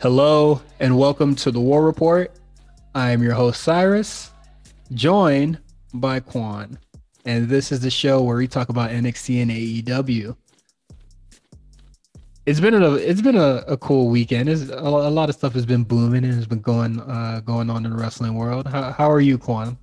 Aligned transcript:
Hello 0.00 0.62
and 0.78 0.96
welcome 0.96 1.34
to 1.34 1.50
the 1.50 1.58
War 1.58 1.84
Report. 1.84 2.30
I 2.94 3.10
am 3.10 3.20
your 3.20 3.34
host 3.34 3.64
Cyrus, 3.64 4.30
joined 4.92 5.58
by 5.92 6.20
Quan, 6.20 6.78
and 7.24 7.48
this 7.48 7.72
is 7.72 7.80
the 7.80 7.90
show 7.90 8.22
where 8.22 8.36
we 8.36 8.46
talk 8.46 8.68
about 8.68 8.90
NXT 8.90 9.42
and 9.42 9.50
AEW. 9.50 10.36
It's 12.46 12.60
been 12.60 12.74
a 12.80 12.94
it's 12.94 13.20
been 13.20 13.34
a, 13.34 13.64
a 13.66 13.76
cool 13.76 14.08
weekend. 14.08 14.48
It's, 14.48 14.70
a, 14.70 14.78
a 14.78 15.10
lot 15.10 15.30
of 15.30 15.34
stuff 15.34 15.52
has 15.54 15.66
been 15.66 15.82
booming 15.82 16.22
and 16.22 16.32
has 16.32 16.46
been 16.46 16.60
going 16.60 17.00
uh, 17.00 17.40
going 17.44 17.68
on 17.68 17.84
in 17.84 17.90
the 17.90 17.98
wrestling 17.98 18.34
world. 18.34 18.68
How, 18.68 18.92
how 18.92 19.10
are 19.10 19.20
you, 19.20 19.36
Quan? 19.36 19.76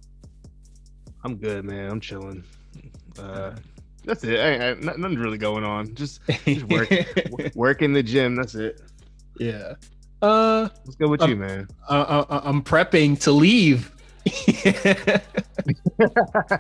I'm 1.26 1.36
good, 1.36 1.66
man. 1.66 1.92
I'm 1.92 2.00
chilling. 2.00 2.42
Uh, 3.20 3.54
that's 4.06 4.24
it. 4.24 4.40
I, 4.40 4.70
I, 4.70 4.74
nothing's 4.76 5.18
really 5.18 5.38
going 5.38 5.66
on. 5.66 5.94
Just, 5.94 6.22
just 6.46 6.64
work, 6.70 6.90
work 7.56 7.82
in 7.82 7.92
the 7.92 8.02
gym. 8.02 8.38
That's 8.38 8.56
it. 8.56 8.82
Yeah. 9.38 9.74
Uh, 10.26 10.70
what's 10.84 10.96
good 10.96 11.10
with 11.10 11.22
I'm, 11.22 11.30
you, 11.30 11.36
man? 11.36 11.68
Uh, 11.88 12.26
I'm 12.30 12.64
prepping 12.64 13.20
to 13.22 13.32
leave. 13.32 13.92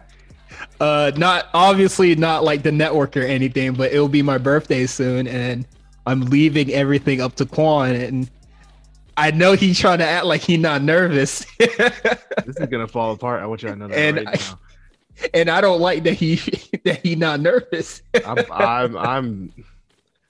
uh, 0.80 1.12
not 1.18 1.48
obviously 1.54 2.16
not 2.16 2.44
like 2.44 2.62
the 2.62 2.72
network 2.72 3.18
or 3.18 3.24
anything, 3.24 3.74
but 3.74 3.92
it'll 3.92 4.08
be 4.08 4.22
my 4.22 4.38
birthday 4.38 4.86
soon, 4.86 5.28
and 5.28 5.66
I'm 6.06 6.22
leaving 6.26 6.72
everything 6.72 7.22
up 7.22 7.36
to 7.38 7.46
Quan, 7.48 7.96
and 7.96 8.30
I 9.18 9.32
know 9.32 9.54
he's 9.54 9.80
trying 9.80 9.98
to 9.98 10.06
act 10.06 10.26
like 10.26 10.42
he's 10.42 10.60
not 10.60 10.84
nervous. 10.84 11.44
this 11.58 12.58
is 12.60 12.68
gonna 12.70 12.88
fall 12.88 13.14
apart. 13.14 13.42
I 13.42 13.48
want 13.48 13.64
you 13.64 13.70
to 13.70 13.76
know 13.76 13.88
that 13.88 13.98
and 13.98 14.18
right 14.18 14.28
I, 14.28 14.32
now. 14.32 14.60
And 15.34 15.50
I 15.50 15.62
don't 15.62 15.80
like 15.80 16.04
that 16.04 16.14
he 16.14 16.36
that 16.84 17.00
he 17.02 17.16
not 17.16 17.40
nervous. 17.40 18.04
I'm, 18.24 18.46
I'm, 18.52 18.98
I'm. 18.98 19.54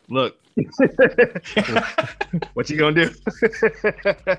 Look, 0.07 0.37
what 2.53 2.69
you 2.69 2.77
gonna 2.77 3.05
do? 3.05 3.11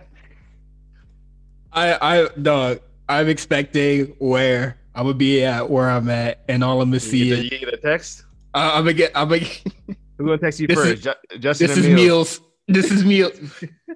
I 1.73 1.99
I 2.01 2.29
dog. 2.41 2.81
I'm 3.09 3.29
expecting 3.29 4.17
where 4.19 4.79
I'm 4.95 5.05
gonna 5.05 5.15
be 5.15 5.45
at 5.45 5.69
where 5.69 5.91
I'm 5.91 6.09
at, 6.09 6.43
and 6.49 6.65
all 6.65 6.81
I'm 6.81 6.89
gonna 6.89 7.01
see 7.01 7.31
is 7.31 7.45
you 7.45 7.51
get 7.51 7.75
a 7.75 7.77
text. 7.77 8.25
Uh, 8.55 8.71
I'm 8.75 8.85
gonna 8.85 8.95
get. 8.95 9.13
I'm 9.15 9.29
gonna. 9.29 9.45
Who's 9.45 9.97
gonna 10.19 10.39
text 10.39 10.59
you 10.59 10.67
this 10.69 10.77
first? 10.77 11.07
Is, 11.07 11.39
Justin. 11.39 11.67
This 11.69 11.77
is 11.77 11.89
meals. 11.89 12.41
This 12.67 12.91
is 12.91 13.05
meals. 13.05 13.39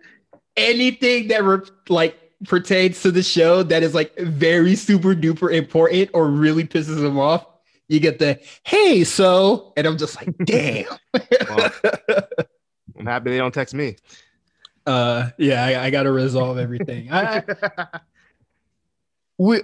Anything 0.57 1.29
that 1.29 1.43
re- 1.43 1.61
like 1.89 2.19
pertains 2.45 3.01
to 3.03 3.11
the 3.11 3.23
show 3.23 3.63
that 3.63 3.83
is 3.83 3.95
like 3.95 4.15
very 4.19 4.77
super 4.77 5.15
duper 5.15 5.51
important 5.53 6.11
or 6.13 6.29
really 6.29 6.65
pisses 6.65 7.03
him 7.03 7.19
off, 7.19 7.47
you 7.91 7.99
get 7.99 8.21
the 8.21 8.39
hey, 8.63 9.03
so, 9.03 9.73
and 9.77 9.85
I'm 9.85 9.99
just 9.99 10.17
like, 10.17 10.33
damn. 10.45 10.87
well, 11.13 11.73
I'm 12.99 13.05
happy 13.05 13.31
they 13.31 13.39
don't 13.39 13.53
text 13.53 13.75
me. 13.75 13.97
Uh, 14.87 15.31
yeah, 15.39 15.65
I, 15.65 15.87
I 15.87 15.91
got 15.91 16.05
to 16.05 16.13
resolve 16.13 16.57
everything. 16.57 17.13
I, 17.13 17.43
we, 19.39 19.63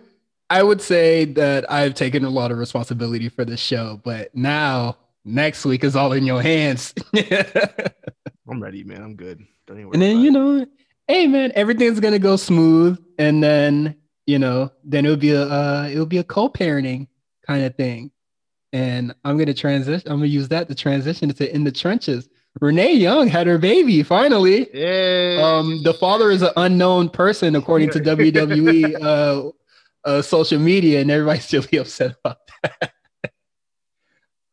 I 0.50 0.60
would 0.60 0.82
say 0.82 1.24
that 1.24 1.70
I've 1.70 1.94
taken 1.94 2.24
a 2.24 2.28
lot 2.28 2.50
of 2.50 2.58
responsibility 2.58 3.28
for 3.28 3.44
the 3.44 3.56
show, 3.56 4.00
but 4.02 4.34
now 4.34 4.96
next 5.24 5.64
week 5.64 5.84
is 5.84 5.94
all 5.94 6.12
in 6.12 6.26
your 6.26 6.42
hands. 6.42 6.94
I'm 8.48 8.60
ready, 8.60 8.82
man. 8.82 9.02
I'm 9.02 9.14
good. 9.14 9.46
and 9.68 10.02
then 10.02 10.18
you 10.18 10.32
know, 10.32 10.66
hey, 11.06 11.28
man, 11.28 11.52
everything's 11.54 12.00
gonna 12.00 12.18
go 12.18 12.34
smooth, 12.34 12.98
and 13.20 13.40
then 13.40 13.96
you 14.26 14.40
know, 14.40 14.72
then 14.82 15.04
it'll 15.04 15.16
be 15.16 15.30
a 15.30 15.42
uh, 15.42 15.88
it'll 15.90 16.06
be 16.06 16.18
a 16.18 16.24
co-parenting 16.24 17.06
kind 17.46 17.64
of 17.64 17.76
thing 17.76 18.10
and 18.76 19.14
I'm 19.24 19.38
gonna 19.38 19.54
transition. 19.54 20.06
I'm 20.10 20.18
gonna 20.18 20.26
use 20.26 20.48
that 20.48 20.68
to 20.68 20.74
transition 20.74 21.30
to 21.32 21.54
in 21.54 21.64
the 21.64 21.72
trenches. 21.72 22.28
Renee 22.60 22.92
Young 22.92 23.26
had 23.26 23.46
her 23.46 23.56
baby 23.56 24.02
finally. 24.02 24.68
Yeah. 24.74 25.40
Um, 25.42 25.82
the 25.82 25.94
father 25.94 26.30
is 26.30 26.42
an 26.42 26.50
unknown 26.56 27.08
person 27.08 27.56
according 27.56 27.90
to 27.90 28.00
WWE 28.00 29.02
uh, 29.02 29.50
uh, 30.06 30.20
social 30.20 30.58
media, 30.58 31.00
and 31.00 31.10
everybody's 31.10 31.50
really 31.52 31.78
upset 31.78 32.16
about 32.22 32.38
that. 32.62 32.92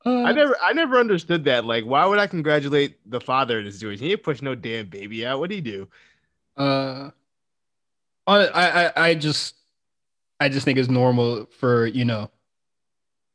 Uh, 0.06 0.23
I 0.23 0.34
never, 0.34 0.57
I 0.61 0.73
never 0.73 1.00
understood 1.00 1.45
that. 1.45 1.63
Like, 1.63 1.85
why 1.85 2.05
would 2.05 2.19
I 2.19 2.28
congratulate 2.28 2.97
the 3.09 3.22
father 3.22 3.59
in 3.59 3.66
his 3.66 3.75
situation? 3.75 4.03
He 4.03 4.09
didn't 4.09 4.23
push 4.23 4.41
no 4.41 4.53
damn 4.53 4.88
baby 4.88 5.25
out. 5.25 5.40
What 5.40 5.50
did 5.50 5.55
he 5.55 5.61
do? 5.61 5.88
Uh, 6.57 7.09
I, 8.28 8.47
I, 8.47 8.91
I 8.97 9.16
just, 9.16 9.55
I 10.41 10.50
just 10.50 10.66
think 10.66 10.78
it's 10.78 10.90
normal 10.90 11.45
for 11.57 11.88
you 11.88 12.03
know 12.03 12.29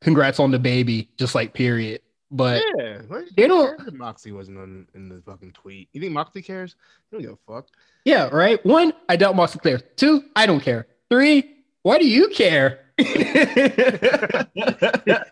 congrats 0.01 0.41
on 0.41 0.51
the 0.51 0.59
baby, 0.59 1.09
just 1.17 1.35
like 1.35 1.55
period. 1.55 2.03
But 2.31 2.63
yeah, 2.77 3.01
they 3.37 3.47
don't. 3.47 3.95
Moxley 3.95 4.33
wasn't 4.33 4.59
on 4.59 4.87
in 4.95 5.09
the 5.09 5.23
fucking 5.23 5.53
tweet. 5.53 5.89
You 5.93 6.01
think 6.01 6.13
Moxley 6.13 6.43
cares? 6.43 6.77
They 7.11 7.17
don't 7.17 7.23
give 7.23 7.33
a 7.33 7.53
fuck. 7.53 7.69
Yeah, 8.05 8.29
right. 8.29 8.65
One, 8.67 8.93
I 9.09 9.17
doubt 9.17 9.35
Moxley 9.35 9.61
cares. 9.63 9.83
Two, 9.97 10.25
I 10.37 10.45
don't 10.45 10.61
care. 10.61 10.87
Three, 11.09 11.57
why 11.83 11.99
do 11.99 12.07
you 12.07 12.29
care? 12.29 12.81
Y'all 12.99 13.15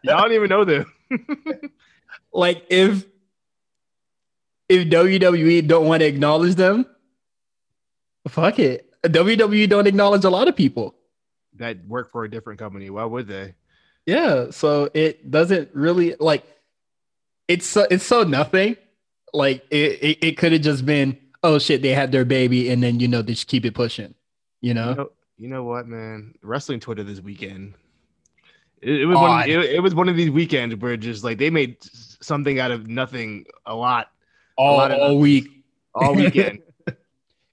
don't 0.04 0.32
even 0.32 0.48
know 0.48 0.64
them. 0.64 0.90
like 2.32 2.64
if 2.70 3.04
if 4.68 4.88
WWE 4.88 5.66
don't 5.66 5.86
want 5.86 6.00
to 6.00 6.06
acknowledge 6.06 6.54
them, 6.54 6.86
fuck 8.28 8.58
it. 8.58 8.90
WWE 9.02 9.68
don't 9.68 9.86
acknowledge 9.86 10.24
a 10.24 10.30
lot 10.30 10.48
of 10.48 10.56
people 10.56 10.94
that 11.54 11.84
work 11.86 12.10
for 12.10 12.24
a 12.24 12.30
different 12.30 12.58
company. 12.58 12.90
Why 12.90 13.04
would 13.04 13.26
they? 13.26 13.54
Yeah, 14.06 14.50
so 14.50 14.88
it 14.94 15.30
doesn't 15.30 15.70
really 15.74 16.14
like 16.20 16.44
it's 17.48 17.66
so 17.66 17.86
it's 17.90 18.04
so 18.04 18.22
nothing. 18.22 18.76
Like 19.32 19.64
it 19.70 20.02
it, 20.02 20.18
it 20.24 20.38
could 20.38 20.52
have 20.52 20.62
just 20.62 20.86
been 20.86 21.18
oh 21.42 21.58
shit 21.58 21.82
they 21.82 21.90
had 21.90 22.12
their 22.12 22.24
baby 22.24 22.70
and 22.70 22.82
then 22.82 23.00
you 23.00 23.08
know 23.08 23.20
they 23.20 23.32
just 23.32 23.48
keep 23.48 23.64
it 23.64 23.74
pushing. 23.74 24.14
You 24.60 24.74
know. 24.74 24.90
You 24.90 24.94
know, 24.94 25.10
you 25.38 25.48
know 25.48 25.64
what, 25.64 25.86
man? 25.86 26.34
Wrestling 26.40 26.80
Twitter 26.80 27.02
this 27.02 27.20
weekend. 27.20 27.74
It, 28.80 29.02
it 29.02 29.06
was 29.06 29.16
one, 29.16 29.48
it, 29.48 29.58
it, 29.58 29.82
was 29.82 29.94
one 29.94 30.08
of 30.08 30.16
these 30.16 30.30
weekends 30.30 30.76
where 30.76 30.96
just 30.96 31.24
like 31.24 31.38
they 31.38 31.50
made 31.50 31.76
something 31.80 32.60
out 32.60 32.70
of 32.70 32.86
nothing 32.86 33.46
a 33.64 33.74
lot 33.74 34.10
all, 34.56 34.74
a 34.74 34.76
lot 34.76 34.90
all 34.92 35.18
week 35.18 35.48
all 35.94 36.14
weekend 36.14 36.60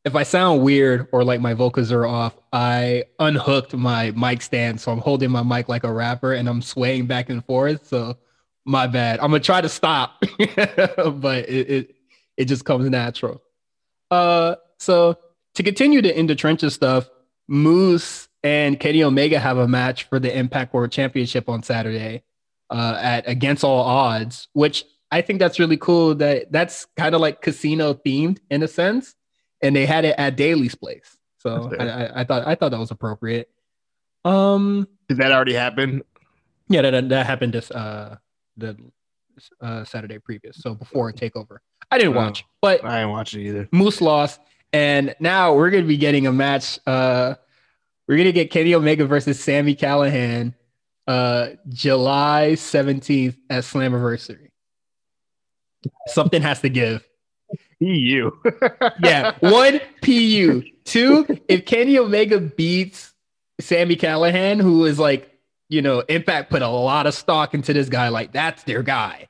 if 0.05 0.15
I 0.15 0.23
sound 0.23 0.61
weird 0.61 1.07
or 1.11 1.23
like 1.23 1.39
my 1.39 1.53
vocals 1.53 1.91
are 1.91 2.05
off, 2.05 2.35
I 2.51 3.05
unhooked 3.19 3.73
my 3.73 4.11
mic 4.11 4.41
stand. 4.41 4.81
So 4.81 4.91
I'm 4.91 4.99
holding 4.99 5.31
my 5.31 5.43
mic 5.43 5.69
like 5.69 5.83
a 5.83 5.93
rapper 5.93 6.33
and 6.33 6.49
I'm 6.49 6.61
swaying 6.61 7.07
back 7.07 7.29
and 7.29 7.43
forth. 7.45 7.87
So 7.87 8.17
my 8.65 8.87
bad. 8.87 9.19
I'm 9.19 9.31
gonna 9.31 9.39
try 9.39 9.61
to 9.61 9.69
stop, 9.69 10.21
but 10.37 11.49
it, 11.49 11.69
it, 11.69 11.95
it 12.37 12.45
just 12.45 12.65
comes 12.65 12.89
natural. 12.89 13.41
Uh 14.11 14.55
so 14.77 15.17
to 15.55 15.63
continue 15.63 16.01
the 16.01 16.17
in 16.17 16.27
the 16.27 16.35
trenches 16.35 16.73
stuff, 16.73 17.09
Moose 17.47 18.27
and 18.43 18.79
Kenny 18.79 19.03
Omega 19.03 19.39
have 19.39 19.57
a 19.57 19.67
match 19.67 20.03
for 20.03 20.19
the 20.19 20.37
Impact 20.37 20.73
World 20.73 20.91
Championship 20.91 21.47
on 21.47 21.63
Saturday 21.63 22.23
uh, 22.69 22.97
at 22.99 23.27
Against 23.27 23.63
All 23.63 23.81
Odds, 23.81 24.49
which 24.51 24.83
I 25.11 25.21
think 25.21 25.39
that's 25.39 25.59
really 25.59 25.77
cool. 25.77 26.15
That 26.15 26.51
that's 26.51 26.85
kind 26.97 27.15
of 27.15 27.21
like 27.21 27.41
casino 27.41 27.93
themed 27.93 28.39
in 28.49 28.63
a 28.63 28.67
sense 28.67 29.15
and 29.63 29.75
they 29.75 29.85
had 29.85 30.05
it 30.05 30.15
at 30.17 30.35
Daily's 30.35 30.75
place. 30.75 31.17
So 31.39 31.71
I, 31.79 31.85
I, 31.87 32.21
I, 32.21 32.23
thought 32.23 32.47
I 32.47 32.55
thought 32.55 32.69
that 32.69 32.79
was 32.79 32.91
appropriate. 32.91 33.49
Um, 34.23 34.87
did 35.09 35.17
that 35.17 35.31
already 35.31 35.53
happen? 35.53 36.03
Yeah, 36.69 36.81
that 36.89 37.09
that 37.09 37.25
happened 37.25 37.53
this 37.53 37.69
uh 37.71 38.17
the 38.55 38.77
uh 39.61 39.83
Saturday 39.83 40.19
previous, 40.19 40.57
so 40.57 40.73
before 40.73 41.11
Takeover. 41.11 41.57
I 41.91 41.97
didn't 41.97 42.15
watch, 42.15 42.45
but 42.61 42.83
I 42.85 42.99
didn't 42.99 43.11
watch 43.11 43.33
it 43.33 43.41
either. 43.41 43.67
Moose 43.71 43.99
lost, 43.99 44.39
and 44.71 45.15
now 45.19 45.53
we're 45.53 45.69
gonna 45.69 45.83
be 45.83 45.97
getting 45.97 46.27
a 46.27 46.31
match. 46.31 46.79
Uh, 46.87 47.35
we're 48.07 48.17
gonna 48.17 48.31
get 48.31 48.51
Kenny 48.51 48.73
Omega 48.73 49.05
versus 49.05 49.43
Sami 49.43 49.75
Callihan, 49.75 50.53
uh, 51.07 51.49
July 51.67 52.55
seventeenth 52.55 53.37
at 53.49 53.63
Slammiversary. 53.63 54.49
Something 56.07 56.41
has 56.41 56.61
to 56.61 56.69
give. 56.69 57.05
PU. 57.83 58.31
yeah, 59.03 59.33
one 59.39 59.79
PU. 60.01 60.63
Two, 60.85 61.25
if 61.47 61.65
Kenny 61.65 61.97
Omega 61.97 62.39
beats 62.39 63.13
Sami 63.59 63.95
Callihan, 63.95 64.61
who 64.61 64.85
is 64.85 64.99
like, 64.99 65.29
you 65.69 65.81
know, 65.81 65.99
Impact 66.01 66.49
put 66.49 66.61
a 66.61 66.67
lot 66.67 67.07
of 67.07 67.13
stock 67.13 67.53
into 67.53 67.73
this 67.73 67.89
guy, 67.89 68.09
like 68.09 68.31
that's 68.31 68.63
their 68.63 68.83
guy. 68.83 69.27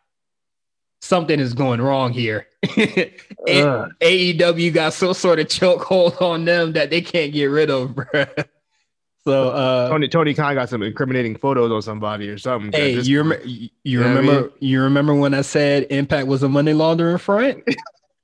Something 1.01 1.39
is 1.39 1.53
going 1.53 1.81
wrong 1.81 2.13
here. 2.13 2.47
AEW 2.63 4.73
got 4.73 4.93
some 4.93 5.13
sort 5.13 5.39
of 5.39 5.47
chokehold 5.47 6.21
on 6.21 6.45
them 6.45 6.73
that 6.73 6.89
they 6.89 7.01
can't 7.01 7.33
get 7.33 7.45
rid 7.45 7.69
of, 7.69 7.95
bro. 8.13 8.25
So 9.25 9.49
uh, 9.49 9.89
Tony 9.89 10.09
Tony 10.09 10.33
Khan 10.33 10.55
got 10.55 10.69
some 10.69 10.81
incriminating 10.81 11.37
photos 11.37 11.71
on 11.71 11.81
somebody 11.81 12.27
or 12.27 12.37
something. 12.37 12.73
Hey, 12.73 12.99
you, 12.99 13.23
rem- 13.23 13.41
you, 13.45 13.69
you 13.83 14.01
remember 14.01 14.31
I 14.31 14.41
mean? 14.41 14.49
you 14.59 14.81
remember 14.81 15.15
when 15.15 15.33
I 15.33 15.41
said 15.41 15.87
Impact 15.89 16.27
was 16.27 16.43
a 16.43 16.49
money 16.49 16.73
laundering 16.73 17.17
front? 17.17 17.63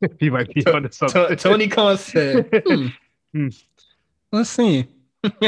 he 0.19 0.30
might 0.30 0.54
be 0.54 0.66
on 0.68 0.92
something. 0.92 1.36
Tony 1.38 1.68
Khan 1.68 1.98
said, 1.98 2.50
hmm, 2.66 2.88
hmm. 3.34 3.48
"Let's 4.31 4.50
see." 4.50 4.88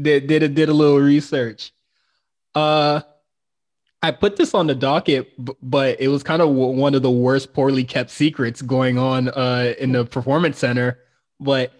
did 0.00 0.26
did 0.26 0.42
a, 0.42 0.48
did 0.48 0.68
a 0.68 0.72
little 0.72 1.00
research. 1.00 1.72
Uh, 2.54 3.02
I 4.02 4.12
put 4.12 4.36
this 4.36 4.54
on 4.54 4.66
the 4.66 4.74
docket, 4.74 5.32
but 5.62 6.00
it 6.00 6.08
was 6.08 6.22
kind 6.22 6.40
of 6.40 6.48
one 6.50 6.94
of 6.94 7.02
the 7.02 7.10
worst 7.10 7.52
poorly 7.52 7.84
kept 7.84 8.10
secrets 8.10 8.62
going 8.62 8.98
on 8.98 9.28
uh, 9.28 9.74
in 9.78 9.92
the 9.92 10.06
performance 10.06 10.58
center. 10.58 10.98
But 11.38 11.72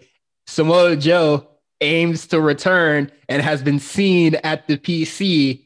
Samoa 0.45 0.95
Joe 0.95 1.47
aims 1.81 2.27
to 2.27 2.39
return 2.39 3.11
and 3.27 3.41
has 3.41 3.63
been 3.63 3.79
seen 3.79 4.35
at 4.43 4.67
the 4.67 4.77
PC, 4.77 5.61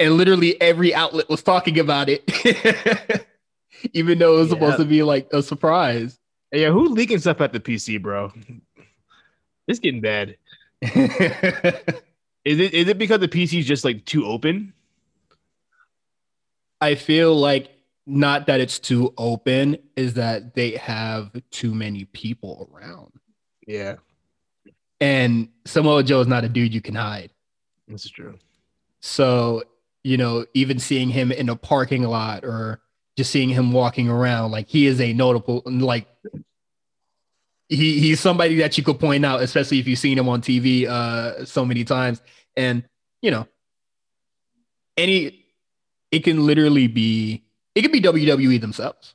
and 0.00 0.14
literally 0.14 0.60
every 0.60 0.92
outlet 0.92 1.28
was 1.28 1.42
talking 1.42 1.78
about 1.78 2.08
it, 2.08 3.24
even 3.92 4.18
though 4.18 4.36
it 4.36 4.38
was 4.38 4.48
yeah. 4.48 4.54
supposed 4.54 4.78
to 4.78 4.84
be 4.84 5.02
like 5.02 5.28
a 5.32 5.42
surprise. 5.42 6.18
Yeah, 6.52 6.70
who's 6.70 6.90
leaking 6.90 7.18
stuff 7.18 7.40
at 7.40 7.52
the 7.52 7.60
PC, 7.60 8.00
bro? 8.02 8.32
It's 9.68 9.78
getting 9.78 10.00
bad. 10.00 10.36
is 10.82 12.58
it 12.58 12.74
is 12.74 12.88
it 12.88 12.98
because 12.98 13.20
the 13.20 13.28
PC 13.28 13.60
is 13.60 13.66
just 13.66 13.84
like 13.84 14.04
too 14.04 14.26
open? 14.26 14.72
I 16.80 16.94
feel 16.94 17.36
like 17.36 17.70
not 18.06 18.46
that 18.46 18.60
it's 18.60 18.78
too 18.78 19.14
open, 19.16 19.78
is 19.96 20.14
that 20.14 20.54
they 20.54 20.72
have 20.72 21.30
too 21.50 21.74
many 21.74 22.06
people 22.06 22.68
around. 22.72 23.12
Yeah. 23.66 23.96
And 25.00 25.48
Samoa 25.64 26.02
Joe 26.02 26.20
is 26.20 26.26
not 26.26 26.44
a 26.44 26.48
dude 26.48 26.74
you 26.74 26.80
can 26.80 26.94
hide. 26.94 27.30
This 27.86 28.04
is 28.04 28.10
true. 28.10 28.38
So, 29.00 29.62
you 30.02 30.16
know, 30.16 30.44
even 30.54 30.78
seeing 30.78 31.08
him 31.08 31.30
in 31.32 31.48
a 31.48 31.56
parking 31.56 32.02
lot 32.02 32.44
or 32.44 32.80
just 33.20 33.30
seeing 33.30 33.50
him 33.50 33.70
walking 33.72 34.08
around, 34.08 34.50
like 34.50 34.66
he 34.66 34.86
is 34.86 34.98
a 34.98 35.12
notable, 35.12 35.62
like 35.66 36.06
he 37.68 38.00
he's 38.00 38.18
somebody 38.18 38.56
that 38.56 38.78
you 38.78 38.82
could 38.82 38.98
point 38.98 39.26
out, 39.26 39.42
especially 39.42 39.78
if 39.78 39.86
you've 39.86 39.98
seen 39.98 40.18
him 40.18 40.26
on 40.28 40.40
TV 40.40 40.86
uh 40.86 41.44
so 41.44 41.66
many 41.66 41.84
times. 41.84 42.22
And 42.56 42.82
you 43.20 43.30
know, 43.30 43.46
any 44.96 45.44
it 46.10 46.20
can 46.20 46.46
literally 46.46 46.86
be 46.86 47.44
it 47.74 47.82
could 47.82 47.92
be 47.92 48.00
WWE 48.00 48.58
themselves. 48.58 49.14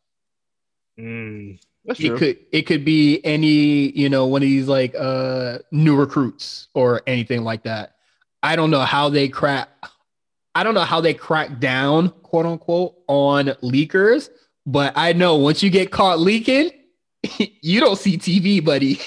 Mm. 0.99 1.59
That's 1.83 1.99
it 1.99 2.09
true. 2.09 2.17
could 2.17 2.37
it 2.51 2.61
could 2.63 2.85
be 2.85 3.19
any 3.25 3.89
you 3.97 4.07
know 4.07 4.27
one 4.27 4.43
of 4.43 4.47
these 4.47 4.67
like 4.67 4.93
uh 4.97 5.57
new 5.71 5.95
recruits 5.95 6.67
or 6.75 7.01
anything 7.07 7.43
like 7.43 7.63
that. 7.63 7.95
I 8.43 8.55
don't 8.55 8.69
know 8.69 8.81
how 8.81 9.09
they 9.09 9.29
crack. 9.29 9.69
I 10.55 10.63
don't 10.63 10.73
know 10.73 10.81
how 10.81 11.01
they 11.01 11.13
crack 11.13 11.59
down 11.59 12.09
quote 12.23 12.45
unquote 12.45 12.95
on 13.07 13.47
leakers, 13.61 14.29
but 14.65 14.93
I 14.95 15.13
know 15.13 15.35
once 15.35 15.61
you 15.61 15.69
get 15.69 15.91
caught 15.91 16.19
leaking, 16.19 16.71
you 17.61 17.79
don't 17.79 17.97
see 17.97 18.17
TV, 18.17 18.63
buddy. 18.63 18.99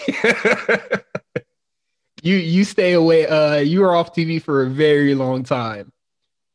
you 2.23 2.37
you 2.37 2.65
stay 2.65 2.93
away. 2.93 3.27
Uh, 3.27 3.57
you 3.57 3.83
are 3.85 3.97
off 3.97 4.15
TV 4.15 4.41
for 4.41 4.63
a 4.63 4.69
very 4.69 5.15
long 5.15 5.43
time, 5.43 5.93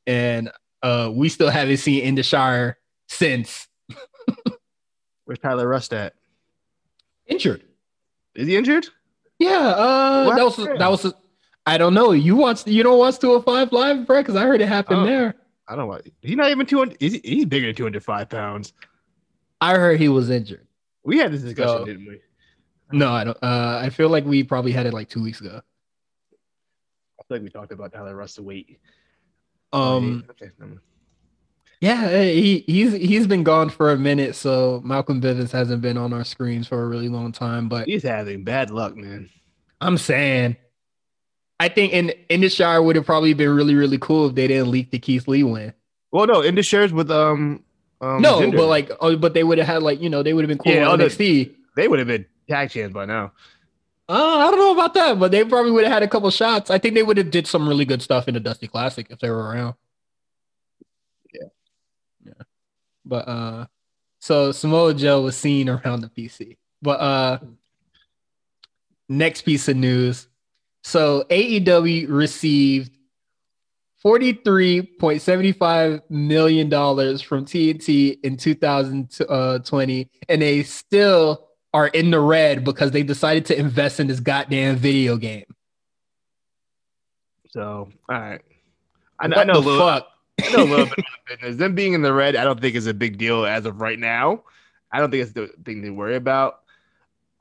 and 0.06 0.52
uh, 0.84 1.12
we 1.12 1.28
still 1.30 1.50
haven't 1.50 1.78
seen 1.78 2.04
Indus 2.04 2.28
Sher 2.28 2.78
since 3.08 3.68
Where's 5.26 5.40
Tyler 5.40 5.68
Rust 5.68 5.94
at? 5.94 6.14
Injured. 7.28 7.64
Is 8.36 8.48
he 8.48 8.56
injured? 8.56 8.88
Yeah. 9.40 9.50
Uh, 9.58 10.36
that 10.36 10.44
was 10.44 10.56
that 10.58 10.92
was. 10.92 11.14
I 11.66 11.78
don't 11.78 11.94
know. 11.94 12.12
You 12.12 12.36
watch 12.36 12.68
you 12.68 12.84
don't 12.84 13.00
watch 13.00 13.20
205 13.20 13.72
live, 13.72 14.06
bro? 14.06 14.22
Because 14.22 14.36
I 14.36 14.44
heard 14.44 14.62
it 14.62 14.68
happen 14.68 14.98
oh, 14.98 15.06
there. 15.06 15.36
I 15.68 15.76
don't 15.76 15.90
know. 15.90 16.02
He's 16.22 16.36
not 16.36 16.52
even 16.52 16.66
200. 16.66 16.98
He's, 17.00 17.14
he's 17.22 17.46
bigger 17.46 17.68
than 17.68 17.76
205 17.76 18.30
pounds. 18.30 18.74
I 19.62 19.76
heard 19.76 20.00
he 20.00 20.10
was 20.10 20.30
injured. 20.30 20.68
We 21.04 21.18
had 21.18 21.32
this 21.32 21.42
discussion, 21.42 21.78
so, 21.78 21.86
didn't 21.86 22.06
we? 22.06 22.20
No, 22.92 23.12
I 23.12 23.24
don't. 23.24 23.38
Uh, 23.42 23.80
I 23.82 23.90
feel 23.90 24.10
like 24.10 24.26
we 24.26 24.44
probably 24.44 24.72
had 24.72 24.86
it 24.86 24.94
like 24.94 25.10
two 25.10 25.24
weeks 25.24 25.40
ago. 25.40 25.62
I 27.20 27.24
feel 27.28 27.38
like 27.38 27.42
we 27.44 27.50
talked 27.50 27.72
about 27.72 27.94
Tyler 27.94 28.16
Rust 28.16 28.40
weight. 28.40 28.80
Um. 29.72 30.26
Okay. 30.30 30.52
Yeah, 31.80 32.24
he 32.24 32.64
he's 32.66 32.94
he's 32.94 33.28
been 33.28 33.44
gone 33.44 33.70
for 33.70 33.92
a 33.92 33.98
minute, 33.98 34.36
so 34.36 34.82
Malcolm 34.86 35.20
Bivens 35.20 35.52
hasn't 35.52 35.82
been 35.82 35.98
on 35.98 36.14
our 36.14 36.24
screens 36.24 36.66
for 36.66 36.82
a 36.82 36.88
really 36.88 37.10
long 37.10 37.34
time. 37.34 37.68
But 37.68 37.88
he's 37.88 38.04
having 38.04 38.46
bad 38.46 38.70
luck, 38.70 38.96
man. 38.96 39.30
I'm 39.82 39.98
saying, 39.98 40.56
I 41.60 41.70
think 41.70 41.94
in 41.94 42.10
Indus 42.30 42.56
Sher 42.56 42.82
would 42.82 42.96
have 42.96 43.06
probably 43.06 43.34
been 43.34 43.50
really 43.50 43.76
really 43.76 43.98
cool 43.98 44.28
if 44.28 44.36
they 44.36 44.48
didn't 44.48 44.72
leak 44.72 44.92
the 44.92 45.00
Keith 45.00 45.28
Lee 45.28 45.44
win. 45.44 45.74
Well, 46.12 46.28
no, 46.28 46.44
Indus 46.44 46.66
Sher 46.66 46.88
with 46.90 47.10
um, 47.10 47.64
um 48.02 48.22
no, 48.22 48.40
Jinder. 48.40 48.58
but 48.58 48.68
like, 48.68 48.92
oh, 49.00 49.16
but 49.16 49.34
they 49.34 49.44
would 49.44 49.58
have 49.58 49.68
had 49.68 49.84
like 49.84 50.02
you 50.02 50.10
know 50.10 50.24
they 50.24 50.34
would 50.34 50.44
have 50.44 50.50
been 50.50 50.58
cool 50.58 50.74
yeah, 50.74 50.86
NXT. 50.86 51.54
They 51.76 51.88
would 51.88 52.00
have 52.00 52.08
been 52.08 52.26
tag 52.48 52.70
champs 52.70 52.94
by 52.94 53.06
now. 53.06 53.32
Uh, 54.10 54.38
I 54.48 54.52
don't 54.52 54.60
know 54.60 54.74
about 54.74 54.94
that, 54.96 55.18
but 55.18 55.32
they 55.32 55.46
probably 55.46 55.72
would 55.72 55.86
have 55.86 55.94
had 55.94 56.04
a 56.04 56.08
couple 56.08 56.30
shots. 56.30 56.70
I 56.70 56.78
think 56.78 56.94
they 56.94 57.04
would 57.04 57.18
have 57.18 57.32
did 57.32 57.48
some 57.48 57.68
really 57.68 57.86
good 57.86 58.02
stuff 58.02 58.28
in 58.28 58.34
the 58.34 58.40
Dusty 58.40 58.68
Classic 58.68 59.08
if 59.10 59.20
they 59.20 59.30
were 59.30 59.50
around. 59.50 59.76
Yeah, 61.34 61.48
yeah. 62.26 62.44
But 63.06 63.28
uh 63.28 63.66
so 64.20 64.52
Samoa 64.52 64.94
Joe 64.94 65.22
was 65.22 65.38
seen 65.38 65.70
around 65.70 66.02
the 66.02 66.10
PC. 66.10 66.58
But 66.82 67.00
uh 67.00 67.40
next 69.08 69.44
piece 69.44 69.68
of 69.68 69.78
news. 69.78 70.28
So 70.84 71.24
AEW 71.30 72.08
received 72.10 72.92
$43.75 74.04 76.02
million 76.10 76.70
from 76.70 77.46
TNT 77.46 78.20
in 78.22 78.36
2020, 78.36 80.02
uh, 80.02 80.08
and 80.28 80.42
they 80.42 80.64
still 80.64 81.48
are 81.74 81.88
in 81.88 82.12
the 82.12 82.20
red 82.20 82.66
because 82.66 82.92
they 82.92 83.02
decided 83.04 83.46
to 83.46 83.58
invest 83.58 84.02
in 84.02 84.08
this 84.08 84.20
goddamn 84.20 84.76
video 84.76 85.16
game. 85.18 85.46
So, 87.52 87.90
all 88.10 88.20
right. 88.20 88.42
I, 89.20 89.26
I 89.26 89.44
know, 89.46 89.62
the 89.62 89.78
fuck? 89.78 90.08
a 90.56 90.64
little 90.64 90.86
bit 90.96 91.00
of 91.00 91.06
business. 91.28 91.56
Them 91.58 91.76
being 91.76 91.94
in 91.94 92.02
the 92.02 92.14
red, 92.14 92.36
I 92.36 92.44
don't 92.44 92.60
think 92.60 92.76
is 92.76 92.88
a 92.88 92.94
big 92.94 93.18
deal 93.18 93.46
as 93.46 93.66
of 93.66 93.80
right 93.80 93.98
now. 93.98 94.44
I 94.92 95.00
don't 95.00 95.12
think 95.12 95.24
it's 95.24 95.32
the 95.34 95.48
thing 95.64 95.82
to 95.84 95.92
worry 95.92 96.16
about. 96.16 96.60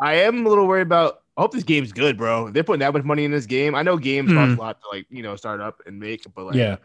I 0.00 0.14
am 0.14 0.46
a 0.46 0.48
little 0.48 0.66
worried 0.66 0.82
about. 0.82 1.21
I 1.36 1.40
hope 1.42 1.52
this 1.52 1.64
game's 1.64 1.92
good, 1.92 2.18
bro. 2.18 2.50
They're 2.50 2.64
putting 2.64 2.80
that 2.80 2.92
much 2.92 3.04
money 3.04 3.24
in 3.24 3.30
this 3.30 3.46
game. 3.46 3.74
I 3.74 3.82
know 3.82 3.96
games 3.96 4.30
mm. 4.30 4.34
cost 4.34 4.58
a 4.58 4.60
lot 4.60 4.80
to 4.82 4.96
like 4.96 5.06
you 5.10 5.22
know 5.22 5.36
start 5.36 5.60
up 5.60 5.80
and 5.86 5.98
make, 5.98 6.24
but 6.34 6.46
like 6.46 6.54
yeah, 6.54 6.76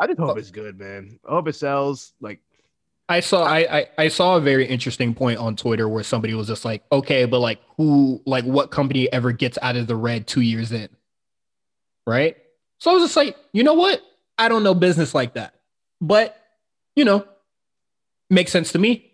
I 0.00 0.06
just 0.06 0.18
hope 0.18 0.38
it's 0.38 0.50
good, 0.50 0.78
man. 0.78 1.18
I 1.26 1.32
hope 1.32 1.48
it 1.48 1.54
sells. 1.54 2.12
Like 2.20 2.40
I 3.08 3.20
saw 3.20 3.44
I, 3.44 3.78
I, 3.78 3.86
I 3.98 4.08
saw 4.08 4.36
a 4.36 4.40
very 4.40 4.66
interesting 4.66 5.14
point 5.14 5.38
on 5.38 5.56
Twitter 5.56 5.88
where 5.88 6.02
somebody 6.02 6.34
was 6.34 6.48
just 6.48 6.64
like, 6.64 6.82
okay, 6.92 7.24
but 7.24 7.40
like 7.40 7.60
who 7.76 8.20
like 8.26 8.44
what 8.44 8.70
company 8.70 9.10
ever 9.12 9.32
gets 9.32 9.58
out 9.62 9.76
of 9.76 9.86
the 9.86 9.96
red 9.96 10.26
two 10.26 10.42
years 10.42 10.72
in? 10.72 10.88
Right? 12.06 12.36
So 12.78 12.90
I 12.90 12.94
was 12.94 13.04
just 13.04 13.16
like, 13.16 13.36
you 13.52 13.62
know 13.62 13.74
what? 13.74 14.02
I 14.38 14.48
don't 14.48 14.62
know 14.62 14.74
business 14.74 15.14
like 15.14 15.34
that. 15.34 15.54
But, 16.00 16.36
you 16.94 17.04
know, 17.04 17.26
makes 18.28 18.52
sense 18.52 18.72
to 18.72 18.78
me. 18.78 19.12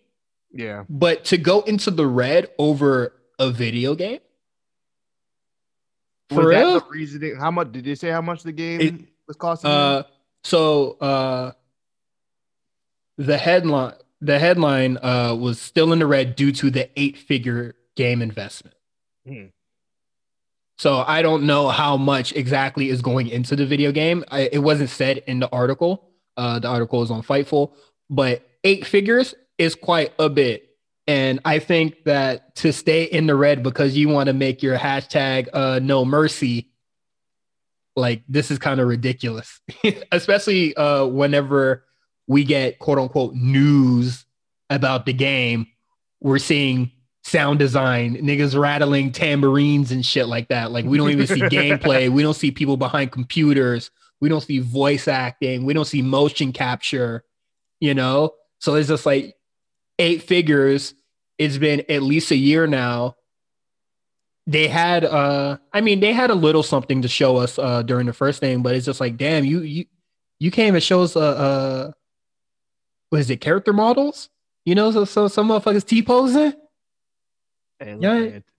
Yeah. 0.52 0.84
But 0.88 1.24
to 1.26 1.38
go 1.38 1.60
into 1.60 1.90
the 1.90 2.06
red 2.06 2.48
over 2.58 3.14
a 3.38 3.50
video 3.50 3.94
game? 3.94 4.20
For 6.34 6.46
was 6.46 6.56
real? 6.56 6.80
the 6.80 6.86
reasoning? 6.90 7.36
How 7.36 7.50
much 7.50 7.72
did 7.72 7.84
they 7.84 7.94
say 7.94 8.10
how 8.10 8.22
much 8.22 8.42
the 8.42 8.52
game 8.52 8.80
it, 8.80 8.94
was 9.26 9.36
costing? 9.36 9.70
Uh, 9.70 10.02
so 10.44 10.92
uh, 11.00 11.52
the 13.18 13.38
headline 13.38 13.94
the 14.20 14.38
headline 14.38 14.98
uh, 14.98 15.34
was 15.38 15.60
still 15.60 15.92
in 15.92 15.98
the 15.98 16.06
red 16.06 16.36
due 16.36 16.52
to 16.52 16.70
the 16.70 16.88
eight 16.98 17.18
figure 17.18 17.74
game 17.96 18.22
investment. 18.22 18.76
Hmm. 19.26 19.46
So 20.78 21.04
I 21.06 21.22
don't 21.22 21.44
know 21.44 21.68
how 21.68 21.96
much 21.96 22.32
exactly 22.32 22.88
is 22.88 23.02
going 23.02 23.28
into 23.28 23.54
the 23.56 23.66
video 23.66 23.92
game. 23.92 24.24
I, 24.30 24.48
it 24.52 24.58
wasn't 24.58 24.90
said 24.90 25.18
in 25.26 25.40
the 25.40 25.48
article. 25.50 26.08
Uh, 26.36 26.58
the 26.58 26.68
article 26.68 27.02
is 27.02 27.10
on 27.10 27.22
Fightful, 27.22 27.72
but 28.08 28.48
eight 28.64 28.86
figures 28.86 29.34
is 29.58 29.74
quite 29.74 30.12
a 30.18 30.28
bit. 30.28 30.71
And 31.06 31.40
I 31.44 31.59
think 31.59 32.04
that 32.04 32.54
to 32.56 32.73
stay 32.73 33.04
in 33.04 33.26
the 33.26 33.35
red 33.35 33.62
because 33.62 33.97
you 33.97 34.09
want 34.09 34.28
to 34.28 34.32
make 34.32 34.62
your 34.62 34.78
hashtag 34.78 35.49
uh, 35.52 35.80
no 35.82 36.04
mercy, 36.04 36.71
like 37.97 38.23
this 38.28 38.50
is 38.50 38.59
kind 38.59 38.80
of 38.80 38.87
ridiculous, 38.87 39.61
especially 40.12 40.76
uh, 40.76 41.04
whenever 41.06 41.85
we 42.28 42.44
get 42.44 42.78
quote 42.78 42.99
unquote 42.99 43.35
news 43.35 44.25
about 44.71 45.06
the 45.06 45.12
game. 45.12 45.66
We're 46.21 46.38
seeing 46.38 46.92
sound 47.25 47.59
design, 47.59 48.16
niggas 48.16 48.59
rattling 48.59 49.12
tambourines 49.12 49.92
and 49.92 50.04
shit 50.06 50.28
like 50.28 50.49
that. 50.49 50.71
Like 50.71 50.85
we 50.85 50.99
don't 50.99 51.11
even 51.11 51.26
see 51.26 51.40
gameplay. 51.40 52.09
We 52.09 52.23
don't 52.23 52.35
see 52.35 52.50
people 52.50 52.76
behind 52.76 53.12
computers. 53.12 53.90
We 54.21 54.28
don't 54.28 54.40
see 54.40 54.61
voice 54.61 55.09
acting. 55.09 55.64
We 55.64 55.75
don't 55.75 55.85
see 55.85 56.02
motion 56.02 56.52
capture, 56.52 57.25
you 57.80 57.94
know? 57.94 58.35
So 58.61 58.76
it's 58.76 58.88
just 58.88 59.04
like 59.04 59.35
eight 60.02 60.23
figures. 60.23 60.94
It's 61.38 61.59
been 61.59 61.85
at 61.88 62.02
least 62.02 62.30
a 62.30 62.37
year 62.37 62.66
now. 62.66 63.16
They 64.47 64.68
had 64.68 65.04
uh 65.04 65.59
I 65.73 65.80
mean 65.80 66.00
they 66.00 66.12
had 66.12 66.30
a 66.30 66.35
little 66.35 66.62
something 66.62 67.02
to 67.02 67.09
show 67.09 67.37
us 67.37 67.59
uh 67.59 67.82
during 67.82 68.06
the 68.06 68.12
first 68.12 68.40
thing, 68.40 68.62
but 68.62 68.75
it's 68.75 68.87
just 68.87 69.00
like, 69.00 69.16
damn, 69.16 69.44
you 69.44 69.61
you 69.61 69.85
you 70.38 70.50
came 70.50 70.75
and 70.75 70.82
show 70.82 71.02
us 71.02 71.16
uh 71.16 71.21
uh 71.21 71.92
what 73.11 73.21
is 73.21 73.30
it, 73.30 73.40
character 73.40 73.73
models? 73.73 74.28
You 74.64 74.75
know, 74.75 74.90
so 74.90 75.04
so 75.04 75.28
some 75.28 75.49
motherfuckers 75.49 75.87
T 75.87 76.02
posing 76.02 76.54
yeah, 77.85 77.97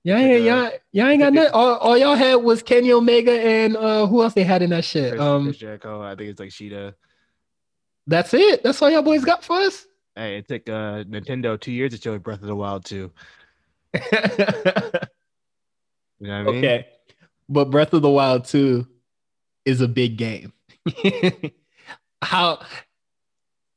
yeah, 0.04 0.20
yeah, 0.20 0.36
yeah, 0.38 0.70
y'all 0.92 1.08
ain't 1.08 1.22
got 1.22 1.34
nothing. 1.34 1.52
All, 1.54 1.78
all 1.78 1.98
y'all 1.98 2.16
had 2.16 2.36
was 2.36 2.64
Kenny 2.64 2.92
Omega 2.92 3.32
and 3.32 3.78
uh, 3.78 4.06
who 4.08 4.22
else 4.24 4.34
they 4.34 4.44
had 4.44 4.62
in 4.62 4.72
that 4.72 4.86
shit? 4.86 5.12
Chris, 5.12 5.22
um, 5.22 5.44
Chris 5.46 5.58
Jericho. 5.58 6.02
I 6.02 6.16
think 6.16 6.30
it's 6.30 6.40
like 6.40 6.50
Shida. 6.50 6.94
That's 8.08 8.34
it. 8.34 8.64
That's 8.64 8.82
all 8.82 8.90
y'all 8.90 9.02
boys 9.02 9.24
got 9.24 9.44
for 9.44 9.58
us. 9.58 9.86
Hey, 10.16 10.38
it 10.38 10.48
took 10.48 10.70
uh, 10.70 11.04
Nintendo 11.06 11.60
two 11.60 11.72
years 11.72 11.92
to 11.92 12.02
show 12.02 12.18
Breath 12.20 12.42
of 12.42 12.48
the 12.48 12.56
Wild 12.56 12.86
2. 12.86 12.96
you 13.94 14.02
know 16.20 16.30
what 16.30 16.32
I 16.32 16.44
mean? 16.44 16.58
Okay. 16.58 16.88
But 17.50 17.72
Breath 17.72 17.94
of 17.94 18.04
the 18.04 18.10
Wild 18.10 18.46
2 18.46 18.88
is 19.66 19.82
a 19.82 19.88
big 19.88 20.18
game. 20.18 20.54
How 22.22 22.60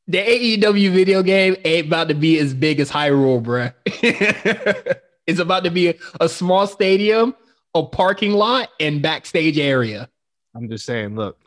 the 0.07 0.19
AEW 0.19 0.93
video 0.93 1.23
game 1.23 1.57
ain't 1.65 1.87
about 1.87 2.09
to 2.09 2.15
be 2.15 2.39
as 2.39 2.53
big 2.55 2.81
as 2.81 2.91
Hyrule, 2.91 3.43
bruh. 3.43 3.73
it's 5.27 5.41
about 5.41 5.65
to 5.65 5.71
be 5.71 5.89
a, 5.89 5.95
a 6.21 6.29
small 6.29 6.67
stadium, 6.67 7.35
a 7.75 7.83
parking 7.83 8.33
lot, 8.33 8.69
and 8.79 9.01
backstage 9.01 9.59
area. 9.59 10.09
I'm 10.55 10.69
just 10.69 10.85
saying, 10.85 11.17
look. 11.17 11.39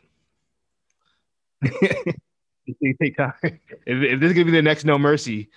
You 2.80 2.94
take 3.00 3.16
time. 3.16 3.32
If, 3.42 4.02
if, 4.02 4.20
this 4.20 4.28
is 4.28 4.34
gonna 4.34 4.44
be 4.44 4.52
the 4.52 4.62
next 4.62 4.84
No 4.84 4.98
Mercy, 4.98 5.48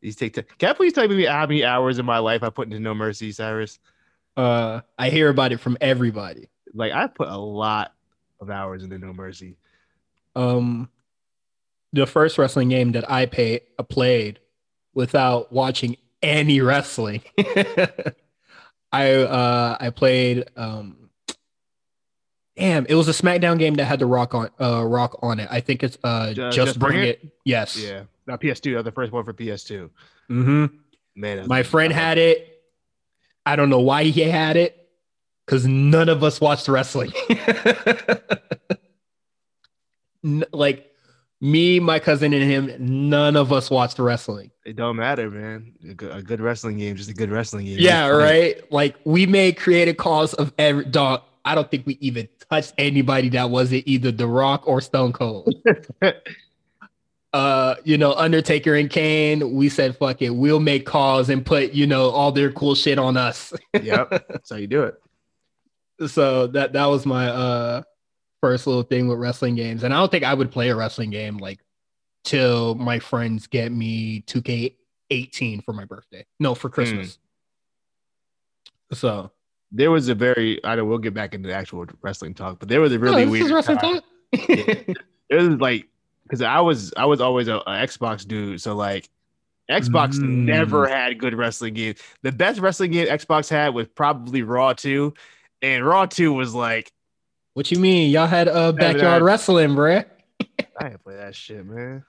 these 0.00 0.16
take 0.16 0.34
time. 0.34 0.44
Can 0.58 0.70
I 0.70 0.72
please 0.72 0.92
tell 0.92 1.08
me 1.08 1.24
how 1.24 1.46
many 1.46 1.64
hours 1.64 1.98
in 1.98 2.06
my 2.06 2.18
life 2.18 2.42
I 2.42 2.50
put 2.50 2.66
into 2.66 2.80
No 2.80 2.94
Mercy, 2.94 3.32
Cyrus? 3.32 3.78
Uh, 4.36 4.80
I 4.98 5.10
hear 5.10 5.28
about 5.28 5.52
it 5.52 5.58
from 5.58 5.76
everybody. 5.80 6.48
Like 6.74 6.92
I 6.92 7.06
put 7.06 7.28
a 7.28 7.36
lot 7.36 7.94
of 8.40 8.50
hours 8.50 8.82
into 8.82 8.98
No 8.98 9.12
Mercy. 9.12 9.56
Um, 10.36 10.88
the 11.92 12.06
first 12.06 12.38
wrestling 12.38 12.68
game 12.68 12.92
that 12.92 13.10
I 13.10 13.26
pay, 13.26 13.60
uh, 13.78 13.82
played 13.82 14.40
without 14.94 15.52
watching 15.52 15.96
any 16.22 16.60
wrestling. 16.60 17.22
I 18.92 19.12
uh 19.14 19.76
I 19.80 19.90
played 19.90 20.50
um 20.56 20.96
Damn, 22.58 22.86
it 22.86 22.94
was 22.94 23.08
a 23.08 23.12
SmackDown 23.12 23.58
game 23.58 23.74
that 23.74 23.84
had 23.84 24.00
the 24.00 24.06
Rock 24.06 24.34
on 24.34 24.50
uh 24.60 24.84
Rock 24.84 25.18
on 25.22 25.38
it. 25.38 25.48
I 25.50 25.60
think 25.60 25.84
it's 25.84 25.96
uh, 26.02 26.32
just, 26.32 26.56
just 26.56 26.78
bring, 26.78 26.96
bring 26.96 27.08
it. 27.08 27.20
it. 27.22 27.30
Yes. 27.44 27.76
Yeah. 27.76 28.02
Not 28.26 28.40
PS2. 28.40 28.82
The 28.84 28.92
first 28.92 29.12
one 29.12 29.24
for 29.24 29.32
PS2. 29.32 29.90
Mm-hmm. 30.30 30.66
Man, 31.14 31.46
my 31.48 31.62
friend 31.62 31.92
had 31.92 32.18
it. 32.18 32.62
I 33.46 33.56
don't 33.56 33.70
know 33.70 33.80
why 33.80 34.04
he 34.04 34.20
had 34.22 34.56
it, 34.56 34.88
because 35.46 35.66
none 35.66 36.08
of 36.10 36.22
us 36.22 36.40
watched 36.40 36.68
wrestling. 36.68 37.12
like 40.52 40.92
me, 41.40 41.80
my 41.80 41.98
cousin, 41.98 42.32
and 42.34 42.42
him, 42.42 43.08
none 43.08 43.36
of 43.36 43.52
us 43.52 43.70
watched 43.70 43.98
wrestling. 43.98 44.50
It 44.66 44.76
don't 44.76 44.96
matter, 44.96 45.30
man. 45.30 45.72
A 45.88 45.94
good, 45.94 46.16
a 46.16 46.22
good 46.22 46.40
wrestling 46.40 46.76
game, 46.76 46.96
just 46.96 47.08
a 47.08 47.14
good 47.14 47.30
wrestling 47.30 47.64
game. 47.66 47.78
Yeah, 47.80 48.08
right. 48.08 48.60
Like 48.70 48.96
we 49.04 49.24
made 49.24 49.56
creative 49.56 49.96
calls 49.96 50.34
of 50.34 50.52
every 50.58 50.84
dog. 50.84 51.22
I 51.48 51.54
don't 51.54 51.70
think 51.70 51.86
we 51.86 51.96
even 52.00 52.28
touched 52.50 52.74
anybody 52.76 53.30
that 53.30 53.48
wasn't 53.48 53.84
either 53.86 54.12
The 54.12 54.26
Rock 54.26 54.68
or 54.68 54.82
Stone 54.82 55.14
Cold. 55.14 55.54
uh, 57.32 57.74
you 57.84 57.96
know, 57.96 58.12
Undertaker 58.12 58.74
and 58.74 58.90
Kane, 58.90 59.54
we 59.54 59.70
said, 59.70 59.96
fuck 59.96 60.20
it, 60.20 60.28
we'll 60.28 60.60
make 60.60 60.84
calls 60.84 61.30
and 61.30 61.44
put, 61.44 61.72
you 61.72 61.86
know, 61.86 62.10
all 62.10 62.32
their 62.32 62.52
cool 62.52 62.74
shit 62.74 62.98
on 62.98 63.16
us. 63.16 63.54
yep. 63.82 64.10
That's 64.28 64.50
how 64.50 64.56
you 64.56 64.66
do 64.66 64.82
it. 64.82 65.00
So 66.10 66.48
that 66.48 66.74
that 66.74 66.86
was 66.86 67.06
my 67.06 67.28
uh 67.28 67.82
first 68.42 68.66
little 68.66 68.82
thing 68.82 69.08
with 69.08 69.18
wrestling 69.18 69.56
games. 69.56 69.84
And 69.84 69.94
I 69.94 69.96
don't 69.96 70.10
think 70.10 70.24
I 70.24 70.34
would 70.34 70.50
play 70.50 70.68
a 70.68 70.76
wrestling 70.76 71.10
game 71.10 71.38
like 71.38 71.60
till 72.24 72.74
my 72.74 72.98
friends 72.98 73.46
get 73.46 73.72
me 73.72 74.20
2K18 74.26 75.64
for 75.64 75.72
my 75.72 75.86
birthday. 75.86 76.26
No, 76.38 76.54
for 76.54 76.68
Christmas. 76.68 77.18
Mm. 78.92 78.96
So 78.98 79.30
there 79.72 79.90
was 79.90 80.08
a 80.08 80.14
very 80.14 80.64
I 80.64 80.76
know 80.76 80.84
we'll 80.84 80.98
get 80.98 81.14
back 81.14 81.34
into 81.34 81.48
the 81.48 81.54
actual 81.54 81.86
wrestling 82.02 82.34
talk, 82.34 82.58
but 82.58 82.68
there 82.68 82.80
was 82.80 82.92
a 82.92 82.98
really 82.98 83.24
oh, 83.24 83.30
weird 83.30 83.50
wrestling 83.50 83.78
talk. 83.78 84.04
it 84.32 84.96
was 85.30 85.48
like 85.60 85.88
because 86.22 86.42
I 86.42 86.60
was 86.60 86.92
I 86.96 87.04
was 87.04 87.20
always 87.20 87.48
a, 87.48 87.56
a, 87.56 87.86
Xbox 87.86 88.26
dude, 88.26 88.60
so 88.60 88.74
like 88.74 89.08
Xbox 89.70 90.14
mm. 90.14 90.28
never 90.28 90.86
had 90.86 91.18
good 91.18 91.34
wrestling 91.34 91.74
games. 91.74 91.98
The 92.22 92.32
best 92.32 92.60
wrestling 92.60 92.92
game 92.92 93.08
Xbox 93.08 93.48
had 93.48 93.74
was 93.74 93.88
probably 93.88 94.42
Raw 94.42 94.72
2, 94.72 95.12
and 95.62 95.84
Raw 95.84 96.06
2 96.06 96.32
was 96.32 96.54
like 96.54 96.92
What 97.54 97.70
you 97.70 97.78
mean? 97.78 98.10
Y'all 98.10 98.26
had 98.26 98.48
uh 98.48 98.72
backyard 98.72 99.22
wrestling, 99.22 99.70
bruh. 99.70 100.04
I 100.80 100.88
didn't 100.88 101.02
play 101.02 101.16
that 101.16 101.34
shit, 101.34 101.64
man. 101.66 102.04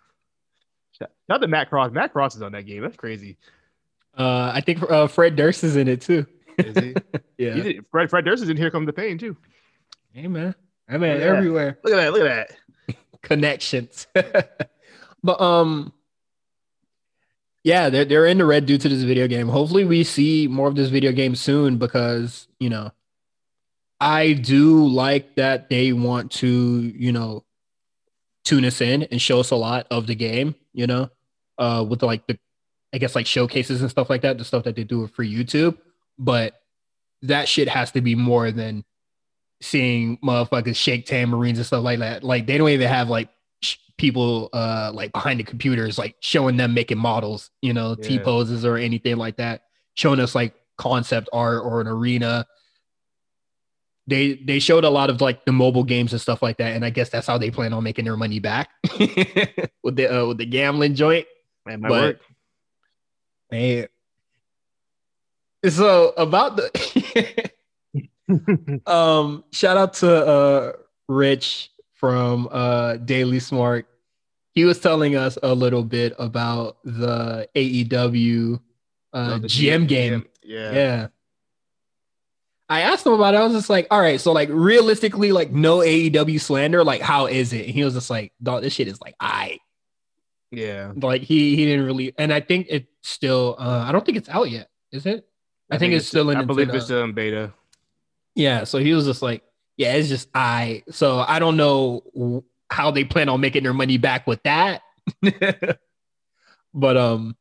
Not 1.28 1.42
the 1.42 1.48
Matt 1.48 1.70
Cross. 1.70 1.92
Matt 1.92 2.12
Cross 2.12 2.36
is 2.36 2.42
on 2.42 2.52
that 2.54 2.64
game. 2.64 2.82
That's 2.82 2.98
crazy. 2.98 3.38
Uh, 4.18 4.52
I 4.54 4.62
think 4.62 4.84
uh, 4.90 5.08
Fred 5.08 5.36
Durst 5.36 5.64
is 5.64 5.76
in 5.76 5.88
it 5.88 6.02
too. 6.02 6.26
Is 6.60 6.78
he? 6.78 6.96
yeah. 7.38 7.54
He 7.54 7.62
did, 7.62 7.86
Fred 7.92 8.10
Fred 8.10 8.26
Durst 8.26 8.44
is 8.44 8.50
in 8.50 8.58
Here 8.58 8.72
Come 8.72 8.86
the 8.86 8.94
Pain 8.94 9.18
too. 9.18 9.36
Hey 10.12 10.28
man, 10.28 10.56
I 10.88 10.98
mean 10.98 11.14
look 11.14 11.22
everywhere. 11.22 11.78
That. 11.84 11.90
Look 11.90 11.94
at 11.94 11.98
that! 11.98 12.14
Look 12.14 12.30
at 12.30 12.50
that! 12.88 12.98
Connections. 13.22 14.08
but 15.24 15.42
um, 15.42 15.94
yeah, 17.64 17.90
they're 17.90 18.06
they're 18.06 18.26
in 18.26 18.38
the 18.38 18.46
red 18.46 18.66
due 18.66 18.78
to 18.78 18.90
this 18.90 19.04
video 19.04 19.28
game. 19.28 19.48
Hopefully, 19.48 19.86
we 19.86 20.04
see 20.04 20.48
more 20.48 20.68
of 20.68 20.76
this 20.76 20.90
video 20.90 21.12
game 21.12 21.36
soon 21.36 21.78
because 21.78 22.48
you 22.60 22.70
know, 22.70 22.92
I 24.00 24.34
do 24.34 24.88
like 24.88 25.36
that 25.36 25.70
they 25.70 25.94
want 25.94 26.32
to 26.34 26.48
you 26.48 27.12
know 27.12 27.44
tune 28.44 28.66
us 28.66 28.82
in 28.82 29.04
and 29.04 29.22
show 29.22 29.40
us 29.40 29.52
a 29.52 29.56
lot 29.56 29.88
of 29.92 30.08
the 30.08 30.16
game. 30.16 30.56
You 30.74 30.88
know, 30.88 31.10
uh, 31.58 31.86
with 31.88 32.02
like 32.02 32.26
the 32.28 32.40
I 32.94 32.98
guess 32.98 33.16
like 33.16 33.28
showcases 33.28 33.82
and 33.82 33.92
stuff 33.92 34.10
like 34.10 34.22
that, 34.22 34.38
the 34.38 34.46
stuff 34.46 34.64
that 34.64 34.76
they 34.76 34.84
do 34.84 35.06
for 35.08 35.24
YouTube 35.24 35.78
but 36.20 36.62
that 37.24 37.48
shit 37.48 37.68
has 37.68 37.92
to 37.94 38.02
be 38.02 38.14
more 38.14 38.52
than 38.52 38.84
seeing 39.62 40.18
motherfuckers 40.18 40.76
shake 40.76 41.06
tamarines 41.06 41.56
and 41.56 41.66
stuff 41.66 41.84
like 41.84 42.00
that. 42.00 42.24
Like 42.24 42.46
they 42.46 42.58
don't 42.58 42.70
even 42.70 42.88
have 42.88 43.10
like 43.10 43.30
sh- 43.62 43.78
people 43.98 44.50
uh 44.54 44.92
like 44.94 45.12
behind 45.12 45.40
the 45.40 45.44
computers 45.44 45.98
like 45.98 46.16
showing 46.20 46.58
them 46.58 46.74
making 46.74 46.98
models, 46.98 47.50
you 47.62 47.74
know, 47.74 47.96
yeah. 48.00 48.08
T 48.08 48.20
poses 48.20 48.64
or 48.66 48.78
anything 48.78 49.18
like 49.18 49.38
that, 49.38 49.64
showing 49.96 50.20
us 50.20 50.36
like 50.36 50.54
concept 50.78 51.30
art 51.34 51.64
or 51.64 51.82
an 51.82 51.88
arena. 51.88 52.46
They 54.08 54.36
they 54.36 54.60
showed 54.60 54.86
a 54.86 54.90
lot 54.90 55.10
of 55.10 55.22
like 55.22 55.46
the 55.46 55.52
mobile 55.52 55.84
games 55.84 56.14
and 56.14 56.22
stuff 56.22 56.42
like 56.42 56.58
that, 56.58 56.76
and 56.76 56.84
I 56.84 56.90
guess 56.90 57.10
that's 57.10 57.28
how 57.28 57.38
they 57.38 57.52
plan 57.52 57.74
on 57.74 57.84
making 57.84 58.06
their 58.06 58.18
money 58.18 58.40
back 58.40 58.70
with 59.84 59.96
the 59.96 60.08
uh, 60.12 60.26
with 60.26 60.40
the 60.40 60.48
gambling 60.48 60.96
joint. 60.96 61.28
Man, 61.66 61.82
my 61.82 61.90
but, 61.90 62.02
work. 62.02 62.20
Hey, 63.52 63.88
so 65.68 66.14
about 66.16 66.58
the 66.58 67.52
um 68.86 69.44
shout 69.52 69.78
out 69.78 69.94
to 69.96 70.10
uh 70.10 70.74
Rich 71.08 71.72
from 71.94 72.48
uh 72.52 72.98
Daily 72.98 73.40
Smart. 73.40 73.88
He 74.52 74.66
was 74.66 74.80
telling 74.80 75.16
us 75.16 75.38
a 75.42 75.54
little 75.54 75.84
bit 75.84 76.14
about 76.20 76.78
the 76.84 77.48
AEW 77.56 78.60
uh 79.14 79.32
oh, 79.34 79.40
the 79.40 79.48
GM, 79.48 79.84
GM 79.84 79.88
game. 79.88 80.26
Yeah. 80.44 80.72
Yeah. 80.72 81.08
I 82.72 82.82
asked 82.82 83.06
him 83.06 83.14
about 83.14 83.34
it. 83.34 83.38
I 83.38 83.44
was 83.44 83.54
just 83.54 83.70
like, 83.70 83.88
all 83.90 84.00
right, 84.00 84.22
so 84.22 84.32
like 84.32 84.50
realistically, 84.52 85.32
like 85.32 85.52
no 85.52 85.80
AEW 85.80 86.40
slander, 86.40 86.84
like 86.84 87.02
how 87.02 87.26
is 87.26 87.52
it? 87.52 87.66
And 87.66 87.74
he 87.74 87.84
was 87.84 87.96
just 87.96 88.12
like, 88.12 88.32
dog, 88.44 88.62
this 88.62 88.74
shit 88.74 88.88
is 88.88 89.02
like 89.02 89.16
I. 89.20 89.58
Yeah. 90.52 90.94
Like 90.96 91.24
he 91.24 91.56
he 91.56 91.66
didn't 91.66 91.86
really 91.86 92.14
and 92.18 92.34
I 92.34 92.40
think 92.40 92.68
it's 92.70 92.88
still 93.02 93.56
uh 93.60 93.86
I 93.88 93.92
don't 93.92 94.06
think 94.06 94.18
it's 94.18 94.30
out 94.30 94.50
yet. 94.50 94.70
Is 94.92 95.06
it? 95.06 95.29
I, 95.70 95.78
think, 95.78 95.92
think, 95.92 96.00
it's 96.00 96.08
still 96.08 96.30
in. 96.30 96.38
I 96.38 96.44
believe 96.44 96.74
it's 96.74 96.86
still 96.86 97.04
in 97.04 97.14
beta. 97.14 97.54
Yeah, 98.36 98.64
so 98.64 98.80
he 98.80 98.94
was 98.94 99.06
just 99.06 99.22
like, 99.22 99.44
yeah, 99.78 99.94
it's 99.94 100.10
just 100.10 100.30
I. 100.34 100.84
So 100.90 101.20
I 101.20 101.40
don't 101.40 101.58
know 101.58 102.44
how 102.70 102.92
they 102.92 103.04
plan 103.04 103.30
on 103.30 103.42
making 103.42 103.64
their 103.64 103.74
money 103.74 103.98
back 103.98 104.28
with 104.28 104.42
that. 104.44 104.82
but 106.74 106.98
um, 106.98 107.36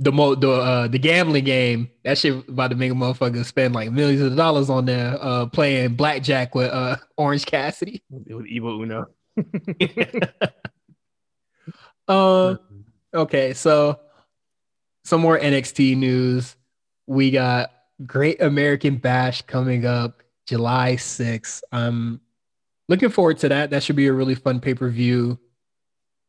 the 0.00 0.10
mo 0.10 0.34
the 0.34 0.50
uh 0.50 0.88
the 0.88 0.98
gambling 0.98 1.44
game 1.44 1.90
that 2.04 2.16
shit 2.16 2.48
about 2.48 2.70
to 2.70 2.76
make 2.76 2.90
a 2.90 2.94
motherfucker 2.94 3.44
spend 3.44 3.74
like 3.74 3.92
millions 3.92 4.22
of 4.22 4.34
dollars 4.34 4.70
on 4.70 4.86
there 4.86 5.18
uh 5.20 5.44
playing 5.46 5.94
blackjack 5.94 6.54
with 6.54 6.70
uh 6.70 6.96
Orange 7.18 7.44
Cassidy 7.44 8.02
with 8.10 8.46
Evil 8.46 8.82
Uno. 8.82 9.08
uh, 12.08 12.56
okay, 13.14 13.52
so 13.52 14.00
some 15.04 15.20
more 15.20 15.38
NXT 15.38 15.96
news 15.96 16.56
we 17.10 17.32
got 17.32 17.72
Great 18.06 18.40
American 18.40 18.96
Bash 18.96 19.42
coming 19.42 19.84
up 19.84 20.22
July 20.46 20.94
6th. 20.94 21.60
I'm 21.72 22.20
looking 22.88 23.08
forward 23.08 23.38
to 23.38 23.48
that. 23.48 23.70
That 23.70 23.82
should 23.82 23.96
be 23.96 24.06
a 24.06 24.12
really 24.12 24.36
fun 24.36 24.60
pay 24.60 24.74
per 24.74 24.88
view. 24.88 25.36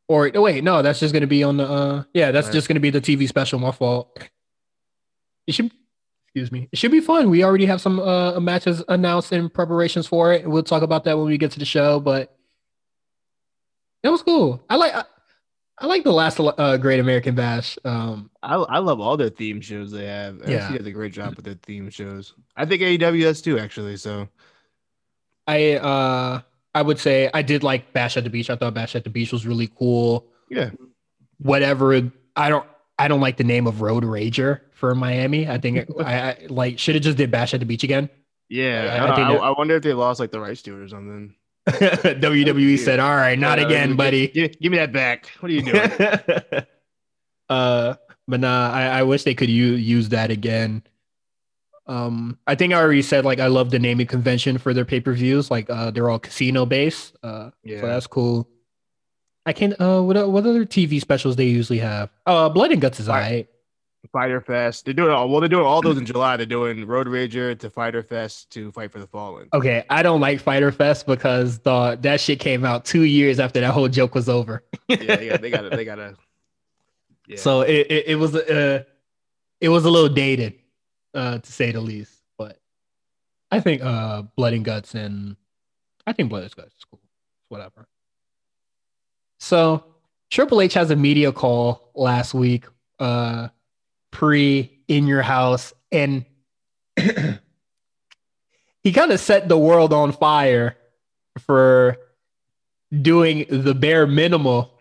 Or 0.08 0.32
oh, 0.34 0.42
wait, 0.42 0.64
no, 0.64 0.82
that's 0.82 1.00
just 1.00 1.14
going 1.14 1.22
to 1.22 1.28
be 1.28 1.44
on 1.44 1.58
the. 1.58 1.66
Uh, 1.66 2.04
yeah, 2.16 2.32
that's 2.32 2.48
right. 2.48 2.54
just 2.54 2.68
going 2.68 2.78
to 2.78 2.82
be 2.82 2.90
the 2.90 3.00
TV 3.00 3.28
special. 3.28 3.60
My 3.60 3.72
fault. 3.72 4.28
It 5.46 5.54
should. 5.54 5.72
Excuse 6.26 6.52
me. 6.52 6.68
It 6.72 6.80
should 6.80 6.92
be 6.92 7.00
fun. 7.00 7.30
We 7.30 7.44
already 7.44 7.68
have 7.68 7.80
some 7.80 8.00
uh, 8.00 8.40
matches 8.40 8.84
announced 8.88 9.32
and 9.34 9.54
preparations 9.54 10.08
for 10.08 10.34
it. 10.34 10.48
We'll 10.50 10.64
talk 10.64 10.82
about 10.82 11.04
that 11.04 11.16
when 11.16 11.28
we 11.28 11.38
get 11.38 11.52
to 11.52 11.60
the 11.60 11.66
show. 11.66 12.00
But 12.00 12.36
that 14.02 14.12
was 14.12 14.24
cool. 14.24 14.66
I 14.68 14.78
like. 14.78 14.96
I 14.96 15.04
like 15.88 16.04
the 16.04 16.12
last 16.12 16.40
uh, 16.40 16.78
Great 16.78 17.00
American 17.00 17.36
Bash. 17.36 17.78
Um, 17.86 18.30
I 18.44 18.56
I 18.56 18.78
love 18.80 19.00
all 19.00 19.18
their 19.18 19.30
theme 19.30 19.62
shows 19.62 19.92
they 19.92 20.06
have. 20.06 20.42
Yeah, 20.48 20.70
NXT 20.70 20.78
does 20.78 20.88
a 20.88 20.92
great 20.92 21.14
job 21.14 21.36
with 21.36 21.46
their 21.46 21.56
theme 21.56 21.90
shows. 21.90 22.34
I 22.56 22.66
think 22.66 22.82
AEW 22.82 23.22
does 23.22 23.42
too, 23.42 23.58
actually. 23.58 23.98
So, 23.98 24.28
I 25.48 25.74
uh, 25.74 26.42
I 26.74 26.82
would 26.82 27.00
say 27.00 27.30
I 27.34 27.42
did 27.42 27.64
like 27.64 27.94
Bash 27.94 28.18
at 28.18 28.24
the 28.24 28.30
Beach. 28.30 28.50
I 28.50 28.56
thought 28.56 28.74
Bash 28.74 28.96
at 28.96 29.04
the 29.04 29.10
Beach 29.10 29.32
was 29.32 29.46
really 29.46 29.68
cool. 29.68 30.28
Yeah. 30.50 30.72
Whatever. 31.40 32.12
I 32.36 32.50
don't. 32.50 32.66
I 33.00 33.08
don't 33.08 33.22
like 33.22 33.38
the 33.38 33.44
name 33.44 33.66
of 33.66 33.82
Road 33.82 34.04
Rager 34.04 34.62
for 34.74 34.94
Miami. 34.94 35.50
I 35.50 35.58
think 35.58 35.90
I, 36.00 36.22
I 36.22 36.46
like 36.50 36.78
should 36.78 36.96
have 36.96 37.04
just 37.04 37.18
did 37.18 37.32
Bash 37.32 37.54
at 37.54 37.60
the 37.60 37.66
Beach 37.66 37.84
again. 37.84 38.10
Yeah, 38.48 39.08
I, 39.16 39.22
I, 39.22 39.32
I, 39.32 39.36
I, 39.36 39.58
wonder 39.58 39.78
if 39.78 39.84
they 39.84 39.94
lost 39.94 40.20
like 40.20 40.32
the 40.32 40.40
rights 40.40 40.62
to 40.64 40.76
it 40.76 40.84
or 40.84 40.88
something. 40.90 41.34
WWE 41.70 42.80
said, 42.80 43.00
"All 43.00 43.16
right, 43.16 43.38
not 43.38 43.60
uh, 43.60 43.66
again, 43.66 43.96
buddy. 43.96 44.28
Give, 44.30 44.60
give, 44.60 44.72
me 44.72 44.78
that 44.80 44.92
back. 44.92 45.28
What 45.40 45.52
are 45.52 45.54
you 45.54 45.62
doing?" 45.62 45.92
uh, 47.50 47.96
but 48.28 48.40
nah, 48.40 48.72
I, 48.72 48.84
I 48.84 49.04
wish 49.04 49.24
they 49.24 49.36
could 49.36 49.50
u- 49.50 49.74
use 49.74 50.10
that 50.10 50.32
again. 50.32 50.84
Um, 51.88 52.40
I 52.48 52.56
think 52.56 52.74
I 52.74 52.78
already 52.78 53.02
said 53.02 53.26
like 53.26 53.40
I 53.40 53.48
love 53.48 53.70
the 53.70 53.80
naming 53.80 54.08
convention 54.08 54.58
for 54.58 54.74
their 54.74 54.86
pay 54.86 55.02
per 55.02 55.14
views. 55.14 55.52
Like 55.52 55.70
uh, 55.70 55.92
they're 55.92 56.10
all 56.10 56.20
casino 56.20 56.66
based. 56.66 57.16
Uh, 57.22 57.52
yeah, 57.64 57.82
so 57.82 57.88
that's 57.88 58.08
cool. 58.08 58.48
I 59.46 59.54
can't. 59.54 59.80
Uh, 59.80 60.02
what 60.02 60.30
what 60.30 60.46
other 60.46 60.66
TV 60.66 61.00
specials 61.02 61.36
they 61.36 61.46
usually 61.46 61.80
have? 61.80 62.10
Uh, 62.26 62.50
Blood 62.50 62.72
and 62.72 62.82
Guts 62.82 63.00
is 63.00 63.10
alright. 63.10 63.50
Fyter 64.12 64.42
Fest. 64.42 64.86
They're 64.86 64.94
doing 64.94 65.12
all 65.12 65.30
well. 65.30 65.40
They're 65.40 65.50
doing 65.50 65.66
all 65.66 65.82
those 65.82 65.98
in 65.98 66.06
July. 66.06 66.38
They're 66.38 66.46
doing 66.46 66.86
Road 66.86 67.08
Rager 67.08 67.58
to 67.60 67.70
Fyter 67.70 68.04
Fest 68.04 68.50
to 68.52 68.72
Fight 68.72 68.92
for 68.92 69.00
the 69.00 69.08
Fallen. 69.08 69.48
Okay, 69.54 69.86
I 69.90 70.04
don't 70.04 70.20
like 70.20 70.42
Fyter 70.42 70.72
Fest 70.72 71.06
because 71.06 71.60
the 71.60 71.98
that 72.02 72.20
shit 72.20 72.40
came 72.40 72.66
out 72.66 72.84
two 72.86 73.04
years 73.04 73.40
after 73.40 73.60
that 73.62 73.72
whole 73.72 73.88
joke 73.88 74.14
was 74.14 74.28
over. 74.28 74.64
yeah, 74.88 74.96
they 74.98 75.30
got 75.30 75.42
they 75.42 75.50
got 75.52 75.72
they 75.72 75.86
got 75.86 75.96
to. 75.96 76.16
Yeah. 77.28 77.38
So 77.38 77.62
it, 77.62 77.88
it, 77.90 78.08
it 78.08 78.16
was 78.16 78.36
uh 78.36 78.84
it 79.62 79.70
was 79.70 79.86
a 79.86 79.90
little 79.90 80.10
dated, 80.10 80.56
uh 81.14 81.38
to 81.40 81.52
say 81.52 81.72
the 81.72 81.80
least. 81.82 82.12
But 82.38 82.60
I 83.50 83.60
think 83.62 83.82
uh 83.82 84.24
Blood 84.36 84.54
and 84.54 84.66
Guts 84.66 84.94
and 84.94 85.38
I 86.06 86.14
think 86.14 86.30
Blood 86.30 86.44
and 86.44 86.56
Guts 86.56 86.76
is 86.76 86.84
cool. 86.90 87.00
Whatever. 87.48 87.88
So 89.40 89.86
Triple 90.30 90.62
H 90.62 90.74
has 90.74 90.92
a 90.92 90.96
media 90.96 91.32
call 91.32 91.92
last 91.96 92.34
week. 92.34 92.66
Uh 93.00 93.48
pre 94.12 94.80
in 94.88 95.08
your 95.08 95.22
house 95.22 95.74
and 95.92 96.26
he 96.98 98.92
kind 98.92 99.12
of 99.12 99.20
set 99.20 99.48
the 99.48 99.58
world 99.58 99.94
on 99.94 100.12
fire 100.12 100.78
for 101.40 101.98
doing 103.02 103.46
the 103.50 103.74
bare 103.74 104.06
minimal 104.06 104.78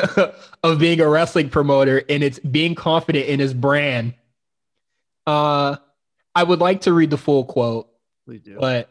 of 0.62 0.78
being 0.78 1.00
a 1.00 1.08
wrestling 1.08 1.50
promoter 1.50 2.02
and 2.08 2.22
it's 2.22 2.38
being 2.38 2.74
confident 2.74 3.26
in 3.26 3.38
his 3.40 3.52
brand. 3.52 4.14
Uh 5.26 5.76
I 6.34 6.42
would 6.42 6.60
like 6.60 6.82
to 6.82 6.92
read 6.92 7.10
the 7.10 7.18
full 7.18 7.44
quote. 7.44 7.88
But 8.58 8.88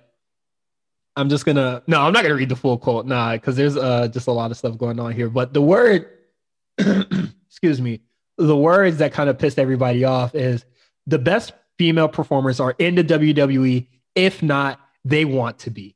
I'm 1.15 1.29
just 1.29 1.45
gonna 1.45 1.81
no, 1.88 2.01
I'm 2.01 2.13
not 2.13 2.23
gonna 2.23 2.35
read 2.35 2.50
the 2.50 2.55
full 2.55 2.77
quote, 2.77 3.05
nah, 3.05 3.33
because 3.33 3.55
there's 3.55 3.75
uh 3.75 4.07
just 4.07 4.27
a 4.27 4.31
lot 4.31 4.51
of 4.51 4.57
stuff 4.57 4.77
going 4.77 5.00
on 5.00 5.11
here. 5.13 5.29
But 5.29 5.53
the 5.53 5.61
word 5.61 6.07
excuse 6.77 7.81
me, 7.81 8.01
the 8.38 8.55
words 8.55 8.97
that 8.97 9.13
kind 9.13 9.29
of 9.29 9.38
pissed 9.38 9.59
everybody 9.59 10.03
off 10.03 10.35
is 10.35 10.65
the 11.07 11.19
best 11.19 11.53
female 11.77 12.07
performers 12.07 12.59
are 12.59 12.75
in 12.77 12.95
the 12.95 13.03
WWE. 13.03 13.88
If 14.15 14.43
not, 14.43 14.79
they 15.05 15.25
want 15.25 15.59
to 15.59 15.69
be. 15.69 15.95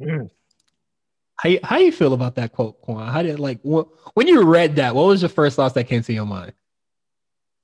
Mm. 0.00 0.30
How, 1.36 1.50
how 1.62 1.78
you 1.78 1.92
feel 1.92 2.12
about 2.12 2.34
that 2.36 2.52
quote, 2.52 2.80
Quan? 2.82 3.10
How 3.10 3.22
did 3.22 3.38
like 3.38 3.60
when 3.62 4.26
you 4.26 4.42
read 4.42 4.76
that? 4.76 4.94
What 4.94 5.06
was 5.06 5.20
the 5.22 5.28
first 5.28 5.56
thoughts 5.56 5.74
that 5.74 5.84
came 5.84 6.02
to 6.02 6.12
your 6.12 6.26
mind? 6.26 6.52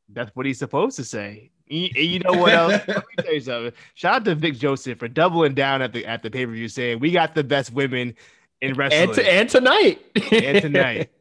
That's 0.09 0.35
what 0.35 0.47
he's 0.47 0.59
supposed 0.59 0.96
to 0.96 1.05
say. 1.05 1.51
You, 1.66 1.88
you 1.94 2.18
know 2.20 2.33
what 2.33 2.53
else? 2.53 2.72
Let 2.88 2.96
me 2.96 3.22
tell 3.22 3.35
you 3.35 3.40
something. 3.40 3.72
Shout 3.94 4.14
out 4.14 4.24
to 4.27 4.35
Vic 4.35 4.55
Joseph 4.55 4.98
for 4.98 5.09
doubling 5.09 5.55
down 5.55 5.83
at 5.83 5.92
the 5.92 6.07
at 6.07 6.22
the 6.22 6.31
pay 6.31 6.46
per 6.46 6.53
view, 6.53 6.68
saying 6.68 7.01
we 7.01 7.11
got 7.11 7.35
the 7.35 7.44
best 7.44 7.72
women 7.72 8.14
in 8.61 8.74
wrestling. 8.74 9.03
And, 9.03 9.14
to, 9.14 9.33
and 9.33 9.48
tonight. 9.48 10.01
and 10.33 10.62
tonight. 10.62 11.11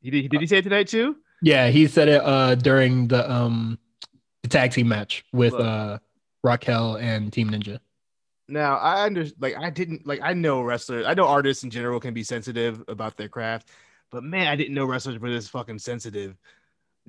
He 0.00 0.12
did, 0.12 0.30
did 0.30 0.40
he 0.40 0.46
say 0.46 0.60
tonight 0.60 0.86
too? 0.86 1.16
Yeah, 1.42 1.68
he 1.68 1.86
said 1.86 2.08
it 2.08 2.22
uh, 2.24 2.54
during 2.56 3.08
the 3.08 3.30
um 3.30 3.78
the 4.42 4.48
tag 4.48 4.72
team 4.72 4.88
match 4.88 5.24
with 5.32 5.52
Look. 5.52 5.62
uh 5.62 5.98
Raquel 6.42 6.96
and 6.96 7.32
Team 7.32 7.50
Ninja. 7.50 7.80
Now 8.48 8.76
I 8.76 9.04
understand. 9.04 9.42
Like 9.42 9.56
I 9.56 9.70
didn't 9.70 10.06
like. 10.06 10.20
I 10.22 10.32
know 10.32 10.62
wrestlers. 10.62 11.06
I 11.06 11.14
know 11.14 11.26
artists 11.26 11.64
in 11.64 11.70
general 11.70 12.00
can 12.00 12.14
be 12.14 12.22
sensitive 12.22 12.82
about 12.88 13.16
their 13.16 13.28
craft, 13.28 13.68
but 14.10 14.22
man, 14.22 14.46
I 14.46 14.56
didn't 14.56 14.74
know 14.74 14.86
wrestlers 14.86 15.18
were 15.18 15.30
this 15.30 15.48
fucking 15.48 15.78
sensitive. 15.78 16.36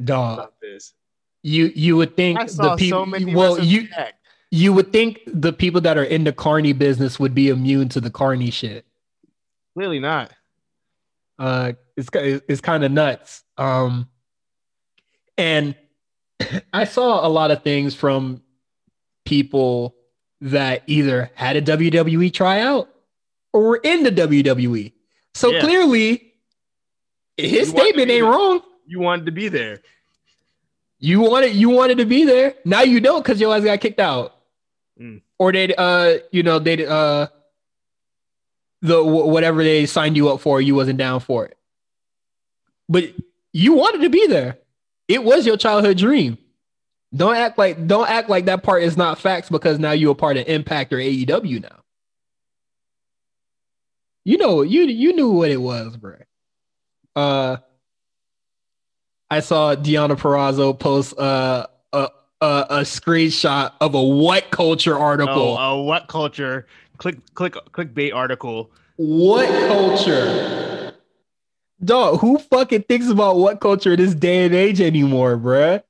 Dog. 0.04 0.52
this. 0.62 0.94
You 1.42 1.72
you 1.74 1.96
would 1.96 2.18
think 2.18 2.40
the 2.40 2.76
people. 2.76 3.06
So 3.06 3.28
well, 3.34 3.64
you 3.64 3.88
you 4.52 4.74
would 4.74 4.92
think 4.92 5.22
the 5.26 5.54
people 5.54 5.80
that 5.82 5.98
are 5.98 6.04
in 6.04 6.26
the 6.26 6.34
carny 6.34 6.74
business 6.74 7.20
would 7.20 7.34
be 7.34 7.50
immune 7.50 7.88
to 7.90 8.02
the 8.02 8.10
carny 8.10 8.52
shit. 8.52 8.86
Clearly 9.76 10.00
not. 10.00 10.34
Uh, 11.38 11.74
it's 11.96 12.10
it's 12.14 12.60
kind 12.60 12.84
of 12.84 12.92
nuts. 12.92 13.44
Um, 13.58 14.10
and 15.40 15.74
I 16.74 16.84
saw 16.84 17.26
a 17.26 17.30
lot 17.30 17.50
of 17.50 17.64
things 17.64 17.96
from 17.96 18.42
people 19.26 19.96
that 20.42 20.84
either 20.86 21.32
had 21.34 21.56
a 21.56 21.62
WWE 21.62 22.32
tryout 22.34 22.90
or 23.54 23.64
were 23.64 23.82
in 23.82 24.04
the 24.04 24.12
WWE. 24.12 24.92
So 25.34 25.52
yeah. 25.52 25.62
clearly, 25.62 26.34
his 27.38 27.70
statement 27.70 28.12
ain't 28.12 28.26
wrong. 28.26 28.62
You 28.86 29.00
wanted 29.00 29.28
to 29.28 29.32
be 29.32 29.48
there. 29.48 29.82
You 31.00 31.22
wanted 31.22 31.56
you 31.56 31.70
wanted 31.70 32.00
to 32.00 32.06
be 32.06 32.26
there. 32.26 32.56
Now 32.66 32.82
you 32.82 33.00
don't 33.00 33.24
because 33.24 33.40
your 33.40 33.56
ass 33.56 33.64
got 33.64 33.80
kicked 33.80 34.02
out, 34.02 34.36
mm. 35.00 35.22
or 35.38 35.54
they 35.54 35.74
uh 35.74 36.18
you 36.32 36.44
know 36.44 36.60
they 36.60 36.86
uh 36.86 37.28
the 38.82 39.02
whatever 39.02 39.64
they 39.64 39.86
signed 39.86 40.18
you 40.18 40.28
up 40.28 40.42
for 40.42 40.60
you 40.60 40.76
wasn't 40.76 41.00
down 41.00 41.22
for 41.22 41.46
it. 41.46 41.58
But 42.90 43.14
you 43.54 43.74
wanted 43.74 44.02
to 44.02 44.10
be 44.10 44.28
there. 44.28 44.58
It 45.10 45.24
was 45.24 45.46
your 45.46 45.58
childhood 45.58 45.98
dream. 45.98 46.38
Don't 47.14 47.36
act 47.36 47.58
like 47.58 47.88
don't 47.88 48.08
act 48.08 48.30
like 48.30 48.46
that 48.46 48.62
part 48.64 48.84
is 48.84 48.96
not 48.96 49.18
facts 49.20 49.50
because 49.50 49.80
now 49.80 49.92
you're 49.92 50.12
a 50.12 50.16
part 50.16 50.38
of 50.38 50.48
Impact 50.48 50.94
or 50.94 50.98
AEW 50.98 51.64
now. 51.64 51.82
You 54.24 54.38
know, 54.38 54.62
you 54.62 54.84
you 54.84 55.14
knew 55.14 55.32
what 55.32 55.50
it 55.50 55.58
was, 55.58 55.98
bro. 55.98 56.16
Uh 57.16 57.58
I 59.32 59.40
saw 59.42 59.76
Deanna 59.76 60.18
Purrazzo 60.18 60.78
post 60.78 61.18
uh, 61.20 61.68
a, 61.94 62.10
a 62.42 62.66
a 62.70 62.80
screenshot 62.82 63.72
of 63.80 63.94
a 63.94 64.04
what 64.04 64.50
culture 64.52 64.98
article. 64.98 65.58
Oh, 65.60 65.80
a 65.80 65.84
what 65.84 66.08
culture 66.08 66.68
click 66.98 67.18
click 67.34 67.54
clickbait 67.72 68.14
article. 68.14 68.72
What 68.98 69.48
culture? 69.68 70.69
Dog, 71.84 72.20
who 72.20 72.38
fucking 72.38 72.84
thinks 72.84 73.08
about 73.08 73.38
what 73.38 73.62
culture 73.62 73.96
this 73.96 74.14
day 74.14 74.46
and 74.46 74.54
age 74.54 74.82
anymore, 74.82 75.38
bruh? 75.38 75.82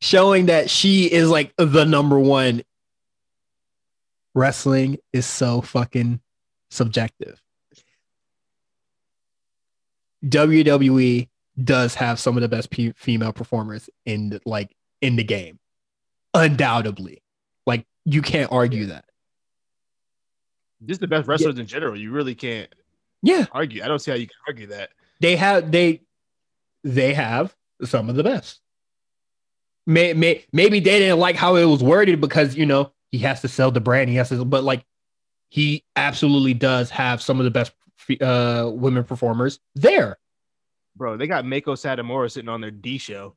Showing 0.00 0.46
that 0.46 0.68
she 0.68 1.10
is 1.10 1.30
like 1.30 1.54
the 1.56 1.84
number 1.84 2.18
one. 2.18 2.62
Wrestling 4.34 4.98
is 5.12 5.26
so 5.26 5.60
fucking 5.60 6.20
subjective. 6.70 7.40
WWE 10.26 11.28
does 11.62 11.94
have 11.94 12.18
some 12.18 12.36
of 12.36 12.40
the 12.42 12.48
best 12.48 12.70
p- 12.70 12.92
female 12.96 13.32
performers 13.32 13.88
in 14.04 14.40
like 14.44 14.74
in 15.00 15.16
the 15.16 15.24
game, 15.24 15.58
undoubtedly. 16.34 17.22
Like 17.64 17.86
you 18.04 18.22
can't 18.22 18.50
argue 18.50 18.86
that. 18.86 19.04
Just 20.84 21.00
the 21.00 21.06
best 21.06 21.28
wrestlers 21.28 21.54
yeah. 21.54 21.62
in 21.62 21.66
general. 21.66 21.96
You 21.96 22.10
really 22.10 22.34
can't 22.34 22.68
yeah. 23.24 23.46
Argue. 23.52 23.82
I 23.82 23.88
don't 23.88 23.98
see 23.98 24.10
how 24.10 24.16
you 24.16 24.26
can 24.26 24.36
argue 24.46 24.66
that. 24.68 24.90
They 25.20 25.36
have 25.36 25.70
they 25.72 26.02
they 26.84 27.14
have 27.14 27.54
some 27.82 28.08
of 28.08 28.16
the 28.16 28.22
best. 28.22 28.60
May, 29.86 30.14
may, 30.14 30.44
maybe 30.52 30.80
they 30.80 30.98
didn't 30.98 31.18
like 31.18 31.36
how 31.36 31.56
it 31.56 31.64
was 31.64 31.82
worded 31.82 32.20
because 32.20 32.54
you 32.56 32.66
know 32.66 32.92
he 33.10 33.18
has 33.18 33.40
to 33.40 33.48
sell 33.48 33.70
the 33.70 33.80
brand. 33.80 34.10
He 34.10 34.16
has 34.16 34.28
to, 34.28 34.44
but 34.44 34.64
like 34.64 34.84
he 35.48 35.84
absolutely 35.96 36.54
does 36.54 36.90
have 36.90 37.22
some 37.22 37.40
of 37.40 37.44
the 37.44 37.50
best 37.50 37.72
uh, 38.20 38.70
women 38.72 39.04
performers 39.04 39.60
there. 39.74 40.18
Bro, 40.96 41.16
they 41.16 41.26
got 41.26 41.44
Meiko 41.44 41.74
Satomura 41.74 42.30
sitting 42.30 42.48
on 42.48 42.60
their 42.60 42.70
D 42.70 42.98
show. 42.98 43.34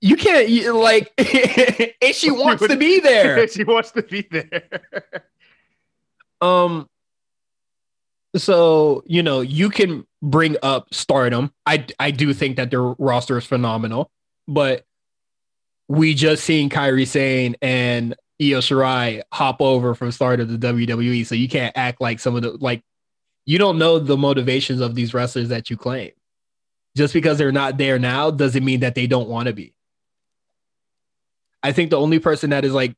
You 0.00 0.16
can't 0.16 0.48
you, 0.48 0.76
like, 0.78 1.12
and 1.18 2.14
she 2.14 2.30
wants 2.30 2.66
to 2.66 2.76
be 2.76 3.00
there. 3.00 3.46
she 3.48 3.64
wants 3.64 3.92
to 3.92 4.02
be 4.02 4.26
there. 4.30 4.64
um, 6.40 6.88
so 8.34 9.02
you 9.06 9.22
know 9.22 9.40
you 9.40 9.68
can 9.68 10.06
bring 10.22 10.56
up 10.62 10.92
stardom 10.92 11.52
i 11.66 11.84
i 11.98 12.10
do 12.10 12.32
think 12.32 12.56
that 12.56 12.70
their 12.70 12.82
roster 12.82 13.36
is 13.38 13.44
phenomenal 13.44 14.10
but 14.48 14.84
we 15.88 16.14
just 16.14 16.44
seen 16.44 16.70
Kairi 16.70 17.06
Sane 17.06 17.54
and 17.60 18.14
Io 18.40 18.60
Shirai 18.60 19.22
hop 19.30 19.60
over 19.60 19.94
from 19.94 20.10
start 20.10 20.40
of 20.40 20.48
the 20.48 20.56
WWE 20.56 21.26
so 21.26 21.34
you 21.34 21.48
can't 21.48 21.76
act 21.76 22.00
like 22.00 22.18
some 22.18 22.34
of 22.34 22.42
the 22.42 22.52
like 22.52 22.82
you 23.44 23.58
don't 23.58 23.78
know 23.78 23.98
the 23.98 24.16
motivations 24.16 24.80
of 24.80 24.94
these 24.94 25.12
wrestlers 25.12 25.48
that 25.50 25.68
you 25.68 25.76
claim 25.76 26.12
just 26.96 27.12
because 27.12 27.36
they're 27.36 27.52
not 27.52 27.76
there 27.76 27.98
now 27.98 28.30
doesn't 28.30 28.64
mean 28.64 28.80
that 28.80 28.94
they 28.94 29.06
don't 29.06 29.28
want 29.28 29.48
to 29.48 29.52
be 29.52 29.74
I 31.62 31.72
think 31.72 31.90
the 31.90 32.00
only 32.00 32.18
person 32.18 32.50
that 32.50 32.64
is 32.64 32.72
like 32.72 32.96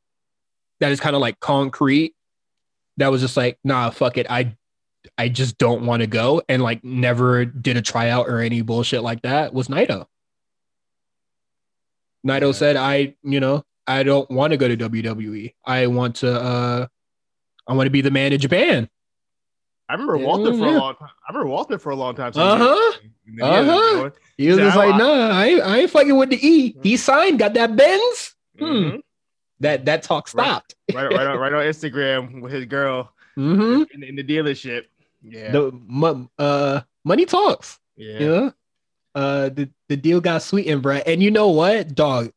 that 0.81 0.93
is 0.93 1.01
kind 1.01 1.17
of 1.17 1.21
like 1.21 1.41
concrete 1.41 2.15
that 2.97 3.09
was 3.11 3.21
just 3.21 3.37
like, 3.37 3.59
nah, 3.65 3.91
fuck 3.91 4.17
it. 4.19 4.27
I 4.31 4.57
I 5.19 5.29
just 5.29 5.59
don't 5.59 5.87
want 5.87 6.01
to 6.01 6.07
go 6.07 6.43
and 6.49 6.63
like 6.63 6.83
never 6.85 7.45
did 7.45 7.77
a 7.77 7.83
tryout 7.83 8.29
or 8.29 8.41
any 8.41 8.63
bullshit 8.63 9.03
like 9.03 9.23
that 9.23 9.53
was 9.53 9.69
Naito. 9.69 10.07
Naito 12.27 12.47
yeah. 12.47 12.53
said, 12.53 12.77
I, 12.77 13.15
you 13.23 13.41
know, 13.41 13.65
I 13.87 14.03
don't 14.03 14.31
want 14.31 14.53
to 14.53 14.57
go 14.57 14.69
to 14.69 14.77
WWE. 14.77 15.55
I 15.65 15.87
want 15.89 16.17
to 16.17 16.41
uh 16.41 16.87
I 17.67 17.73
want 17.73 17.87
to 17.87 17.91
be 17.91 18.01
the 18.01 18.11
man 18.11 18.33
in 18.33 18.41
Japan. 18.41 18.89
I 19.89 19.93
remember 19.93 20.17
yeah, 20.17 20.27
Walter 20.27 20.53
for 20.53 20.67
yeah. 20.67 20.77
a 20.77 20.79
long 20.79 20.95
time. 20.97 21.09
I 21.29 21.33
remember 21.33 21.51
Walter 21.51 21.79
for 21.79 21.91
a 21.91 21.97
long 21.97 22.15
time. 22.15 22.33
Uh 22.35 22.57
huh. 22.57 22.93
Uh 23.43 23.65
huh. 23.65 24.11
He 24.37 24.49
was 24.49 24.57
just 24.57 24.77
like, 24.77 24.97
nah, 24.97 25.31
I 25.31 25.47
ain't, 25.47 25.63
I 25.63 25.79
ain't 25.79 25.91
fucking 25.91 26.17
with 26.17 26.31
the 26.31 26.47
E. 26.47 26.77
He 26.83 26.97
signed, 26.97 27.39
got 27.39 27.55
that 27.55 27.77
Benz. 27.77 28.35
Hmm. 28.59 28.65
Mm-hmm. 28.65 28.97
That 29.61 29.85
that 29.85 30.03
talk 30.03 30.29
stopped. 30.29 30.75
Right, 30.93 31.05
right, 31.05 31.15
right, 31.15 31.27
on, 31.27 31.39
right 31.39 31.53
on 31.53 31.65
Instagram 31.65 32.41
with 32.41 32.53
his 32.53 32.67
girl 32.67 33.13
mm-hmm. 33.39 33.85
in, 33.95 34.03
in, 34.03 34.17
the 34.17 34.25
dealership. 34.25 34.85
Yeah. 35.27 35.53
The 35.53 36.29
uh 36.39 36.81
money 37.05 37.25
talks. 37.25 37.79
Yeah. 37.97 38.19
You 38.19 38.29
know? 38.29 38.53
Uh 39.15 39.49
the, 39.49 39.71
the 39.89 39.97
deal 39.97 40.21
got 40.21 40.43
sweetened, 40.43 40.83
bro. 40.83 40.97
And 40.97 41.23
you 41.23 41.31
know 41.31 41.49
what, 41.49 41.95
dog? 41.95 42.31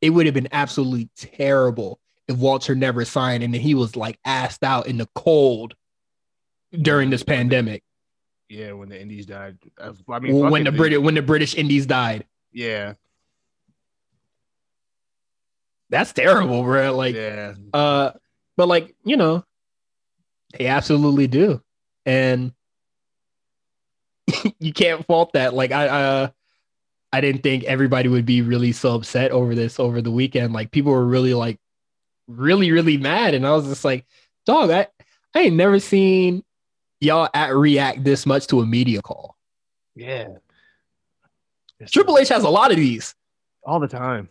It 0.00 0.10
would 0.10 0.26
have 0.26 0.34
been 0.34 0.48
absolutely 0.52 1.10
terrible 1.16 2.00
if 2.28 2.36
Walter 2.36 2.74
never 2.74 3.04
signed 3.04 3.42
and 3.42 3.54
he 3.54 3.74
was 3.74 3.96
like 3.96 4.18
asked 4.24 4.62
out 4.62 4.86
in 4.86 4.96
the 4.96 5.08
cold 5.14 5.74
during 6.72 7.10
this 7.10 7.22
pandemic. 7.22 7.82
Yeah, 8.48 8.72
when 8.72 8.88
the 8.88 9.00
Indies 9.00 9.26
died. 9.26 9.58
I 9.78 10.18
mean, 10.18 10.50
when 10.50 10.64
the 10.64 10.72
British 10.72 10.98
when 10.98 11.14
the 11.14 11.22
British 11.22 11.54
Indies 11.54 11.86
died. 11.86 12.24
Yeah. 12.52 12.94
That's 15.88 16.12
terrible, 16.12 16.62
bro. 16.62 16.96
Like, 16.96 17.14
yeah. 17.14 17.54
Uh, 17.72 18.12
but 18.56 18.68
like 18.68 18.94
you 19.04 19.16
know, 19.16 19.44
they 20.56 20.66
absolutely 20.66 21.26
do, 21.26 21.62
and 22.06 22.52
you 24.58 24.72
can't 24.72 25.06
fault 25.06 25.32
that. 25.34 25.54
Like, 25.54 25.72
I, 25.72 25.88
uh, 25.88 26.28
I 27.12 27.20
didn't 27.20 27.42
think 27.42 27.64
everybody 27.64 28.08
would 28.08 28.26
be 28.26 28.42
really 28.42 28.72
so 28.72 28.94
upset 28.94 29.30
over 29.30 29.54
this 29.54 29.80
over 29.80 30.00
the 30.00 30.10
weekend. 30.10 30.52
Like, 30.52 30.70
people 30.70 30.92
were 30.92 31.04
really 31.04 31.34
like, 31.34 31.58
really, 32.28 32.70
really 32.70 32.96
mad, 32.96 33.34
and 33.34 33.46
I 33.46 33.50
was 33.52 33.66
just 33.66 33.84
like, 33.84 34.06
dog, 34.46 34.70
I, 34.70 34.86
I 35.34 35.40
ain't 35.40 35.56
never 35.56 35.80
seen 35.80 36.44
y'all 37.00 37.28
at 37.34 37.54
react 37.54 38.04
this 38.04 38.26
much 38.26 38.46
to 38.48 38.60
a 38.60 38.66
media 38.66 39.02
call. 39.02 39.36
Yeah. 39.94 40.28
It's 41.78 41.90
Triple 41.90 42.18
H 42.18 42.28
has 42.28 42.44
a 42.44 42.48
lot 42.48 42.70
of 42.70 42.76
these 42.76 43.14
all 43.64 43.80
the 43.80 43.88
time. 43.88 44.28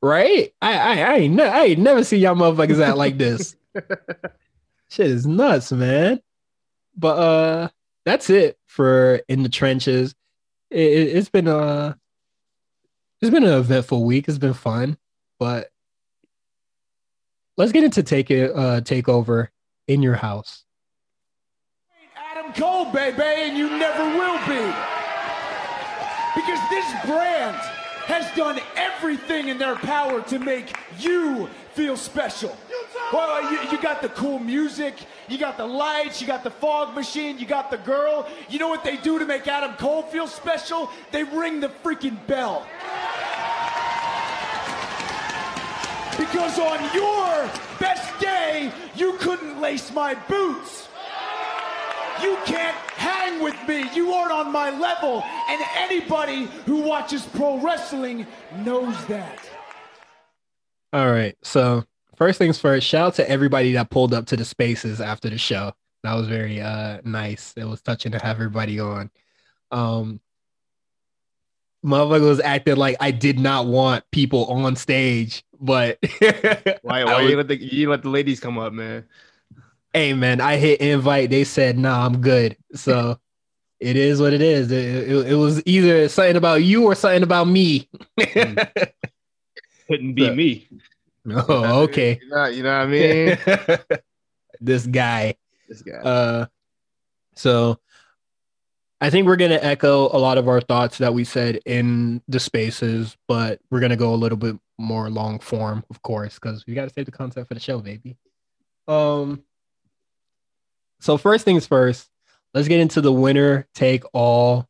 Right? 0.00 0.52
I 0.60 0.72
I 0.72 1.00
I 1.00 1.16
ain't, 1.16 1.34
ne- 1.34 1.48
I 1.48 1.64
ain't 1.64 1.80
never 1.80 2.04
seen 2.04 2.20
y'all 2.20 2.34
motherfuckers 2.34 2.84
act 2.84 2.96
like 2.96 3.18
this. 3.18 3.56
Shit 4.88 5.06
is 5.06 5.26
nuts, 5.26 5.72
man. 5.72 6.20
But 6.96 7.18
uh 7.18 7.68
that's 8.04 8.30
it 8.30 8.58
for 8.66 9.20
in 9.28 9.42
the 9.42 9.48
trenches. 9.48 10.14
It, 10.70 11.14
has 11.14 11.28
been 11.28 11.48
a 11.48 11.98
it's 13.20 13.30
been 13.30 13.44
an 13.44 13.58
eventful 13.58 14.04
week. 14.04 14.28
It's 14.28 14.38
been 14.38 14.54
fun, 14.54 14.96
but 15.38 15.68
let's 17.56 17.72
get 17.72 17.84
into 17.84 18.02
take 18.02 18.30
it 18.30 18.50
uh 18.50 18.80
takeover 18.80 19.48
in 19.86 20.02
your 20.02 20.14
house. 20.14 20.64
Adam 22.16 22.52
Cole, 22.54 22.86
baby, 22.86 23.22
and 23.22 23.56
you 23.56 23.68
never 23.68 24.04
will 24.04 24.38
be. 24.46 24.64
Because 26.34 26.60
this 26.70 26.86
brand 27.04 27.56
has 28.06 28.34
done 28.36 28.60
everything 28.74 29.48
in 29.48 29.58
their 29.58 29.76
power 29.76 30.22
to 30.22 30.38
make 30.38 30.74
you 30.98 31.48
feel 31.74 31.96
special. 31.96 32.56
Well, 33.12 33.52
you, 33.52 33.70
you, 33.70 33.82
got 33.82 34.00
the 34.00 34.08
cool 34.08 34.38
music, 34.38 34.94
you 35.28 35.36
got 35.36 35.58
the 35.58 35.66
lights, 35.66 36.20
you 36.22 36.26
got 36.26 36.42
the 36.42 36.50
fog 36.50 36.94
machine, 36.94 37.38
you 37.38 37.44
got 37.44 37.70
the 37.70 37.76
girl. 37.76 38.26
You 38.48 38.58
know 38.58 38.68
what 38.68 38.84
they 38.84 38.96
do 38.96 39.18
to 39.18 39.26
make 39.26 39.46
Adam 39.46 39.74
Cole 39.76 40.02
feel 40.02 40.26
special? 40.26 40.90
They 41.10 41.24
ring 41.24 41.60
the 41.60 41.68
freaking 41.68 42.26
bell. 42.26 42.66
Because 46.16 46.58
on 46.58 46.82
your 46.94 47.50
best 47.78 48.18
day, 48.18 48.72
you 48.94 49.14
couldn't 49.18 49.60
lace 49.60 49.92
my 49.92 50.14
boots. 50.14 50.88
You 52.22 52.38
can't 52.46 52.76
hang 52.94 53.42
with 53.42 53.56
me. 53.66 53.90
You 53.94 54.12
aren't 54.12 54.32
on 54.32 54.52
my 54.52 54.70
level. 54.70 55.22
And 55.48 55.60
anybody 55.76 56.44
who 56.64 56.82
watches 56.82 57.26
pro 57.26 57.58
wrestling 57.58 58.26
knows 58.58 59.04
that. 59.06 59.38
All 60.92 61.10
right. 61.10 61.36
So, 61.42 61.84
first 62.16 62.38
things 62.38 62.58
first, 62.58 62.86
shout 62.86 63.06
out 63.08 63.14
to 63.16 63.28
everybody 63.28 63.72
that 63.72 63.90
pulled 63.90 64.14
up 64.14 64.26
to 64.26 64.36
the 64.36 64.44
spaces 64.44 65.00
after 65.00 65.30
the 65.30 65.38
show. 65.38 65.72
That 66.02 66.14
was 66.14 66.28
very 66.28 66.60
uh 66.60 67.00
nice. 67.04 67.54
It 67.56 67.64
was 67.64 67.80
touching 67.80 68.12
to 68.12 68.18
have 68.18 68.36
everybody 68.36 68.80
on. 68.80 69.10
Um 69.70 70.20
motherfucker 71.84 72.28
was 72.28 72.40
acting 72.40 72.76
like 72.76 72.96
I 73.00 73.10
did 73.10 73.38
not 73.38 73.66
want 73.66 74.04
people 74.10 74.46
on 74.46 74.76
stage, 74.76 75.44
but 75.60 75.98
why 76.82 77.04
why 77.04 77.22
you 77.22 77.36
let 77.36 77.48
the 77.48 77.56
you 77.56 77.90
let 77.90 78.02
the 78.02 78.10
ladies 78.10 78.40
come 78.40 78.58
up, 78.58 78.72
man? 78.72 79.04
hey 79.92 80.14
man, 80.14 80.40
I 80.40 80.56
hit 80.56 80.80
invite. 80.80 81.30
They 81.30 81.44
said, 81.44 81.78
nah, 81.78 82.04
I'm 82.04 82.20
good. 82.20 82.56
So 82.74 83.18
it 83.80 83.96
is 83.96 84.20
what 84.20 84.32
it 84.32 84.42
is. 84.42 84.70
It, 84.70 85.10
it, 85.10 85.32
it, 85.32 85.34
was 85.34 85.62
either 85.66 86.08
something 86.08 86.36
about 86.36 86.62
you 86.62 86.84
or 86.84 86.94
something 86.94 87.22
about 87.22 87.48
me. 87.48 87.88
Couldn't 89.88 90.14
be 90.14 90.26
so, 90.26 90.34
me. 90.34 90.68
Oh, 91.48 91.82
okay. 91.82 92.18
You 92.20 92.28
know, 92.30 92.46
you 92.46 92.62
know 92.64 92.78
what 92.78 92.84
I 92.84 92.86
mean? 92.86 93.38
this 94.60 94.86
guy. 94.86 95.36
This 95.68 95.82
guy. 95.82 95.98
Uh, 95.98 96.46
so 97.36 97.78
I 99.00 99.10
think 99.10 99.26
we're 99.26 99.36
gonna 99.36 99.60
echo 99.62 100.08
a 100.08 100.18
lot 100.18 100.36
of 100.36 100.48
our 100.48 100.60
thoughts 100.60 100.98
that 100.98 101.14
we 101.14 101.24
said 101.24 101.60
in 101.64 102.22
the 102.26 102.40
spaces, 102.40 103.16
but 103.28 103.60
we're 103.70 103.80
gonna 103.80 103.96
go 103.96 104.14
a 104.14 104.16
little 104.16 104.36
bit 104.36 104.56
more 104.78 105.08
long 105.08 105.38
form, 105.38 105.84
of 105.90 106.02
course, 106.02 106.34
because 106.34 106.66
we 106.66 106.74
got 106.74 106.88
to 106.88 106.90
save 106.92 107.06
the 107.06 107.12
content 107.12 107.48
for 107.48 107.54
the 107.54 107.60
show, 107.60 107.78
baby. 107.78 108.16
Um, 108.88 109.42
so 111.00 111.16
first 111.16 111.44
things 111.44 111.66
first, 111.66 112.08
let's 112.52 112.68
get 112.68 112.80
into 112.80 113.00
the 113.00 113.12
winner 113.12 113.66
take 113.74 114.04
all. 114.12 114.68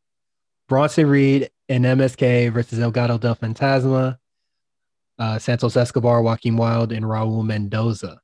Bronson 0.69 1.07
Reed 1.07 1.49
and 1.67 1.83
MSK 1.83 2.51
versus 2.51 2.79
Legado 2.79 3.19
del 3.19 3.35
Fantasma. 3.35 4.17
Uh, 5.19 5.37
Santos 5.37 5.77
Escobar, 5.77 6.21
Joaquin 6.21 6.57
Wilde, 6.57 6.91
and 6.91 7.05
Raul 7.05 7.45
Mendoza. 7.45 8.19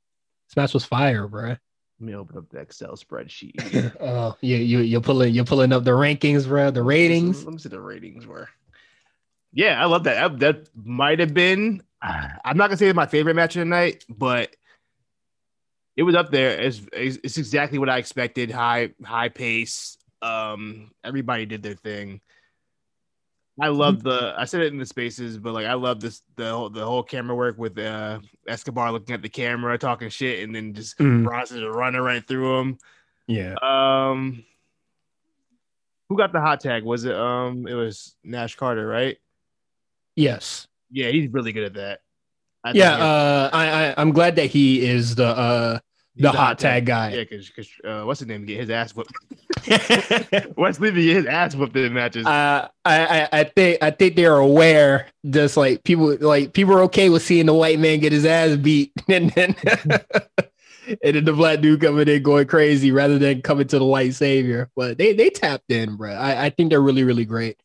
This 0.48 0.58
match 0.58 0.74
was 0.74 0.86
fire, 0.86 1.28
bro. 1.28 1.50
Let 1.50 1.60
me 2.00 2.16
open 2.16 2.38
up 2.38 2.50
the 2.50 2.60
Excel 2.60 2.96
spreadsheet. 2.96 3.96
oh, 4.02 4.36
you 4.42 4.56
you 4.58 4.80
you're 4.80 5.02
pulling 5.02 5.34
you're 5.34 5.46
pulling 5.46 5.74
up 5.74 5.84
the 5.84 5.92
rankings, 5.92 6.48
bro. 6.48 6.72
The 6.72 6.82
ratings. 6.82 7.44
Let 7.44 7.54
me 7.54 7.60
see 7.60 7.70
the 7.70 7.80
ratings 7.80 8.26
were. 8.26 8.50
Yeah, 9.52 9.82
I 9.82 9.86
love 9.86 10.06
that. 10.06 10.40
That 10.40 10.70
might 10.76 11.20
have 11.20 11.34
been. 11.34 11.84
I'm 12.02 12.58
not 12.58 12.68
gonna 12.68 12.78
say 12.78 12.88
it's 12.88 12.96
my 12.96 13.06
favorite 13.06 13.36
match 13.36 13.56
of 13.56 13.60
the 13.60 13.66
night, 13.66 14.06
but 14.10 14.56
it 15.98 16.04
was 16.04 16.16
up 16.16 16.32
there. 16.32 16.52
It's, 16.52 16.82
it's 16.94 17.38
exactly 17.38 17.78
what 17.78 17.90
I 17.90 17.98
expected. 17.98 18.50
High 18.50 18.92
high 19.04 19.30
pace. 19.30 19.98
Um, 20.22 20.92
everybody 21.04 21.46
did 21.46 21.62
their 21.62 21.76
thing. 21.76 22.22
I 23.62 23.68
love 23.68 23.98
mm-hmm. 23.98 24.10
the. 24.10 24.34
I 24.38 24.46
said 24.46 24.62
it 24.62 24.72
in 24.72 24.80
the 24.80 24.86
spaces, 24.86 25.38
but 25.38 25.54
like 25.54 25.66
I 25.66 25.74
love 25.74 26.00
this 26.00 26.22
the 26.36 26.50
whole 26.50 26.70
the 26.70 26.86
whole 26.86 27.04
camera 27.04 27.36
work 27.36 27.58
with 27.58 27.78
uh 27.78 28.20
Escobar 28.48 28.92
looking 28.92 29.14
at 29.14 29.22
the 29.22 29.30
camera, 29.30 29.78
talking 29.78 30.10
shit, 30.10 30.44
and 30.44 30.56
then 30.56 30.74
just 30.74 30.98
mm. 30.98 31.24
Bronson 31.24 31.64
running 31.66 32.02
right 32.02 32.26
through 32.26 32.60
him. 32.60 32.78
Yeah. 33.28 33.56
Um. 33.62 34.44
Who 36.10 36.18
got 36.18 36.34
the 36.34 36.42
hot 36.42 36.60
tag? 36.60 36.84
Was 36.84 37.06
it 37.06 37.16
um? 37.16 37.68
It 37.68 37.76
was 37.76 38.16
Nash 38.24 38.56
Carter, 38.56 38.88
right? 38.88 39.18
Yes. 40.16 40.68
Yeah, 40.92 41.10
he's 41.10 41.30
really 41.32 41.52
good 41.52 41.66
at 41.66 41.74
that. 41.76 42.02
I 42.64 42.72
yeah, 42.72 42.94
uh, 42.96 43.50
I, 43.54 43.68
I 43.68 43.94
I'm 43.98 44.12
glad 44.12 44.36
that 44.36 44.48
he 44.48 44.86
is 44.86 45.16
the 45.16 45.28
uh 45.28 45.80
the 46.20 46.32
hot 46.32 46.60
tag 46.60 46.86
guy. 46.86 47.14
Yeah, 47.14 47.24
because 47.24 47.70
uh, 47.84 48.04
what's 48.04 48.20
his 48.20 48.28
name? 48.28 48.46
Get 48.46 48.60
his 48.60 48.70
ass 48.70 48.96
whooped. 48.96 49.14
Wes 50.58 50.80
Lee 50.80 50.92
get 50.92 51.16
his 51.16 51.26
ass 51.26 51.56
whooped 51.56 51.76
in 51.76 51.94
matches. 51.94 52.26
Uh, 52.26 52.68
I, 52.86 53.28
I 53.32 53.44
think 53.46 53.82
I 53.82 53.92
think 53.92 54.16
they're 54.16 54.38
aware. 54.38 55.08
Just 55.30 55.58
like 55.58 55.84
people, 55.84 56.18
like 56.20 56.54
people 56.54 56.74
are 56.74 56.84
okay 56.84 57.10
with 57.10 57.24
seeing 57.24 57.46
the 57.46 57.54
white 57.54 57.80
man 57.80 58.00
get 58.00 58.12
his 58.12 58.26
ass 58.26 58.56
beat, 58.58 58.92
and 59.08 59.30
then 59.32 59.56
and 61.04 61.16
then 61.16 61.26
the 61.26 61.34
black 61.34 61.62
dude 61.62 61.82
coming 61.82 62.08
in 62.08 62.24
going 62.24 62.48
crazy 62.48 62.92
rather 62.92 63.18
than 63.18 63.42
coming 63.42 63.68
to 63.68 63.80
the 63.80 63.86
white 63.86 64.14
savior. 64.14 64.70
But 64.76 64.98
they 64.98 65.14
they 65.14 65.30
tapped 65.30 65.72
in, 65.72 65.96
bro. 65.96 66.12
I, 66.12 66.46
I 66.46 66.50
think 66.50 66.70
they're 66.70 66.82
really 66.82 67.04
really 67.04 67.26
great. 67.26 67.58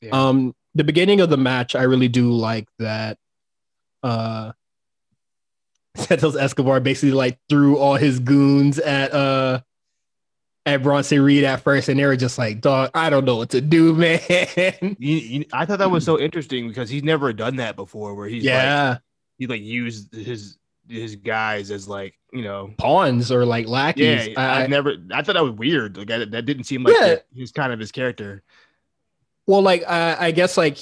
Yeah. 0.00 0.10
Um, 0.12 0.54
the 0.74 0.84
beginning 0.84 1.20
of 1.20 1.30
the 1.30 1.36
match, 1.36 1.74
I 1.74 1.82
really 1.82 2.08
do 2.08 2.32
like 2.32 2.68
that. 2.78 3.18
Uh, 4.02 4.52
Santos 5.96 6.36
Escobar 6.36 6.80
basically 6.80 7.12
like 7.12 7.38
threw 7.48 7.76
all 7.78 7.96
his 7.96 8.18
goons 8.20 8.78
at 8.78 9.12
uh 9.12 9.60
at 10.66 10.82
Bronson 10.82 11.22
Reed 11.22 11.44
at 11.44 11.62
first, 11.62 11.88
and 11.88 11.98
they 11.98 12.04
were 12.04 12.16
just 12.16 12.38
like, 12.38 12.60
"Dog, 12.60 12.90
I 12.94 13.10
don't 13.10 13.24
know 13.24 13.36
what 13.36 13.50
to 13.50 13.60
do, 13.60 13.94
man." 13.94 14.20
You, 14.98 15.16
you, 15.16 15.44
I 15.52 15.66
thought 15.66 15.78
that 15.78 15.90
was 15.90 16.04
so 16.04 16.18
interesting 16.18 16.68
because 16.68 16.88
he's 16.88 17.02
never 17.02 17.32
done 17.32 17.56
that 17.56 17.76
before, 17.76 18.14
where 18.14 18.28
he's 18.28 18.44
yeah, 18.44 18.90
like, 18.90 19.00
he 19.38 19.46
like 19.46 19.62
used 19.62 20.14
his 20.14 20.58
his 20.88 21.16
guys 21.16 21.70
as 21.70 21.88
like 21.88 22.14
you 22.32 22.42
know 22.42 22.72
pawns 22.78 23.32
or 23.32 23.44
like 23.44 23.66
lackeys. 23.66 24.28
Yeah, 24.28 24.40
I, 24.40 24.64
I 24.64 24.66
never. 24.66 24.96
I 25.12 25.22
thought 25.22 25.34
that 25.34 25.44
was 25.44 25.52
weird. 25.52 25.96
Like 25.96 26.10
I, 26.10 26.24
that 26.24 26.46
didn't 26.46 26.64
seem 26.64 26.82
like 26.82 26.96
yeah. 27.00 27.16
his 27.34 27.52
kind 27.52 27.72
of 27.72 27.78
his 27.78 27.92
character. 27.92 28.42
Well, 29.46 29.62
like 29.62 29.88
I, 29.88 30.26
I 30.26 30.30
guess 30.30 30.56
like 30.56 30.78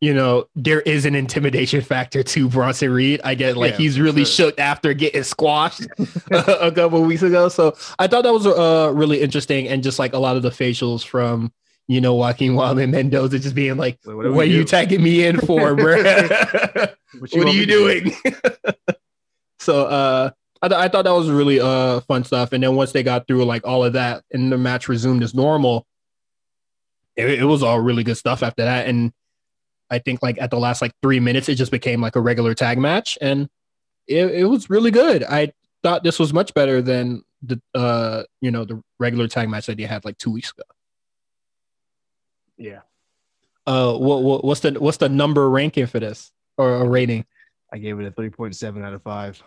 you 0.00 0.12
know 0.12 0.46
there 0.54 0.80
is 0.82 1.06
an 1.06 1.14
intimidation 1.14 1.80
factor 1.80 2.22
to 2.22 2.48
Bronson 2.48 2.90
Reed. 2.90 3.20
I 3.24 3.34
get 3.34 3.56
like 3.56 3.72
yeah, 3.72 3.78
he's 3.78 3.98
really 4.00 4.24
sure. 4.24 4.48
shook 4.48 4.60
after 4.60 4.92
getting 4.92 5.22
squashed 5.22 5.86
a 6.30 6.70
couple 6.72 7.02
weeks 7.02 7.22
ago. 7.22 7.48
So 7.48 7.74
I 7.98 8.06
thought 8.06 8.22
that 8.24 8.32
was 8.32 8.46
uh 8.46 8.92
really 8.94 9.22
interesting 9.22 9.68
and 9.68 9.82
just 9.82 9.98
like 9.98 10.12
a 10.12 10.18
lot 10.18 10.36
of 10.36 10.42
the 10.42 10.50
facials 10.50 11.04
from 11.04 11.52
you 11.88 12.00
know, 12.00 12.14
Joaquin 12.14 12.56
Wilder 12.56 12.84
Mendoza 12.84 13.38
just 13.38 13.54
being 13.54 13.76
like, 13.76 14.00
Wait, 14.04 14.14
what, 14.14 14.32
what 14.32 14.46
are 14.46 14.50
you 14.50 14.64
tagging 14.64 15.02
me 15.02 15.24
in 15.24 15.38
for, 15.38 15.74
bro? 15.76 16.02
what, 16.02 16.96
what 17.20 17.46
are 17.46 17.50
you 17.50 17.64
doing? 17.64 18.12
so 19.58 19.86
uh 19.86 20.30
I, 20.62 20.68
th- 20.68 20.78
I 20.78 20.88
thought 20.88 21.04
that 21.04 21.14
was 21.14 21.30
really 21.30 21.60
uh 21.60 22.00
fun 22.00 22.24
stuff. 22.24 22.52
And 22.52 22.62
then 22.62 22.74
once 22.76 22.92
they 22.92 23.02
got 23.02 23.26
through 23.26 23.44
like 23.44 23.66
all 23.66 23.84
of 23.84 23.94
that 23.94 24.24
and 24.30 24.52
the 24.52 24.58
match 24.58 24.88
resumed 24.88 25.22
as 25.22 25.34
normal, 25.34 25.86
it, 27.14 27.30
it 27.30 27.44
was 27.44 27.62
all 27.62 27.80
really 27.80 28.04
good 28.04 28.16
stuff 28.16 28.42
after 28.42 28.64
that. 28.64 28.88
And 28.88 29.12
I 29.90 29.98
think 29.98 30.22
like 30.22 30.40
at 30.40 30.50
the 30.50 30.58
last 30.58 30.82
like 30.82 30.92
three 31.02 31.20
minutes, 31.20 31.48
it 31.48 31.54
just 31.54 31.70
became 31.70 32.00
like 32.00 32.16
a 32.16 32.20
regular 32.20 32.54
tag 32.54 32.78
match, 32.78 33.16
and 33.20 33.48
it, 34.06 34.26
it 34.26 34.44
was 34.44 34.70
really 34.70 34.90
good. 34.90 35.24
I 35.24 35.52
thought 35.82 36.02
this 36.02 36.18
was 36.18 36.32
much 36.32 36.54
better 36.54 36.82
than 36.82 37.22
the 37.42 37.60
uh 37.74 38.22
you 38.40 38.50
know 38.50 38.64
the 38.64 38.82
regular 38.98 39.28
tag 39.28 39.48
match 39.48 39.66
that 39.66 39.76
they 39.76 39.84
had 39.84 40.04
like 40.04 40.18
two 40.18 40.30
weeks 40.30 40.52
ago. 40.52 40.64
Yeah. 42.56 42.80
Uh, 43.66 43.96
what, 43.96 44.22
what 44.22 44.44
what's 44.44 44.60
the 44.60 44.72
what's 44.72 44.98
the 44.98 45.08
number 45.08 45.48
ranking 45.50 45.86
for 45.86 46.00
this 46.00 46.30
or 46.56 46.76
a 46.76 46.88
rating? 46.88 47.24
I 47.72 47.78
gave 47.78 47.98
it 47.98 48.06
a 48.06 48.10
three 48.10 48.30
point 48.30 48.54
seven 48.54 48.84
out 48.84 48.94
of 48.94 49.02
five. 49.02 49.42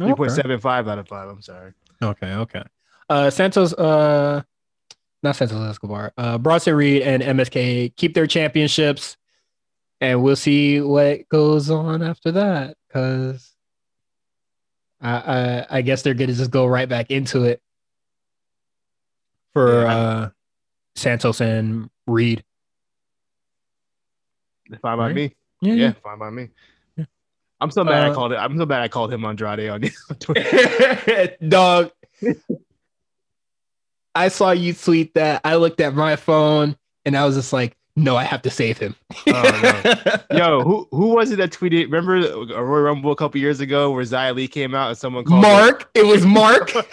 Three 0.00 0.14
point 0.14 0.32
seven 0.32 0.58
five 0.58 0.88
out 0.88 0.98
of 0.98 1.06
five. 1.06 1.28
I'm 1.28 1.42
sorry. 1.42 1.72
Okay, 2.02 2.32
okay. 2.32 2.62
Uh, 3.08 3.30
Santos, 3.30 3.72
uh, 3.74 4.42
not 5.22 5.36
Santos 5.36 5.70
Escobar. 5.70 6.12
Uh, 6.16 6.38
Bronson 6.38 6.74
Reed 6.74 7.02
and 7.02 7.22
MSK 7.22 7.94
keep 7.94 8.14
their 8.14 8.26
championships, 8.26 9.16
and 10.02 10.20
we'll 10.20 10.36
see 10.36 10.80
what 10.80 11.28
goes 11.28 11.70
on 11.70 12.02
after 12.02 12.32
that. 12.32 12.76
Cause 12.92 13.54
I, 15.00 15.14
I, 15.14 15.66
I 15.78 15.82
guess 15.82 16.02
they're 16.02 16.12
gonna 16.12 16.34
just 16.34 16.50
go 16.50 16.66
right 16.66 16.88
back 16.88 17.10
into 17.10 17.44
it 17.44 17.62
for 19.54 19.82
yeah. 19.82 19.96
uh 19.96 20.30
Santos 20.96 21.40
and 21.40 21.88
Reed. 22.06 22.44
Fine 24.82 24.98
by 24.98 25.06
right? 25.06 25.14
me. 25.14 25.36
Yeah, 25.60 25.74
yeah, 25.74 25.92
fine 26.02 26.18
by 26.18 26.30
me. 26.30 26.48
Yeah. 26.96 27.04
I'm 27.60 27.70
so 27.70 27.84
mad 27.84 28.08
uh, 28.08 28.10
I 28.10 28.14
called 28.14 28.32
it. 28.32 28.36
I'm 28.36 28.58
so 28.58 28.66
mad 28.66 28.82
I 28.82 28.88
called 28.88 29.12
him 29.12 29.24
Andrade 29.24 29.68
on 29.68 29.82
Twitter. 30.18 31.36
Dog. 31.48 31.92
I 34.14 34.28
saw 34.28 34.50
you 34.50 34.74
tweet 34.74 35.14
that. 35.14 35.42
I 35.44 35.56
looked 35.56 35.80
at 35.80 35.94
my 35.94 36.16
phone 36.16 36.76
and 37.04 37.16
I 37.16 37.24
was 37.24 37.36
just 37.36 37.52
like, 37.52 37.76
no, 37.94 38.16
I 38.16 38.24
have 38.24 38.40
to 38.42 38.50
save 38.50 38.78
him. 38.78 38.96
oh, 39.28 40.20
no. 40.30 40.36
Yo, 40.38 40.62
who 40.62 40.88
who 40.92 41.08
was 41.08 41.30
it 41.30 41.36
that 41.36 41.50
tweeted? 41.50 41.84
Remember 41.84 42.16
a 42.16 42.62
Royal 42.62 42.84
Rumble 42.84 43.12
a 43.12 43.16
couple 43.16 43.38
years 43.38 43.60
ago 43.60 43.90
where 43.90 44.02
Xia 44.02 44.34
Li 44.34 44.48
came 44.48 44.74
out 44.74 44.88
and 44.88 44.96
someone 44.96 45.24
called 45.24 45.42
Mark? 45.42 45.90
It, 45.94 46.00
it 46.00 46.06
was 46.06 46.24
Mark. 46.24 46.74
or 46.74 46.82
was 46.82 46.86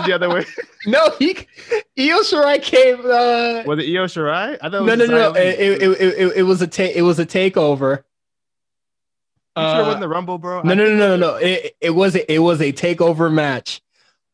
it 0.00 0.06
the 0.06 0.12
other 0.14 0.28
way? 0.28 0.44
No, 0.88 1.10
he 1.18 1.36
Io 1.98 2.20
Shirai 2.22 2.62
came. 2.62 3.00
Uh, 3.00 3.64
was 3.66 3.80
it 3.80 3.88
Io 3.88 4.04
Shirai? 4.04 4.56
I 4.62 4.70
thought 4.70 4.84
no, 4.84 4.94
no, 4.94 5.04
no, 5.04 5.06
no. 5.06 5.34
It, 5.34 5.58
it, 5.58 5.82
it, 5.82 6.36
it, 6.36 6.42
was 6.44 6.62
a 6.62 6.68
ta- 6.68 6.92
it 6.94 7.02
was 7.02 7.18
a 7.18 7.26
takeover. 7.26 8.04
You 9.56 9.62
uh, 9.62 9.74
sure 9.74 9.80
it 9.80 9.86
wasn't 9.86 10.02
the 10.02 10.08
Rumble, 10.08 10.38
bro? 10.38 10.62
No, 10.62 10.74
no, 10.74 10.84
no, 10.84 10.96
no, 10.96 11.16
no, 11.16 11.16
no. 11.16 11.34
It, 11.36 11.74
it 11.80 11.90
was 11.90 12.14
a, 12.14 12.32
it 12.32 12.38
was 12.38 12.60
a 12.60 12.72
takeover 12.72 13.32
match. 13.32 13.82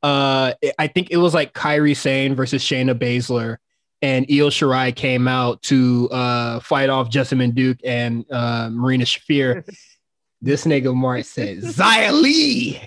Uh, 0.02 0.52
I 0.78 0.88
think 0.88 1.10
it 1.10 1.16
was 1.16 1.32
like 1.32 1.54
Kairi 1.54 1.96
Sane 1.96 2.34
versus 2.34 2.62
Shayna 2.62 2.94
Baszler 2.94 3.56
and 4.02 4.26
Io 4.28 4.50
Shirai 4.50 4.94
came 4.94 5.28
out 5.28 5.62
to 5.62 6.08
uh, 6.10 6.60
fight 6.60 6.90
off 6.90 7.08
Jessamyn 7.08 7.54
Duke 7.54 7.78
and 7.84 8.24
uh, 8.30 8.68
Marina 8.70 9.04
Shafir. 9.04 9.64
this 10.42 10.64
nigga 10.64 10.94
Mark 10.94 11.24
said, 11.24 11.58
Xia 11.58 12.12
Li. 12.20 12.80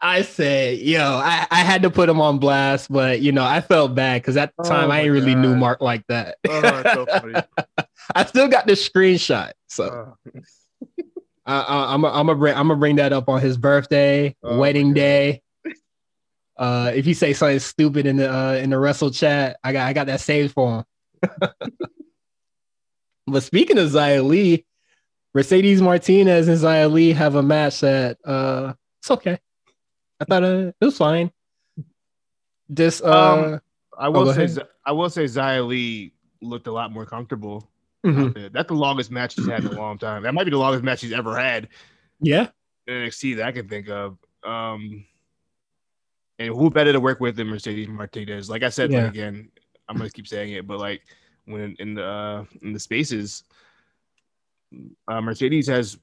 I 0.00 0.22
said, 0.22 0.78
yo, 0.78 1.00
I, 1.00 1.46
I 1.48 1.60
had 1.60 1.82
to 1.82 1.90
put 1.90 2.08
him 2.08 2.20
on 2.20 2.38
blast, 2.38 2.90
but 2.90 3.20
you 3.20 3.30
know, 3.30 3.44
I 3.44 3.60
felt 3.60 3.94
bad 3.94 4.20
because 4.20 4.36
at 4.36 4.52
the 4.58 4.64
time 4.64 4.90
oh 4.90 4.92
I 4.92 5.00
ain't 5.02 5.12
really 5.12 5.34
God. 5.34 5.42
knew 5.42 5.54
Mark 5.54 5.80
like 5.80 6.04
that. 6.08 6.38
Oh, 6.48 6.82
so 6.92 7.42
I 8.14 8.24
still 8.24 8.48
got 8.48 8.66
the 8.66 8.72
screenshot. 8.72 9.52
So 9.68 10.16
oh. 10.24 10.32
I, 11.46 11.94
am 11.94 12.02
gonna 12.02 12.34
bring 12.34 12.54
I'm 12.56 12.66
gonna 12.66 12.80
bring 12.80 12.96
that 12.96 13.12
up 13.12 13.28
on 13.28 13.40
his 13.40 13.56
birthday, 13.56 14.34
oh, 14.42 14.58
wedding 14.58 14.92
day. 14.92 15.42
Uh, 16.62 16.92
if 16.94 17.08
you 17.08 17.14
say 17.14 17.32
something 17.32 17.58
stupid 17.58 18.06
in 18.06 18.18
the 18.18 18.32
uh, 18.32 18.52
in 18.52 18.70
the 18.70 18.78
wrestle 18.78 19.10
chat, 19.10 19.58
I 19.64 19.72
got 19.72 19.88
I 19.88 19.92
got 19.92 20.06
that 20.06 20.20
saved 20.20 20.54
for 20.54 20.86
him. 21.20 21.48
but 23.26 23.42
speaking 23.42 23.78
of 23.78 23.90
Xia 23.90 24.24
Li, 24.24 24.64
Mercedes 25.34 25.82
Martinez 25.82 26.46
and 26.46 26.58
Xia 26.58 26.88
Li 26.88 27.14
have 27.14 27.34
a 27.34 27.42
match 27.42 27.80
that 27.80 28.18
uh, 28.24 28.74
it's 29.00 29.10
okay. 29.10 29.40
I 30.20 30.24
thought 30.24 30.44
uh, 30.44 30.70
it 30.80 30.84
was 30.84 30.96
fine. 30.96 31.32
This 32.68 33.02
uh, 33.02 33.10
um, 33.10 33.60
I 33.98 34.08
will 34.08 34.28
oh, 34.28 34.32
say 34.32 34.62
I 34.86 34.92
will 34.92 35.10
say 35.10 35.24
Xia 35.24 35.66
Li 35.66 36.12
looked 36.40 36.68
a 36.68 36.72
lot 36.72 36.92
more 36.92 37.06
comfortable. 37.06 37.68
Mm-hmm. 38.06 38.52
That's 38.52 38.68
the 38.68 38.74
longest 38.74 39.10
match 39.10 39.34
she's 39.34 39.48
had 39.48 39.64
in 39.64 39.72
a 39.72 39.80
long 39.80 39.98
time. 39.98 40.22
That 40.22 40.32
might 40.32 40.44
be 40.44 40.50
the 40.50 40.58
longest 40.58 40.84
match 40.84 41.00
she's 41.00 41.12
ever 41.12 41.36
had. 41.36 41.70
Yeah, 42.20 42.50
NXT 42.88 43.38
that 43.38 43.46
I 43.46 43.50
can 43.50 43.68
think 43.68 43.88
of. 43.88 44.16
Um, 44.44 45.06
and 46.42 46.54
who 46.54 46.70
better 46.70 46.92
to 46.92 47.00
work 47.00 47.20
with 47.20 47.36
than 47.36 47.48
Mercedes 47.48 47.88
Martinez? 47.88 48.50
Like 48.50 48.62
I 48.62 48.68
said, 48.68 48.90
yeah. 48.90 49.06
again, 49.06 49.48
I'm 49.88 49.96
gonna 49.96 50.10
keep 50.10 50.26
saying 50.26 50.52
it, 50.52 50.66
but 50.66 50.78
like 50.78 51.02
when 51.44 51.76
in 51.78 51.94
the 51.94 52.04
uh, 52.04 52.44
in 52.62 52.72
the 52.72 52.80
spaces, 52.80 53.44
uh, 55.08 55.20
Mercedes 55.20 55.66
has 55.68 55.98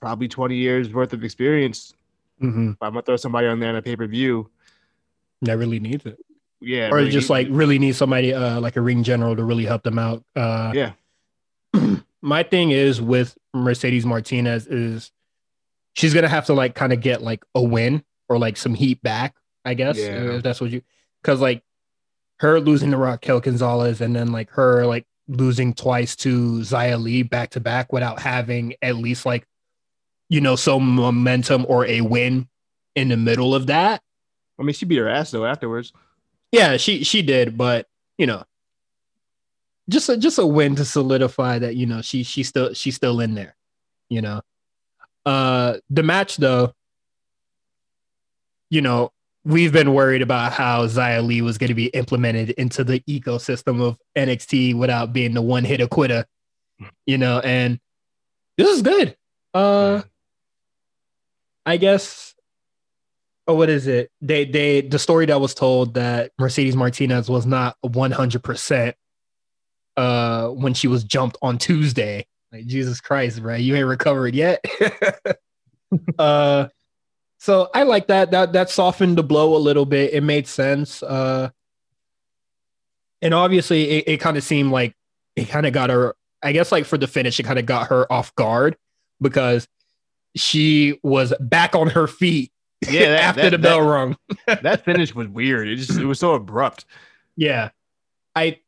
probably 0.00 0.28
20 0.28 0.54
years 0.54 0.92
worth 0.92 1.12
of 1.12 1.24
experience. 1.24 1.94
Mm-hmm. 2.42 2.72
I'm 2.80 2.92
gonna 2.92 3.02
throw 3.02 3.16
somebody 3.16 3.46
on 3.46 3.60
there 3.60 3.70
in 3.70 3.76
a 3.76 3.82
pay 3.82 3.96
per 3.96 4.06
view. 4.06 4.50
That 5.42 5.58
really 5.58 5.80
needs 5.80 6.04
it. 6.06 6.18
Yeah, 6.60 6.90
or 6.90 6.96
really 6.96 7.10
just 7.10 7.30
like 7.30 7.46
it. 7.46 7.52
really 7.52 7.78
need 7.78 7.96
somebody 7.96 8.34
uh, 8.34 8.60
like 8.60 8.76
a 8.76 8.80
ring 8.80 9.02
general 9.02 9.36
to 9.36 9.44
really 9.44 9.64
help 9.64 9.82
them 9.82 9.98
out. 9.98 10.24
Uh, 10.34 10.72
yeah. 10.74 10.92
my 12.22 12.42
thing 12.42 12.70
is 12.70 13.00
with 13.00 13.36
Mercedes 13.52 14.04
Martinez 14.04 14.66
is 14.66 15.10
she's 15.94 16.12
gonna 16.12 16.28
have 16.28 16.46
to 16.46 16.54
like 16.54 16.74
kind 16.74 16.92
of 16.92 17.00
get 17.00 17.22
like 17.22 17.44
a 17.54 17.62
win 17.62 18.02
or 18.28 18.38
like 18.38 18.56
some 18.56 18.74
heat 18.74 19.02
back 19.02 19.34
I 19.64 19.74
guess 19.74 19.98
yeah. 19.98 20.36
if 20.36 20.42
that's 20.42 20.60
what 20.60 20.70
you 20.70 20.82
because 21.22 21.40
like 21.40 21.62
her 22.38 22.60
losing 22.60 22.90
to 22.90 22.96
Raquel 22.96 23.40
Gonzalez 23.40 24.00
and 24.00 24.14
then 24.14 24.32
like 24.32 24.50
her 24.50 24.86
like 24.86 25.06
losing 25.28 25.72
twice 25.72 26.16
to 26.16 26.60
Xia 26.60 27.00
Li 27.00 27.22
back 27.22 27.50
to 27.50 27.60
back 27.60 27.92
without 27.92 28.20
having 28.20 28.74
at 28.82 28.96
least 28.96 29.24
like 29.24 29.46
you 30.28 30.40
know 30.40 30.56
some 30.56 30.88
momentum 30.94 31.64
or 31.68 31.86
a 31.86 32.00
win 32.00 32.48
in 32.94 33.08
the 33.08 33.16
middle 33.16 33.54
of 33.54 33.66
that. 33.68 34.02
I 34.58 34.62
mean, 34.62 34.74
she 34.74 34.86
beat 34.86 34.98
her 34.98 35.08
ass 35.08 35.30
though 35.30 35.46
afterwards. 35.46 35.92
Yeah, 36.52 36.76
she 36.76 37.04
she 37.04 37.22
did, 37.22 37.56
but 37.56 37.86
you 38.18 38.26
know, 38.26 38.44
just 39.88 40.08
a 40.08 40.16
just 40.16 40.38
a 40.38 40.46
win 40.46 40.76
to 40.76 40.84
solidify 40.84 41.58
that 41.58 41.76
you 41.76 41.86
know 41.86 42.02
she 42.02 42.22
she's 42.22 42.48
still 42.48 42.74
she's 42.74 42.94
still 42.94 43.20
in 43.20 43.34
there. 43.34 43.56
You 44.08 44.22
know, 44.22 44.42
uh, 45.26 45.78
the 45.90 46.02
match 46.02 46.36
though, 46.36 46.74
you 48.70 48.82
know, 48.82 49.12
we've 49.44 49.72
been 49.72 49.92
worried 49.92 50.22
about 50.22 50.52
how 50.52 50.86
Xia 50.86 51.24
Li 51.24 51.42
was 51.42 51.58
going 51.58 51.68
to 51.68 51.74
be 51.74 51.86
implemented 51.86 52.50
into 52.50 52.82
the 52.82 53.00
ecosystem 53.00 53.82
of 53.82 53.98
NXT 54.16 54.74
without 54.74 55.12
being 55.12 55.34
the 55.34 55.42
one 55.42 55.64
hit 55.64 55.88
quitter, 55.90 56.24
you 57.06 57.18
know, 57.18 57.40
and 57.40 57.78
this 58.56 58.68
is 58.68 58.82
good. 58.82 59.16
Uh, 59.52 60.02
I 61.66 61.76
guess, 61.76 62.34
oh, 63.46 63.54
what 63.54 63.68
is 63.68 63.86
it? 63.86 64.10
They, 64.20 64.44
they, 64.44 64.80
the 64.80 64.98
story 64.98 65.26
that 65.26 65.40
was 65.40 65.54
told 65.54 65.94
that 65.94 66.32
Mercedes 66.38 66.76
Martinez 66.76 67.28
was 67.28 67.46
not 67.46 67.76
100% 67.84 68.94
uh, 69.96 70.48
when 70.48 70.74
she 70.74 70.88
was 70.88 71.04
jumped 71.04 71.36
on 71.42 71.58
Tuesday. 71.58 72.26
Like, 72.50 72.66
Jesus 72.66 73.00
Christ, 73.00 73.40
right? 73.40 73.60
You 73.60 73.76
ain't 73.76 73.86
recovered 73.86 74.34
yet. 74.34 74.64
uh, 76.18 76.68
so 77.44 77.68
I 77.74 77.82
like 77.82 78.06
that. 78.06 78.30
That 78.30 78.54
that 78.54 78.70
softened 78.70 79.18
the 79.18 79.22
blow 79.22 79.54
a 79.54 79.58
little 79.58 79.84
bit. 79.84 80.14
It 80.14 80.22
made 80.22 80.46
sense. 80.48 81.02
Uh, 81.02 81.50
and 83.20 83.34
obviously, 83.34 83.90
it, 83.90 84.04
it 84.08 84.16
kind 84.16 84.38
of 84.38 84.42
seemed 84.42 84.72
like 84.72 84.96
it 85.36 85.50
kind 85.50 85.66
of 85.66 85.74
got 85.74 85.90
her. 85.90 86.16
I 86.42 86.52
guess 86.52 86.72
like 86.72 86.86
for 86.86 86.96
the 86.96 87.06
finish, 87.06 87.38
it 87.38 87.42
kind 87.42 87.58
of 87.58 87.66
got 87.66 87.88
her 87.88 88.10
off 88.10 88.34
guard 88.34 88.78
because 89.20 89.68
she 90.34 90.98
was 91.02 91.34
back 91.38 91.74
on 91.74 91.88
her 91.88 92.06
feet. 92.06 92.50
Yeah, 92.88 93.10
that, 93.10 93.20
after 93.24 93.42
that, 93.42 93.50
the 93.50 93.58
bell 93.58 93.80
that, 93.80 93.90
rung. 93.90 94.16
that 94.46 94.82
finish 94.86 95.14
was 95.14 95.28
weird. 95.28 95.68
It 95.68 95.76
just 95.76 95.98
it 95.98 96.06
was 96.06 96.18
so 96.18 96.32
abrupt. 96.32 96.86
Yeah, 97.36 97.72
I, 98.34 98.58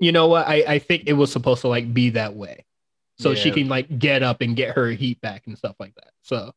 you 0.00 0.12
know 0.12 0.26
what? 0.26 0.46
I 0.46 0.64
I 0.68 0.78
think 0.80 1.04
it 1.06 1.14
was 1.14 1.32
supposed 1.32 1.62
to 1.62 1.68
like 1.68 1.94
be 1.94 2.10
that 2.10 2.36
way. 2.36 2.66
so 3.18 3.30
yeah. 3.30 3.36
she 3.36 3.52
can 3.52 3.68
like 3.68 3.98
get 3.98 4.22
up 4.22 4.42
and 4.42 4.54
get 4.54 4.74
her 4.74 4.90
heat 4.90 5.18
back 5.22 5.46
and 5.46 5.56
stuff 5.56 5.76
like 5.80 5.94
that. 5.94 6.10
So, 6.24 6.52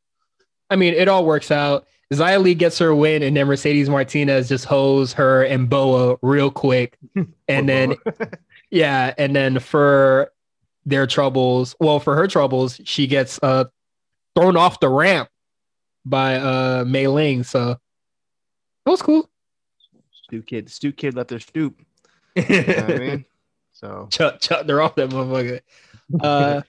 I 0.71 0.77
mean, 0.77 0.93
it 0.93 1.07
all 1.07 1.25
works 1.25 1.51
out. 1.51 1.85
Xia 2.11 2.57
gets 2.57 2.79
her 2.79 2.95
win, 2.95 3.21
and 3.23 3.37
then 3.37 3.47
Mercedes 3.47 3.89
Martinez 3.89 4.49
just 4.49 4.65
hose 4.65 5.13
her 5.13 5.43
and 5.43 5.69
Boa 5.69 6.17
real 6.21 6.49
quick, 6.49 6.97
and 7.47 7.69
then 7.69 7.95
yeah, 8.69 9.13
and 9.17 9.35
then 9.35 9.59
for 9.59 10.31
their 10.85 11.05
troubles, 11.05 11.75
well, 11.79 11.99
for 11.99 12.15
her 12.15 12.27
troubles, 12.27 12.81
she 12.83 13.07
gets 13.07 13.39
uh 13.43 13.65
thrown 14.35 14.57
off 14.57 14.79
the 14.79 14.89
ramp 14.89 15.29
by 16.05 16.35
uh 16.35 16.83
Mei 16.87 17.03
Ying. 17.07 17.43
So 17.43 17.77
that 18.85 18.91
was 18.91 19.01
cool. 19.01 19.29
Stu 20.11 20.41
kid, 20.41 20.69
Stu 20.69 20.91
kid 20.91 21.15
left 21.15 21.29
their 21.29 21.39
stoop. 21.39 21.79
You 22.35 22.63
know 22.63 22.73
I 22.73 22.97
mean? 22.97 23.25
So 23.73 24.07
chuck 24.09 24.39
chuck 24.39 24.67
her 24.67 24.81
off 24.81 24.95
that 24.95 25.09
motherfucker. 25.09 25.61
Uh, 26.19 26.61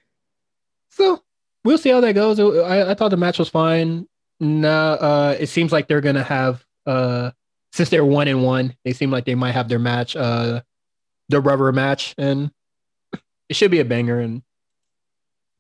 so 0.90 1.20
we'll 1.64 1.78
see 1.78 1.90
how 1.90 2.00
that 2.00 2.14
goes. 2.14 2.38
I, 2.40 2.90
I 2.90 2.94
thought 2.94 3.10
the 3.10 3.16
match 3.16 3.38
was 3.38 3.48
fine. 3.48 4.06
No, 4.40 4.70
uh, 4.70 5.36
it 5.38 5.48
seems 5.48 5.72
like 5.72 5.88
they're 5.88 6.00
gonna 6.00 6.22
have 6.22 6.64
uh, 6.86 7.30
since 7.72 7.88
they're 7.88 8.04
one 8.04 8.28
and 8.28 8.44
one, 8.44 8.76
they 8.84 8.92
seem 8.92 9.10
like 9.10 9.24
they 9.24 9.34
might 9.34 9.52
have 9.52 9.68
their 9.68 9.78
match, 9.78 10.14
uh, 10.14 10.60
the 11.28 11.40
rubber 11.40 11.72
match, 11.72 12.14
and 12.18 12.50
it 13.48 13.56
should 13.56 13.70
be 13.70 13.80
a 13.80 13.84
banger. 13.84 14.20
And 14.20 14.42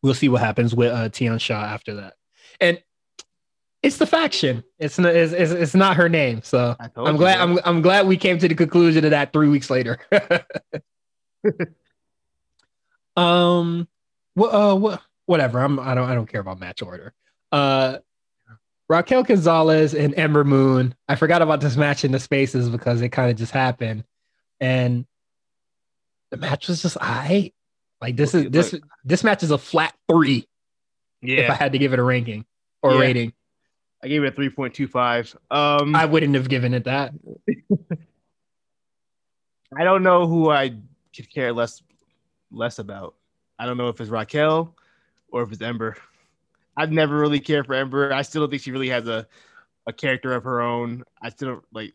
we'll 0.02 0.14
see 0.14 0.28
what 0.28 0.42
happens 0.42 0.74
with 0.74 0.92
uh, 0.92 1.08
Tian 1.08 1.38
Sha 1.38 1.54
after 1.54 1.94
that. 1.94 2.14
And 2.60 2.82
it's 3.82 3.96
the 3.96 4.06
faction. 4.06 4.62
It's 4.78 4.98
not. 4.98 5.14
It's, 5.14 5.32
it's, 5.32 5.52
it's 5.52 5.74
not 5.74 5.96
her 5.96 6.08
name. 6.08 6.42
So 6.42 6.76
I'm 6.96 7.16
glad. 7.16 7.40
I'm 7.40 7.58
I'm 7.64 7.82
glad 7.82 8.06
we 8.06 8.16
came 8.16 8.38
to 8.38 8.46
the 8.48 8.54
conclusion 8.54 9.04
of 9.04 9.10
that 9.10 9.32
three 9.32 9.48
weeks 9.48 9.70
later. 9.70 9.98
um. 13.16 13.88
What? 14.34 14.48
Uh. 14.54 14.76
What? 14.76 15.02
Whatever. 15.26 15.60
I'm. 15.60 15.78
I 15.78 15.94
don't. 15.94 16.08
I 16.08 16.14
don't 16.14 16.26
care 16.26 16.40
about 16.40 16.60
match 16.60 16.82
order. 16.82 17.14
Uh. 17.50 17.98
Raquel 18.88 19.22
Gonzalez 19.22 19.94
and 19.94 20.14
Ember 20.18 20.44
Moon. 20.44 20.94
I 21.08 21.14
forgot 21.14 21.40
about 21.40 21.62
this 21.62 21.76
match 21.76 22.04
in 22.04 22.12
the 22.12 22.20
spaces 22.20 22.68
because 22.68 23.00
it 23.00 23.08
kind 23.08 23.30
of 23.30 23.38
just 23.38 23.52
happened, 23.52 24.04
and 24.60 25.06
the 26.30 26.36
match 26.36 26.68
was 26.68 26.82
just 26.82 26.98
I. 27.00 27.52
Like 28.02 28.16
this 28.16 28.34
is 28.34 28.50
this 28.50 28.74
this 29.04 29.24
match 29.24 29.42
is 29.42 29.50
a 29.50 29.56
flat 29.56 29.94
three. 30.10 30.46
Yeah. 31.22 31.42
If 31.42 31.50
I 31.50 31.54
had 31.54 31.72
to 31.72 31.78
give 31.78 31.92
it 31.92 32.00
a 32.00 32.02
ranking 32.02 32.44
or 32.82 32.94
yeah. 32.94 33.00
rating. 33.00 33.32
I 34.02 34.08
gave 34.08 34.24
it 34.24 34.36
a 34.36 34.40
3.25. 34.40 35.36
Um, 35.50 35.94
I 35.94 36.06
wouldn't 36.06 36.34
have 36.34 36.48
given 36.48 36.74
it 36.74 36.82
that. 36.84 37.12
I 39.78 39.84
don't 39.84 40.02
know 40.02 40.26
who 40.26 40.50
I 40.50 40.74
could 41.14 41.32
care 41.32 41.52
less 41.52 41.80
less 42.50 42.80
about. 42.80 43.14
I 43.58 43.66
don't 43.66 43.76
know 43.76 43.88
if 43.88 44.00
it's 44.00 44.10
Raquel 44.10 44.74
or 45.32 45.42
if 45.42 45.52
it's 45.52 45.62
Ember. 45.62 45.96
I've 46.76 46.92
never 46.92 47.18
really 47.18 47.40
cared 47.40 47.66
for 47.66 47.74
Ember. 47.74 48.12
I 48.12 48.22
still 48.22 48.42
don't 48.42 48.50
think 48.50 48.62
she 48.62 48.70
really 48.70 48.88
has 48.88 49.06
a, 49.06 49.26
a 49.86 49.92
character 49.92 50.32
of 50.32 50.44
her 50.44 50.60
own. 50.62 51.04
I 51.20 51.30
still 51.30 51.48
don't 51.48 51.64
like. 51.72 51.94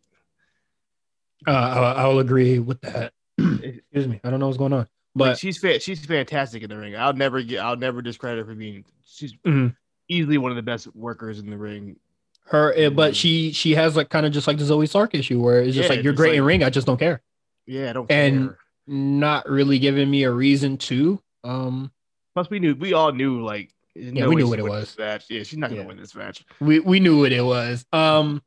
Uh, 1.48 1.94
I'll, 1.98 2.20
agree 2.20 2.60
with 2.60 2.82
that. 2.82 3.14
Excuse 3.38 4.08
me. 4.08 4.20
I 4.24 4.30
don't 4.30 4.40
know 4.40 4.48
what's 4.48 4.58
going 4.58 4.74
on, 4.74 4.88
but 5.16 5.30
like 5.30 5.38
she's 5.38 5.58
fa- 5.58 5.80
she's 5.80 6.04
fantastic 6.06 6.64
in 6.64 6.70
the 6.70 6.78
ring. 6.78 6.96
I'll 6.96 7.14
never 7.14 7.42
get. 7.42 7.60
I'll 7.60 7.78
never 7.78 8.02
discredit 8.02 8.40
her 8.40 8.52
for 8.52 8.56
being. 8.56 8.84
She's 9.06 9.34
mm-hmm 9.46 9.68
easily 10.10 10.38
one 10.38 10.52
of 10.52 10.56
the 10.56 10.64
best 10.64 10.94
workers 10.96 11.40
in 11.40 11.50
the 11.50 11.58
ring. 11.58 11.98
Her, 12.46 12.74
eh, 12.76 12.90
but 12.90 13.16
she 13.16 13.52
she 13.52 13.76
has 13.76 13.96
like 13.96 14.10
kind 14.10 14.26
of 14.26 14.32
just 14.32 14.48
like 14.48 14.58
the 14.58 14.64
Zoey 14.64 14.88
Stark 14.88 15.14
issue 15.14 15.42
where 15.42 15.62
it's 15.62 15.76
just 15.76 15.90
yeah, 15.90 15.96
like 15.96 16.04
you're 16.04 16.14
great 16.14 16.32
like, 16.32 16.38
in 16.38 16.46
ring, 16.46 16.64
I 16.64 16.70
just 16.70 16.88
don't 16.88 16.98
care. 16.98 17.22
Yeah, 17.66 17.90
I 17.90 17.94
don't 17.94 18.10
and 18.10 18.48
care. 18.50 18.58
not 18.88 19.50
really 19.50 19.80
giving 19.80 20.10
me 20.10 20.24
a 20.24 20.32
reason 20.32 20.78
to. 20.78 21.22
Um, 21.44 21.92
plus 22.38 22.52
we 22.52 22.60
knew 22.60 22.76
we 22.76 22.94
all 22.94 23.12
knew 23.12 23.42
like 23.42 23.74
yeah 23.96 24.12
no 24.12 24.30
we 24.30 24.36
knew 24.36 24.48
what 24.48 24.60
it 24.60 24.64
was. 24.64 24.96
Match. 24.96 25.26
Yeah, 25.28 25.42
she's 25.42 25.58
not 25.58 25.72
gonna 25.72 25.82
yeah. 25.82 25.88
win 25.88 25.98
this 25.98 26.14
match. 26.14 26.46
We 26.60 26.80
we 26.80 27.00
knew 27.00 27.20
what 27.22 27.32
it 27.32 27.42
was. 27.42 27.84
Um, 27.92 28.44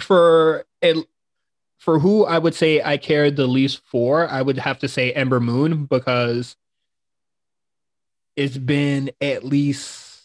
for 0.00 0.64
it 0.80 0.96
for 1.78 2.00
who 2.00 2.24
I 2.24 2.38
would 2.38 2.56
say 2.56 2.82
I 2.82 2.96
cared 2.96 3.36
the 3.36 3.46
least 3.46 3.82
for, 3.84 4.28
I 4.28 4.42
would 4.42 4.58
have 4.58 4.80
to 4.80 4.88
say 4.88 5.12
Ember 5.12 5.38
Moon 5.38 5.84
because 5.84 6.56
it's 8.34 8.56
been 8.56 9.12
at 9.20 9.44
least 9.44 10.24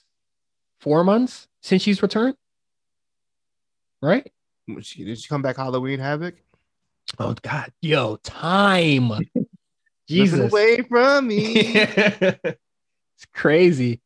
four 0.79 1.03
months 1.03 1.47
since 1.61 1.83
she's 1.83 2.01
returned. 2.01 2.37
Right? 4.01 4.31
Did 4.67 4.83
she, 4.83 5.03
did 5.03 5.19
she 5.19 5.27
come 5.27 5.43
back 5.43 5.57
Halloween 5.57 5.99
Havoc? 5.99 6.35
Oh 7.19 7.35
God, 7.39 7.71
yo, 7.81 8.15
time. 8.17 9.11
Jesus, 10.07 10.51
away 10.51 10.81
from 10.81 11.27
me. 11.27 11.53
it's 11.75 12.55
crazy, 13.33 14.01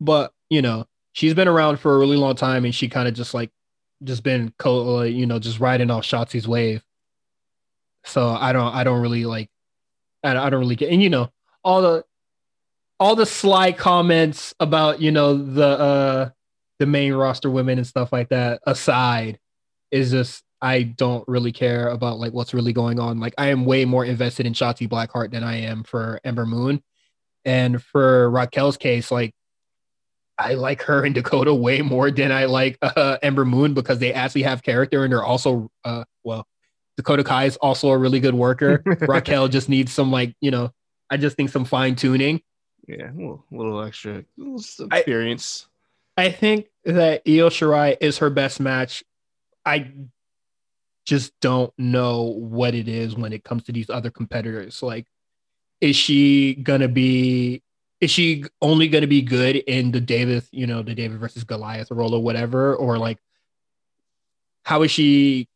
but 0.00 0.32
you 0.48 0.62
know 0.62 0.86
she's 1.14 1.32
been 1.32 1.48
around 1.48 1.78
for 1.78 1.94
a 1.94 1.98
really 1.98 2.16
long 2.16 2.36
time, 2.36 2.66
and 2.66 2.74
she 2.74 2.88
kind 2.88 3.08
of 3.08 3.14
just 3.14 3.32
like 3.32 3.50
just 4.02 4.22
been 4.22 4.52
co, 4.58 5.02
you 5.02 5.24
know, 5.24 5.38
just 5.38 5.58
riding 5.58 5.90
off 5.90 6.04
Shotzi's 6.04 6.46
wave. 6.46 6.84
So 8.04 8.28
I 8.28 8.52
don't, 8.52 8.74
I 8.74 8.84
don't 8.84 9.00
really 9.00 9.24
like, 9.24 9.48
I, 10.22 10.36
I 10.36 10.50
don't 10.50 10.60
really 10.60 10.76
get, 10.76 10.92
and 10.92 11.02
you 11.02 11.08
know, 11.08 11.30
all 11.62 11.80
the 11.80 12.04
all 13.00 13.16
the 13.16 13.26
sly 13.26 13.72
comments 13.72 14.54
about 14.60 15.00
you 15.00 15.10
know 15.10 15.36
the 15.36 15.66
uh 15.66 16.30
the 16.78 16.86
main 16.86 17.12
roster 17.14 17.50
women 17.50 17.78
and 17.78 17.86
stuff 17.86 18.12
like 18.12 18.28
that 18.28 18.60
aside 18.66 19.38
is 19.90 20.10
just 20.10 20.44
I 20.64 20.82
don't 20.82 21.28
really 21.28 21.52
care 21.52 21.88
about 21.88 22.18
like 22.18 22.32
what's 22.32 22.54
really 22.54 22.72
going 22.72 22.98
on. 22.98 23.20
Like 23.20 23.34
I 23.36 23.48
am 23.48 23.66
way 23.66 23.84
more 23.84 24.02
invested 24.02 24.46
in 24.46 24.54
Shotzi 24.54 24.88
Blackheart 24.88 25.30
than 25.30 25.44
I 25.44 25.60
am 25.60 25.84
for 25.84 26.22
Ember 26.24 26.46
Moon. 26.46 26.82
And 27.44 27.82
for 27.82 28.30
Raquel's 28.30 28.78
case, 28.78 29.10
like 29.10 29.34
I 30.38 30.54
like 30.54 30.80
her 30.84 31.04
and 31.04 31.14
Dakota 31.14 31.52
way 31.52 31.82
more 31.82 32.10
than 32.10 32.32
I 32.32 32.46
like 32.46 32.78
uh, 32.80 33.18
Ember 33.22 33.44
Moon 33.44 33.74
because 33.74 33.98
they 33.98 34.14
actually 34.14 34.44
have 34.44 34.62
character 34.62 35.04
and 35.04 35.12
they're 35.12 35.22
also 35.22 35.70
uh 35.84 36.04
well 36.22 36.46
Dakota 36.96 37.24
Kai 37.24 37.44
is 37.44 37.56
also 37.58 37.90
a 37.90 37.98
really 37.98 38.20
good 38.20 38.34
worker. 38.34 38.82
Raquel 39.02 39.48
just 39.48 39.68
needs 39.68 39.92
some 39.92 40.10
like, 40.10 40.34
you 40.40 40.50
know, 40.50 40.70
I 41.10 41.18
just 41.18 41.36
think 41.36 41.50
some 41.50 41.66
fine 41.66 41.94
tuning. 41.94 42.40
Yeah, 42.88 43.10
a 43.10 43.12
little, 43.12 43.44
little 43.50 43.82
extra 43.82 44.24
little 44.38 44.88
experience. 44.92 45.66
I, 46.16 46.24
I 46.24 46.32
think 46.32 46.68
that 46.86 47.20
Io 47.26 47.50
Shirai 47.50 47.98
is 48.00 48.18
her 48.18 48.30
best 48.30 48.60
match. 48.60 49.04
I 49.66 49.92
just 51.04 51.32
don't 51.40 51.72
know 51.78 52.22
what 52.22 52.74
it 52.74 52.88
is 52.88 53.16
when 53.16 53.32
it 53.32 53.44
comes 53.44 53.64
to 53.64 53.72
these 53.72 53.90
other 53.90 54.10
competitors. 54.10 54.82
Like, 54.82 55.06
is 55.80 55.96
she 55.96 56.54
gonna 56.54 56.88
be? 56.88 57.62
Is 58.00 58.10
she 58.10 58.44
only 58.60 58.88
gonna 58.88 59.06
be 59.06 59.22
good 59.22 59.56
in 59.56 59.92
the 59.92 60.00
David, 60.00 60.44
you 60.50 60.66
know, 60.66 60.82
the 60.82 60.94
David 60.94 61.18
versus 61.18 61.44
Goliath 61.44 61.90
role 61.90 62.14
or 62.14 62.22
whatever, 62.22 62.74
or 62.74 62.98
like, 62.98 63.18
how 64.64 64.82
is 64.82 64.90
she? 64.90 65.48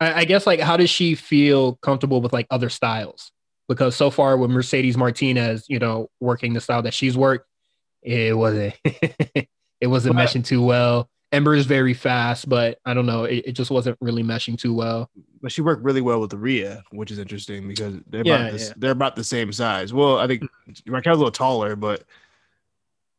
I, 0.00 0.20
I 0.20 0.24
guess 0.24 0.46
like, 0.46 0.60
how 0.60 0.76
does 0.76 0.90
she 0.90 1.14
feel 1.14 1.76
comfortable 1.76 2.20
with 2.20 2.32
like 2.32 2.46
other 2.50 2.68
styles? 2.68 3.30
because 3.68 3.96
so 3.96 4.10
far 4.10 4.36
with 4.36 4.50
Mercedes 4.50 4.96
Martinez, 4.96 5.64
you 5.68 5.78
know, 5.78 6.10
working 6.20 6.52
the 6.52 6.60
style 6.60 6.82
that 6.82 6.94
she's 6.94 7.16
worked, 7.16 7.48
it 8.02 8.36
wasn't 8.36 8.74
it 8.84 9.86
wasn't 9.86 10.16
but, 10.16 10.26
meshing 10.28 10.44
too 10.44 10.62
well. 10.62 11.08
Ember 11.34 11.54
is 11.54 11.66
very 11.66 11.94
fast, 11.94 12.48
but 12.48 12.78
I 12.84 12.94
don't 12.94 13.06
know, 13.06 13.24
it, 13.24 13.44
it, 13.46 13.52
just 13.52 13.70
wasn't 13.70 13.98
really 14.00 14.22
meshing 14.22 14.58
too 14.58 14.72
well. 14.72 15.10
But 15.42 15.52
she 15.52 15.62
worked 15.62 15.82
really 15.82 16.00
well 16.00 16.20
with 16.20 16.32
Rhea, 16.32 16.82
which 16.92 17.10
is 17.10 17.18
interesting 17.18 17.66
because 17.68 17.96
they're 18.06 18.22
yeah, 18.24 18.36
about 18.36 18.52
this, 18.52 18.68
yeah. 18.68 18.74
they're 18.76 18.90
about 18.92 19.16
the 19.16 19.24
same 19.24 19.52
size. 19.52 19.92
Well, 19.92 20.18
I 20.18 20.26
think 20.26 20.44
Raquel's 20.86 21.16
a 21.16 21.18
little 21.18 21.30
taller, 21.30 21.76
but 21.76 22.04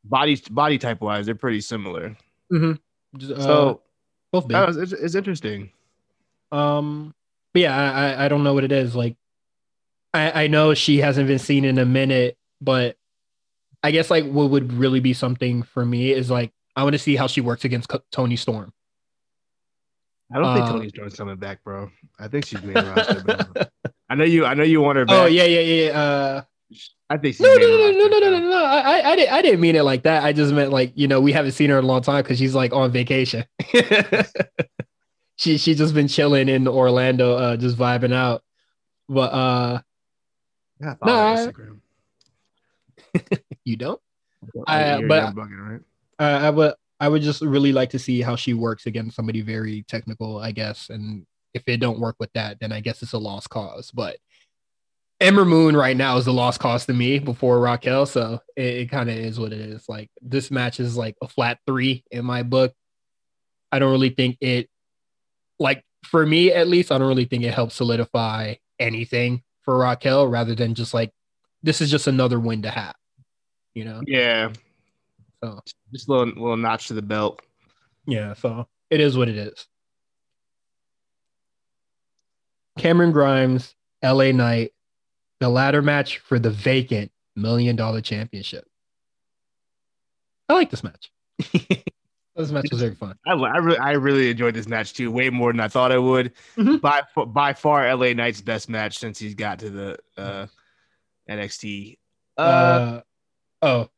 body 0.03 0.41
body 0.49 0.77
type 0.77 1.01
wise, 1.01 1.25
they're 1.25 1.35
pretty 1.35 1.61
similar. 1.61 2.15
Mm-hmm. 2.51 3.31
Uh, 3.33 3.41
so 3.41 3.81
both 4.31 4.47
big. 4.47 4.55
Was, 4.55 4.77
it's, 4.77 4.93
it's 4.93 5.15
interesting. 5.15 5.71
Um, 6.51 7.13
but 7.53 7.63
yeah, 7.63 7.75
I 7.75 8.25
I 8.25 8.27
don't 8.27 8.43
know 8.43 8.53
what 8.53 8.63
it 8.63 8.71
is 8.71 8.95
like 8.95 9.17
I, 10.15 10.43
I 10.43 10.47
know 10.47 10.73
she 10.73 10.99
hasn't 10.99 11.27
been 11.27 11.39
seen 11.39 11.65
in 11.65 11.77
a 11.77 11.85
minute, 11.85 12.37
but 12.61 12.95
I 13.83 13.91
guess 13.91 14.09
like 14.09 14.25
what 14.25 14.49
would 14.49 14.71
really 14.71 15.01
be 15.01 15.13
something 15.13 15.63
for 15.63 15.85
me 15.85 16.11
is 16.11 16.31
like 16.31 16.53
I 16.75 16.83
want 16.83 16.93
to 16.93 16.99
see 16.99 17.15
how 17.15 17.27
she 17.27 17.41
works 17.41 17.65
against 17.65 17.91
Toni 18.11 18.35
Storm. 18.35 18.73
I 20.33 20.39
don't 20.39 20.55
think 20.55 20.65
um, 20.65 20.73
Toni 20.73 20.89
Storm's 20.89 21.15
coming 21.15 21.37
back, 21.37 21.63
bro. 21.63 21.89
I 22.19 22.27
think 22.27 22.45
she's 22.45 22.61
main 22.63 22.75
roster. 22.75 23.23
Bro. 23.23 23.65
I 24.09 24.15
know 24.15 24.23
you. 24.23 24.45
I 24.45 24.53
know 24.53 24.63
you 24.63 24.81
want 24.81 24.97
her 24.97 25.03
oh, 25.03 25.05
back. 25.05 25.15
Oh 25.15 25.25
yeah, 25.25 25.45
yeah, 25.45 25.59
yeah. 25.59 25.99
Uh, 25.99 26.41
I 27.09 27.17
think 27.17 27.39
no, 27.39 27.53
no, 27.53 27.55
no, 27.55 27.67
roster, 27.67 27.91
no, 27.93 28.07
no, 28.07 28.07
no, 28.07 28.19
no, 28.19 28.39
no, 28.39 28.49
no. 28.49 28.65
I, 28.65 29.11
I, 29.11 29.15
didn't, 29.15 29.33
I 29.33 29.41
didn't 29.41 29.59
mean 29.61 29.75
it 29.75 29.83
like 29.83 30.03
that. 30.03 30.23
I 30.23 30.33
just 30.33 30.53
meant 30.53 30.71
like 30.71 30.91
you 30.95 31.07
know 31.07 31.21
we 31.21 31.31
haven't 31.31 31.51
seen 31.51 31.69
her 31.69 31.77
in 31.77 31.85
a 31.85 31.87
long 31.87 32.01
time 32.01 32.23
because 32.23 32.39
she's 32.39 32.55
like 32.55 32.73
on 32.73 32.91
vacation. 32.91 33.45
she 35.35 35.57
she's 35.57 35.77
just 35.77 35.93
been 35.93 36.07
chilling 36.07 36.49
in 36.49 36.67
Orlando, 36.67 37.35
uh, 37.35 37.57
just 37.57 37.77
vibing 37.77 38.13
out. 38.13 38.43
But 39.07 39.33
uh, 39.33 39.81
yeah, 40.81 40.95
nah, 41.03 41.51
you 43.63 43.77
don't. 43.77 44.01
I, 44.67 44.95
I 44.95 45.01
but. 45.05 45.35
Bugging, 45.35 45.69
right? 45.69 45.81
I, 46.19 46.47
I 46.47 46.49
would 46.49 46.73
I 46.99 47.07
would 47.07 47.21
just 47.21 47.41
really 47.41 47.73
like 47.73 47.89
to 47.91 47.99
see 47.99 48.21
how 48.21 48.35
she 48.35 48.53
works 48.53 48.85
against 48.85 49.15
somebody 49.15 49.41
very 49.41 49.83
technical, 49.87 50.39
I 50.39 50.51
guess. 50.51 50.89
And 50.89 51.25
if 51.53 51.63
it 51.67 51.77
don't 51.77 51.99
work 51.99 52.15
with 52.19 52.31
that, 52.33 52.59
then 52.59 52.71
I 52.71 52.79
guess 52.79 53.01
it's 53.01 53.13
a 53.13 53.17
lost 53.17 53.49
cause. 53.49 53.91
But 53.91 54.17
Ember 55.19 55.45
Moon 55.45 55.75
right 55.75 55.95
now 55.95 56.17
is 56.17 56.25
the 56.25 56.33
lost 56.33 56.59
cause 56.59 56.85
to 56.85 56.93
me 56.93 57.19
before 57.19 57.59
Raquel, 57.59 58.05
so 58.05 58.39
it, 58.55 58.63
it 58.63 58.91
kind 58.91 59.09
of 59.09 59.15
is 59.15 59.39
what 59.39 59.53
it 59.53 59.59
is. 59.59 59.87
Like 59.87 60.09
this 60.21 60.51
match 60.51 60.79
is 60.79 60.97
like 60.97 61.15
a 61.21 61.27
flat 61.27 61.59
three 61.65 62.03
in 62.11 62.25
my 62.25 62.43
book. 62.43 62.73
I 63.71 63.79
don't 63.79 63.91
really 63.91 64.09
think 64.09 64.37
it, 64.41 64.69
like 65.59 65.83
for 66.05 66.25
me 66.25 66.51
at 66.51 66.67
least, 66.67 66.91
I 66.91 66.97
don't 66.97 67.07
really 67.07 67.25
think 67.25 67.43
it 67.43 67.53
helps 67.53 67.75
solidify 67.75 68.55
anything 68.79 69.41
for 69.63 69.77
Raquel, 69.77 70.27
rather 70.27 70.55
than 70.55 70.75
just 70.75 70.93
like 70.93 71.11
this 71.63 71.81
is 71.81 71.89
just 71.89 72.07
another 72.07 72.39
win 72.39 72.61
to 72.61 72.69
have. 72.69 72.95
You 73.73 73.85
know? 73.85 74.01
Yeah. 74.05 74.51
So 75.43 75.59
just 75.91 76.07
a 76.07 76.11
little 76.11 76.27
little 76.27 76.57
notch 76.57 76.87
to 76.87 76.93
the 76.93 77.01
belt. 77.01 77.41
Yeah. 78.05 78.33
So 78.33 78.67
it 78.89 78.99
is 78.99 79.17
what 79.17 79.29
it 79.29 79.37
is. 79.37 79.67
Cameron 82.77 83.11
Grimes, 83.11 83.73
LA 84.03 84.31
Knight, 84.31 84.73
the 85.39 85.49
ladder 85.49 85.81
match 85.81 86.19
for 86.19 86.39
the 86.39 86.49
vacant 86.49 87.11
million 87.35 87.75
dollar 87.75 88.01
championship. 88.01 88.65
I 90.49 90.53
like 90.53 90.69
this 90.69 90.83
match. 90.83 91.11
this 92.35 92.51
match 92.51 92.67
was 92.71 92.81
very 92.81 92.95
fun. 92.95 93.17
I, 93.25 93.31
I, 93.33 93.57
really, 93.57 93.77
I 93.77 93.91
really 93.93 94.29
enjoyed 94.29 94.53
this 94.53 94.67
match 94.67 94.93
too, 94.93 95.11
way 95.11 95.29
more 95.29 95.51
than 95.51 95.59
I 95.59 95.67
thought 95.67 95.91
I 95.91 95.97
would. 95.97 96.33
Mm-hmm. 96.57 96.77
By 96.77 97.01
by 97.27 97.53
far, 97.53 97.93
LA 97.95 98.13
Knight's 98.13 98.41
best 98.41 98.69
match 98.69 98.99
since 98.99 99.17
he's 99.17 99.35
got 99.35 99.59
to 99.59 99.69
the 99.69 99.97
uh, 100.17 100.47
NXT. 101.29 101.97
Uh, 102.37 102.41
uh, 102.41 103.01
oh, 103.61 103.89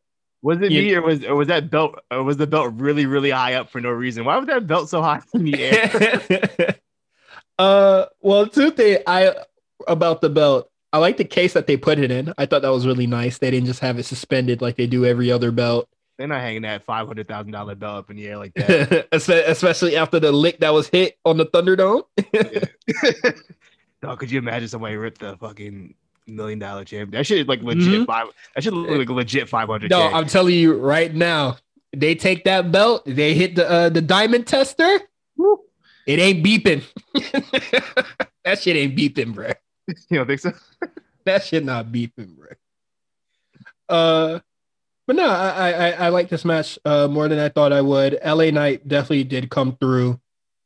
was 0.41 0.61
it 0.61 0.69
me 0.69 0.93
or 0.93 1.01
was 1.01 1.23
or 1.23 1.35
was 1.35 1.47
that 1.47 1.69
belt 1.69 1.99
or 2.11 2.23
was 2.23 2.37
the 2.37 2.47
belt 2.47 2.73
really 2.75 3.05
really 3.05 3.31
high 3.31 3.55
up 3.55 3.69
for 3.69 3.81
no 3.81 3.89
reason? 3.89 4.25
Why 4.25 4.37
was 4.37 4.47
that 4.47 4.67
belt 4.67 4.89
so 4.89 5.01
high 5.01 5.21
in 5.33 5.43
the 5.43 5.63
air? 5.63 6.75
uh, 7.59 8.05
well, 8.21 8.47
two 8.47 8.71
things 8.71 8.99
I 9.07 9.33
about 9.87 10.21
the 10.21 10.29
belt. 10.29 10.69
I 10.93 10.99
like 10.99 11.17
the 11.17 11.25
case 11.25 11.53
that 11.53 11.67
they 11.67 11.75
put 11.75 11.99
it 11.99 12.11
in. 12.11 12.33
I 12.37 12.45
thought 12.45 12.61
that 12.61 12.69
was 12.69 12.87
really 12.87 13.07
nice. 13.07 13.39
They 13.39 13.51
didn't 13.51 13.67
just 13.67 13.81
have 13.81 13.99
it 13.99 14.03
suspended 14.03 14.61
like 14.61 14.77
they 14.77 14.87
do 14.87 15.05
every 15.05 15.31
other 15.31 15.51
belt. 15.51 15.89
They're 16.17 16.27
not 16.27 16.41
hanging 16.41 16.63
that 16.63 16.83
five 16.83 17.07
hundred 17.07 17.27
thousand 17.27 17.51
dollar 17.51 17.75
belt 17.75 17.97
up 17.97 18.09
in 18.09 18.17
the 18.17 18.27
air 18.27 18.37
like 18.37 18.53
that. 18.55 19.07
Especially 19.11 19.95
after 19.95 20.19
the 20.19 20.31
lick 20.31 20.59
that 20.59 20.73
was 20.73 20.87
hit 20.87 21.17
on 21.25 21.37
the 21.37 21.45
Thunderdome. 21.45 22.03
Dog, 24.01 24.19
could 24.19 24.31
you 24.31 24.39
imagine 24.39 24.67
somebody 24.67 24.95
ripped 24.95 25.19
the 25.19 25.35
fucking 25.37 25.95
million 26.27 26.59
dollar 26.59 26.85
champion? 26.85 27.11
That 27.11 27.25
should 27.25 27.47
like 27.47 27.61
legit 27.61 27.85
mm-hmm. 27.85 28.03
five. 28.05 28.27
That 28.55 28.63
should 28.63 28.73
look 28.73 28.97
like 28.97 29.09
legit 29.09 29.49
five 29.49 29.67
hundred. 29.67 29.91
No, 29.91 30.01
I'm 30.01 30.27
telling 30.27 30.55
you 30.55 30.77
right 30.77 31.13
now, 31.13 31.57
they 31.95 32.15
take 32.15 32.43
that 32.45 32.71
belt, 32.71 33.03
they 33.05 33.33
hit 33.33 33.55
the 33.55 33.69
uh, 33.69 33.89
the 33.89 34.01
diamond 34.01 34.47
tester. 34.47 35.01
Woo. 35.35 35.61
It 36.05 36.19
ain't 36.19 36.45
beeping. 36.45 36.83
that 38.43 38.61
shit 38.61 38.75
ain't 38.75 38.95
beeping, 38.95 39.33
bro. 39.33 39.51
You 40.09 40.17
don't 40.17 40.27
think 40.27 40.41
so? 40.41 40.51
that 41.25 41.45
shit 41.45 41.63
not 41.63 41.87
beeping, 41.87 42.35
bro. 42.35 42.49
Uh, 43.87 44.39
but 45.05 45.15
no, 45.15 45.29
I, 45.29 45.71
I 45.71 45.89
I 45.91 46.09
like 46.09 46.27
this 46.27 46.43
match 46.43 46.77
uh 46.83 47.07
more 47.07 47.29
than 47.29 47.39
I 47.39 47.47
thought 47.47 47.71
I 47.71 47.81
would. 47.81 48.19
LA 48.25 48.51
Knight 48.51 48.85
definitely 48.85 49.23
did 49.23 49.49
come 49.49 49.77
through. 49.77 50.19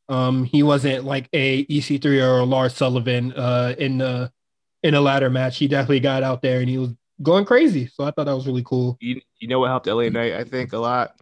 Um, 0.09 0.43
he 0.43 0.64
wasn't 0.64 1.05
like 1.05 1.30
a 1.34 1.66
EC3 1.66 2.22
or 2.24 2.39
a 2.39 2.43
Lars 2.43 2.76
Sullivan 2.76 3.32
uh 3.34 3.76
in 3.78 3.99
the 3.99 4.32
in 4.84 4.94
a 4.94 5.02
ladder 5.02 5.30
match. 5.30 5.58
He 5.58 5.68
definitely 5.68 6.00
got 6.00 6.24
out 6.24 6.42
there 6.42 6.60
and 6.60 6.70
he 6.70 6.78
was 6.78 6.90
going 7.22 7.46
crazy. 7.46 7.88
So 7.88 8.04
I 8.04 8.12
thought 8.12 8.26
that 8.26 8.36
was 8.36 8.48
really 8.48 8.64
cool. 8.64 8.98
You, 9.00 9.22
you 9.40 9.48
know 9.48 9.60
what 9.60 9.70
helped 9.70 9.88
LA 9.88 10.10
Knight, 10.10 10.34
I 10.34 10.44
think, 10.44 10.74
a 10.74 10.78
lot? 10.78 11.16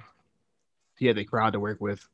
He 0.97 1.07
had 1.07 1.15
the 1.15 1.25
crowd 1.25 1.53
to 1.53 1.59
work 1.59 1.79
with. 1.79 2.05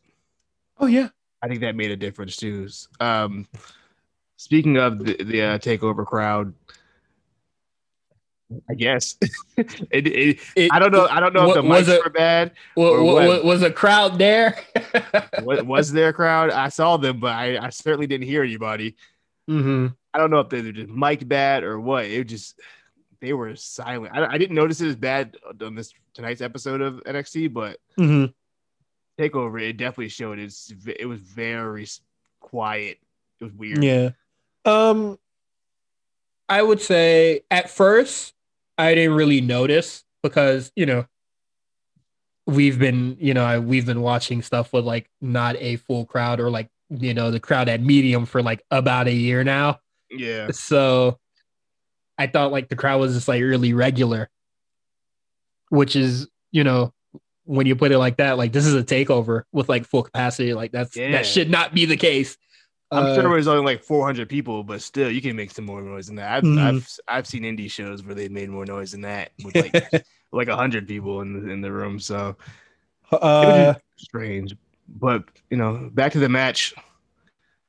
Oh 0.80 0.88
yeah. 0.88 1.10
I 1.41 1.48
think 1.48 1.62
that 1.62 1.76
made 1.76 1.91
a 1.91 1.98
difference 1.98 2.38
too. 2.38 2.68
Um 3.00 3.48
Speaking 4.38 4.78
of 4.78 5.00
the, 5.00 5.24
the 5.24 5.41
uh, 5.41 5.58
takeover 5.60 6.06
crowd, 6.06 6.54
I 8.70 8.74
guess 8.74 9.16
it, 9.58 9.82
it, 9.91 10.39
it, 10.56 10.72
I 10.72 10.78
don't 10.78 10.91
know. 10.91 11.08
I 11.08 11.20
don't 11.20 11.34
know 11.34 11.48
what, 11.48 11.58
if 11.58 11.64
the 11.64 11.70
mics 11.70 11.88
it, 11.88 12.04
were 12.04 12.10
bad. 12.10 12.52
What, 12.76 13.02
what, 13.02 13.46
was 13.46 13.64
a 13.64 13.72
crowd 13.72 14.18
there? 14.18 14.60
what, 15.43 15.66
was 15.66 15.91
there 15.91 16.10
a 16.10 16.14
crowd? 16.14 16.52
I 16.52 16.70
saw 16.70 16.98
them, 16.98 17.20
but 17.20 17.32
I, 17.32 17.66
I 17.66 17.70
certainly 17.70 18.08
didn't 18.08 18.28
hear 18.28 18.43
anybody. 18.43 18.98
Mm-hmm. 19.50 19.88
I 20.16 20.18
don't 20.18 20.32
know 20.32 20.39
if 20.39 20.47
they 20.47 20.61
were 20.61 20.72
just 20.72 20.89
mic 20.89 21.28
bad 21.28 21.66
or 21.66 21.78
what. 21.78 22.05
It 22.05 22.24
just 22.24 22.57
they 23.20 23.34
were 23.34 23.53
silent. 23.57 24.16
I, 24.16 24.26
I, 24.26 24.38
didn't 24.38 24.55
notice 24.55 24.80
it 24.80 24.88
as 24.88 24.95
bad 24.95 25.36
on 25.61 25.76
this 25.76 25.93
tonight's 26.13 26.39
episode 26.39 26.80
of 26.80 27.03
NXT, 27.03 27.51
but 27.51 27.80
mm-hmm. 27.99 28.32
takeover 29.22 29.61
it 29.61 29.74
definitely 29.74 30.07
showed. 30.07 30.39
It's 30.39 30.74
it 30.88 31.05
was 31.05 31.20
very 31.20 31.86
quiet. 32.39 32.97
It 33.41 33.43
was 33.43 33.53
weird. 33.53 33.84
Yeah. 33.84 34.11
Um, 34.63 35.20
I 36.47 36.61
would 36.61 36.80
say 36.80 37.41
at 37.51 37.70
first 37.70 38.34
I 38.78 38.95
didn't 38.95 39.16
really 39.16 39.41
notice 39.41 40.05
because 40.24 40.72
you 40.78 40.86
know 40.86 41.05
we've 42.47 42.80
been 42.80 43.18
you 43.20 43.34
know 43.34 43.59
we've 43.59 43.86
been 43.86 44.01
watching 44.01 44.41
stuff 44.41 44.72
with 44.72 44.86
like 44.86 45.09
not 45.20 45.57
a 45.57 45.76
full 45.76 46.05
crowd 46.05 46.39
or 46.39 46.49
like 46.49 46.70
you 46.89 47.13
know 47.13 47.32
the 47.32 47.39
crowd 47.41 47.68
at 47.68 47.82
medium 47.82 48.26
for 48.26 48.41
like 48.41 48.63
about 48.72 49.07
a 49.07 49.13
year 49.13 49.43
now. 49.43 49.82
Yeah. 50.10 50.51
So 50.51 51.20
I 52.18 52.28
thought 52.28 52.51
like 52.51 52.70
the 52.70 52.76
crowd 52.76 52.99
was 52.99 53.14
just 53.14 53.28
like 53.28 53.41
really 53.41 53.74
regular, 53.74 54.30
which 55.70 55.95
is 55.95 56.28
you 56.51 56.64
know 56.64 56.93
when 57.45 57.68
you 57.68 57.76
put 57.76 57.91
it 57.91 57.99
like 57.99 58.18
that, 58.18 58.38
like 58.38 58.51
this 58.51 58.66
is 58.66 58.76
a 58.76 58.84
takeover 58.84 59.43
with 59.51 59.70
like 59.70 59.86
full 59.86 60.03
capacity. 60.03 60.53
Like 60.53 60.72
that's 60.72 60.95
yeah. 60.95 61.12
that 61.12 61.26
should 61.26 61.49
not 61.49 61.74
be 61.74 61.86
the 61.86 61.97
case. 61.97 62.38
I'm 62.91 63.06
uh, 63.06 63.16
sure 63.16 63.34
it 63.34 63.36
was 63.36 63.47
only 63.47 63.64
like 63.64 63.84
400 63.84 64.30
people, 64.30 64.64
but 64.64 64.82
still, 64.82 65.10
you 65.10 65.22
can 65.22 65.36
make 65.36 65.51
some 65.51 65.66
more 65.66 65.82
noise 65.82 66.08
than 66.08 66.18
that. 66.18 66.32
I've 66.32 66.43
mm-hmm. 66.43 66.60
I've, 66.60 66.99
I've 67.08 67.28
seen 67.28 67.43
indie 67.43 67.70
shows 67.70 68.03
where 68.03 68.16
they 68.16 68.30
made 68.30 68.49
more 68.49 68.66
noise 68.66 68.91
than 68.91 69.01
that 69.01 69.32
with 69.43 69.56
like 69.56 70.06
like 70.32 70.49
hundred 70.49 70.88
people 70.88 71.22
in 71.22 71.34
the 71.34 71.51
in 71.51 71.62
the 71.62 71.72
room. 71.72 71.99
So 71.99 72.36
uh, 73.12 73.74
strange, 73.97 74.56
but 74.88 75.24
you 75.49 75.58
know, 75.58 75.89
back 75.93 76.12
to 76.14 76.20
the 76.20 76.30
match. 76.30 76.74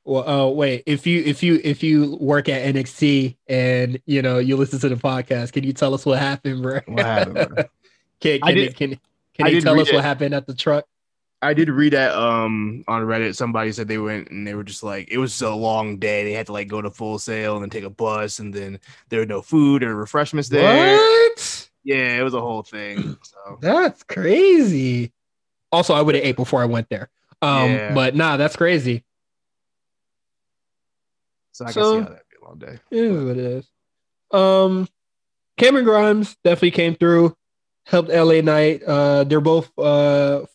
Well, 0.07 0.29
uh, 0.29 0.49
wait. 0.51 0.83
If 0.85 1.05
you 1.05 1.21
if 1.25 1.43
you 1.43 1.59
if 1.65 1.83
you 1.83 2.17
work 2.21 2.47
at 2.47 2.73
NXT 2.73 3.35
and 3.47 4.01
you 4.05 4.21
know 4.21 4.37
you 4.39 4.55
listen 4.55 4.79
to 4.79 4.87
the 4.87 4.95
podcast, 4.95 5.51
can 5.51 5.65
you 5.65 5.73
tell 5.73 5.93
us 5.93 6.05
what 6.05 6.17
happened, 6.17 6.63
bro? 6.63 6.79
What 6.85 7.05
happened? 7.05 7.33
Bro? 7.35 7.63
can 8.21 8.39
can, 8.39 8.55
did, 8.55 8.75
can, 8.77 8.99
can, 9.33 9.47
you 9.47 9.59
tell 9.59 9.77
us 9.77 9.89
it. 9.89 9.95
what 9.95 10.05
happened 10.05 10.33
at 10.33 10.47
the 10.47 10.53
truck? 10.53 10.85
I 11.41 11.53
did 11.53 11.67
read 11.67 11.91
that 11.91 12.15
um 12.15 12.85
on 12.87 13.01
Reddit. 13.01 13.35
Somebody 13.35 13.73
said 13.73 13.89
they 13.89 13.97
went 13.97 14.29
and 14.31 14.47
they 14.47 14.55
were 14.55 14.63
just 14.63 14.81
like 14.81 15.09
it 15.11 15.17
was 15.17 15.41
a 15.41 15.53
long 15.53 15.97
day. 15.97 16.23
They 16.23 16.31
had 16.31 16.45
to 16.45 16.53
like 16.53 16.69
go 16.69 16.81
to 16.81 16.89
Full 16.89 17.19
Sail 17.19 17.55
and 17.55 17.63
then 17.63 17.69
take 17.69 17.83
a 17.83 17.89
bus, 17.89 18.39
and 18.39 18.53
then 18.53 18.79
there 19.09 19.19
were 19.19 19.25
no 19.25 19.41
food 19.41 19.83
or 19.83 19.93
refreshments 19.93 20.47
there. 20.47 20.95
What? 20.95 21.69
Yeah, 21.83 22.17
it 22.17 22.23
was 22.23 22.33
a 22.33 22.39
whole 22.39 22.63
thing. 22.63 23.17
So 23.23 23.57
that's 23.61 24.03
crazy. 24.03 25.11
Also, 25.69 25.93
I 25.93 26.01
would 26.01 26.15
have 26.15 26.23
ate 26.23 26.37
before 26.37 26.61
I 26.61 26.65
went 26.65 26.87
there. 26.87 27.09
Um, 27.41 27.71
yeah. 27.71 27.93
but 27.93 28.15
nah, 28.15 28.37
that's 28.37 28.55
crazy. 28.55 29.03
So 31.57 31.65
I 31.65 31.71
so, 31.71 31.81
can 31.81 31.81
see 31.81 32.03
how 32.03 32.09
that'd 32.09 32.23
be 32.29 32.37
a 32.39 32.47
long 32.47 32.59
day. 32.59 32.79
It 32.91 33.03
is 33.03 33.23
what 33.23 33.37
it 33.37 33.37
is. 33.37 33.67
Um, 34.29 34.87
Cameron 35.57 35.85
Grimes 35.85 36.37
definitely 36.43 36.71
came 36.71 36.95
through, 36.95 37.35
helped 37.87 38.09
LA 38.09 38.41
Knight. 38.41 38.83
Uh, 38.83 39.23
they're 39.23 39.41
both 39.41 39.71
uh 39.79 40.45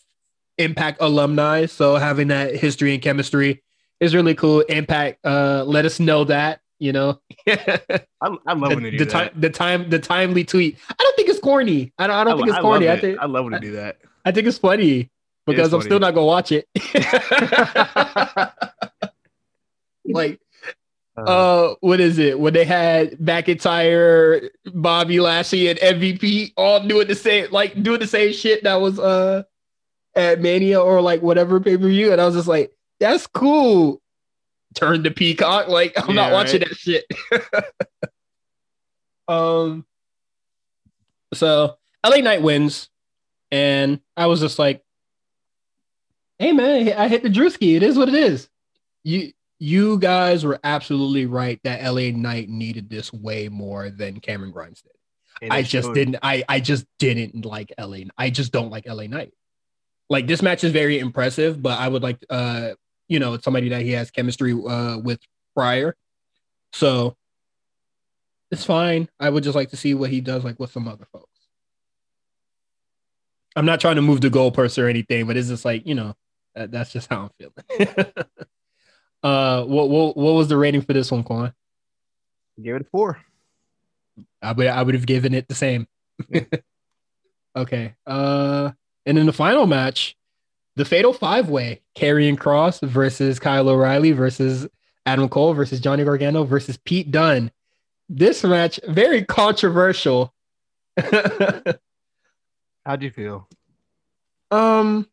Impact 0.58 0.98
alumni, 1.00 1.66
so 1.66 1.96
having 1.96 2.28
that 2.28 2.54
history 2.54 2.92
and 2.92 3.02
chemistry 3.02 3.64
is 3.98 4.14
really 4.14 4.34
cool. 4.34 4.60
Impact, 4.60 5.18
uh, 5.24 5.64
let 5.66 5.86
us 5.86 5.98
know 5.98 6.24
that 6.24 6.60
you 6.78 6.92
know. 6.92 7.20
I, 7.48 7.80
I 8.20 8.52
love 8.52 8.68
the, 8.68 8.74
when 8.76 8.82
they 8.82 8.90
do 8.90 8.98
the 8.98 9.04
that. 9.06 9.10
time, 9.10 9.40
the 9.40 9.50
time, 9.50 9.90
the 9.90 9.98
timely 9.98 10.44
tweet. 10.44 10.78
I 10.88 11.02
don't 11.02 11.16
think 11.16 11.30
it's 11.30 11.40
corny. 11.40 11.92
I 11.98 12.06
don't. 12.06 12.14
I 12.14 12.22
don't 12.22 12.34
I, 12.34 12.36
think 12.36 12.48
it's 12.50 12.58
corny. 12.58 12.88
I, 12.88 13.00
think 13.00 13.18
I 13.18 13.24
love 13.24 13.44
when 13.44 13.54
they 13.54 13.60
do 13.60 13.72
that. 13.72 13.98
I 14.24 14.30
think 14.30 14.46
it's 14.46 14.58
funny 14.58 15.10
because 15.46 15.72
it 15.72 15.76
I'm 15.76 15.80
funny. 15.80 15.88
still 15.88 16.00
not 16.00 16.14
gonna 16.14 16.26
watch 16.26 16.52
it. 16.52 16.68
like 20.04 20.40
uh, 21.16 21.20
uh, 21.20 21.74
what 21.80 22.00
is 22.00 22.18
it? 22.18 22.38
When 22.38 22.54
they 22.54 22.64
had 22.64 23.12
McIntyre, 23.18 24.48
Bobby 24.72 25.20
Lashley, 25.20 25.68
and 25.68 25.78
MVP 25.78 26.52
all 26.56 26.86
doing 26.86 27.06
the 27.06 27.14
same, 27.14 27.50
like 27.50 27.82
doing 27.82 28.00
the 28.00 28.06
same 28.06 28.32
shit 28.32 28.64
that 28.64 28.80
was 28.80 28.98
uh 28.98 29.42
at 30.14 30.40
Mania 30.40 30.80
or 30.80 31.00
like 31.00 31.20
whatever 31.20 31.60
pay 31.60 31.76
per 31.76 31.88
view, 31.88 32.12
and 32.12 32.20
I 32.20 32.26
was 32.26 32.34
just 32.34 32.48
like, 32.48 32.72
that's 32.98 33.26
cool. 33.26 34.00
Turn 34.74 35.04
to 35.04 35.10
Peacock, 35.10 35.68
like 35.68 35.92
I'm 35.96 36.14
yeah, 36.14 36.14
not 36.14 36.32
watching 36.32 36.62
right? 36.62 36.70
that 36.70 36.76
shit. 36.76 37.04
um, 39.28 39.84
so 41.34 41.76
LA 42.04 42.16
Knight 42.18 42.40
wins, 42.40 42.88
and 43.50 44.00
I 44.16 44.26
was 44.26 44.40
just 44.40 44.58
like, 44.58 44.82
hey 46.38 46.52
man, 46.52 46.94
I 46.96 47.08
hit 47.08 47.22
the 47.22 47.28
Drewski. 47.28 47.76
It 47.76 47.82
is 47.82 47.98
what 47.98 48.08
it 48.08 48.14
is. 48.14 48.48
You 49.04 49.32
you 49.62 49.98
guys 49.98 50.44
were 50.44 50.58
absolutely 50.64 51.26
right 51.26 51.60
that 51.64 51.82
LA 51.84 52.10
Knight 52.10 52.48
needed 52.48 52.90
this 52.90 53.12
way 53.12 53.48
more 53.48 53.90
than 53.90 54.20
Cameron 54.20 54.50
Grimes 54.50 54.82
did. 54.82 55.50
I 55.50 55.62
just 55.62 55.92
didn't. 55.92 56.18
I 56.22 56.44
I 56.48 56.60
just 56.60 56.86
didn't 56.98 57.44
like 57.44 57.72
LA. 57.78 57.98
I 58.16 58.30
just 58.30 58.52
don't 58.52 58.70
like 58.70 58.86
LA 58.86 59.06
Knight 59.06 59.32
like 60.12 60.26
this 60.26 60.42
match 60.42 60.62
is 60.62 60.72
very 60.72 60.98
impressive, 60.98 61.60
but 61.60 61.78
I 61.78 61.88
would 61.88 62.02
like 62.02 62.22
uh 62.28 62.72
you 63.08 63.18
know 63.18 63.38
somebody 63.38 63.70
that 63.70 63.82
he 63.82 63.92
has 63.92 64.10
chemistry 64.10 64.52
uh 64.52 64.98
with 64.98 65.18
prior. 65.56 65.96
So 66.74 67.16
it's 68.50 68.64
fine. 68.64 69.08
I 69.18 69.30
would 69.30 69.42
just 69.42 69.56
like 69.56 69.70
to 69.70 69.76
see 69.76 69.94
what 69.94 70.10
he 70.10 70.20
does 70.20 70.44
like 70.44 70.60
with 70.60 70.70
some 70.70 70.86
other 70.86 71.06
folks. 71.10 71.26
I'm 73.56 73.64
not 73.64 73.80
trying 73.80 73.96
to 73.96 74.02
move 74.02 74.20
the 74.20 74.28
goalpost 74.28 74.82
or 74.82 74.86
anything, 74.86 75.26
but 75.26 75.38
it's 75.38 75.48
just 75.48 75.64
like 75.64 75.86
you 75.86 75.94
know, 75.94 76.14
that, 76.54 76.70
that's 76.70 76.92
just 76.92 77.08
how 77.08 77.30
I'm 77.30 77.30
feeling. 77.38 78.12
uh, 79.22 79.64
what 79.64 79.88
what 79.88 80.16
what 80.16 80.32
was 80.32 80.48
the 80.48 80.56
rating 80.56 80.82
for 80.82 80.92
this 80.92 81.10
one, 81.10 81.22
Quan? 81.22 81.52
Give 82.60 82.76
it 82.76 82.82
a 82.82 82.84
four. 82.84 83.18
I 84.40 84.52
would 84.52 84.66
I 84.66 84.82
would 84.82 84.94
have 84.94 85.06
given 85.06 85.34
it 85.34 85.48
the 85.48 85.54
same. 85.54 85.86
okay. 87.56 87.94
Uh, 88.06 88.72
and 89.06 89.18
in 89.18 89.26
the 89.26 89.32
final 89.32 89.66
match, 89.66 90.16
the 90.76 90.84
Fatal 90.84 91.12
Five 91.12 91.48
Way: 91.48 91.80
Karrion 91.96 92.36
Kross 92.36 92.86
versus 92.86 93.38
Kyle 93.38 93.68
O'Reilly 93.68 94.12
versus 94.12 94.66
Adam 95.06 95.28
Cole 95.28 95.54
versus 95.54 95.80
Johnny 95.80 96.04
Gargano 96.04 96.44
versus 96.44 96.76
Pete 96.76 97.10
Dunne. 97.10 97.50
This 98.08 98.44
match 98.44 98.78
very 98.86 99.24
controversial. 99.24 100.34
How 100.96 102.96
do 102.96 103.06
you 103.06 103.10
feel? 103.10 103.48
Um, 104.50 105.08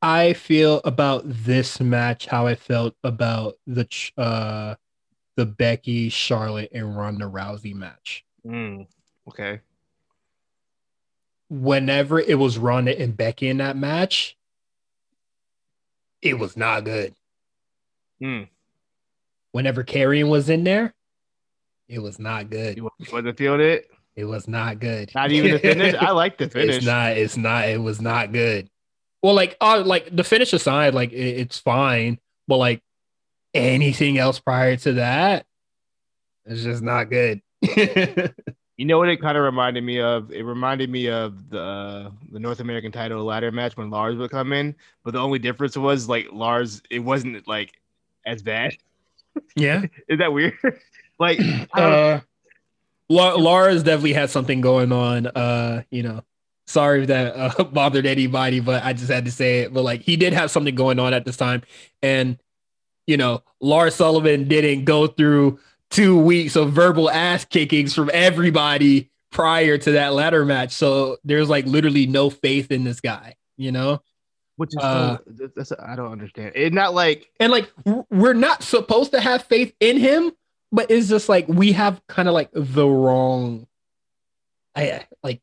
I 0.00 0.32
feel 0.32 0.80
about 0.84 1.22
this 1.24 1.80
match 1.80 2.26
how 2.26 2.46
I 2.46 2.54
felt 2.54 2.94
about 3.02 3.56
the 3.66 3.86
uh 4.16 4.76
the 5.36 5.46
Becky, 5.46 6.08
Charlotte, 6.08 6.70
and 6.72 6.96
Ronda 6.96 7.24
Rousey 7.24 7.74
match. 7.74 8.24
Mm, 8.44 8.86
okay. 9.28 9.60
Whenever 11.48 12.18
it 12.18 12.38
was 12.38 12.58
Ronda 12.58 12.98
and 13.00 13.16
Becky 13.16 13.48
in 13.48 13.58
that 13.58 13.76
match, 13.76 14.36
it 16.20 16.34
was 16.34 16.56
not 16.56 16.84
good. 16.84 17.14
Mm. 18.22 18.48
Whenever 19.52 19.84
Karrion 19.84 20.28
was 20.28 20.48
in 20.48 20.64
there, 20.64 20.92
it 21.88 22.00
was 22.00 22.18
not 22.18 22.50
good. 22.50 22.76
You 22.76 22.90
wasn't 23.12 23.38
feeling 23.38 23.60
it. 23.60 23.88
It 24.16 24.24
was 24.24 24.48
not 24.48 24.80
good. 24.80 25.12
Not 25.14 25.30
even 25.30 25.52
the 25.52 25.58
finish. 25.60 25.94
I 25.94 26.10
like 26.10 26.36
the 26.36 26.48
finish. 26.50 26.78
It's 26.78 26.86
not. 26.86 27.16
It's 27.16 27.36
not. 27.36 27.68
It 27.68 27.80
was 27.80 28.00
not 28.00 28.32
good. 28.32 28.68
Well, 29.22 29.34
like, 29.34 29.56
uh, 29.60 29.82
like 29.84 30.14
the 30.14 30.24
finish 30.24 30.52
aside, 30.52 30.94
like 30.94 31.12
it, 31.12 31.40
it's 31.40 31.58
fine, 31.58 32.18
but 32.46 32.56
like 32.58 32.82
anything 33.54 34.18
else 34.18 34.38
prior 34.38 34.76
to 34.76 34.94
that, 34.94 35.46
it's 36.46 36.62
just 36.62 36.82
not 36.82 37.10
good. 37.10 37.42
you 37.62 38.84
know 38.84 38.98
what 38.98 39.08
it 39.08 39.20
kind 39.20 39.36
of 39.36 39.42
reminded 39.44 39.82
me 39.82 40.00
of? 40.00 40.32
It 40.32 40.44
reminded 40.44 40.88
me 40.88 41.08
of 41.08 41.50
the 41.50 41.60
uh, 41.60 42.10
the 42.30 42.38
North 42.38 42.60
American 42.60 42.92
title 42.92 43.24
ladder 43.24 43.50
match 43.50 43.76
when 43.76 43.90
Lars 43.90 44.16
would 44.16 44.30
come 44.30 44.52
in, 44.52 44.74
but 45.04 45.12
the 45.12 45.18
only 45.18 45.38
difference 45.38 45.76
was 45.76 46.08
like 46.08 46.28
Lars, 46.32 46.80
it 46.90 47.00
wasn't 47.00 47.46
like 47.48 47.80
as 48.24 48.42
bad. 48.42 48.76
Yeah, 49.56 49.82
is 50.08 50.18
that 50.20 50.32
weird? 50.32 50.54
like, 51.18 51.40
uh, 51.74 52.20
Lars 53.08 53.82
definitely 53.82 54.12
had 54.12 54.30
something 54.30 54.60
going 54.60 54.92
on. 54.92 55.26
Uh, 55.26 55.82
you 55.90 56.04
know, 56.04 56.22
sorry 56.68 57.06
that 57.06 57.36
uh, 57.36 57.64
bothered 57.72 58.06
anybody, 58.06 58.60
but 58.60 58.84
I 58.84 58.92
just 58.92 59.10
had 59.10 59.24
to 59.24 59.32
say 59.32 59.60
it. 59.60 59.72
But 59.72 59.82
like, 59.82 60.02
he 60.02 60.16
did 60.16 60.32
have 60.32 60.50
something 60.50 60.74
going 60.74 60.98
on 60.98 61.14
at 61.14 61.24
this 61.24 61.36
time, 61.36 61.62
and 62.02 62.38
you 63.06 63.16
know, 63.16 63.42
Lars 63.60 63.94
Sullivan 63.94 64.48
didn't 64.48 64.84
go 64.84 65.06
through 65.06 65.58
two 65.90 66.18
weeks 66.18 66.56
of 66.56 66.72
verbal 66.72 67.10
ass 67.10 67.44
kickings 67.46 67.94
from 67.94 68.10
everybody 68.12 69.10
prior 69.30 69.78
to 69.78 69.92
that 69.92 70.12
ladder 70.12 70.44
match. 70.44 70.72
So 70.72 71.16
there's 71.24 71.48
like 71.48 71.64
literally 71.64 72.06
no 72.06 72.28
faith 72.28 72.70
in 72.70 72.84
this 72.84 73.00
guy, 73.00 73.36
you 73.56 73.72
know? 73.72 74.02
Which 74.56 74.70
is 74.70 74.82
uh, 74.82 75.18
so, 75.38 75.48
that's 75.54 75.72
I 75.72 75.96
don't 75.96 76.12
understand. 76.12 76.52
It's 76.54 76.74
not 76.74 76.92
like 76.92 77.30
and 77.38 77.52
like 77.52 77.70
we're 78.10 78.34
not 78.34 78.62
supposed 78.62 79.12
to 79.12 79.20
have 79.20 79.44
faith 79.44 79.72
in 79.80 79.96
him, 79.96 80.32
but 80.72 80.90
it's 80.90 81.08
just 81.08 81.28
like 81.28 81.46
we 81.48 81.72
have 81.72 82.02
kind 82.08 82.28
of 82.28 82.34
like 82.34 82.50
the 82.52 82.86
wrong 82.86 83.66
I 84.74 85.06
like 85.22 85.40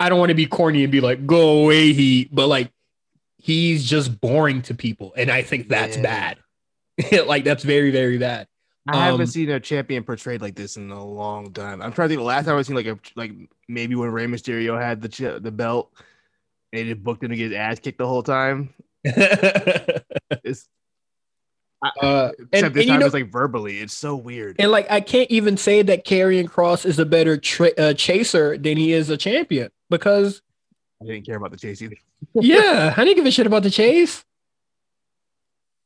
I 0.00 0.08
don't 0.08 0.18
want 0.18 0.30
to 0.30 0.34
be 0.34 0.46
corny 0.46 0.82
and 0.82 0.92
be 0.92 1.00
like, 1.00 1.26
go 1.26 1.62
away, 1.62 1.92
he, 1.92 2.28
but 2.32 2.48
like 2.48 2.70
he's 3.38 3.84
just 3.84 4.20
boring 4.20 4.62
to 4.62 4.74
people. 4.74 5.12
And 5.16 5.30
I 5.30 5.42
think 5.42 5.68
that's 5.68 5.96
yeah. 5.96 6.36
bad. 7.00 7.26
like 7.26 7.44
that's 7.44 7.64
very, 7.64 7.90
very 7.90 8.18
bad. 8.18 8.48
I 8.86 9.08
um, 9.08 9.12
haven't 9.12 9.28
seen 9.28 9.50
a 9.50 9.60
champion 9.60 10.04
portrayed 10.04 10.42
like 10.42 10.54
this 10.54 10.76
in 10.76 10.90
a 10.90 11.04
long 11.04 11.52
time. 11.52 11.80
I'm 11.80 11.92
trying 11.92 12.08
to 12.08 12.14
think 12.14 12.20
the 12.20 12.26
last 12.26 12.44
time 12.44 12.56
I've 12.56 12.66
seen 12.66 12.76
like 12.76 12.86
a 12.86 12.98
like 13.16 13.32
maybe 13.68 13.94
when 13.94 14.10
Rey 14.10 14.26
Mysterio 14.26 14.80
had 14.80 15.00
the 15.00 15.40
the 15.40 15.50
belt 15.50 15.90
and 16.72 16.80
they 16.80 16.84
just 16.92 17.02
booked 17.02 17.22
him 17.22 17.30
to 17.30 17.36
get 17.36 17.50
his 17.50 17.56
ass 17.56 17.78
kicked 17.78 17.98
the 17.98 18.06
whole 18.06 18.22
time. 18.22 18.74
it's 19.04 20.68
uh, 22.00 22.30
except 22.52 22.52
and, 22.52 22.74
this 22.74 22.82
and, 22.82 22.88
time 22.88 23.00
know, 23.00 23.06
it's 23.06 23.14
like 23.14 23.30
verbally. 23.30 23.78
It's 23.78 23.94
so 23.94 24.16
weird. 24.16 24.56
And 24.58 24.70
like 24.70 24.90
I 24.90 25.00
can't 25.00 25.30
even 25.30 25.56
say 25.56 25.82
that 25.82 26.06
Karrion 26.06 26.48
Kross 26.48 26.84
is 26.84 26.98
a 26.98 27.06
better 27.06 27.36
tra- 27.36 27.74
uh, 27.78 27.94
chaser 27.94 28.58
than 28.58 28.76
he 28.76 28.92
is 28.92 29.10
a 29.10 29.16
champion 29.16 29.70
because 29.98 30.42
I 31.02 31.06
didn't 31.06 31.26
care 31.26 31.36
about 31.36 31.50
the 31.50 31.56
chase 31.56 31.82
either. 31.82 31.96
yeah, 32.34 32.94
I 32.96 33.04
didn't 33.04 33.16
give 33.16 33.26
a 33.26 33.30
shit 33.30 33.46
about 33.46 33.62
the 33.62 33.70
chase. 33.70 34.24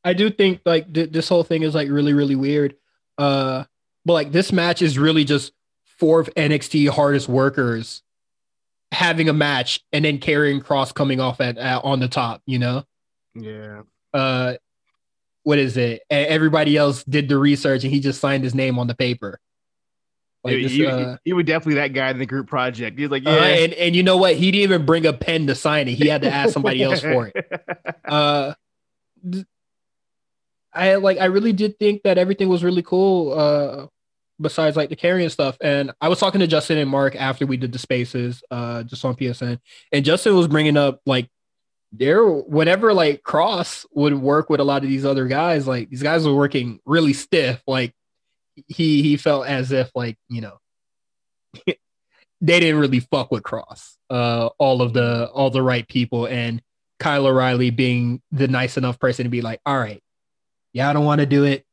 I 0.03 0.13
do 0.13 0.29
think 0.29 0.61
like 0.65 0.93
th- 0.93 1.11
this 1.11 1.27
whole 1.27 1.43
thing 1.43 1.63
is 1.63 1.75
like 1.75 1.89
really 1.89 2.13
really 2.13 2.35
weird. 2.35 2.75
Uh, 3.17 3.65
but 4.05 4.13
like 4.13 4.31
this 4.31 4.51
match 4.51 4.81
is 4.81 4.97
really 4.97 5.25
just 5.25 5.51
four 5.97 6.19
of 6.19 6.33
NXT 6.35 6.89
hardest 6.89 7.27
workers 7.27 8.01
having 8.91 9.29
a 9.29 9.33
match 9.33 9.83
and 9.91 10.05
then 10.05 10.19
Karrion 10.19 10.63
Kross 10.63 10.93
coming 10.93 11.19
off 11.19 11.41
at, 11.41 11.57
at 11.57 11.83
on 11.83 11.99
the 11.99 12.07
top. 12.07 12.41
You 12.45 12.59
know. 12.59 12.83
Yeah. 13.35 13.81
Uh, 14.13 14.55
what 15.43 15.57
is 15.57 15.77
it? 15.77 16.01
Everybody 16.09 16.77
else 16.77 17.03
did 17.03 17.29
the 17.29 17.37
research 17.37 17.83
and 17.83 17.93
he 17.93 17.99
just 17.99 18.19
signed 18.19 18.43
his 18.43 18.55
name 18.55 18.79
on 18.79 18.87
the 18.87 18.95
paper. 18.95 19.39
Like 20.43 20.55
this, 20.55 20.71
he, 20.71 20.85
uh, 20.85 21.17
he, 21.25 21.33
was 21.33 21.45
definitely 21.45 21.75
that 21.75 21.89
guy 21.89 22.11
in 22.11 22.17
the 22.17 22.25
group 22.25 22.47
project. 22.47 22.97
He's 22.97 23.09
like, 23.09 23.27
uh, 23.27 23.31
yeah, 23.31 23.37
uh, 23.37 23.43
and 23.43 23.73
and 23.73 23.95
you 23.95 24.03
know 24.03 24.15
what? 24.15 24.35
He 24.35 24.51
didn't 24.51 24.63
even 24.63 24.85
bring 24.85 25.05
a 25.05 25.11
pen 25.11 25.47
to 25.47 25.55
sign 25.55 25.89
it. 25.89 25.95
He 25.95 26.07
had 26.07 26.21
to 26.21 26.31
ask 26.31 26.53
somebody 26.53 26.81
else 26.81 27.01
for 27.01 27.31
it. 27.33 27.35
Uh, 28.09 28.55
I 30.73 30.95
like. 30.95 31.19
I 31.19 31.25
really 31.25 31.53
did 31.53 31.77
think 31.77 32.01
that 32.03 32.17
everything 32.17 32.49
was 32.49 32.63
really 32.63 32.81
cool. 32.81 33.37
Uh, 33.37 33.87
besides 34.41 34.75
like 34.75 34.89
the 34.89 34.95
Karrion 34.95 35.29
stuff, 35.29 35.57
and 35.61 35.91
I 36.01 36.07
was 36.07 36.19
talking 36.19 36.39
to 36.39 36.47
Justin 36.47 36.79
and 36.79 36.89
Mark 36.89 37.15
after 37.15 37.45
we 37.45 37.57
did 37.57 37.71
the 37.71 37.77
spaces, 37.77 38.41
uh, 38.49 38.81
just 38.83 39.05
on 39.05 39.15
PSN, 39.15 39.59
and 39.91 40.05
Justin 40.05 40.35
was 40.35 40.47
bringing 40.47 40.75
up 40.75 41.01
like 41.05 41.29
there 41.91 42.25
whenever 42.25 42.93
like 42.93 43.21
Kross 43.23 43.85
would 43.93 44.15
work 44.15 44.49
with 44.49 44.59
a 44.59 44.63
lot 44.63 44.83
of 44.83 44.89
these 44.89 45.05
other 45.05 45.27
guys, 45.27 45.67
like 45.67 45.89
these 45.89 46.03
guys 46.03 46.25
were 46.25 46.35
working 46.35 46.79
really 46.85 47.13
stiff, 47.13 47.61
like 47.67 47.93
he 48.67 49.01
he 49.01 49.17
felt 49.17 49.47
as 49.47 49.71
if 49.71 49.89
like 49.95 50.17
you 50.29 50.41
know 50.41 50.57
they 51.65 52.59
didn't 52.59 52.79
really 52.79 52.99
fuck 52.99 53.31
with 53.31 53.43
Kross, 53.43 53.95
Uh, 54.09 54.49
all 54.57 54.81
of 54.81 54.93
the 54.93 55.29
all 55.31 55.49
the 55.49 55.61
right 55.61 55.87
people 55.87 56.25
and 56.25 56.61
Kyle 56.99 57.27
O'Reilly 57.27 57.69
being 57.69 58.21
the 58.31 58.47
nice 58.47 58.77
enough 58.77 58.99
person 58.99 59.23
to 59.23 59.29
be 59.29 59.41
like, 59.41 59.61
all 59.65 59.77
right, 59.77 60.03
yeah, 60.73 60.89
I 60.89 60.93
don't 60.93 61.05
want 61.05 61.19
to 61.19 61.25
do 61.25 61.45
it, 61.45 61.65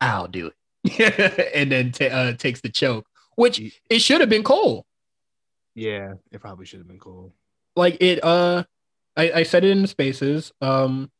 I'll 0.00 0.28
do 0.28 0.50
it, 0.84 1.50
and 1.54 1.70
then 1.70 1.92
t- 1.92 2.08
uh, 2.08 2.32
takes 2.34 2.60
the 2.60 2.68
choke, 2.68 3.06
which 3.36 3.60
it 3.90 4.00
should 4.00 4.20
have 4.20 4.30
been 4.30 4.42
Cole. 4.42 4.84
Yeah, 5.74 6.14
it 6.32 6.40
probably 6.40 6.66
should 6.66 6.80
have 6.80 6.88
been 6.88 6.98
Cole. 6.98 7.32
Like 7.76 7.98
it, 8.00 8.24
uh, 8.24 8.64
I, 9.16 9.32
I 9.32 9.42
said 9.42 9.64
it 9.64 9.70
in 9.70 9.82
the 9.82 9.88
spaces. 9.88 10.52
Um, 10.60 11.10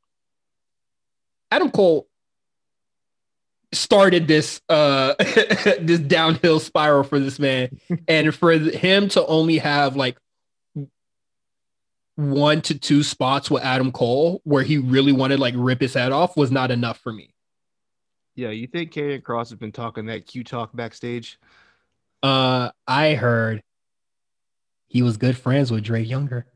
Adam 1.50 1.70
Cole 1.70 2.08
started 3.76 4.26
this 4.26 4.60
uh 4.68 5.14
this 5.80 6.00
downhill 6.00 6.60
spiral 6.60 7.02
for 7.02 7.18
this 7.18 7.38
man 7.38 7.68
and 8.08 8.34
for 8.34 8.52
him 8.52 9.08
to 9.08 9.24
only 9.26 9.58
have 9.58 9.96
like 9.96 10.16
one 12.16 12.62
to 12.62 12.78
two 12.78 13.02
spots 13.02 13.50
with 13.50 13.62
Adam 13.62 13.92
Cole 13.92 14.40
where 14.44 14.62
he 14.62 14.78
really 14.78 15.12
wanted 15.12 15.38
like 15.38 15.54
rip 15.56 15.80
his 15.80 15.94
head 15.94 16.12
off 16.12 16.36
was 16.36 16.50
not 16.50 16.70
enough 16.70 16.98
for 16.98 17.12
me. 17.12 17.34
Yeah, 18.34 18.50
you 18.50 18.66
think 18.66 18.92
Karrion 18.92 19.22
Kross 19.22 19.50
has 19.50 19.58
been 19.58 19.72
talking 19.72 20.06
that 20.06 20.26
Q 20.26 20.42
talk 20.42 20.74
backstage? 20.74 21.38
Uh 22.22 22.70
I 22.86 23.14
heard 23.14 23.62
he 24.88 25.02
was 25.02 25.16
good 25.16 25.36
friends 25.36 25.70
with 25.70 25.84
Drake 25.84 26.08
Younger. 26.08 26.46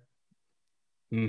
Hmm 1.12 1.28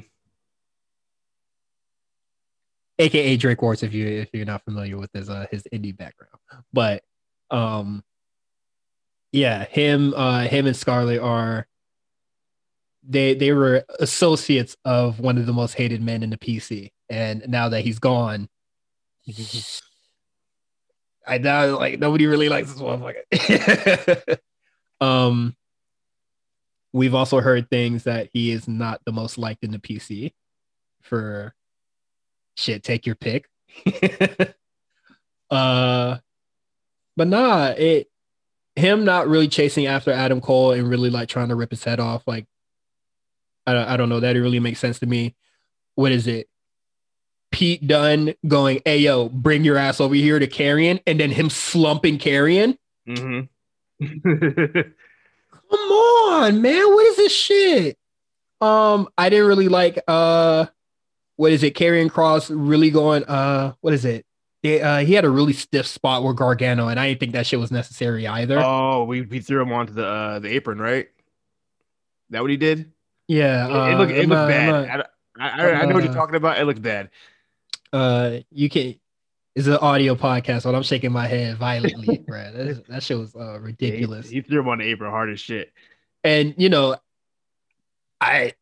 aka 3.02 3.38
Drake 3.38 3.60
Wuertz, 3.60 3.84
if 3.84 3.94
you 3.94 4.08
if 4.08 4.30
you're 4.34 4.46
not 4.46 4.64
familiar 4.64 4.98
with 4.98 5.12
his 5.14 5.30
uh 5.30 5.46
his 5.52 5.64
indie 5.74 5.96
background. 5.96 6.38
But 6.72 7.04
um 7.50 8.04
yeah, 9.32 9.66
him 9.66 10.14
uh 10.14 10.48
him 10.48 10.68
and 10.68 10.76
Scarlett 10.76 11.22
are 11.22 11.68
they 13.04 13.34
they 13.34 13.52
were 13.52 13.84
associates 14.00 14.78
of 14.86 15.20
one 15.20 15.38
of 15.38 15.46
the 15.46 15.54
most 15.54 15.74
hated 15.74 16.02
men 16.02 16.24
in 16.24 16.30
the 16.30 16.38
PC. 16.38 16.92
And 17.10 17.44
now 17.48 17.70
that 17.70 17.82
he's 17.82 18.00
gone, 18.00 18.48
I 21.28 21.38
know 21.40 21.78
like 21.80 22.00
nobody 22.00 22.28
really 22.28 22.50
likes 22.50 22.72
this 22.72 22.82
motherfucker. 22.82 24.38
um 25.02 25.56
we've 26.94 27.16
also 27.16 27.40
heard 27.40 27.70
things 27.70 28.04
that 28.04 28.30
he 28.34 28.52
is 28.52 28.68
not 28.68 29.02
the 29.06 29.12
most 29.12 29.38
liked 29.38 29.64
in 29.64 29.72
the 29.72 29.80
PC 29.80 30.34
for 31.02 31.56
shit, 32.56 32.84
take 32.84 33.06
your 33.06 33.16
pick. 33.16 33.50
Uh, 35.52 36.18
but 37.18 37.28
nah, 37.28 37.68
it 37.78 38.10
him 38.78 39.04
not 39.04 39.28
really 39.28 39.50
chasing 39.50 39.86
after 39.86 40.12
Adam 40.12 40.40
Cole 40.40 40.72
and 40.72 40.90
really 40.90 41.10
like 41.10 41.28
trying 41.28 41.50
to 41.50 41.56
rip 41.56 41.72
his 41.72 41.84
head 41.84 42.00
off. 42.00 42.24
Like, 42.26 42.48
I 43.68 43.94
I 43.94 43.98
don't 43.98 44.10
know. 44.10 44.22
That 44.22 44.38
really 44.38 44.62
makes 44.62 44.80
sense 44.80 45.00
to 45.00 45.06
me. 45.06 45.36
What 45.96 46.14
is 46.14 46.26
it? 46.26 46.48
Pete 47.52 47.86
Dunne 47.86 48.34
going, 48.48 48.82
"Hey 48.86 49.00
yo, 49.00 49.28
bring 49.28 49.66
your 49.66 49.76
ass 49.76 50.00
over 50.00 50.16
here 50.16 50.40
to 50.40 50.48
Karrion," 50.48 51.02
and 51.06 51.20
then 51.20 51.32
him 51.32 51.50
slumping 51.50 52.18
Karrion. 52.18 52.78
Mm-hmm. 53.08 53.42
Come 55.70 55.92
on, 55.92 56.62
man. 56.62 56.94
What 56.94 57.06
is 57.08 57.18
this 57.18 57.36
shit? 57.36 57.98
Um, 58.62 59.10
I 59.18 59.30
didn't 59.30 59.48
really 59.48 59.68
like 59.68 60.00
uh 60.08 60.68
what 61.42 61.52
is 61.52 61.64
it? 61.64 61.74
Karrion 61.74 62.08
Kross 62.08 62.52
really 62.54 62.92
going 62.92 63.24
uh 63.24 63.74
what 63.82 63.94
is 63.94 64.06
it? 64.06 64.28
They, 64.62 64.80
uh, 64.80 65.00
he 65.00 65.14
had 65.14 65.26
a 65.26 65.30
really 65.30 65.54
stiff 65.54 65.88
spot 65.88 66.24
with 66.24 66.36
Gargano, 66.36 66.88
and 66.88 67.00
I 67.00 67.08
didn't 67.08 67.20
think 67.20 67.32
that 67.32 67.48
shit 67.48 67.60
was 67.60 67.72
necessary 67.72 68.28
either. 68.28 68.60
Oh, 68.60 69.06
we, 69.06 69.24
we 69.24 69.40
threw 69.40 69.60
him 69.60 69.74
onto 69.74 69.94
the 69.94 70.06
uh, 70.06 70.38
the 70.38 70.50
apron, 70.50 70.78
right? 70.78 71.08
That 72.30 72.42
what 72.42 72.52
he 72.52 72.58
did? 72.58 72.92
Yeah, 73.28 73.66
it, 73.66 73.72
uh, 73.72 73.86
it 73.86 73.96
looked 73.96 74.12
it 74.12 74.30
looked 74.30 74.50
bad. 74.50 75.08
I, 75.40 75.50
I, 75.50 75.72
I, 75.72 75.86
know 75.86 75.96
what 75.96 76.04
you're 76.04 76.14
talking 76.14 76.36
about. 76.36 76.60
It 76.60 76.66
looked 76.66 76.84
bad. 76.84 77.10
Uh, 77.92 78.38
you 78.52 78.70
can. 78.70 79.00
It's 79.56 79.66
an 79.66 79.78
audio 79.78 80.14
podcast, 80.14 80.66
but 80.66 80.76
I'm 80.76 80.84
shaking 80.84 81.12
my 81.12 81.26
head 81.26 81.58
violently, 81.58 82.20
bro. 82.28 82.52
That, 82.52 82.86
that 82.88 83.02
shit 83.02 83.18
was 83.18 83.36
uh, 83.36 83.60
ridiculous. 83.60 84.28
Yeah, 84.28 84.30
he, 84.30 84.36
he, 84.36 84.42
threw 84.42 84.60
him 84.60 84.68
on 84.68 84.78
the 84.78 84.86
apron 84.86 85.10
hard 85.10 85.32
as 85.32 85.40
shit. 85.40 85.74
And 86.24 86.54
you 86.60 86.70
know, 86.70 86.98
I 88.22 88.54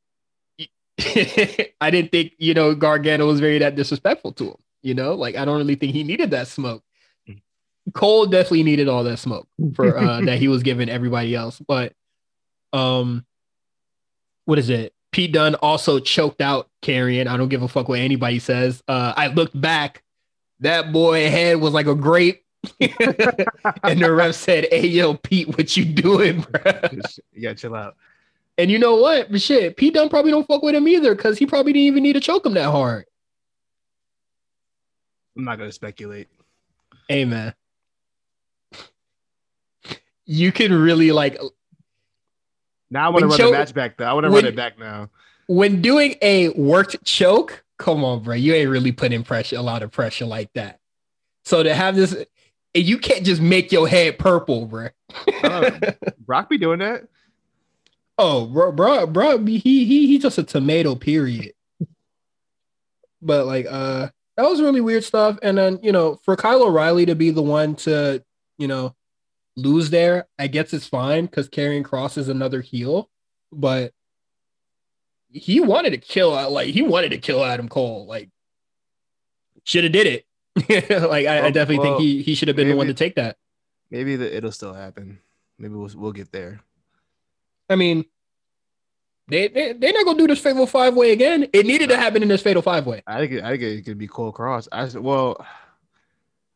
I 1.81 1.89
didn't 1.91 2.11
think 2.11 2.33
you 2.37 2.53
know 2.53 2.75
Gargano 2.75 3.25
was 3.25 3.39
very 3.39 3.59
that 3.59 3.75
disrespectful 3.75 4.33
to 4.33 4.45
him. 4.45 4.57
You 4.81 4.93
know, 4.93 5.13
like 5.13 5.35
I 5.35 5.45
don't 5.45 5.57
really 5.57 5.75
think 5.75 5.93
he 5.93 6.03
needed 6.03 6.31
that 6.31 6.47
smoke. 6.47 6.83
Cole 7.93 8.25
definitely 8.25 8.63
needed 8.63 8.87
all 8.87 9.03
that 9.03 9.17
smoke 9.17 9.47
for 9.75 9.97
uh, 9.97 10.21
that 10.25 10.37
he 10.37 10.47
was 10.47 10.63
giving 10.63 10.89
everybody 10.89 11.35
else. 11.35 11.59
But 11.59 11.93
um, 12.73 13.25
what 14.45 14.59
is 14.59 14.69
it? 14.69 14.93
Pete 15.11 15.33
Dunne 15.33 15.55
also 15.55 15.99
choked 15.99 16.41
out 16.41 16.69
Karrion. 16.83 17.27
I 17.27 17.37
don't 17.37 17.49
give 17.49 17.63
a 17.63 17.67
fuck 17.67 17.89
what 17.89 17.99
anybody 17.99 18.39
says. 18.39 18.83
Uh, 18.87 19.13
I 19.17 19.27
looked 19.27 19.59
back, 19.59 20.03
that 20.59 20.91
boy 20.91 21.29
head 21.29 21.59
was 21.59 21.73
like 21.73 21.87
a 21.87 21.95
grape. 21.95 22.43
and 22.81 24.01
the 24.01 24.11
ref 24.13 24.35
said, 24.35 24.67
Hey 24.69 24.87
yo, 24.87 25.13
Pete, 25.15 25.47
what 25.57 25.75
you 25.77 25.85
doing, 25.85 26.41
bro? 26.41 26.73
Yeah, 27.33 27.53
chill 27.53 27.73
out. 27.73 27.95
And 28.59 28.69
you 28.69 28.77
know 28.77 28.97
what? 28.97 29.31
But 29.31 29.41
shit, 29.41 29.77
Pete 29.77 29.93
Dunne 29.93 30.09
probably 30.09 30.31
don't 30.31 30.45
fuck 30.45 30.61
with 30.61 30.75
him 30.75 30.85
either 30.85 31.15
because 31.15 31.37
he 31.37 31.45
probably 31.45 31.71
didn't 31.71 31.85
even 31.85 32.03
need 32.03 32.13
to 32.13 32.19
choke 32.19 32.45
him 32.45 32.55
that 32.55 32.69
hard. 32.69 33.05
I'm 35.37 35.45
not 35.45 35.57
gonna 35.57 35.71
speculate. 35.71 36.27
Hey 37.07 37.23
man. 37.23 37.53
You 40.25 40.51
can 40.51 40.73
really 40.73 41.13
like 41.13 41.39
now 42.91 43.05
I 43.05 43.09
want 43.09 43.21
to 43.21 43.27
run 43.27 43.37
choke, 43.37 43.51
the 43.53 43.59
match 43.59 43.73
back 43.73 43.95
though. 43.95 44.03
I 44.03 44.11
want 44.11 44.25
to 44.25 44.29
run 44.29 44.43
it 44.43 44.57
back 44.57 44.77
now. 44.77 45.09
When 45.47 45.81
doing 45.81 46.15
a 46.21 46.49
worked 46.49 47.05
choke, 47.05 47.63
come 47.77 48.03
on, 48.03 48.23
bro. 48.23 48.35
You 48.35 48.53
ain't 48.55 48.69
really 48.69 48.91
putting 48.91 49.23
pressure, 49.23 49.55
a 49.55 49.61
lot 49.61 49.83
of 49.83 49.91
pressure 49.91 50.25
like 50.25 50.51
that. 50.55 50.79
So 51.45 51.63
to 51.63 51.73
have 51.73 51.95
this, 51.95 52.25
you 52.73 52.97
can't 52.97 53.25
just 53.25 53.41
make 53.41 53.71
your 53.71 53.87
head 53.87 54.19
purple, 54.19 54.65
bro. 54.65 54.89
uh, 55.43 55.71
Brock 56.19 56.49
be 56.49 56.57
doing 56.57 56.79
that. 56.79 57.07
Oh, 58.21 58.45
bro, 58.47 58.73
bro, 58.73 59.07
bro, 59.07 59.45
he 59.45 59.59
he 59.59 59.85
he's 60.07 60.21
just 60.21 60.37
a 60.37 60.43
tomato, 60.43 60.93
period. 60.93 61.53
but 63.21 63.45
like, 63.45 63.65
uh, 63.69 64.09
that 64.35 64.49
was 64.49 64.61
really 64.61 64.81
weird 64.81 65.05
stuff. 65.05 65.39
And 65.41 65.57
then, 65.57 65.79
you 65.81 65.93
know, 65.93 66.19
for 66.25 66.35
Kyle 66.35 66.63
O'Reilly 66.63 67.05
to 67.05 67.15
be 67.15 67.31
the 67.31 67.41
one 67.41 67.75
to, 67.77 68.21
you 68.57 68.67
know, 68.67 68.93
lose 69.55 69.89
there, 69.89 70.27
I 70.37 70.47
guess 70.47 70.73
it's 70.73 70.85
fine 70.85 71.27
because 71.27 71.47
Karrion 71.47 71.83
Kross 71.83 72.17
is 72.17 72.27
another 72.27 72.59
heel, 72.59 73.09
but 73.53 73.93
he 75.31 75.61
wanted 75.61 75.91
to 75.91 75.97
kill 75.97 76.31
like 76.51 76.69
he 76.69 76.81
wanted 76.81 77.11
to 77.11 77.19
kill 77.19 77.45
Adam 77.45 77.69
Cole. 77.69 78.05
Like 78.05 78.29
should 79.63 79.85
have 79.85 79.93
did 79.93 80.07
it. 80.07 80.25
like 80.89 81.25
I, 81.25 81.35
well, 81.39 81.45
I 81.45 81.51
definitely 81.51 81.87
well, 81.87 81.97
think 81.97 82.01
he 82.01 82.21
he 82.21 82.35
should 82.35 82.49
have 82.49 82.57
been 82.57 82.67
maybe, 82.67 82.73
the 82.73 82.77
one 82.77 82.87
to 82.87 82.93
take 82.93 83.15
that. 83.15 83.37
Maybe 83.89 84.17
the, 84.17 84.35
it'll 84.35 84.51
still 84.51 84.73
happen. 84.73 85.19
Maybe 85.57 85.73
we'll 85.73 85.91
we'll 85.95 86.11
get 86.11 86.33
there. 86.33 86.61
I 87.69 87.75
mean, 87.75 88.05
they, 89.27 89.47
they 89.47 89.73
they're 89.73 89.93
not 89.93 90.05
gonna 90.05 90.17
do 90.17 90.27
this 90.27 90.39
fatal 90.39 90.65
five 90.65 90.95
way 90.95 91.11
again. 91.11 91.47
It 91.53 91.65
needed 91.65 91.89
to 91.89 91.97
happen 91.97 92.23
in 92.23 92.29
this 92.29 92.41
fatal 92.41 92.61
five 92.61 92.85
way. 92.87 93.03
I 93.05 93.19
think 93.19 93.33
it, 93.33 93.43
I 93.43 93.51
think 93.51 93.61
it 93.61 93.85
could 93.85 93.97
be 93.97 94.07
Cole 94.07 94.33
Kross. 94.33 94.67
I 94.71 94.87
said, 94.87 95.01
well, 95.01 95.45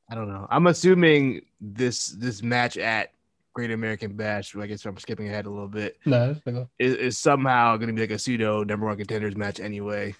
I 0.09 0.15
don't 0.15 0.27
know. 0.27 0.47
I'm 0.49 0.67
assuming 0.67 1.41
this 1.61 2.07
this 2.07 2.41
match 2.41 2.77
at 2.77 3.11
Great 3.53 3.71
American 3.71 4.13
Bash. 4.13 4.55
I 4.55 4.65
guess 4.65 4.85
I'm 4.85 4.97
skipping 4.97 5.27
ahead 5.27 5.45
a 5.45 5.49
little 5.49 5.67
bit. 5.67 5.97
No, 6.05 6.35
is, 6.79 6.95
is 6.95 7.17
somehow 7.17 7.77
going 7.77 7.87
to 7.87 7.93
be 7.93 8.01
like 8.01 8.11
a 8.11 8.19
pseudo 8.19 8.63
number 8.63 8.87
one 8.87 8.97
contenders 8.97 9.35
match 9.35 9.59
anyway. 9.59 10.15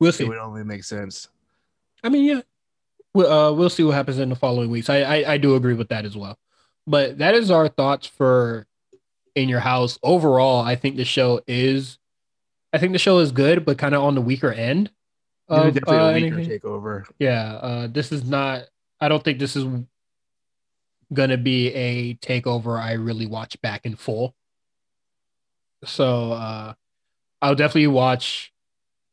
We'll 0.00 0.12
see. 0.12 0.24
It 0.24 0.28
would 0.28 0.38
only 0.38 0.64
make 0.64 0.84
sense. 0.84 1.28
I 2.02 2.08
mean, 2.08 2.24
yeah, 2.24 2.40
we'll 3.14 3.32
uh, 3.32 3.52
we'll 3.52 3.70
see 3.70 3.84
what 3.84 3.94
happens 3.94 4.18
in 4.18 4.28
the 4.28 4.36
following 4.36 4.70
weeks. 4.70 4.90
I, 4.90 5.02
I 5.02 5.32
I 5.34 5.38
do 5.38 5.54
agree 5.54 5.74
with 5.74 5.88
that 5.90 6.04
as 6.04 6.16
well. 6.16 6.38
But 6.88 7.18
that 7.18 7.34
is 7.34 7.50
our 7.50 7.68
thoughts 7.68 8.06
for 8.06 8.66
in 9.36 9.48
your 9.48 9.60
house. 9.60 9.98
Overall, 10.02 10.62
I 10.62 10.74
think 10.74 10.96
the 10.96 11.04
show 11.04 11.40
is, 11.46 11.98
I 12.72 12.78
think 12.78 12.92
the 12.92 12.98
show 12.98 13.18
is 13.18 13.30
good, 13.30 13.64
but 13.64 13.78
kind 13.78 13.94
of 13.94 14.02
on 14.02 14.16
the 14.16 14.20
weaker 14.20 14.50
end. 14.50 14.90
Of, 15.48 15.74
definitely 15.74 15.96
uh, 15.96 16.10
a 16.10 16.14
weaker 16.14 16.34
anything. 16.38 16.60
takeover. 16.60 17.04
Yeah, 17.20 17.52
uh, 17.52 17.86
this 17.86 18.10
is 18.10 18.24
not. 18.24 18.64
I 19.00 19.08
don't 19.08 19.22
think 19.22 19.38
this 19.38 19.54
is 19.54 19.64
gonna 21.12 21.36
be 21.36 21.72
a 21.72 22.14
takeover 22.14 22.80
I 22.82 22.92
really 22.92 23.26
watch 23.26 23.60
back 23.62 23.86
in 23.86 23.94
full. 23.94 24.34
So 25.84 26.32
uh, 26.32 26.74
I'll 27.40 27.54
definitely 27.54 27.86
watch. 27.88 28.52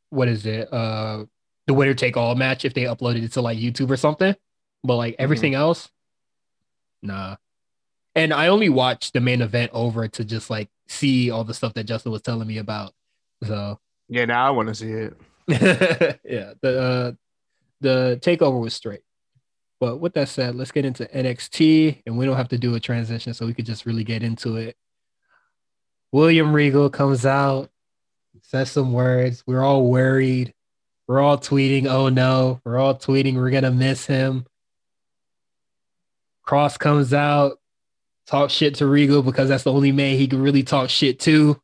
What 0.09 0.27
is 0.27 0.45
it? 0.45 0.71
Uh, 0.73 1.25
the 1.67 1.73
winner 1.73 1.93
take 1.93 2.17
all 2.17 2.33
match 2.33 2.65
if 2.65 2.73
they 2.73 2.83
uploaded 2.83 3.23
it 3.23 3.33
to 3.33 3.41
like 3.41 3.59
YouTube 3.59 3.91
or 3.91 3.97
something. 3.97 4.35
But 4.83 4.95
like 4.95 5.13
mm-hmm. 5.13 5.23
everything 5.23 5.51
mm-hmm. 5.53 5.61
else, 5.61 5.91
nah 7.01 7.35
and 8.15 8.33
I 8.33 8.47
only 8.47 8.69
watched 8.69 9.13
the 9.13 9.21
main 9.21 9.41
event 9.41 9.71
over 9.73 10.07
to 10.07 10.23
just 10.23 10.49
like 10.49 10.69
see 10.87 11.31
all 11.31 11.43
the 11.43 11.53
stuff 11.53 11.73
that 11.73 11.85
Justin 11.85 12.11
was 12.11 12.21
telling 12.21 12.47
me 12.47 12.57
about. 12.57 12.93
So 13.43 13.79
yeah, 14.09 14.25
now 14.25 14.47
I 14.47 14.51
want 14.51 14.69
to 14.69 14.75
see 14.75 14.91
it. 14.91 15.17
yeah, 16.23 16.53
the 16.61 16.81
uh, 16.81 17.11
the 17.81 18.19
takeover 18.21 18.59
was 18.59 18.73
straight. 18.73 19.01
But 19.79 19.97
with 19.97 20.13
that 20.13 20.29
said, 20.29 20.55
let's 20.55 20.71
get 20.71 20.85
into 20.85 21.05
NXT, 21.05 22.03
and 22.05 22.17
we 22.17 22.25
don't 22.25 22.37
have 22.37 22.49
to 22.49 22.57
do 22.57 22.75
a 22.75 22.79
transition, 22.79 23.33
so 23.33 23.45
we 23.45 23.53
could 23.53 23.65
just 23.65 23.85
really 23.85 24.05
get 24.05 24.23
into 24.23 24.55
it. 24.55 24.77
William 26.13 26.53
Regal 26.53 26.89
comes 26.89 27.25
out, 27.25 27.69
says 28.41 28.71
some 28.71 28.93
words. 28.93 29.43
We're 29.45 29.63
all 29.63 29.89
worried. 29.89 30.53
We're 31.07 31.19
all 31.19 31.37
tweeting, 31.37 31.87
"Oh 31.87 32.07
no!" 32.09 32.61
We're 32.63 32.77
all 32.77 32.95
tweeting, 32.95 33.35
"We're 33.35 33.49
gonna 33.49 33.71
miss 33.71 34.05
him." 34.05 34.45
Kross 36.47 36.77
comes 36.77 37.13
out, 37.13 37.59
talk 38.27 38.49
shit 38.49 38.75
to 38.75 38.87
Regal 38.87 39.21
because 39.21 39.49
that's 39.49 39.63
the 39.63 39.73
only 39.73 39.91
man 39.91 40.17
he 40.17 40.27
can 40.27 40.41
really 40.41 40.63
talk 40.63 40.89
shit 40.89 41.19
to. 41.21 41.59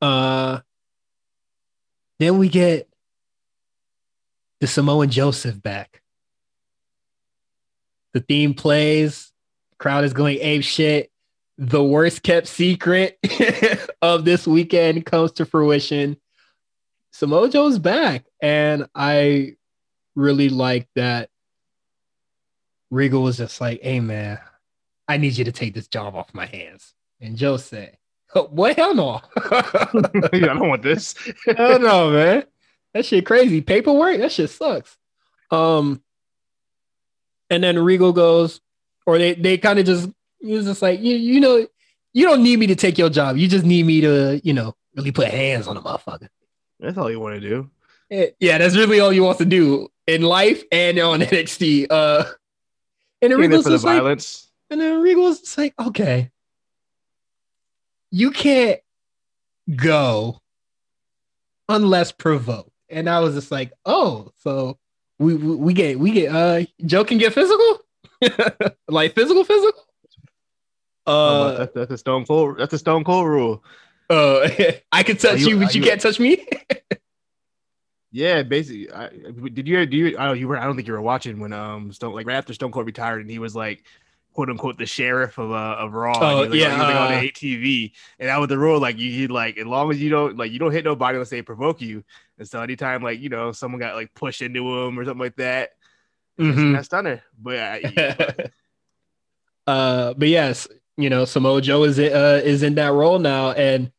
Uh, 0.00 0.60
then 2.18 2.38
we 2.38 2.48
get 2.48 2.88
the 4.60 4.66
Samoan 4.66 5.10
Joseph 5.10 5.62
back. 5.62 6.02
The 8.12 8.20
theme 8.20 8.54
plays, 8.54 9.32
crowd 9.78 10.04
is 10.04 10.12
going 10.12 10.38
ape 10.40 10.64
shit. 10.64 11.10
The 11.58 11.82
worst 11.82 12.22
kept 12.22 12.46
secret 12.46 13.18
of 14.02 14.24
this 14.24 14.46
weekend 14.46 15.04
comes 15.04 15.32
to 15.32 15.44
fruition. 15.44 16.16
Samoa 17.12 17.50
Joe's 17.50 17.78
back, 17.78 18.24
and 18.40 18.86
I 18.94 19.56
really 20.14 20.48
like 20.48 20.88
that. 20.94 21.28
Regal 22.90 23.22
was 23.22 23.36
just 23.36 23.60
like, 23.60 23.82
"Hey 23.82 24.00
man, 24.00 24.38
I 25.10 25.16
need 25.16 25.36
you 25.36 25.44
to 25.44 25.50
take 25.50 25.74
this 25.74 25.88
job 25.88 26.14
off 26.14 26.32
my 26.32 26.46
hands. 26.46 26.94
And 27.20 27.36
Joe 27.36 27.56
said, 27.56 27.98
oh, 28.32 28.46
Boy, 28.46 28.74
hell 28.74 28.94
no. 28.94 29.20
I 29.36 29.88
don't 30.32 30.68
want 30.68 30.82
this. 30.84 31.16
hell 31.56 31.80
no, 31.80 32.12
man. 32.12 32.44
That 32.94 33.04
shit 33.04 33.26
crazy. 33.26 33.60
Paperwork, 33.60 34.18
that 34.18 34.30
shit 34.30 34.50
sucks. 34.50 34.96
Um, 35.50 36.00
and 37.50 37.64
then 37.64 37.76
Regal 37.76 38.12
goes, 38.12 38.60
or 39.04 39.18
they 39.18 39.34
they 39.34 39.58
kind 39.58 39.80
of 39.80 39.86
just 39.86 40.08
he 40.40 40.52
was 40.52 40.66
just 40.66 40.80
like, 40.80 41.00
you, 41.00 41.16
you 41.16 41.40
know, 41.40 41.66
you 42.12 42.24
don't 42.24 42.44
need 42.44 42.60
me 42.60 42.68
to 42.68 42.76
take 42.76 42.96
your 42.96 43.10
job. 43.10 43.36
You 43.36 43.48
just 43.48 43.64
need 43.64 43.84
me 43.84 44.00
to, 44.02 44.40
you 44.44 44.52
know, 44.52 44.76
really 44.94 45.10
put 45.10 45.26
hands 45.26 45.66
on 45.66 45.76
a 45.76 45.82
motherfucker. 45.82 46.28
That's 46.78 46.96
all 46.96 47.10
you 47.10 47.18
want 47.18 47.40
to 47.40 47.48
do. 47.48 47.70
Yeah, 48.38 48.58
that's 48.58 48.76
really 48.76 49.00
all 49.00 49.12
you 49.12 49.24
want 49.24 49.38
to 49.38 49.44
do 49.44 49.88
in 50.06 50.22
life 50.22 50.62
and 50.70 50.98
on 51.00 51.20
NXT. 51.20 51.88
Uh, 51.90 52.24
and 53.20 53.36
Regal's 53.36 53.64
the 53.64 53.72
like, 53.72 53.80
violence. 53.80 54.49
And 54.70 54.80
then 54.80 55.00
Regal 55.00 55.24
was 55.24 55.58
like, 55.58 55.74
okay, 55.78 56.30
you 58.10 58.30
can't 58.30 58.80
go 59.74 60.40
unless 61.68 62.12
provoked. 62.12 62.70
And 62.88 63.08
I 63.08 63.20
was 63.20 63.34
just 63.34 63.50
like, 63.50 63.72
oh, 63.84 64.30
so 64.36 64.78
we, 65.18 65.34
we 65.34 65.54
we 65.56 65.74
get 65.74 65.98
we 65.98 66.12
get 66.12 66.34
uh 66.34 66.64
Joe 66.84 67.04
can 67.04 67.18
get 67.18 67.32
physical, 67.32 67.80
like 68.88 69.14
physical 69.14 69.44
physical. 69.44 69.84
Uh, 71.06 71.52
that's, 71.58 71.72
that's 71.74 71.90
a 71.92 71.98
stone 71.98 72.24
cold. 72.24 72.58
That's 72.58 72.72
a 72.72 72.78
stone 72.78 73.04
cold 73.04 73.26
rule. 73.26 73.64
Uh, 74.08 74.48
I 74.92 75.02
can 75.02 75.16
touch 75.16 75.40
you, 75.40 75.50
you, 75.50 75.60
but 75.60 75.74
you, 75.74 75.82
you, 75.82 75.88
can't 75.88 76.00
touch 76.00 76.18
me. 76.18 76.46
yeah, 78.12 78.42
basically. 78.42 78.90
I, 78.92 79.08
did 79.08 79.68
you? 79.68 79.86
Do 79.86 79.96
you? 79.96 80.18
I 80.18 80.26
don't. 80.26 80.38
You 80.38 80.48
were. 80.48 80.56
I 80.56 80.64
don't 80.64 80.76
think 80.76 80.88
you 80.88 80.94
were 80.94 81.02
watching 81.02 81.38
when 81.38 81.52
um 81.52 81.92
Stone 81.92 82.14
like 82.14 82.26
right 82.26 82.36
after 82.36 82.54
Stone 82.54 82.72
Cold 82.72 82.86
retired, 82.86 83.20
and 83.20 83.30
he 83.30 83.38
was 83.38 83.54
like 83.54 83.84
quote 84.32 84.50
unquote 84.50 84.78
the 84.78 84.86
sheriff 84.86 85.38
of 85.38 85.50
uh, 85.50 85.76
of 85.78 85.92
Raw. 85.92 86.18
Oh 86.18 86.42
like, 86.42 86.54
yeah, 86.54 86.82
like, 86.82 86.94
on 86.96 87.20
the 87.20 87.30
ATV, 87.30 87.92
and 88.18 88.28
that 88.28 88.38
was 88.38 88.48
the 88.48 88.58
rule. 88.58 88.80
Like 88.80 88.98
you, 88.98 89.10
he 89.10 89.26
like 89.26 89.58
as 89.58 89.66
long 89.66 89.90
as 89.90 90.00
you 90.00 90.10
don't 90.10 90.36
like 90.36 90.52
you 90.52 90.58
don't 90.58 90.72
hit 90.72 90.84
nobody 90.84 91.16
unless 91.16 91.30
they 91.30 91.42
provoke 91.42 91.80
you. 91.80 92.04
And 92.38 92.48
so 92.48 92.60
anytime 92.60 93.02
like 93.02 93.20
you 93.20 93.28
know 93.28 93.52
someone 93.52 93.80
got 93.80 93.94
like 93.94 94.14
pushed 94.14 94.42
into 94.42 94.66
him 94.66 94.98
or 94.98 95.04
something 95.04 95.20
like 95.20 95.36
that, 95.36 95.70
mm-hmm. 96.38 96.72
that's 96.72 96.86
stunner. 96.86 97.22
But 97.38 97.98
uh, 97.98 98.32
uh, 99.70 100.14
but 100.14 100.28
yes, 100.28 100.68
you 100.96 101.10
know 101.10 101.24
Samoa 101.24 101.60
Joe 101.60 101.84
is 101.84 101.98
uh 101.98 102.40
is 102.44 102.62
in 102.62 102.76
that 102.76 102.92
role 102.92 103.18
now, 103.18 103.52
and 103.52 103.92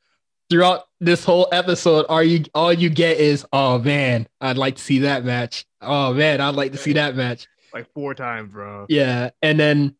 throughout 0.50 0.84
this 1.00 1.24
whole 1.24 1.48
episode, 1.52 2.06
all 2.10 2.22
you 2.22 2.44
all 2.54 2.74
you 2.74 2.90
get 2.90 3.18
is, 3.18 3.46
oh 3.54 3.80
man, 3.80 4.28
I'd 4.40 4.58
like 4.58 4.76
to 4.76 4.82
see 4.82 5.00
that 5.00 5.24
match. 5.24 5.66
Oh 5.82 6.14
man, 6.14 6.42
I'd 6.42 6.56
like 6.56 6.74
to 6.74 6.78
see 6.78 6.94
that 6.94 7.16
match. 7.16 7.48
Like 7.74 7.92
four 7.94 8.14
times, 8.14 8.52
bro. 8.52 8.86
Yeah, 8.90 9.30
and 9.42 9.60
then 9.60 9.96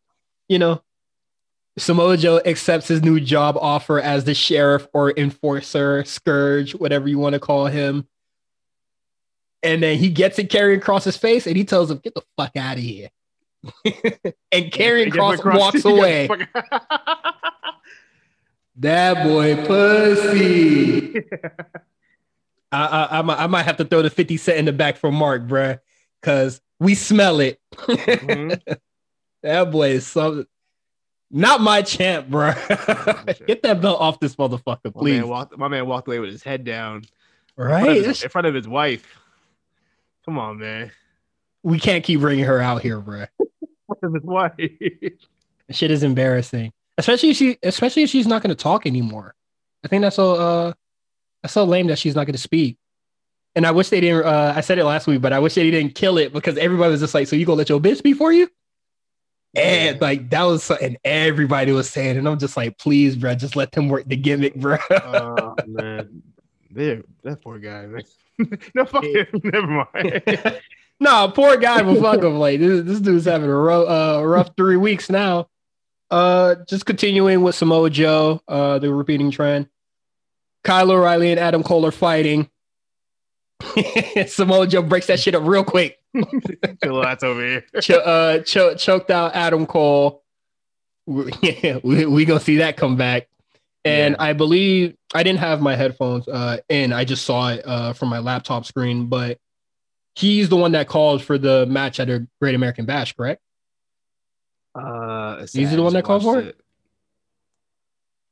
you 0.48 0.58
know, 0.58 0.82
Samoa 1.78 2.16
Joe 2.16 2.40
accepts 2.44 2.88
his 2.88 3.02
new 3.02 3.18
job 3.18 3.56
offer 3.58 3.98
as 3.98 4.24
the 4.24 4.34
sheriff 4.34 4.86
or 4.92 5.12
enforcer, 5.16 6.04
scourge, 6.04 6.74
whatever 6.74 7.08
you 7.08 7.18
want 7.18 7.32
to 7.34 7.40
call 7.40 7.66
him. 7.66 8.06
And 9.62 9.82
then 9.82 9.96
he 9.96 10.10
gets 10.10 10.38
it 10.38 10.50
Karrion 10.50 10.80
Kross 10.82 11.04
his 11.04 11.16
face 11.16 11.46
and 11.46 11.56
he 11.56 11.64
tells 11.64 11.90
him, 11.90 11.98
get 11.98 12.14
the 12.14 12.22
fuck 12.36 12.56
out 12.56 12.76
of 12.76 12.82
here. 12.82 13.08
and 13.84 14.70
Karrion 14.70 15.10
Kross 15.10 15.42
walks 15.44 15.84
away. 15.86 16.28
that 18.76 19.24
boy 19.24 19.64
pussy. 19.64 21.24
I, 22.70 22.86
I, 22.86 23.18
I, 23.18 23.22
might, 23.22 23.38
I 23.38 23.46
might 23.46 23.62
have 23.62 23.76
to 23.78 23.84
throw 23.84 24.02
the 24.02 24.10
50 24.10 24.36
cent 24.36 24.58
in 24.58 24.64
the 24.64 24.72
back 24.72 24.96
for 24.96 25.12
Mark, 25.12 25.46
bruh, 25.46 25.78
because 26.20 26.60
we 26.80 26.94
smell 26.94 27.40
it. 27.40 27.60
Mm-hmm. 27.74 28.72
That 29.42 29.70
boy 29.70 29.90
is 29.90 30.06
something. 30.06 30.46
Not 31.30 31.62
my 31.62 31.80
champ, 31.80 32.28
bro. 32.28 32.52
Get 33.46 33.62
that 33.62 33.80
belt 33.80 34.00
off 34.00 34.20
this 34.20 34.36
motherfucker, 34.36 34.92
please. 34.92 35.14
My 35.14 35.20
man, 35.20 35.28
walked, 35.28 35.58
my 35.58 35.68
man 35.68 35.86
walked 35.86 36.06
away 36.06 36.18
with 36.18 36.30
his 36.30 36.42
head 36.42 36.64
down. 36.64 37.04
Right. 37.56 37.78
In 37.78 37.84
front, 37.84 38.06
his, 38.06 38.22
in 38.22 38.28
front 38.28 38.46
of 38.46 38.54
his 38.54 38.68
wife. 38.68 39.18
Come 40.26 40.38
on, 40.38 40.58
man. 40.58 40.92
We 41.62 41.78
can't 41.78 42.04
keep 42.04 42.20
bringing 42.20 42.44
her 42.44 42.60
out 42.60 42.82
here, 42.82 43.00
bro. 43.00 43.24
of 44.02 44.14
his 44.14 44.22
wife. 44.22 44.52
Shit 45.70 45.90
is 45.90 46.02
embarrassing. 46.02 46.72
Especially 46.98 47.30
if 47.30 47.36
she 47.36 47.58
especially 47.62 48.02
if 48.02 48.10
she's 48.10 48.26
not 48.26 48.42
gonna 48.42 48.54
talk 48.54 48.86
anymore. 48.86 49.34
I 49.84 49.88
think 49.88 50.02
that's 50.02 50.16
so 50.16 50.34
uh 50.34 50.72
that's 51.42 51.54
so 51.54 51.64
lame 51.64 51.86
that 51.88 51.98
she's 51.98 52.14
not 52.14 52.26
gonna 52.26 52.38
speak. 52.38 52.76
And 53.54 53.66
I 53.66 53.70
wish 53.70 53.88
they 53.88 54.00
didn't 54.00 54.24
uh 54.24 54.52
I 54.54 54.60
said 54.60 54.78
it 54.78 54.84
last 54.84 55.06
week, 55.06 55.22
but 55.22 55.32
I 55.32 55.38
wish 55.38 55.54
they 55.54 55.70
didn't 55.70 55.94
kill 55.94 56.18
it 56.18 56.32
because 56.32 56.58
everybody 56.58 56.90
was 56.90 57.00
just 57.00 57.14
like, 57.14 57.26
so 57.26 57.36
you 57.36 57.46
gonna 57.46 57.56
let 57.56 57.68
your 57.68 57.80
bitch 57.80 57.98
speak 57.98 58.16
for 58.16 58.32
you? 58.32 58.48
And 59.54 60.00
like 60.00 60.30
that 60.30 60.44
was 60.44 60.64
something 60.64 60.96
everybody 61.04 61.72
was 61.72 61.88
saying, 61.90 62.16
and 62.16 62.26
I'm 62.26 62.38
just 62.38 62.56
like, 62.56 62.78
please, 62.78 63.16
bro, 63.16 63.34
just 63.34 63.54
let 63.54 63.72
them 63.72 63.88
work 63.88 64.04
the 64.06 64.16
gimmick, 64.16 64.54
bro. 64.54 64.78
oh 64.90 65.54
man, 65.66 66.22
They're, 66.70 67.02
that 67.22 67.42
poor 67.42 67.58
guy, 67.58 67.86
man. 67.86 68.02
no, 68.74 68.86
fuck 68.86 69.04
him. 69.04 69.26
Never 69.44 69.66
mind. 69.66 70.60
no, 71.00 71.28
poor 71.28 71.58
guy, 71.58 71.82
but 71.82 72.00
fuck 72.00 72.22
him. 72.22 72.38
Like 72.38 72.60
this, 72.60 72.82
this 72.84 73.00
dude's 73.00 73.26
having 73.26 73.50
a 73.50 73.54
rough, 73.54 73.88
uh, 73.88 74.24
rough 74.24 74.50
three 74.56 74.78
weeks 74.78 75.10
now. 75.10 75.48
Uh, 76.10 76.56
just 76.66 76.86
continuing 76.86 77.42
with 77.42 77.54
Samoa 77.54 77.90
Joe, 77.90 78.40
uh, 78.48 78.78
the 78.78 78.92
repeating 78.92 79.30
trend. 79.30 79.68
Kyle 80.64 80.90
O'Reilly 80.90 81.30
and 81.30 81.40
Adam 81.40 81.62
Cole 81.62 81.84
are 81.84 81.90
fighting. 81.90 82.48
Samoa 84.26 84.66
Joe 84.66 84.82
breaks 84.82 85.06
that 85.06 85.20
shit 85.20 85.34
up 85.34 85.42
real 85.44 85.64
quick. 85.64 86.01
Chill 86.82 87.00
that's 87.00 87.24
over 87.24 87.40
here. 87.40 87.64
Ch- 87.80 87.90
uh, 87.90 88.40
ch- 88.40 88.78
choked 88.78 89.10
out 89.10 89.34
Adam 89.34 89.66
Cole. 89.66 90.22
Yeah, 91.42 91.78
we, 91.82 92.06
we 92.06 92.24
gonna 92.24 92.38
see 92.40 92.58
that 92.58 92.76
come 92.76 92.96
back. 92.96 93.28
And 93.84 94.14
yeah. 94.16 94.24
I 94.24 94.32
believe 94.34 94.96
I 95.12 95.24
didn't 95.24 95.40
have 95.40 95.60
my 95.60 95.74
headphones 95.74 96.28
uh, 96.28 96.58
in. 96.68 96.92
I 96.92 97.04
just 97.04 97.24
saw 97.24 97.48
it 97.48 97.66
uh, 97.66 97.92
from 97.92 98.08
my 98.08 98.20
laptop 98.20 98.64
screen. 98.64 99.06
But 99.06 99.38
he's 100.14 100.48
the 100.48 100.56
one 100.56 100.72
that 100.72 100.86
called 100.86 101.22
for 101.22 101.38
the 101.38 101.66
match 101.66 101.98
at 101.98 102.08
a 102.08 102.26
Great 102.40 102.54
American 102.54 102.84
Bash, 102.84 103.14
correct? 103.14 103.40
Uh, 104.74 105.46
he's 105.52 105.74
the 105.74 105.82
one 105.82 105.92
that 105.94 106.04
called 106.04 106.22
for 106.22 106.38
it. 106.38 106.46
it. 106.46 106.60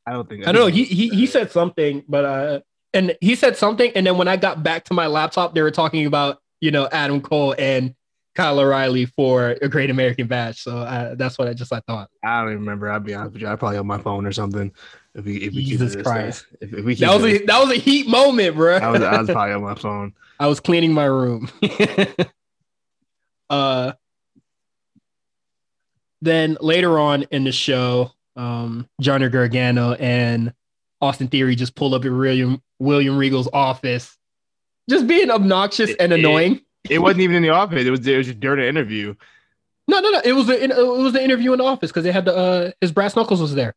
I 0.07 0.13
don't 0.13 0.29
think. 0.29 0.47
I 0.47 0.53
don't 0.53 0.63
know. 0.63 0.73
He 0.73 0.85
he 0.85 1.09
he 1.09 1.27
said 1.27 1.51
something, 1.51 2.05
but 2.09 2.25
uh, 2.25 2.61
and 2.95 3.17
he 3.21 3.35
said 3.35 3.57
something, 3.57 3.93
and 3.95 4.07
then 4.07 4.17
when 4.17 4.29
I 4.29 4.37
got 4.37 4.63
back 4.63 4.85
to 4.85 4.95
my 4.95 5.07
laptop, 5.07 5.55
they 5.55 5.63
were 5.63 5.71
talking 5.71 6.07
about 6.07 6.40
you 6.61 6.71
know 6.71 6.89
Adam 6.93 7.21
Cole 7.21 7.55
and 7.59 7.95
Kyle 8.35 8.61
O'Reilly 8.61 9.07
for 9.07 9.57
a 9.61 9.69
Great 9.69 9.91
American 9.91 10.27
Bash. 10.27 10.63
So 10.63 10.79
uh, 10.79 11.15
that's 11.15 11.39
what 11.39 11.49
I 11.49 11.55
just 11.55 11.73
I 11.73 11.81
thought. 11.81 12.09
I 12.25 12.41
don't 12.41 12.53
even 12.53 12.61
remember. 12.61 12.91
I'll 12.91 13.01
be 13.01 13.15
honest 13.15 13.35
with 13.35 13.43
you. 13.43 13.49
I 13.49 13.57
probably 13.57 13.79
on 13.79 13.87
my 13.87 13.99
phone 13.99 14.27
or 14.27 14.33
something. 14.33 14.73
If 15.15 15.25
we, 15.25 15.37
if 15.39 15.55
we 15.55 15.65
Jesus 15.65 15.97
Christ, 15.97 16.47
if, 16.61 16.73
if 16.73 16.85
we 16.85 16.95
that 16.95 17.15
was 17.15 17.25
a, 17.25 17.45
that 17.45 17.61
was 17.61 17.71
a 17.71 17.81
heat 17.81 18.07
moment, 18.07 18.55
bro. 18.57 18.77
I 18.77 18.89
was, 18.89 19.03
I 19.03 19.21
was 19.21 19.31
probably 19.31 19.55
on 19.55 19.63
my 19.63 19.75
phone. 19.77 20.15
I 20.39 20.47
was 20.47 20.61
cleaning 20.61 20.93
my 20.93 21.05
room. 21.05 21.51
uh, 23.51 23.93
then 26.23 26.57
later 26.61 26.99
on 26.99 27.25
in 27.25 27.45
the 27.45 27.53
show, 27.53 28.13
um, 28.37 28.89
Johnny 29.01 29.29
Gargano 29.29 29.95
and 29.95 30.55
Austin 31.01 31.29
Theory 31.29 31.57
just 31.57 31.75
pull 31.75 31.95
up 31.95 32.05
at 32.05 32.13
William 32.13 32.63
William 32.79 33.17
Regal's 33.17 33.49
office 33.53 34.17
just 34.91 35.07
being 35.07 35.31
obnoxious 35.31 35.95
and 35.99 36.13
annoying. 36.13 36.61
It, 36.85 36.93
it, 36.93 36.99
wasn't 36.99 37.23
even 37.23 37.37
in 37.37 37.43
the 37.43 37.51
office. 37.51 37.85
It 37.85 37.91
was 37.91 38.07
it 38.07 38.17
was 38.17 38.27
just 38.27 38.41
during 38.41 38.61
an 38.61 38.67
interview. 38.67 39.15
No, 39.89 40.01
no, 40.01 40.11
no. 40.11 40.21
It 40.25 40.33
was 40.33 40.47
the 40.47 40.63
it 40.63 40.77
was 40.77 41.13
the 41.13 41.23
interview 41.23 41.53
in 41.53 41.59
the 41.59 41.65
office 41.65 41.91
because 41.91 42.05
they 42.05 42.13
had 42.13 42.25
the 42.25 42.37
uh, 42.37 42.71
his 42.81 42.93
brass 42.93 43.17
knuckles 43.17 43.41
was 43.41 43.55
there. 43.55 43.75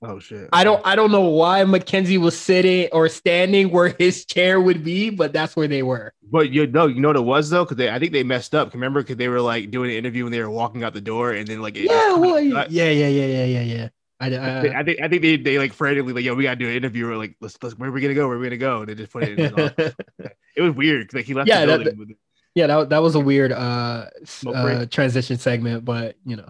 Oh 0.00 0.20
shit! 0.20 0.48
I 0.52 0.62
don't 0.62 0.80
I 0.86 0.94
don't 0.94 1.10
know 1.10 1.28
why 1.28 1.64
Mackenzie 1.64 2.18
was 2.18 2.38
sitting 2.38 2.88
or 2.92 3.08
standing 3.08 3.70
where 3.70 3.88
his 3.98 4.24
chair 4.24 4.60
would 4.60 4.84
be, 4.84 5.10
but 5.10 5.32
that's 5.32 5.56
where 5.56 5.66
they 5.66 5.82
were. 5.82 6.12
But 6.30 6.50
you 6.50 6.68
know, 6.68 6.86
you 6.86 7.00
know 7.00 7.08
what 7.08 7.16
it 7.16 7.24
was 7.24 7.50
though, 7.50 7.64
because 7.64 7.84
I 7.84 7.98
think 7.98 8.12
they 8.12 8.22
messed 8.22 8.54
up. 8.54 8.74
Remember, 8.74 9.02
because 9.02 9.16
they 9.16 9.26
were 9.26 9.40
like 9.40 9.72
doing 9.72 9.90
an 9.90 9.96
interview 9.96 10.24
and 10.26 10.32
they 10.32 10.40
were 10.40 10.50
walking 10.50 10.84
out 10.84 10.94
the 10.94 11.00
door, 11.00 11.32
and 11.32 11.48
then 11.48 11.60
like 11.60 11.76
yeah, 11.76 12.14
well, 12.14 12.38
yeah, 12.38 12.66
yeah, 12.68 12.90
yeah, 12.90 13.08
yeah, 13.08 13.44
yeah, 13.44 13.60
yeah. 13.62 13.88
I, 14.20 14.34
I, 14.34 14.80
I, 14.80 14.82
think 14.82 15.00
I 15.00 15.08
think 15.08 15.22
they, 15.22 15.36
they 15.36 15.58
like 15.58 15.72
frantically 15.72 16.12
like 16.12 16.24
yo 16.24 16.34
we 16.34 16.42
gotta 16.42 16.56
do 16.56 16.68
an 16.68 16.74
interview 16.74 17.08
or 17.08 17.16
like 17.16 17.36
let's, 17.40 17.56
let's 17.62 17.78
where 17.78 17.88
are 17.88 17.92
we 17.92 18.00
gonna 18.00 18.14
go 18.14 18.26
where 18.26 18.36
are 18.36 18.40
we 18.40 18.46
gonna 18.46 18.56
go 18.56 18.80
and 18.80 18.88
they 18.88 18.96
just 18.96 19.12
put 19.12 19.22
it 19.22 19.38
in 19.38 19.52
it 20.58 20.62
was 20.62 20.74
weird 20.74 21.12
like 21.14 21.24
he 21.24 21.34
left 21.34 21.48
yeah 21.48 21.64
that, 21.64 22.16
yeah 22.54 22.66
that, 22.66 22.88
that 22.90 23.02
was 23.02 23.14
a 23.14 23.20
weird 23.20 23.52
uh, 23.52 24.06
uh 24.46 24.86
transition 24.86 25.38
segment 25.38 25.84
but 25.84 26.16
you 26.24 26.36
know. 26.36 26.48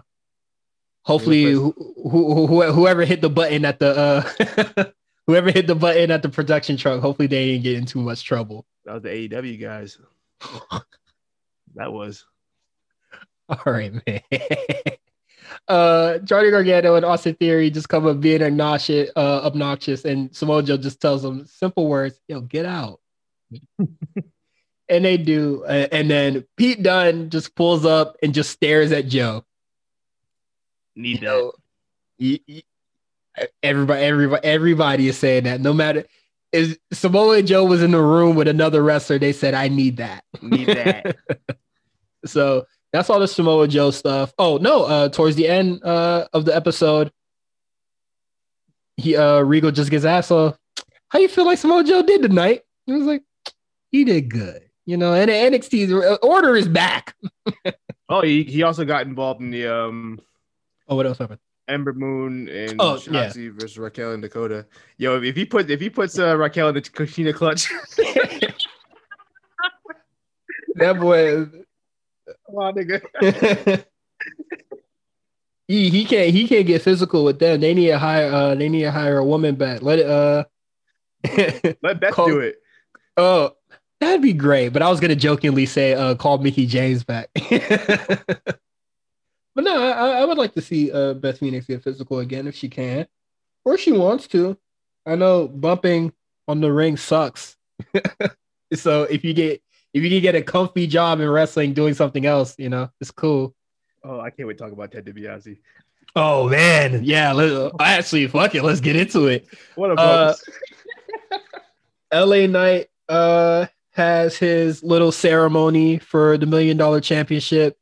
Hopefully 1.03 1.43
who, 1.43 1.73
who, 2.03 2.61
whoever 2.71 3.03
hit 3.03 3.21
the 3.21 3.29
button 3.29 3.65
at 3.65 3.79
the 3.79 3.97
uh 4.77 4.83
whoever 5.27 5.49
hit 5.49 5.65
the 5.65 5.73
button 5.73 6.11
at 6.11 6.21
the 6.21 6.29
production 6.29 6.77
truck 6.77 7.01
hopefully 7.01 7.27
they 7.27 7.47
didn't 7.47 7.63
get 7.63 7.77
in 7.77 7.85
too 7.85 8.01
much 8.01 8.23
trouble. 8.23 8.65
That 8.85 8.93
was 8.93 9.03
the 9.03 9.09
AEW 9.09 9.59
guys. 9.59 9.97
That 11.75 11.93
was. 11.93 12.25
All 13.47 13.61
right 13.65 13.93
man. 13.93 14.21
Uh 15.67 16.19
Johnny 16.19 16.51
Gargano 16.51 16.95
and 16.95 17.05
Austin 17.05 17.33
Theory 17.35 17.71
just 17.71 17.89
come 17.89 18.05
up 18.05 18.19
being 18.19 18.43
obnoxious, 18.43 19.09
uh, 19.15 19.41
obnoxious, 19.43 20.05
and 20.05 20.33
Samoa 20.35 20.61
Joe 20.61 20.77
just 20.77 21.01
tells 21.01 21.23
them 21.23 21.45
simple 21.45 21.87
words, 21.87 22.19
"Yo, 22.27 22.41
get 22.41 22.65
out." 22.67 22.99
and 24.89 25.05
they 25.05 25.17
do, 25.17 25.63
uh, 25.65 25.87
and 25.91 26.09
then 26.09 26.45
Pete 26.57 26.83
Dunne 26.83 27.29
just 27.29 27.55
pulls 27.55 27.85
up 27.85 28.17
and 28.23 28.33
just 28.33 28.51
stares 28.51 28.91
at 28.91 29.07
Joe. 29.07 29.43
Need 30.95 31.21
you 31.21 31.25
know, 31.25 31.53
he, 32.17 32.43
he, 32.45 32.63
everybody, 33.63 34.03
everybody, 34.03 34.45
everybody 34.45 35.07
is 35.07 35.17
saying 35.17 35.43
that. 35.45 35.61
No 35.61 35.73
matter 35.73 36.05
is 36.51 36.79
Samoa 36.91 37.41
Joe 37.43 37.65
was 37.65 37.83
in 37.83 37.91
the 37.91 38.01
room 38.01 38.35
with 38.35 38.47
another 38.47 38.81
wrestler, 38.81 39.19
they 39.19 39.33
said, 39.33 39.53
"I 39.53 39.67
need 39.67 39.97
that." 39.97 40.23
Need 40.41 40.67
that. 40.67 41.15
so 42.25 42.65
that's 42.91 43.09
all 43.09 43.19
the 43.19 43.27
Samoa 43.27 43.67
Joe 43.67 43.91
stuff. 43.91 44.33
Oh 44.37 44.57
no, 44.57 44.83
uh 44.83 45.09
towards 45.09 45.35
the 45.35 45.47
end 45.47 45.83
uh 45.83 46.27
of 46.33 46.45
the 46.45 46.55
episode, 46.55 47.11
he 48.97 49.15
uh 49.15 49.39
Regal 49.41 49.71
just 49.71 49.91
gets 49.91 50.05
asked, 50.05 50.29
so 50.29 50.55
how 51.09 51.19
you 51.19 51.27
feel 51.27 51.45
like 51.45 51.57
Samoa 51.57 51.83
Joe 51.83 52.03
did 52.03 52.21
tonight? 52.21 52.63
He 52.85 52.93
was 52.93 53.03
like, 53.03 53.23
he 53.91 54.03
did 54.03 54.29
good. 54.29 54.63
You 54.85 54.97
know, 54.97 55.13
and 55.13 55.29
NXT 55.29 56.17
order 56.23 56.55
is 56.55 56.67
back. 56.67 57.15
oh, 58.09 58.21
he, 58.21 58.43
he 58.43 58.63
also 58.63 58.85
got 58.85 59.05
involved 59.05 59.41
in 59.41 59.51
the 59.51 59.67
um 59.67 60.19
Oh, 60.87 60.95
what 60.95 61.05
else 61.05 61.19
happened? 61.19 61.39
Ember 61.67 61.93
Moon 61.93 62.49
and 62.49 62.81
oh, 62.81 62.95
Shotzi 62.95 63.45
yeah. 63.45 63.51
versus 63.53 63.77
Raquel 63.77 64.13
and 64.13 64.23
Dakota. 64.23 64.65
Yo, 64.97 65.21
if 65.21 65.35
he 65.35 65.45
put 65.45 65.69
if 65.69 65.79
he 65.79 65.91
puts 65.91 66.17
uh, 66.17 66.35
Raquel 66.35 66.69
in 66.69 66.75
the 66.75 66.81
Coquina 66.81 67.31
clutch, 67.31 67.69
that 70.75 70.99
boy 70.99 71.45
Come 72.45 72.57
on, 72.57 72.75
nigga. 72.75 73.01
he, 75.67 75.89
he 75.89 76.05
can't 76.05 76.31
he 76.31 76.47
can't 76.47 76.67
get 76.67 76.81
physical 76.81 77.23
with 77.23 77.39
them. 77.39 77.61
They 77.61 77.73
need 77.73 77.87
to 77.87 77.99
hire 77.99 78.31
uh 78.31 78.55
they 78.55 78.69
need 78.69 78.83
to 78.83 78.91
hire 78.91 79.17
a 79.17 79.25
woman 79.25 79.55
back. 79.55 79.81
Let 79.81 79.99
it 79.99 80.07
uh 80.07 80.45
let 81.83 81.99
Beth 81.99 82.13
call, 82.13 82.27
do 82.27 82.39
it. 82.39 82.57
Oh, 83.17 83.51
that'd 83.99 84.21
be 84.21 84.33
great. 84.33 84.69
But 84.69 84.81
I 84.81 84.89
was 84.89 84.99
gonna 84.99 85.15
jokingly 85.15 85.65
say 85.65 85.93
uh 85.93 86.15
call 86.15 86.37
Mickie 86.37 86.65
James 86.65 87.03
back. 87.03 87.29
but 87.49 88.59
no, 89.55 89.81
I, 89.81 90.21
I 90.21 90.25
would 90.25 90.37
like 90.37 90.53
to 90.53 90.61
see 90.61 90.91
uh 90.91 91.13
Beth 91.13 91.39
Phoenix 91.39 91.65
get 91.65 91.83
physical 91.83 92.19
again 92.19 92.47
if 92.47 92.55
she 92.55 92.69
can. 92.69 93.07
Or 93.65 93.77
she 93.77 93.91
wants 93.91 94.27
to. 94.29 94.57
I 95.05 95.15
know 95.15 95.47
bumping 95.47 96.13
on 96.47 96.61
the 96.61 96.71
ring 96.71 96.97
sucks. 96.97 97.57
so 98.73 99.03
if 99.03 99.23
you 99.23 99.33
get 99.33 99.61
if 99.93 100.03
you 100.03 100.09
can 100.09 100.21
get 100.21 100.35
a 100.35 100.41
comfy 100.41 100.87
job 100.87 101.19
in 101.19 101.29
wrestling 101.29 101.73
doing 101.73 101.93
something 101.93 102.25
else, 102.25 102.55
you 102.57 102.69
know, 102.69 102.89
it's 103.01 103.11
cool. 103.11 103.55
Oh, 104.03 104.19
I 104.19 104.29
can't 104.29 104.47
wait 104.47 104.57
to 104.57 104.63
talk 104.63 104.71
about 104.71 104.91
Ted 104.91 105.05
DiBiase. 105.05 105.57
Oh 106.15 106.49
man, 106.49 107.03
yeah. 107.03 107.31
Let, 107.33 107.71
actually, 107.79 108.27
fuck 108.27 108.55
it. 108.55 108.63
Let's 108.63 108.79
get 108.79 108.95
into 108.95 109.27
it. 109.27 109.47
What 109.75 109.91
a 109.91 109.93
uh, 109.93 110.33
LA 112.13 112.45
Knight 112.47 112.87
uh, 113.07 113.67
has 113.91 114.37
his 114.37 114.83
little 114.83 115.11
ceremony 115.11 115.99
for 115.99 116.37
the 116.37 116.45
million 116.45 116.77
dollar 116.77 117.01
championship. 117.01 117.77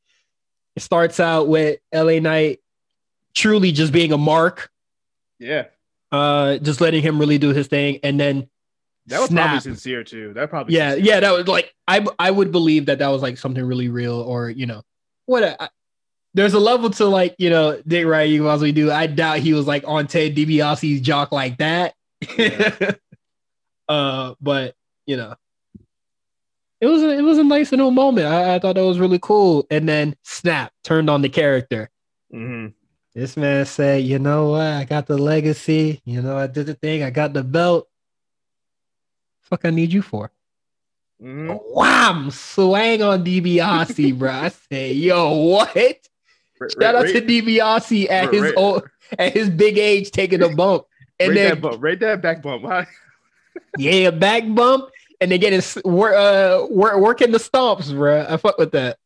It 0.76 0.82
starts 0.82 1.20
out 1.20 1.48
with 1.48 1.80
LA 1.94 2.20
Knight 2.20 2.60
truly 3.34 3.72
just 3.72 3.94
being 3.94 4.12
a 4.12 4.18
mark. 4.18 4.70
Yeah. 5.40 5.66
Uh, 6.12 6.58
just 6.58 6.82
letting 6.82 7.02
him 7.02 7.20
really 7.20 7.38
do 7.38 7.54
his 7.54 7.68
thing, 7.68 8.00
and 8.04 8.20
then 8.20 8.48
that 9.08 9.20
was 9.20 9.30
Snap. 9.30 9.46
probably 9.46 9.60
sincere 9.62 10.04
too. 10.04 10.34
That 10.34 10.50
probably 10.50 10.76
yeah, 10.76 10.92
sincere. 10.92 11.14
yeah. 11.14 11.20
That 11.20 11.32
was 11.32 11.48
like 11.48 11.74
I 11.88 12.06
I 12.18 12.32
would 12.32 12.52
believe 12.52 12.86
that 12.86 13.00
that 13.00 13.10
was 13.10 13.22
like 13.22 13.38
something 13.38 13.64
really 13.64 13.90
real, 13.90 14.22
or 14.22 14.50
you 14.50 14.66
know, 14.66 14.84
what. 15.26 15.44
I, 15.44 15.70
there's 16.34 16.54
a 16.54 16.60
level 16.60 16.92
to 16.92 17.06
like 17.06 17.36
you 17.40 17.50
know 17.50 17.82
Dick 17.88 18.06
Ray 18.06 18.40
as 18.40 18.62
we 18.62 18.72
do. 18.72 18.92
I 18.92 19.08
doubt 19.08 19.40
he 19.40 19.54
was 19.54 19.66
like 19.66 19.84
on 19.88 20.08
Ted 20.08 20.36
DiBiase's 20.36 21.02
jock 21.02 21.32
like 21.32 21.58
that. 21.58 21.96
Yeah. 22.38 22.92
uh, 23.90 24.36
but 24.40 24.76
you 25.06 25.18
know, 25.18 25.36
it 26.80 26.88
was 26.88 27.04
a, 27.04 27.10
it 27.10 27.22
was 27.22 27.38
a 27.38 27.44
nice 27.44 27.72
little 27.72 27.92
moment. 27.92 28.28
I, 28.28 28.56
I 28.56 28.60
thought 28.60 28.76
that 28.76 28.86
was 28.86 29.00
really 29.00 29.20
cool. 29.20 29.66
And 29.70 29.88
then 29.88 30.16
snap 30.24 30.72
turned 30.84 31.10
on 31.10 31.22
the 31.22 31.30
character. 31.30 31.90
Mm-hmm. 32.34 32.68
This 33.14 33.36
man 33.36 33.66
said, 33.66 34.04
"You 34.04 34.20
know 34.20 34.52
what? 34.52 34.62
I 34.62 34.84
got 34.84 35.08
the 35.08 35.18
legacy. 35.18 36.02
You 36.06 36.22
know, 36.22 36.38
I 36.38 36.48
did 36.48 36.68
the 36.68 36.76
thing. 36.76 37.04
I 37.04 37.10
got 37.10 37.34
the 37.34 37.44
belt 37.44 37.88
fuck 39.50 39.66
I 39.66 39.70
need 39.70 39.94
you 39.94 40.02
for? 40.02 40.32
Mm-hmm. 41.22 41.56
Wham! 41.74 42.32
Swang 42.32 43.02
on 43.02 43.24
DiBiase, 43.24 44.18
bro. 44.20 44.32
I 44.32 44.50
say, 44.50 44.94
yo, 44.94 45.34
what? 45.34 45.76
Shout 45.76 46.96
out 46.96 47.08
to 47.08 47.22
DiBiase 47.22 48.10
at 48.10 48.34
his 48.34 48.54
old, 48.56 48.84
at 49.18 49.34
his 49.34 49.50
big 49.50 49.78
age 49.78 50.12
taking 50.12 50.44
a 50.44 50.50
bump. 50.50 50.86
And 51.20 51.30
rate 51.30 51.36
then 51.36 51.50
that 51.50 51.62
bump, 51.62 51.84
rate 51.84 52.00
that 52.02 52.22
back 52.22 52.42
bump. 52.42 52.88
yeah, 53.78 54.12
back 54.12 54.44
bump, 54.54 54.90
and 55.20 55.32
then 55.32 55.40
getting 55.40 55.62
work 55.84 56.16
uh 56.16 56.66
work 56.70 56.98
working 56.98 57.32
the 57.32 57.38
stomps, 57.38 57.94
bro. 57.94 58.26
I 58.28 58.38
fuck 58.38 58.58
with 58.58 58.72
that. 58.72 58.98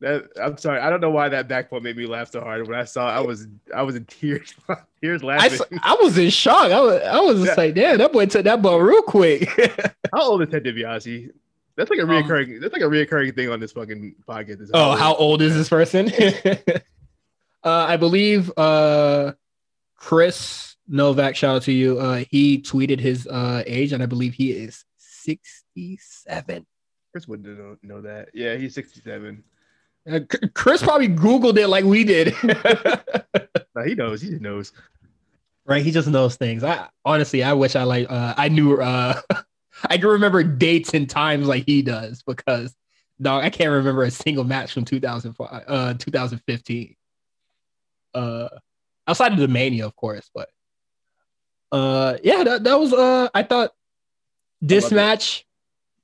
That, 0.00 0.30
I'm 0.42 0.56
sorry, 0.56 0.80
I 0.80 0.88
don't 0.88 1.02
know 1.02 1.10
why 1.10 1.28
that 1.28 1.46
back 1.46 1.68
bump 1.68 1.82
made 1.82 1.96
me 1.96 2.06
laugh 2.06 2.30
so 2.30 2.40
hard. 2.40 2.66
When 2.66 2.78
I 2.78 2.84
saw, 2.84 3.10
I 3.10 3.20
was 3.20 3.46
I 3.74 3.82
was 3.82 3.96
in 3.96 4.06
tears, 4.06 4.54
tears 5.02 5.22
laughing. 5.22 5.60
I, 5.82 5.92
I 5.92 6.02
was 6.02 6.16
in 6.16 6.30
shock. 6.30 6.72
I 6.72 6.80
was 6.80 7.02
I 7.02 7.20
was 7.20 7.36
just 7.36 7.58
yeah. 7.58 7.64
like, 7.64 7.74
damn, 7.74 7.98
that 7.98 8.12
boy 8.12 8.24
took 8.26 8.44
that 8.44 8.62
ball 8.62 8.80
real 8.80 9.02
quick. 9.02 9.48
how 10.12 10.22
old 10.22 10.42
is 10.42 10.48
Ted 10.48 10.64
DiBiase? 10.64 11.30
That's 11.76 11.90
like 11.90 11.98
a 11.98 12.02
um, 12.02 12.08
reoccurring. 12.08 12.56
Um, 12.56 12.60
that's 12.60 12.72
like 12.72 12.82
a 12.82 12.86
reoccurring 12.86 13.34
thing 13.34 13.50
on 13.50 13.60
this 13.60 13.72
fucking 13.72 14.14
podcast. 14.26 14.70
Oh, 14.72 14.96
how 14.96 15.14
old 15.14 15.42
is 15.42 15.54
this 15.54 15.68
person? 15.68 16.10
uh, 16.46 16.80
I 17.64 17.98
believe 17.98 18.50
uh, 18.56 19.32
Chris 19.96 20.76
Novak. 20.88 21.36
Shout 21.36 21.56
out 21.56 21.62
to 21.62 21.72
you. 21.72 21.98
Uh, 21.98 22.24
he 22.30 22.62
tweeted 22.62 23.00
his 23.00 23.26
uh, 23.26 23.62
age, 23.66 23.92
and 23.92 24.02
I 24.02 24.06
believe 24.06 24.32
he 24.32 24.52
is 24.52 24.84
sixty-seven. 25.22 26.66
Chris 27.12 27.28
wouldn't 27.28 27.58
know, 27.58 27.76
know 27.82 28.00
that. 28.02 28.30
Yeah, 28.34 28.56
he's 28.56 28.74
sixty-seven. 28.74 29.42
Uh, 30.10 30.20
Chris 30.54 30.82
probably 30.82 31.08
Googled 31.08 31.58
it 31.58 31.68
like 31.68 31.84
we 31.84 32.04
did. 32.04 32.34
no, 32.42 33.82
he 33.84 33.94
knows. 33.94 34.22
He 34.22 34.30
just 34.30 34.40
knows. 34.40 34.72
Right. 35.66 35.84
He 35.84 35.90
just 35.90 36.08
knows 36.08 36.36
things. 36.36 36.64
I 36.64 36.88
honestly, 37.04 37.42
I 37.42 37.52
wish 37.52 37.76
I 37.76 37.84
like, 37.84 38.10
uh, 38.10 38.34
I 38.36 38.48
knew, 38.48 38.80
uh, 38.80 39.20
I 39.84 39.98
can 39.98 40.08
remember 40.08 40.42
dates 40.42 40.94
and 40.94 41.08
times 41.08 41.46
like 41.46 41.64
he 41.66 41.82
does 41.82 42.22
because, 42.22 42.74
dog, 43.20 43.44
I 43.44 43.50
can't 43.50 43.70
remember 43.70 44.02
a 44.02 44.10
single 44.10 44.44
match 44.44 44.72
from 44.72 44.84
2005, 44.84 45.64
uh, 45.66 45.94
2015. 45.94 46.96
Uh, 48.12 48.48
outside 49.06 49.32
of 49.32 49.38
the 49.38 49.48
Mania, 49.48 49.86
of 49.86 49.94
course, 49.94 50.28
but, 50.34 50.48
uh, 51.70 52.16
yeah, 52.24 52.42
that, 52.42 52.64
that 52.64 52.80
was, 52.80 52.92
uh, 52.92 53.28
I 53.32 53.44
thought 53.44 53.70
this 54.60 54.92
I 54.92 54.96
match, 54.96 55.46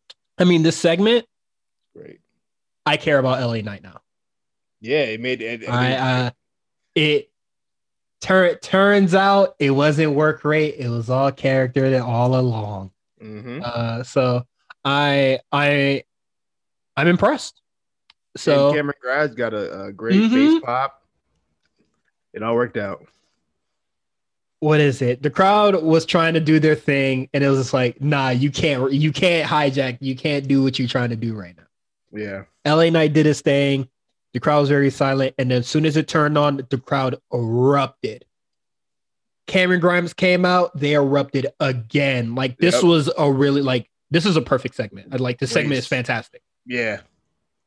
it. 0.09 0.15
I 0.43 0.45
mean, 0.45 0.63
this 0.63 0.77
segment, 0.77 1.27
great 1.95 2.21
I 2.87 2.97
care 2.97 3.19
about 3.19 3.41
LA 3.41 3.61
Knight 3.61 3.83
now. 3.83 4.01
Yeah, 4.81 5.03
it 5.03 5.21
made 5.21 5.43
it. 5.43 5.65
it 5.65 5.69
I 5.69 5.93
uh, 5.95 6.31
it 6.95 7.31
tur- 8.21 8.55
turns 8.57 9.15
out 9.15 9.57
it 9.59 9.73
wasn't 9.73 10.13
work 10.13 10.45
rate. 10.45 10.77
It 10.79 10.89
was 10.89 11.11
all 11.11 11.33
character 11.33 12.01
all 12.01 12.39
along. 12.39 12.93
Mm-hmm. 13.21 13.63
Uh, 13.65 14.05
so 14.05 14.47
I 14.85 15.41
I 15.51 16.05
I'm 16.97 17.09
impressed. 17.09 17.61
So 18.37 18.69
and 18.69 18.77
Cameron 18.77 18.97
Grimes 19.01 19.35
got 19.35 19.53
a, 19.53 19.87
a 19.87 19.93
great 19.93 20.15
mm-hmm. 20.15 20.35
face 20.35 20.63
pop. 20.65 21.03
It 22.33 22.43
all 22.43 22.55
worked 22.55 22.77
out. 22.77 23.05
What 24.67 24.81
is 24.81 25.01
it? 25.01 25.23
The 25.23 25.31
crowd 25.31 25.81
was 25.81 26.05
trying 26.05 26.35
to 26.35 26.41
do 26.41 26.59
their 26.59 26.75
thing, 26.75 27.29
and 27.33 27.45
it 27.45 27.49
was 27.49 27.61
just 27.61 27.73
like, 27.73 28.01
nah, 28.01 28.31
you 28.31 28.51
can't, 28.51 28.93
you 28.93 29.13
can't 29.13 29.49
hijack, 29.49 29.99
you 30.01 30.17
can't 30.17 30.49
do 30.49 30.61
what 30.61 30.77
you're 30.77 30.89
trying 30.89 31.11
to 31.11 31.17
do 31.17 31.37
right 31.37 31.55
now. 31.57 31.63
Yeah. 32.13 32.43
LA 32.67 32.91
Knight 32.91 33.13
did 33.13 33.27
his 33.27 33.41
thing. 33.43 33.89
The 34.33 34.41
crowd 34.41 34.63
was 34.63 34.69
very 34.69 34.91
silent. 34.91 35.37
And 35.39 35.53
then 35.53 35.59
as 35.59 35.69
soon 35.69 35.87
as 35.87 35.97
it 35.97 36.09
turned 36.09 36.37
on, 36.37 36.67
the 36.69 36.79
crowd 36.79 37.17
erupted. 37.33 38.25
Cameron 39.47 39.79
Grimes 39.79 40.13
came 40.13 40.45
out, 40.45 40.77
they 40.77 40.95
erupted 40.95 41.47
again. 41.61 42.35
Like 42.35 42.59
this 42.59 42.75
yep. 42.75 42.83
was 42.83 43.09
a 43.17 43.31
really 43.31 43.63
like 43.63 43.89
this 44.11 44.27
is 44.27 44.37
a 44.37 44.43
perfect 44.43 44.75
segment. 44.75 45.15
I'd 45.15 45.21
like 45.21 45.39
this 45.39 45.53
segment 45.53 45.79
is 45.79 45.87
fantastic. 45.87 46.43
Yeah. 46.65 47.03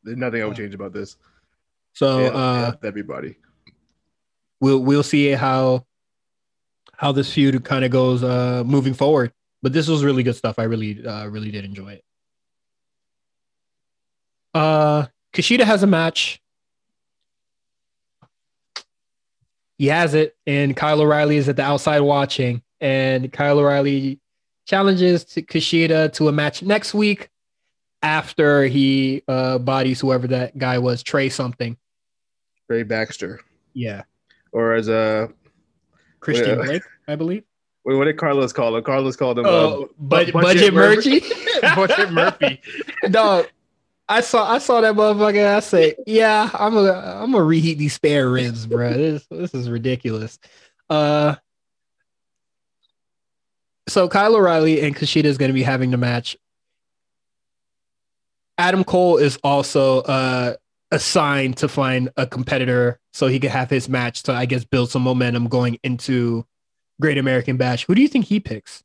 There's 0.04 0.18
nothing 0.18 0.42
I 0.42 0.46
would 0.46 0.58
change 0.58 0.74
about 0.74 0.92
this. 0.92 1.16
So 1.94 2.20
yeah, 2.20 2.28
uh 2.28 2.72
yeah, 2.84 2.88
everybody. 2.90 3.38
We'll 4.60 4.80
we'll 4.80 5.04
see 5.04 5.30
how 5.30 5.86
how 7.00 7.14
this 7.14 7.34
feud 7.34 7.64
kind 7.64 7.86
of 7.86 7.92
goes 7.92 8.24
uh 8.24 8.62
moving 8.66 8.94
forward. 8.94 9.32
But 9.62 9.72
this 9.72 9.88
was 9.88 10.04
really 10.04 10.24
good 10.24 10.36
stuff. 10.36 10.60
I 10.60 10.64
really 10.64 11.06
uh 11.06 11.28
really 11.28 11.50
did 11.50 11.64
enjoy 11.64 11.94
it. 11.94 12.04
Uh, 14.54 15.06
Kushida 15.34 15.64
has 15.64 15.84
a 15.84 15.88
match. 15.88 16.42
He 19.78 19.88
has 19.88 20.14
it, 20.14 20.36
and 20.46 20.76
Kyle 20.76 21.00
O'Reilly 21.00 21.38
is 21.38 21.48
at 21.48 21.56
the 21.56 21.64
outside 21.64 22.02
watching. 22.02 22.62
And 22.82 23.32
Kyle 23.32 23.60
O'Reilly 23.60 24.20
challenges 24.66 25.24
to 25.26 25.42
Kushida 25.42 26.12
to 26.14 26.28
a 26.28 26.32
match 26.32 26.62
next 26.62 26.94
week 26.94 27.30
after 28.02 28.64
he 28.64 29.24
uh, 29.28 29.58
bodies 29.60 30.02
whoever 30.02 30.28
that 30.28 30.58
guy 30.58 30.78
was, 30.80 31.04
Trey 31.04 31.30
something. 31.30 31.78
Trey 32.68 32.84
Baxter. 32.84 33.40
Yeah. 33.74 34.04
Or 34.52 34.74
as 34.74 34.90
a 34.90 35.32
Christian 36.20 36.58
Blake, 36.58 36.84
I 37.08 37.16
believe. 37.16 37.44
Wait, 37.86 37.96
what 37.96 38.06
did 38.06 38.18
Carlos 38.18 38.54
call 38.54 38.76
him? 38.76 38.84
Carlos 38.84 39.16
called 39.16 39.40
him 39.40 39.46
oh, 39.48 39.84
uh, 39.84 39.88
budget, 39.98 40.34
budget 40.34 40.74
Murphy. 40.74 41.22
budget 41.62 42.12
Murphy. 42.12 42.62
Dog, 43.10 43.48
I 44.08 44.22
saw 44.22 44.52
I 44.52 44.58
saw 44.58 44.82
that 44.82 44.96
motherfucker. 44.96 45.56
I 45.56 45.60
said, 45.60 45.96
yeah, 46.06 46.50
I'm 46.54 46.74
gonna 46.74 46.92
I'm 46.92 47.32
gonna 47.32 47.44
reheat 47.44 47.78
these 47.78 47.94
spare 47.94 48.30
ribs, 48.30 48.66
bro. 48.66 48.94
This 48.94 49.26
this 49.30 49.54
is 49.54 49.70
ridiculous. 49.70 50.40
Uh, 50.90 51.36
so 53.88 54.08
Kyle 54.08 54.36
O'Reilly 54.36 54.82
and 54.82 54.96
Kushida 54.96 55.26
is 55.26 55.38
going 55.38 55.50
to 55.50 55.54
be 55.54 55.64
having 55.64 55.92
the 55.92 55.98
match. 55.98 56.38
Adam 58.58 58.84
Cole 58.84 59.18
is 59.18 59.38
also 59.44 60.02
uh, 60.02 60.54
assigned 60.92 61.58
to 61.58 61.68
find 61.68 62.10
a 62.18 62.26
competitor 62.26 63.00
so 63.14 63.28
he 63.28 63.40
could 63.40 63.52
have 63.52 63.70
his 63.70 63.88
match 63.88 64.24
to, 64.24 64.34
I 64.34 64.46
guess, 64.46 64.64
build 64.64 64.90
some 64.90 65.04
momentum 65.04 65.48
going 65.48 65.80
into 65.84 66.46
Great 67.00 67.18
American 67.18 67.58
Bash. 67.58 67.86
Who 67.86 67.96
do 67.96 68.02
you 68.02 68.08
think 68.08 68.26
he 68.26 68.40
picks? 68.40 68.84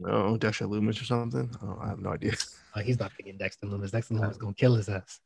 No, 0.00 0.36
Dexter 0.36 0.66
Lumis 0.66 1.00
or 1.00 1.04
something. 1.04 1.50
Oh, 1.62 1.78
I 1.82 1.88
have 1.88 1.98
no 1.98 2.10
idea. 2.10 2.32
Oh, 2.76 2.80
he's 2.80 3.00
not 3.00 3.10
picking 3.16 3.38
Dexter 3.38 3.66
Lumis. 3.66 3.90
Dexter 3.90 4.14
Lumis 4.14 4.32
is 4.32 4.36
gonna 4.36 4.52
kill 4.52 4.74
his 4.74 4.90
ass. 4.90 5.20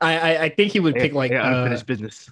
I, 0.00 0.18
I, 0.18 0.42
I 0.42 0.48
think 0.50 0.72
he 0.72 0.78
would 0.78 0.94
pick 0.94 1.14
like 1.14 1.32
yeah, 1.32 1.48
unfinished 1.48 1.82
uh, 1.82 1.86
business. 1.86 2.30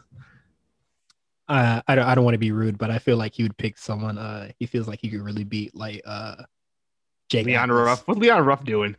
Uh, 1.48 1.80
I 1.88 1.94
don't 1.94 2.04
I 2.04 2.14
don't 2.14 2.24
want 2.24 2.34
to 2.34 2.38
be 2.38 2.52
rude, 2.52 2.76
but 2.76 2.90
I 2.90 2.98
feel 2.98 3.16
like 3.16 3.34
he 3.34 3.42
would 3.42 3.56
pick 3.56 3.78
someone. 3.78 4.18
Uh, 4.18 4.50
he 4.58 4.66
feels 4.66 4.86
like 4.86 5.00
he 5.00 5.08
could 5.08 5.22
really 5.22 5.44
beat 5.44 5.74
like 5.74 6.02
uh, 6.04 6.36
Jake. 7.30 7.46
Leon 7.46 7.72
Ruff. 7.72 8.06
What's 8.06 8.20
Leon 8.20 8.44
Ruff 8.44 8.64
doing? 8.64 8.94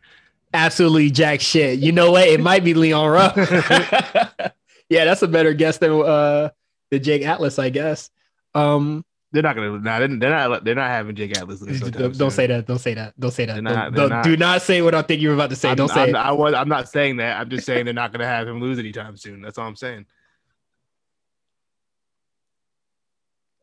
Absolutely 0.54 1.10
jack 1.10 1.40
shit. 1.40 1.80
You 1.80 1.92
know 1.92 2.12
what? 2.12 2.28
It 2.28 2.40
might 2.40 2.64
be 2.64 2.72
Leon 2.72 3.10
Ruff. 3.10 3.36
yeah, 4.88 5.04
that's 5.04 5.22
a 5.22 5.28
better 5.28 5.52
guess 5.52 5.78
than 5.78 5.92
uh 5.92 6.50
the 6.90 6.98
Jake 6.98 7.22
Atlas, 7.22 7.58
I 7.58 7.70
guess. 7.70 8.10
Um, 8.54 9.04
they're 9.32 9.42
not 9.42 9.56
gonna. 9.56 9.78
Nah, 9.80 9.98
they're, 9.98 10.08
they're 10.08 10.30
not. 10.30 10.64
They're 10.64 10.74
not 10.76 10.90
having 10.90 11.16
Jake 11.16 11.36
Atlas. 11.36 11.58
Don't, 11.58 12.16
don't 12.16 12.30
say 12.30 12.46
that. 12.46 12.66
Don't 12.66 12.78
say 12.78 12.94
that. 12.94 13.18
Don't 13.18 13.32
say 13.32 13.46
that. 13.46 13.60
Not, 13.60 13.92
don't, 13.92 14.08
don't, 14.08 14.22
do 14.22 14.36
not 14.36 14.62
say 14.62 14.80
what 14.80 14.94
I 14.94 15.02
think 15.02 15.20
you're 15.20 15.34
about 15.34 15.50
to 15.50 15.56
say. 15.56 15.70
I'm, 15.70 15.76
don't 15.76 15.90
say 15.90 16.10
I'm. 16.10 16.14
I 16.14 16.30
was. 16.30 16.54
I'm 16.54 16.68
not 16.68 16.88
saying 16.88 17.16
that. 17.16 17.40
I'm 17.40 17.50
just 17.50 17.66
saying 17.66 17.84
they're 17.84 17.92
not 17.92 18.12
gonna 18.12 18.26
have 18.26 18.46
him 18.46 18.60
lose 18.60 18.78
anytime 18.78 19.16
soon. 19.16 19.42
That's 19.42 19.58
all 19.58 19.66
I'm 19.66 19.74
saying. 19.74 20.06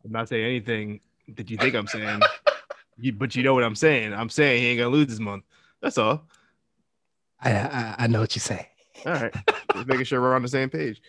I'm 0.03 0.11
not 0.11 0.27
saying 0.27 0.43
anything 0.43 0.99
that 1.35 1.49
you 1.49 1.57
think 1.57 1.75
I'm 1.75 1.87
saying, 1.87 2.19
you, 2.97 3.13
but 3.13 3.33
you 3.35 3.43
know 3.43 3.53
what 3.53 3.63
I'm 3.63 3.75
saying. 3.75 4.13
I'm 4.13 4.29
saying 4.29 4.61
he 4.61 4.67
ain't 4.69 4.79
gonna 4.79 4.89
lose 4.89 5.07
this 5.07 5.19
month. 5.19 5.45
That's 5.81 5.97
all. 5.97 6.27
I 7.41 7.51
I, 7.53 7.95
I 7.99 8.07
know 8.07 8.19
what 8.21 8.35
you 8.35 8.39
say. 8.39 8.69
All 9.05 9.13
right, 9.13 9.33
just 9.73 9.87
making 9.87 10.05
sure 10.05 10.21
we're 10.21 10.35
on 10.35 10.41
the 10.41 10.47
same 10.47 10.69
page. 10.69 11.01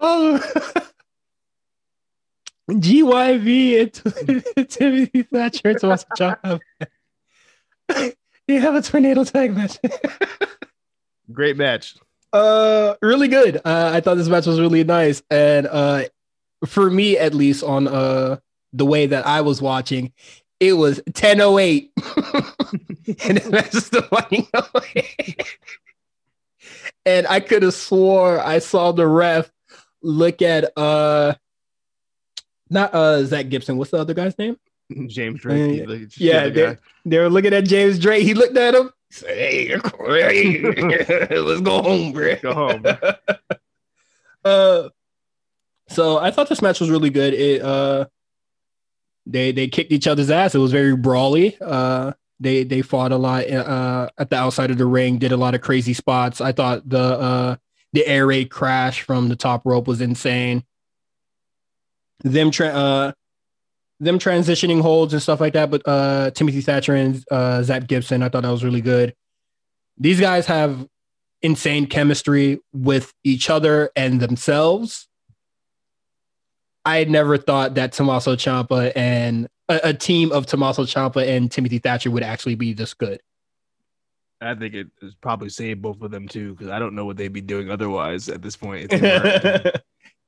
Oh. 0.00 0.40
GYV 2.70 3.82
and 4.56 4.68
Timothy 4.70 5.22
Thatcher 5.24 5.68
and 5.70 5.78
Tommaso 5.80 6.06
Ciampa. 6.16 6.60
you 8.46 8.60
have 8.60 8.74
a 8.74 8.82
tornado 8.82 9.24
tag 9.24 9.54
match. 9.54 9.78
Great 11.32 11.56
match. 11.56 11.96
Uh, 12.32 12.94
really 13.02 13.28
good. 13.28 13.56
Uh, 13.56 13.90
I 13.92 14.00
thought 14.00 14.16
this 14.16 14.28
match 14.28 14.46
was 14.46 14.58
really 14.58 14.84
nice, 14.84 15.22
and 15.30 15.66
uh, 15.66 16.04
for 16.66 16.88
me 16.88 17.18
at 17.18 17.34
least, 17.34 17.62
on 17.62 17.88
uh 17.88 18.38
the 18.72 18.86
way 18.86 19.06
that 19.06 19.26
I 19.26 19.42
was 19.42 19.60
watching, 19.60 20.12
it 20.62 20.74
was 20.74 21.00
10:08, 21.10 21.90
and 23.26 23.38
that's 23.38 23.44
the 23.44 23.50
match 23.50 23.74
is 23.74 23.86
still 23.86 24.06
running 24.12 24.46
away. 24.54 25.36
and 27.04 27.26
I 27.26 27.40
could 27.40 27.64
have 27.64 27.74
swore 27.74 28.38
I 28.38 28.60
saw 28.60 28.92
the 28.92 29.06
ref 29.06 29.50
look 30.02 30.40
at 30.40 30.70
uh 30.78 31.34
not 32.70 32.94
uh 32.94 33.24
Zack 33.24 33.48
Gibson. 33.48 33.76
What's 33.76 33.90
the 33.90 33.98
other 33.98 34.14
guy's 34.14 34.38
name? 34.38 34.56
James 35.08 35.40
Drake. 35.40 35.88
Uh, 35.88 35.96
yeah, 36.16 36.48
they, 36.48 36.76
they 37.06 37.18
were 37.18 37.30
looking 37.30 37.54
at 37.54 37.64
James 37.64 37.98
Drake. 37.98 38.22
He 38.22 38.34
looked 38.34 38.56
at 38.56 38.74
him. 38.74 38.92
Said, 39.10 39.36
"Hey, 39.36 39.76
let's 41.30 41.60
go 41.60 41.82
home, 41.82 42.12
bro. 42.12 42.36
Go 42.36 42.54
home." 42.54 42.84
uh, 44.44 44.88
so 45.88 46.18
I 46.18 46.30
thought 46.30 46.48
this 46.48 46.62
match 46.62 46.78
was 46.78 46.90
really 46.90 47.10
good. 47.10 47.34
It 47.34 47.62
uh, 47.62 48.06
they 49.26 49.52
they 49.52 49.68
kicked 49.68 49.92
each 49.92 50.06
other's 50.06 50.30
ass. 50.30 50.54
It 50.54 50.58
was 50.58 50.72
very 50.72 50.96
brawly. 50.96 51.56
Uh, 51.60 52.12
they 52.40 52.64
they 52.64 52.82
fought 52.82 53.12
a 53.12 53.16
lot 53.16 53.48
uh 53.48 54.08
at 54.18 54.30
the 54.30 54.36
outside 54.36 54.70
of 54.70 54.78
the 54.78 54.86
ring. 54.86 55.18
Did 55.18 55.32
a 55.32 55.36
lot 55.36 55.54
of 55.54 55.60
crazy 55.60 55.94
spots. 55.94 56.40
I 56.40 56.52
thought 56.52 56.88
the 56.88 56.98
uh 56.98 57.56
the 57.92 58.06
air 58.06 58.26
raid 58.26 58.50
crash 58.50 59.02
from 59.02 59.28
the 59.28 59.36
top 59.36 59.64
rope 59.64 59.86
was 59.86 60.00
insane 60.00 60.64
them 62.22 62.50
tra- 62.50 62.68
uh, 62.68 63.12
them 64.00 64.18
transitioning 64.18 64.80
holds 64.80 65.12
and 65.12 65.22
stuff 65.22 65.40
like 65.40 65.52
that. 65.54 65.70
But 65.70 65.82
uh, 65.86 66.30
Timothy 66.30 66.60
Thatcher 66.60 66.94
and 66.94 67.22
uh, 67.30 67.62
Zack 67.62 67.86
Gibson, 67.86 68.22
I 68.22 68.28
thought 68.28 68.42
that 68.42 68.50
was 68.50 68.64
really 68.64 68.80
good. 68.80 69.14
These 69.98 70.20
guys 70.20 70.46
have 70.46 70.86
insane 71.42 71.86
chemistry 71.86 72.60
with 72.72 73.12
each 73.24 73.50
other 73.50 73.90
and 73.96 74.20
themselves. 74.20 75.08
I 76.84 76.98
had 76.98 77.10
never 77.10 77.36
thought 77.38 77.74
that 77.74 77.92
Tommaso 77.92 78.36
Ciampa 78.36 78.92
and 78.96 79.48
a, 79.68 79.80
a 79.84 79.94
team 79.94 80.32
of 80.32 80.46
Tommaso 80.46 80.84
Ciampa 80.84 81.26
and 81.26 81.50
Timothy 81.50 81.78
Thatcher 81.78 82.10
would 82.10 82.22
actually 82.22 82.56
be 82.56 82.72
this 82.72 82.94
good. 82.94 83.20
I 84.40 84.54
think 84.54 84.74
it 84.74 84.88
is 85.00 85.14
probably 85.14 85.48
saved 85.48 85.82
both 85.82 86.02
of 86.02 86.10
them 86.10 86.26
too, 86.26 86.54
because 86.54 86.68
I 86.68 86.78
don't 86.78 86.94
know 86.94 87.04
what 87.04 87.16
they'd 87.16 87.32
be 87.32 87.40
doing 87.40 87.70
otherwise 87.70 88.28
at 88.28 88.42
this 88.42 88.56
point. 88.56 88.92
uh, 88.94 89.70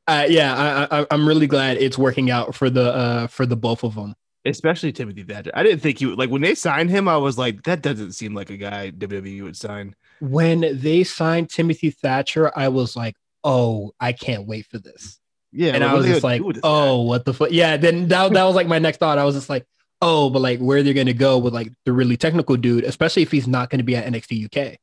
yeah, 0.07 0.86
I, 0.90 1.00
I, 1.00 1.07
I'm 1.11 1.26
really 1.26 1.48
glad 1.48 1.78
it's 1.78 1.98
working 1.98 2.30
out 2.30 2.55
for 2.55 2.70
the 2.70 2.94
uh, 2.94 3.26
for 3.26 3.44
the 3.44 3.57
both 3.57 3.82
of 3.82 3.96
them. 3.96 4.14
Especially 4.44 4.92
Timothy 4.92 5.22
Thatcher. 5.22 5.50
I 5.55 5.62
didn't 5.62 5.80
think 5.80 5.98
he 5.98 6.07
would 6.07 6.18
like 6.18 6.30
when 6.30 6.42
they 6.42 6.55
signed 6.55 6.90
him. 6.90 7.09
I 7.09 7.16
was 7.16 7.38
like, 7.38 7.62
that 7.64 7.82
doesn't 7.82 8.12
seem 8.12 8.34
like 8.34 8.50
a 8.50 8.57
guy 8.57 8.92
WWE 8.92 9.42
would 9.42 9.57
sign. 9.57 9.96
When 10.20 10.78
they 10.80 11.02
signed 11.02 11.50
Timothy 11.50 11.90
Thatcher, 11.90 12.52
I 12.57 12.68
was 12.68 12.94
like, 12.94 13.16
oh, 13.42 13.92
I 13.98 14.12
can't 14.12 14.46
wait 14.46 14.66
for 14.66 14.78
this. 14.78 15.18
Yeah, 15.57 15.72
and 15.74 15.84
I 15.84 15.94
was 15.94 16.07
just 16.07 16.24
like, 16.24 16.42
oh, 16.62 17.05
guy? 17.05 17.09
what 17.09 17.24
the 17.24 17.32
fuck? 17.32 17.52
Yeah, 17.52 17.76
then 17.76 18.09
that, 18.09 18.32
that 18.32 18.44
was 18.44 18.57
like 18.57 18.66
my 18.66 18.78
next 18.78 18.98
thought. 18.98 19.18
I 19.18 19.24
was 19.24 19.36
just 19.36 19.48
like, 19.48 19.64
oh, 20.02 20.28
but 20.28 20.40
like 20.40 20.59
where 20.59 20.82
they're 20.82 20.94
gonna 20.94 21.12
go 21.12 21.38
with 21.38 21.55
like 21.55 21.72
the 21.84 21.92
really 21.92 22.16
technical 22.16 22.57
dude, 22.57 22.84
especially 22.84 23.22
if 23.22 23.30
he's 23.30 23.46
not 23.46 23.70
gonna 23.70 23.84
be 23.84 23.94
at 23.96 24.12
NXT 24.12 24.46
UK. 24.46 24.78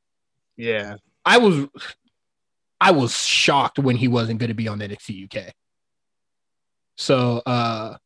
Yeah, 0.56 0.96
I 1.26 1.38
was 1.38 1.68
I 2.82 2.92
was 2.92 3.16
shocked 3.16 3.78
when 3.78 3.96
he 3.96 4.08
wasn't 4.08 4.40
going 4.40 4.50
to 4.50 4.56
be 4.56 4.68
on 4.68 4.80
NXT 4.80 5.26
UK. 5.26 5.54
So 6.98 7.42
uh 7.46 7.98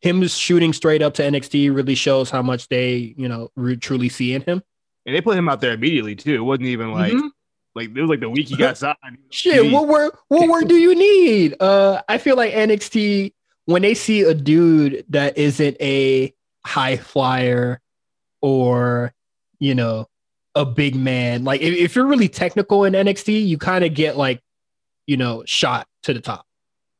him 0.00 0.26
shooting 0.28 0.72
straight 0.72 1.02
up 1.02 1.14
to 1.14 1.22
NXT 1.22 1.74
really 1.74 1.94
shows 1.94 2.30
how 2.30 2.40
much 2.40 2.68
they, 2.68 3.14
you 3.18 3.28
know, 3.28 3.50
re- 3.54 3.76
truly 3.76 4.08
see 4.08 4.32
in 4.32 4.40
him. 4.40 4.62
And 5.04 5.14
they 5.14 5.20
put 5.20 5.36
him 5.36 5.48
out 5.48 5.60
there 5.60 5.72
immediately 5.72 6.16
too. 6.16 6.36
It 6.36 6.40
wasn't 6.40 6.68
even 6.68 6.92
like 6.92 7.12
mm-hmm. 7.12 7.26
Like 7.74 7.90
it 7.94 8.00
was 8.00 8.10
like 8.10 8.20
the 8.20 8.30
week 8.30 8.48
he 8.48 8.56
got 8.56 8.76
signed. 8.78 8.96
Shit, 9.30 9.70
what 9.72 9.88
word? 9.88 10.12
what 10.28 10.48
word 10.48 10.68
do 10.68 10.76
you 10.76 10.94
need? 10.94 11.56
Uh 11.60 12.02
I 12.08 12.18
feel 12.18 12.36
like 12.36 12.52
NXT 12.52 13.32
when 13.66 13.82
they 13.82 13.94
see 13.94 14.22
a 14.22 14.34
dude 14.34 15.04
that 15.10 15.38
isn't 15.38 15.76
a 15.80 16.34
high 16.64 16.96
flyer 16.96 17.80
or 18.40 19.12
you 19.58 19.74
know 19.74 20.06
a 20.54 20.64
big 20.64 20.94
man. 20.94 21.44
Like 21.44 21.60
if, 21.60 21.74
if 21.74 21.96
you're 21.96 22.06
really 22.06 22.28
technical 22.28 22.84
in 22.84 22.94
NXT, 22.94 23.46
you 23.46 23.58
kind 23.58 23.84
of 23.84 23.94
get 23.94 24.16
like, 24.16 24.40
you 25.06 25.16
know, 25.16 25.42
shot 25.46 25.86
to 26.04 26.14
the 26.14 26.20
top, 26.20 26.46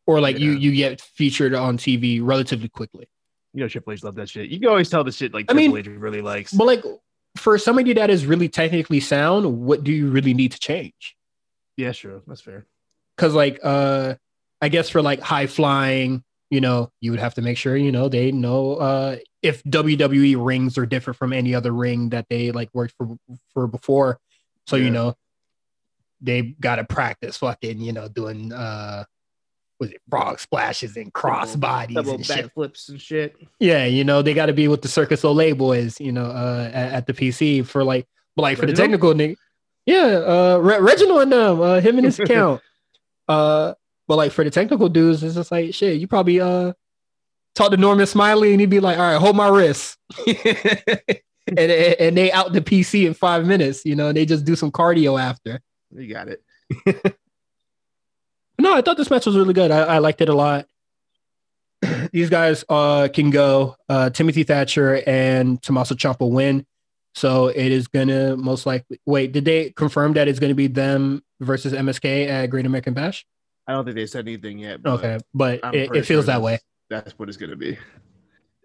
or 0.07 0.21
like 0.21 0.39
yeah. 0.39 0.47
you 0.47 0.53
you 0.53 0.73
get 0.73 1.01
featured 1.01 1.55
on 1.55 1.79
TV 1.79 2.21
relatively 2.23 2.69
quickly. 2.69 3.09
You 3.53 3.63
know, 3.63 3.69
Triple 3.69 3.93
H 3.93 4.05
love 4.05 4.15
that 4.17 4.29
shit. 4.29 4.51
You 4.51 4.61
can 4.61 4.69
always 4.69 4.89
tell 4.89 5.03
the 5.03 5.13
shit 5.13 5.35
like 5.35 5.47
Triple 5.49 5.75
mean, 5.75 5.77
H 5.77 5.87
really 5.87 6.21
likes. 6.21 6.53
But 6.53 6.67
like 6.67 6.85
for 7.37 7.59
somebody 7.59 7.93
that 7.95 8.11
is 8.11 8.27
really 8.27 8.49
technically 8.49 9.01
sound, 9.01 9.61
what 9.61 9.85
do 9.85 9.93
you 9.93 10.11
really 10.11 10.35
need 10.35 10.53
to 10.53 10.59
change? 10.59 11.17
Yeah, 11.77 11.93
sure, 11.93 12.23
that's 12.27 12.41
fair. 12.41 12.67
Because 13.17 13.35
like, 13.35 13.61
uh, 13.63 14.15
I 14.61 14.69
guess 14.69 14.91
for 14.91 15.03
like 15.03 15.21
high 15.21 15.47
flying, 15.47 16.23
you 16.51 16.61
know, 16.61 16.91
you 17.01 17.13
would 17.13 17.21
have 17.21 17.35
to 17.35 17.43
make 17.43 17.57
sure, 17.57 17.77
you 17.77 17.93
know, 17.93 18.09
they 18.09 18.33
know 18.33 18.75
uh, 18.75 19.17
if 19.41 19.63
WWE 19.65 20.45
rings 20.45 20.77
are 20.77 20.87
different 20.87 21.17
from 21.17 21.33
any 21.33 21.55
other 21.55 21.73
ring 21.73 22.11
that 22.11 22.27
they 22.29 22.51
like 22.51 22.69
worked 22.75 22.95
for 22.99 23.17
for 23.55 23.67
before. 23.67 24.19
So, 24.67 24.77
yeah. 24.77 24.85
you 24.85 24.91
know, 24.91 25.15
they 26.21 26.43
got 26.43 26.77
to 26.77 26.85
practice 26.85 27.39
fucking, 27.39 27.81
you 27.81 27.93
know, 27.93 28.09
doing, 28.09 28.53
uh, 28.53 29.05
was 29.81 29.91
it 29.91 30.01
frog 30.11 30.39
splashes 30.39 30.97
and 30.97 31.13
cross 31.13 31.57
bodies 31.57 31.97
double 31.97 32.15
and 32.15 32.27
shit. 32.27 32.53
flips 32.53 32.91
and 32.91 33.01
shit. 33.01 33.35
Yeah, 33.59 33.87
you 33.87 34.05
know, 34.05 34.21
they 34.23 34.35
got 34.35 34.47
to 34.47 34.53
be 34.53 34.69
with 34.69 34.83
the 34.83 34.89
Circus 34.89 35.23
Olay 35.23 35.57
boys, 35.57 35.99
you 35.99 36.13
know, 36.13 36.27
uh, 36.27 36.71
at, 36.73 36.93
at 36.93 37.07
the 37.07 37.15
PC 37.15 37.67
for 37.67 37.83
like, 37.83 38.07
but 38.37 38.43
like 38.43 38.59
Reginald? 38.59 38.71
for 38.71 38.77
the 38.77 38.83
technical 38.83 39.15
nigga. 39.15 39.37
Yeah, 39.87 40.05
uh, 40.05 40.59
Re- 40.63 40.79
Reginald 40.81 41.23
and 41.23 41.33
them, 41.33 41.61
uh, 41.61 41.81
him 41.81 41.97
and 41.97 42.05
his 42.05 42.19
account. 42.21 42.61
uh, 43.27 43.75
but 44.07 44.17
like 44.17 44.33
for 44.33 44.45
the 44.45 44.51
technical 44.51 44.89
dudes, 44.89 45.23
it's 45.23 45.35
just 45.37 45.51
like 45.51 45.73
shit. 45.75 46.01
You 46.01 46.07
probably 46.07 46.41
uh 46.41 46.73
talk 47.55 47.71
to 47.71 47.77
Norman 47.77 48.07
Smiley 48.07 48.53
and 48.53 48.61
he'd 48.61 48.69
be 48.69 48.81
like, 48.81 48.99
"All 48.99 49.05
right, 49.05 49.21
hold 49.21 49.37
my 49.37 49.49
wrist," 49.49 49.97
and 50.27 51.57
and 51.57 52.17
they 52.17 52.33
out 52.33 52.53
the 52.53 52.61
PC 52.61 53.07
in 53.07 53.15
five 53.15 53.47
minutes. 53.47 53.85
You 53.85 53.95
know, 53.95 54.09
and 54.09 54.17
they 54.17 54.27
just 54.27 54.45
do 54.45 54.57
some 54.57 54.73
cardio 54.73 55.21
after. 55.21 55.61
You 55.93 56.13
got 56.13 56.29
it. 56.29 56.43
no, 58.61 58.75
I 58.75 58.83
thought 58.83 58.97
this 58.97 59.11
match 59.11 59.27
was 59.27 59.37
really 59.37 59.55
good. 59.55 59.71
I, 59.71 59.81
I 59.81 59.99
liked 59.99 60.21
it 60.21 60.29
a 60.29 60.35
lot. 60.35 60.67
These 62.13 62.31
guys 62.31 62.65
uh 62.69 63.09
can 63.13 63.31
go. 63.31 63.77
Uh, 63.89 64.11
Timothy 64.11 64.43
Thatcher 64.43 65.03
and 65.07 65.61
Tommaso 65.63 65.95
Ciampa 65.95 66.29
win. 66.31 66.67
So 67.15 67.49
it 67.49 67.73
is 67.73 67.89
gonna 67.89 68.37
most 68.37 68.67
likely 68.67 69.01
wait. 69.07 69.33
Did 69.33 69.45
they 69.45 69.71
confirm 69.71 70.13
that 70.15 70.29
it's 70.29 70.39
gonna 70.39 70.55
be 70.55 70.69
them 70.69 71.23
versus 71.41 71.73
MSK 71.73 72.29
at 72.29 72.47
Great 72.47 72.67
American 72.67 72.95
Bash? 72.95 73.27
I 73.71 73.73
don't 73.73 73.85
think 73.85 73.95
they 73.95 74.07
said 74.07 74.27
anything 74.27 74.59
yet. 74.59 74.83
But 74.83 74.93
okay, 74.95 75.19
but 75.33 75.61
it, 75.73 75.95
it, 75.95 76.07
feels 76.07 76.07
sure 76.07 76.23
that 76.23 76.43
way. 76.43 76.59
That's 76.89 77.17
what 77.19 77.29
it's 77.29 77.39
going 77.39 77.51
to 77.51 77.57
be. 77.57 77.79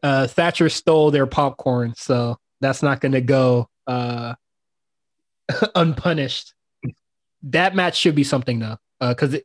Uh, 0.01 0.25
Thatcher 0.25 0.67
stole 0.67 1.11
their 1.11 1.27
popcorn, 1.27 1.93
so 1.95 2.37
that's 2.59 2.81
not 2.81 3.01
going 3.01 3.11
to 3.11 3.21
go 3.21 3.69
uh, 3.85 4.33
unpunished. 5.75 6.55
That 7.43 7.75
match 7.75 7.97
should 7.97 8.15
be 8.15 8.23
something 8.23 8.57
though, 8.57 8.77
because 8.99 9.35
uh, 9.35 9.39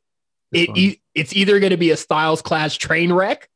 it, 0.52 0.70
it 0.76 0.98
it's 1.14 1.34
either 1.34 1.60
going 1.60 1.70
to 1.70 1.76
be 1.76 1.90
a 1.90 1.96
Styles 1.96 2.42
Clash 2.42 2.78
train 2.78 3.12
wreck, 3.12 3.48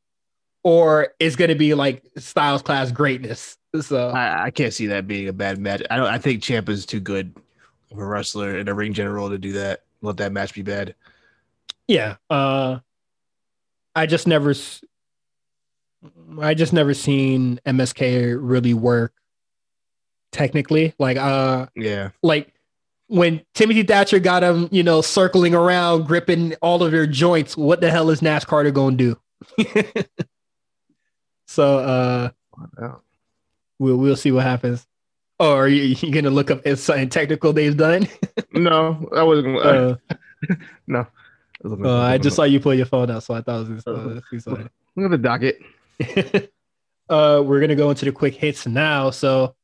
or 0.63 1.09
it's 1.19 1.35
going 1.35 1.49
to 1.49 1.55
be 1.55 1.73
like 1.73 2.03
Styles 2.17 2.61
Clash 2.61 2.91
greatness. 2.91 3.57
So 3.81 4.09
I, 4.09 4.45
I, 4.45 4.51
can't 4.51 4.73
see 4.73 4.87
that 4.87 5.05
being 5.05 5.27
a 5.27 5.33
bad 5.33 5.57
match. 5.57 5.81
I 5.89 5.97
don't. 5.97 6.07
I 6.07 6.17
think 6.17 6.41
Champ 6.41 6.69
is 6.69 6.85
too 6.85 7.01
good 7.01 7.35
of 7.91 7.99
a 7.99 8.05
wrestler 8.05 8.57
and 8.57 8.69
a 8.69 8.73
ring 8.73 8.93
general 8.93 9.29
to 9.29 9.37
do 9.37 9.53
that. 9.53 9.81
Let 10.01 10.17
that 10.17 10.31
match 10.31 10.53
be 10.53 10.61
bad. 10.61 10.95
Yeah. 11.87 12.15
Uh, 12.29 12.79
I 13.93 14.05
just 14.05 14.27
never, 14.27 14.53
I 16.39 16.53
just 16.53 16.71
never 16.71 16.93
seen 16.93 17.59
MSK 17.65 18.37
really 18.39 18.73
work 18.73 19.13
technically. 20.35 20.93
Like 20.99 21.17
uh 21.17 21.67
yeah. 21.75 22.09
Like 22.21 22.53
when 23.07 23.41
Timothy 23.53 23.83
Thatcher 23.83 24.19
got 24.19 24.43
him, 24.43 24.67
you 24.71 24.83
know, 24.83 25.01
circling 25.01 25.53
around, 25.53 26.05
gripping 26.05 26.55
all 26.61 26.83
of 26.83 26.93
your 26.93 27.07
joints, 27.07 27.55
what 27.55 27.81
the 27.81 27.91
hell 27.91 28.09
is 28.09 28.21
Nash 28.21 28.45
Carter 28.45 28.71
gonna 28.71 28.95
do? 28.95 29.17
so 31.47 31.79
uh 31.79 32.29
we'll 33.79 33.97
we'll 33.97 34.15
see 34.15 34.31
what 34.31 34.43
happens. 34.43 34.85
Oh, 35.39 35.53
are 35.53 35.67
you, 35.67 35.95
you 35.99 36.11
gonna 36.11 36.29
look 36.29 36.49
up 36.49 36.61
if 36.65 36.79
something 36.79 37.09
technical 37.09 37.53
they've 37.53 37.75
done? 37.75 38.07
no, 38.53 39.09
I 39.15 39.23
wasn't 39.23 39.57
gonna 39.57 39.99
uh, 40.09 40.55
no. 40.87 41.07
Uh, 41.63 41.99
I 41.99 42.17
just 42.19 42.35
saw 42.35 42.43
you 42.43 42.59
pull 42.59 42.75
your 42.75 42.85
phone 42.85 43.09
out, 43.09 43.23
so 43.23 43.33
I 43.33 43.41
thought 43.41 43.65
it 43.67 43.71
was 43.71 43.87
uh, 44.47 44.67
Look 44.95 45.05
at 45.05 45.11
the 45.11 45.17
docket. 45.17 45.59
uh, 47.09 47.41
we're 47.43 47.59
gonna 47.59 47.75
go 47.75 47.89
into 47.89 48.05
the 48.05 48.11
quick 48.11 48.35
hits 48.35 48.67
now. 48.67 49.09
So 49.09 49.55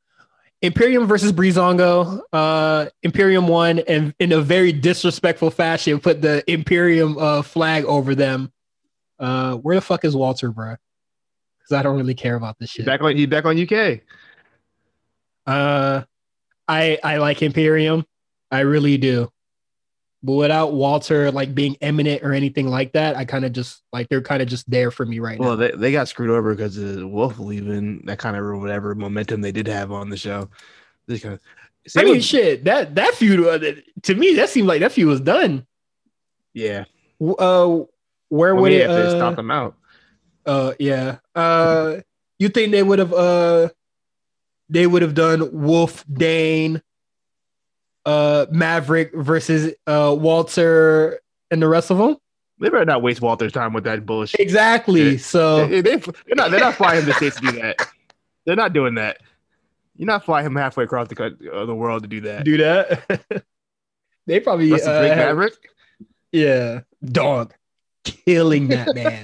Imperium 0.61 1.07
versus 1.07 1.31
Breezango. 1.31 2.21
Uh, 2.31 2.87
Imperium 3.03 3.47
won 3.47 3.79
and 3.79 4.13
in 4.19 4.31
a 4.31 4.41
very 4.41 4.71
disrespectful 4.71 5.49
fashion 5.49 5.99
put 5.99 6.21
the 6.21 6.43
Imperium 6.51 7.17
uh, 7.17 7.41
flag 7.41 7.83
over 7.85 8.13
them. 8.13 8.51
Uh, 9.19 9.55
where 9.55 9.75
the 9.75 9.81
fuck 9.81 10.05
is 10.05 10.15
Walter, 10.15 10.51
bro? 10.51 10.75
Because 11.59 11.79
I 11.79 11.83
don't 11.83 11.97
really 11.97 12.15
care 12.15 12.35
about 12.35 12.57
this 12.59 12.69
shit. 12.71 12.85
Back 12.85 13.01
on. 13.01 13.15
He's 13.15 13.27
back 13.27 13.45
on 13.45 13.59
UK. 13.59 14.01
Uh, 15.45 16.03
I 16.67 16.99
I 17.03 17.17
like 17.17 17.41
Imperium. 17.41 18.05
I 18.51 18.61
really 18.61 18.97
do. 18.97 19.29
But 20.23 20.33
without 20.33 20.73
Walter 20.73 21.31
like 21.31 21.55
being 21.55 21.77
eminent 21.81 22.21
or 22.23 22.33
anything 22.33 22.67
like 22.67 22.93
that, 22.93 23.15
I 23.15 23.25
kind 23.25 23.43
of 23.43 23.53
just 23.53 23.81
like 23.91 24.07
they're 24.07 24.21
kind 24.21 24.41
of 24.41 24.47
just 24.47 24.69
there 24.69 24.91
for 24.91 25.05
me 25.05 25.19
right 25.19 25.39
well, 25.39 25.55
now. 25.55 25.57
Well, 25.57 25.71
they, 25.71 25.77
they 25.77 25.91
got 25.91 26.07
screwed 26.07 26.29
over 26.29 26.53
because 26.53 26.77
of 26.77 27.09
Wolfe 27.09 27.39
leaving. 27.39 28.03
That 28.05 28.19
kind 28.19 28.37
of 28.37 28.59
whatever 28.59 28.93
momentum 28.93 29.41
they 29.41 29.51
did 29.51 29.67
have 29.67 29.91
on 29.91 30.09
the 30.09 30.17
show. 30.17 30.49
They 31.07 31.17
kind 31.17 31.33
of. 31.35 31.39
I 31.97 32.03
mean, 32.03 32.21
shit. 32.21 32.65
That 32.65 32.93
that 32.95 33.15
feud 33.15 33.47
uh, 33.47 33.81
to 34.03 34.15
me 34.15 34.35
that 34.35 34.49
seemed 34.49 34.67
like 34.67 34.81
that 34.81 34.91
feud 34.91 35.07
was 35.07 35.21
done. 35.21 35.65
Yeah. 36.53 36.85
Uh, 37.19 37.79
where 38.29 38.55
would 38.55 38.71
it 38.71 38.89
uh, 38.89 39.09
stop 39.09 39.35
them 39.35 39.49
out? 39.49 39.75
Uh, 40.45 40.73
yeah. 40.79 41.17
Uh, 41.35 41.97
you 42.37 42.49
think 42.49 42.71
they 42.71 42.83
would 42.83 42.99
have 42.99 43.13
uh, 43.13 43.69
they 44.69 44.85
would 44.85 45.01
have 45.01 45.15
done 45.15 45.49
Wolf 45.51 46.05
Dane 46.11 46.81
uh 48.05 48.45
Maverick 48.51 49.13
versus 49.13 49.73
uh 49.87 50.15
Walter 50.17 51.19
and 51.49 51.61
the 51.61 51.67
rest 51.67 51.91
of 51.91 51.97
them. 51.97 52.17
They 52.59 52.69
better 52.69 52.85
not 52.85 53.01
waste 53.01 53.21
Walter's 53.21 53.51
time 53.51 53.73
with 53.73 53.85
that 53.85 54.05
bullshit. 54.05 54.39
Exactly. 54.39 55.17
So 55.17 55.67
they, 55.67 55.81
they, 55.81 55.93
are 55.95 56.35
not 56.35 56.51
they're 56.51 56.59
not 56.59 56.75
flying 56.75 56.99
him 56.99 57.05
to 57.07 57.13
states 57.13 57.39
to 57.39 57.47
do 57.47 57.51
that. 57.53 57.87
They're 58.45 58.55
not 58.55 58.73
doing 58.73 58.95
that. 58.95 59.17
You're 59.95 60.07
not 60.07 60.25
flying 60.25 60.45
him 60.45 60.55
halfway 60.55 60.83
across 60.83 61.07
the 61.07 61.37
uh, 61.53 61.65
the 61.65 61.75
world 61.75 62.03
to 62.03 62.07
do 62.07 62.21
that. 62.21 62.45
Do 62.45 62.57
that. 62.57 63.23
they 64.25 64.39
probably 64.39 64.71
uh, 64.73 64.77
have, 64.77 65.17
Maverick. 65.17 65.53
Yeah, 66.31 66.81
dog, 67.03 67.53
killing 68.03 68.69
that 68.69 68.95
man. 68.95 69.23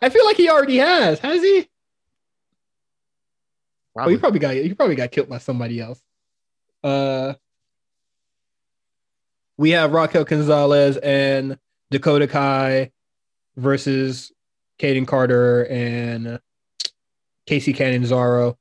I 0.00 0.08
feel 0.08 0.24
like 0.24 0.36
he 0.36 0.48
already 0.48 0.78
has. 0.78 1.18
Has 1.20 1.42
he? 1.42 1.68
Probably. 3.94 4.14
Oh, 4.14 4.16
he 4.16 4.20
probably 4.20 4.40
got 4.40 4.54
he 4.54 4.74
probably 4.74 4.96
got 4.96 5.10
killed 5.10 5.28
by 5.28 5.38
somebody 5.38 5.80
else. 5.80 6.00
Uh, 6.82 7.34
we 9.56 9.70
have 9.70 9.92
Raquel 9.92 10.24
Gonzalez 10.24 10.96
and 10.98 11.58
Dakota 11.90 12.26
Kai 12.26 12.92
versus 13.56 14.32
Kayden 14.78 15.06
Carter 15.06 15.66
and 15.66 16.38
Kacy 17.48 17.74
Catanzaro. 17.74 18.56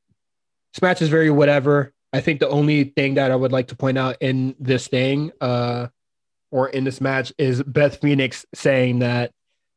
This 0.73 0.81
match 0.81 1.01
is 1.01 1.09
very 1.09 1.29
whatever. 1.29 1.93
I 2.13 2.21
think 2.21 2.39
the 2.39 2.49
only 2.49 2.85
thing 2.85 3.15
that 3.15 3.31
I 3.31 3.35
would 3.35 3.51
like 3.51 3.67
to 3.67 3.75
point 3.75 3.97
out 3.97 4.17
in 4.21 4.55
this 4.59 4.87
thing, 4.87 5.31
uh, 5.39 5.87
or 6.51 6.69
in 6.69 6.83
this 6.83 7.01
match, 7.01 7.33
is 7.37 7.61
Beth 7.63 8.01
Phoenix 8.01 8.45
saying 8.55 8.99
that 8.99 9.31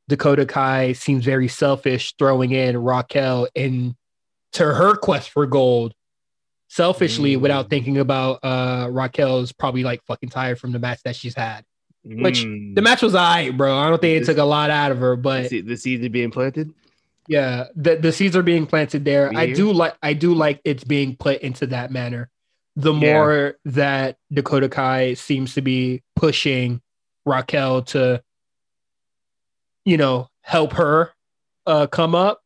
Dakota 0.09 0.47
Kai 0.47 0.93
seems 0.93 1.25
very 1.25 1.49
selfish, 1.49 2.15
throwing 2.19 2.53
in 2.53 2.79
Raquel 2.79 3.49
into 3.55 3.95
her 4.59 4.97
quest 4.97 5.31
for 5.31 5.47
gold 5.47 5.95
selfishly 6.71 7.37
mm. 7.37 7.41
without 7.41 7.69
thinking 7.69 7.99
about 7.99 8.39
uh 8.45 8.89
Raquel's 8.91 9.51
probably 9.53 9.83
like 9.83 10.03
fucking 10.05 10.29
tired 10.29 10.59
from 10.59 10.71
the 10.73 10.79
match 10.79 11.03
that 11.03 11.17
she's 11.17 11.35
had. 11.35 11.65
Mm. 12.07 12.23
Which 12.23 12.45
the 12.45 12.81
match 12.81 13.03
was 13.03 13.15
alright, 13.15 13.55
bro. 13.55 13.77
I 13.77 13.91
don't 13.91 14.01
think 14.01 14.23
it 14.23 14.25
took 14.25 14.39
a 14.39 14.45
lot 14.45 14.71
out 14.71 14.93
of 14.93 14.99
her, 14.99 15.17
but 15.17 15.51
the 15.51 15.77
seeds 15.77 16.07
are 16.07 16.09
being 16.09 16.31
planted. 16.31 16.73
Yeah, 17.27 17.67
the, 17.77 17.97
the 17.97 18.13
seeds 18.13 18.37
are 18.37 18.43
being 18.43 18.67
planted 18.67 19.05
there. 19.05 19.31
I 19.37 19.53
do 19.53 19.73
like 19.73 19.97
I 20.03 20.15
do 20.15 20.33
like 20.33 20.61
it's 20.65 20.85
being 20.85 21.17
put 21.17 21.41
into 21.43 21.67
that 21.67 21.91
manner. 21.91 22.31
The 22.77 22.93
more 22.93 23.57
yeah. 23.65 23.73
that 23.73 24.17
Dakota 24.33 24.69
Kai 24.69 25.15
seems 25.15 25.55
to 25.55 25.63
be 25.63 26.03
pushing 26.15 26.81
Raquel 27.27 27.83
to, 27.83 28.23
you 29.85 29.97
know, 29.97 30.29
help 30.43 30.75
her 30.75 31.11
uh 31.67 31.89
come 31.89 32.15
up, 32.15 32.41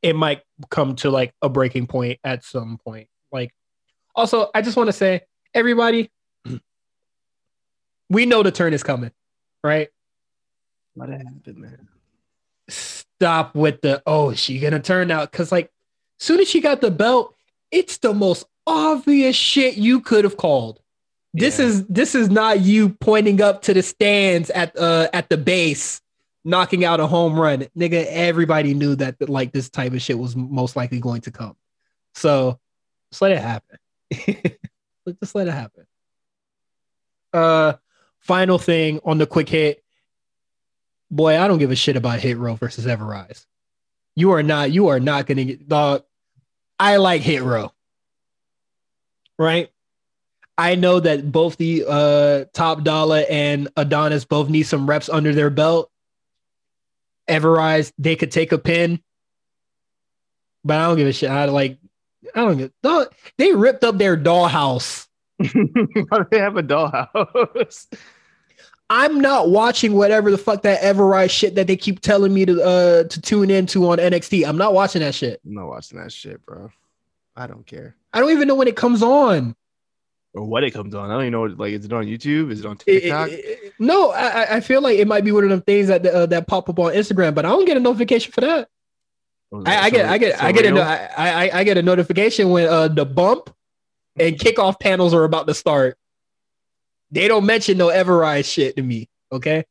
it 0.00 0.14
might 0.14 0.42
come 0.70 0.94
to 0.96 1.10
like 1.10 1.34
a 1.42 1.48
breaking 1.48 1.88
point 1.88 2.20
at 2.22 2.44
some 2.44 2.78
point. 2.78 3.08
Also, 4.16 4.50
I 4.54 4.62
just 4.62 4.76
want 4.76 4.88
to 4.88 4.92
say, 4.92 5.22
everybody, 5.54 6.10
we 8.08 8.26
know 8.26 8.42
the 8.42 8.50
turn 8.50 8.72
is 8.72 8.82
coming, 8.82 9.10
right? 9.62 9.88
What 10.94 11.10
happened, 11.10 11.58
man? 11.58 11.88
Stop 12.68 13.54
with 13.54 13.82
the 13.82 14.02
oh, 14.06 14.32
she 14.32 14.58
gonna 14.58 14.80
turn 14.80 15.10
out 15.10 15.30
because 15.30 15.52
like, 15.52 15.70
soon 16.18 16.40
as 16.40 16.48
she 16.48 16.60
got 16.60 16.80
the 16.80 16.90
belt, 16.90 17.34
it's 17.70 17.98
the 17.98 18.14
most 18.14 18.46
obvious 18.66 19.36
shit 19.36 19.76
you 19.76 20.00
could 20.00 20.24
have 20.24 20.36
called. 20.36 20.80
This 21.34 21.58
yeah. 21.58 21.66
is 21.66 21.86
this 21.86 22.14
is 22.14 22.30
not 22.30 22.60
you 22.60 22.90
pointing 23.00 23.42
up 23.42 23.62
to 23.62 23.74
the 23.74 23.82
stands 23.82 24.50
at 24.50 24.76
uh 24.78 25.08
at 25.12 25.28
the 25.28 25.36
base, 25.36 26.00
knocking 26.44 26.84
out 26.84 27.00
a 27.00 27.06
home 27.06 27.38
run, 27.38 27.66
nigga. 27.76 28.06
Everybody 28.06 28.72
knew 28.72 28.96
that 28.96 29.28
like 29.28 29.52
this 29.52 29.68
type 29.68 29.92
of 29.92 30.00
shit 30.00 30.18
was 30.18 30.34
most 30.34 30.76
likely 30.76 30.98
going 30.98 31.20
to 31.22 31.30
come. 31.30 31.56
So 32.14 32.58
just 33.10 33.20
let 33.22 33.32
it 33.32 33.38
happen. 33.38 33.78
Just 34.12 35.34
let 35.34 35.48
it 35.48 35.52
happen. 35.52 35.86
Uh, 37.32 37.74
final 38.20 38.58
thing 38.58 39.00
on 39.04 39.18
the 39.18 39.26
quick 39.26 39.48
hit. 39.48 39.82
Boy, 41.10 41.38
I 41.40 41.46
don't 41.48 41.58
give 41.58 41.70
a 41.70 41.76
shit 41.76 41.96
about 41.96 42.20
Hit 42.20 42.36
Row 42.36 42.54
versus 42.54 42.86
Ever-Rise. 42.86 43.46
You 44.14 44.32
are 44.32 44.42
not. 44.42 44.72
You 44.72 44.88
are 44.88 44.98
not 44.98 45.26
gonna 45.26 45.44
get 45.44 45.68
dog. 45.68 46.04
I 46.78 46.96
like 46.96 47.22
Hit 47.22 47.42
Row. 47.42 47.72
Right. 49.38 49.70
I 50.58 50.74
know 50.74 50.98
that 51.00 51.30
both 51.30 51.58
the 51.58 51.84
uh, 51.86 52.44
Top 52.54 52.82
Dolla 52.82 53.20
and 53.20 53.68
Adonis 53.76 54.24
both 54.24 54.48
need 54.48 54.62
some 54.62 54.88
reps 54.88 55.08
under 55.08 55.34
their 55.34 55.50
belt. 55.50 55.90
Ever-Rise, 57.28 57.92
they 57.98 58.16
could 58.16 58.30
take 58.30 58.52
a 58.52 58.58
pin, 58.58 59.02
but 60.64 60.78
I 60.78 60.84
don't 60.86 60.96
give 60.96 61.08
a 61.08 61.12
shit. 61.12 61.28
I 61.28 61.44
like 61.46 61.78
I 62.34 62.40
don't 62.40 62.58
get. 62.58 62.72
They 63.38 63.52
ripped 63.52 63.84
up 63.84 63.98
their 63.98 64.16
dollhouse. 64.16 65.06
Why 65.36 65.46
do 65.46 66.26
they 66.30 66.38
have 66.38 66.56
a 66.56 66.62
dollhouse? 66.62 67.86
I'm 68.88 69.20
not 69.20 69.50
watching 69.50 69.94
whatever 69.94 70.30
the 70.30 70.38
fuck 70.38 70.62
that 70.62 70.80
Ever-Rise 70.80 71.32
shit 71.32 71.56
that 71.56 71.66
they 71.66 71.76
keep 71.76 72.00
telling 72.00 72.32
me 72.32 72.44
to 72.46 72.62
uh 72.62 73.04
to 73.04 73.20
tune 73.20 73.50
into 73.50 73.88
on 73.88 73.98
NXT. 73.98 74.46
I'm 74.46 74.56
not 74.56 74.74
watching 74.74 75.02
that 75.02 75.14
shit. 75.14 75.40
I'm 75.44 75.54
not 75.54 75.66
watching 75.66 75.98
that 75.98 76.12
shit, 76.12 76.44
bro. 76.46 76.70
I 77.34 77.46
don't 77.46 77.66
care. 77.66 77.96
I 78.12 78.20
don't 78.20 78.30
even 78.30 78.48
know 78.48 78.54
when 78.54 78.68
it 78.68 78.76
comes 78.76 79.02
on. 79.02 79.56
Or 80.34 80.44
what 80.44 80.64
it 80.64 80.70
comes 80.72 80.94
on. 80.94 81.10
I 81.10 81.14
don't 81.14 81.22
even 81.22 81.32
know. 81.32 81.44
Like, 81.44 81.72
is 81.72 81.84
it 81.84 81.92
on 81.92 82.04
YouTube? 82.04 82.52
Is 82.52 82.60
it 82.60 82.66
on 82.66 82.76
TikTok? 82.76 83.28
It, 83.28 83.32
it, 83.32 83.58
it, 83.64 83.72
no, 83.78 84.10
I, 84.10 84.56
I 84.56 84.60
feel 84.60 84.82
like 84.82 84.98
it 84.98 85.08
might 85.08 85.24
be 85.24 85.32
one 85.32 85.44
of 85.44 85.50
them 85.50 85.62
things 85.62 85.88
that 85.88 86.06
uh, 86.06 86.26
that 86.26 86.46
pop 86.46 86.68
up 86.68 86.78
on 86.78 86.92
Instagram, 86.92 87.34
but 87.34 87.44
I 87.44 87.48
don't 87.48 87.64
get 87.64 87.76
a 87.76 87.80
notification 87.80 88.32
for 88.32 88.42
that. 88.42 88.68
I, 89.52 89.58
I, 89.58 89.90
get, 89.90 90.06
I 90.06 90.18
get, 90.18 90.42
I 90.42 90.52
get, 90.52 90.66
a, 90.66 91.20
I, 91.20 91.60
I 91.60 91.64
get 91.64 91.78
a 91.78 91.82
notification 91.82 92.50
when 92.50 92.68
uh, 92.68 92.88
the 92.88 93.06
bump 93.06 93.54
and 94.18 94.36
kickoff 94.36 94.80
panels 94.80 95.14
are 95.14 95.24
about 95.24 95.46
to 95.46 95.54
start. 95.54 95.96
They 97.12 97.28
don't 97.28 97.46
mention 97.46 97.78
no 97.78 97.88
Ever-Rise 97.88 98.48
shit 98.48 98.76
to 98.76 98.82
me. 98.82 99.08
Okay, 99.30 99.64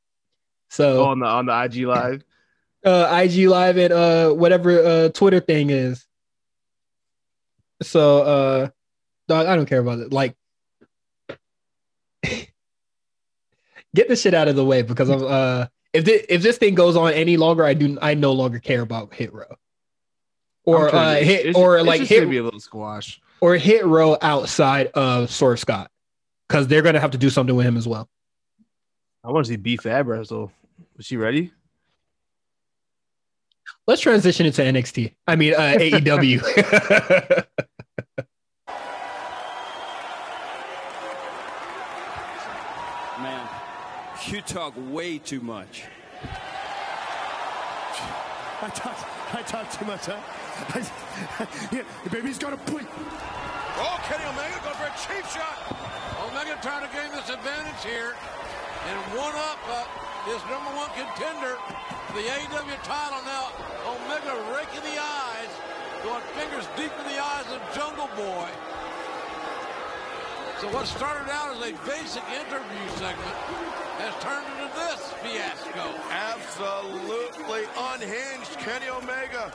so 0.69 1.03
oh, 1.03 1.06
on 1.06 1.19
the 1.19 1.26
on 1.26 1.45
the 1.47 1.64
IG 1.64 1.85
live, 1.85 2.23
uh, 2.85 3.22
IG 3.23 3.47
live 3.47 3.77
and 3.77 3.91
uh 3.93 4.31
whatever 4.31 4.84
uh 4.84 5.10
Twitter 5.10 5.39
thing 5.41 5.69
is. 5.69 6.06
So 7.81 8.22
uh, 8.22 8.69
dog, 9.27 9.47
I 9.47 9.56
don't 9.56 9.65
care 9.65 9.80
about 9.80 9.99
it. 9.99 10.14
Like, 10.14 10.35
get 13.93 14.07
this 14.07 14.22
shit 14.22 14.34
out 14.34 14.47
of 14.47 14.56
the 14.56 14.65
way 14.65 14.81
because 14.81 15.10
I'm 15.10 15.23
uh 15.23 15.65
if 15.93 16.06
this, 16.06 16.26
if 16.30 16.41
this 16.41 16.57
thing 16.57 16.76
goes 16.76 16.95
on 16.95 17.11
any 17.14 17.35
longer, 17.35 17.65
I 17.65 17.73
do 17.73 17.97
I 18.02 18.14
no 18.14 18.31
longer 18.31 18.60
care 18.60 18.81
about 18.81 19.14
Hit 19.14 19.34
Row 19.34 19.57
or 20.65 20.93
uh, 20.93 21.15
hit 21.15 21.55
or 21.55 21.83
like 21.83 22.01
hit 22.01 22.27
be 22.29 22.37
a 22.37 22.43
little 22.43 22.59
squash 22.59 23.21
or 23.41 23.55
hit 23.55 23.85
row 23.85 24.17
outside 24.21 24.87
of 24.87 25.31
Swerve 25.31 25.59
Scott 25.59 25.91
because 26.47 26.67
they're 26.67 26.81
gonna 26.81 26.99
have 26.99 27.11
to 27.11 27.17
do 27.17 27.29
something 27.29 27.55
with 27.55 27.65
him 27.65 27.77
as 27.77 27.87
well. 27.87 28.09
I 29.23 29.31
want 29.31 29.45
to 29.45 29.51
see 29.51 29.57
B 29.57 29.77
Fab 29.77 30.07
wrestle. 30.07 30.51
Is 30.97 31.05
she 31.05 31.17
ready? 31.17 31.51
Let's 33.87 34.01
transition 34.01 34.45
into 34.45 34.61
NXT. 34.61 35.13
I 35.27 35.35
mean 35.35 35.53
uh, 35.53 35.57
AEW. 35.79 37.45
Man, 43.19 43.49
you 44.27 44.41
talk 44.41 44.73
way 44.91 45.19
too 45.19 45.39
much. 45.39 45.83
I 48.61 48.69
talk, 48.69 48.97
I 49.33 49.41
talk 49.43 49.69
too 49.71 49.85
much, 49.85 50.05
huh? 50.05 50.19
yeah, 51.72 51.84
the 52.03 52.10
baby's 52.10 52.38
got 52.38 52.53
a 52.53 52.57
point. 52.57 52.88
Oh, 53.77 53.99
Kenny 54.07 54.23
Omega 54.23 54.56
goes 54.64 54.76
for 54.80 54.88
a 54.88 54.95
cheap 55.03 55.26
shot. 55.27 55.60
Omega 56.23 56.57
trying 56.61 56.88
to 56.88 56.91
gain 56.95 57.11
this 57.11 57.30
advantage 57.30 57.84
here 57.84 58.15
and 58.88 58.98
one 59.18 59.36
up 59.36 59.60
uh, 59.68 59.84
his 60.30 60.40
number 60.48 60.72
one 60.77 60.90
contender 60.95 61.57
for 62.07 62.14
the 62.15 62.26
AEW 62.26 62.77
title. 62.84 63.19
Now, 63.26 63.52
Omega 63.84 64.34
raking 64.56 64.84
the 64.86 64.98
eyes, 64.98 65.52
going 66.03 66.23
fingers 66.38 66.68
deep 66.77 66.94
in 66.94 67.06
the 67.11 67.19
eyes 67.19 67.49
of 67.52 67.60
Jungle 67.76 68.10
Boy. 68.15 68.49
So 70.61 70.72
what 70.72 70.88
started 70.88 71.30
out 71.30 71.52
as 71.52 71.61
a 71.68 71.73
basic 71.84 72.23
interview 72.32 72.86
segment 72.95 73.38
has 73.99 74.15
turned 74.23 74.48
into 74.56 74.72
this 74.72 75.02
fiasco. 75.19 75.94
Absolutely 76.10 77.68
unhinged 77.76 78.57
Kenny 78.60 78.88
Omega. 78.88 79.52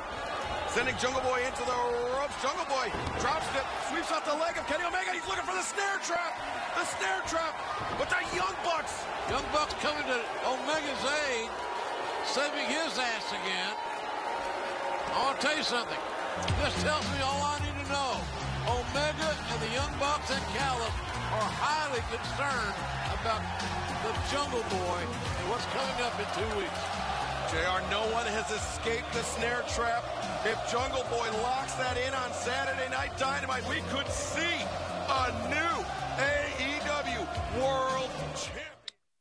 Sending 0.70 0.94
Jungle 1.02 1.20
Boy 1.26 1.42
into 1.42 1.66
the 1.66 1.78
ropes. 2.14 2.38
Jungle 2.38 2.62
Boy 2.70 2.86
drops 3.18 3.50
it, 3.58 3.66
sweeps 3.90 4.14
out 4.14 4.22
the 4.22 4.38
leg 4.38 4.54
of 4.54 4.62
Kenny 4.70 4.86
Omega. 4.86 5.10
He's 5.10 5.26
looking 5.26 5.42
for 5.42 5.58
the 5.58 5.66
snare 5.66 5.98
trap. 5.98 6.30
The 6.78 6.86
snare 6.86 7.26
trap. 7.26 7.58
But 7.98 8.06
the 8.06 8.22
Young 8.38 8.54
Bucks. 8.62 9.02
Young 9.26 9.42
Bucks 9.50 9.74
coming 9.82 10.06
to 10.06 10.22
Omega's 10.46 11.04
aid, 11.26 11.50
saving 12.22 12.70
his 12.70 12.94
ass 13.02 13.34
again. 13.34 13.74
I 15.10 15.18
want 15.26 15.42
to 15.42 15.42
tell 15.42 15.56
you 15.58 15.66
something. 15.66 15.98
This 16.62 16.74
tells 16.86 17.02
me 17.10 17.18
all 17.18 17.42
I 17.50 17.58
need 17.66 17.74
to 17.74 17.86
know. 17.90 18.14
Omega 18.70 19.34
and 19.50 19.58
the 19.58 19.74
Young 19.74 19.90
Bucks 19.98 20.30
and 20.30 20.44
Callis 20.54 20.94
are 21.34 21.50
highly 21.50 21.98
concerned 22.14 22.78
about 23.18 23.42
the 24.06 24.14
Jungle 24.30 24.62
Boy 24.70 25.02
and 25.02 25.44
what's 25.50 25.66
coming 25.74 25.98
up 26.06 26.14
in 26.14 26.30
two 26.38 26.50
weeks. 26.54 26.78
JR, 27.50 27.82
no 27.90 28.06
one 28.14 28.30
has 28.30 28.46
escaped 28.54 29.10
the 29.12 29.26
snare 29.26 29.66
trap. 29.66 30.06
If 30.42 30.72
Jungle 30.72 31.04
Boy 31.10 31.28
locks 31.42 31.74
that 31.74 31.98
in 31.98 32.14
on 32.14 32.32
Saturday 32.32 32.88
Night 32.88 33.10
Dynamite, 33.18 33.68
we 33.68 33.82
could 33.90 34.08
see 34.08 34.40
a 34.40 35.50
new 35.50 35.84
AEW 36.16 37.60
World 37.60 38.10
Champion. 38.34 38.64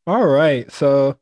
All 0.07 0.25
right, 0.25 0.71
so 0.71 1.17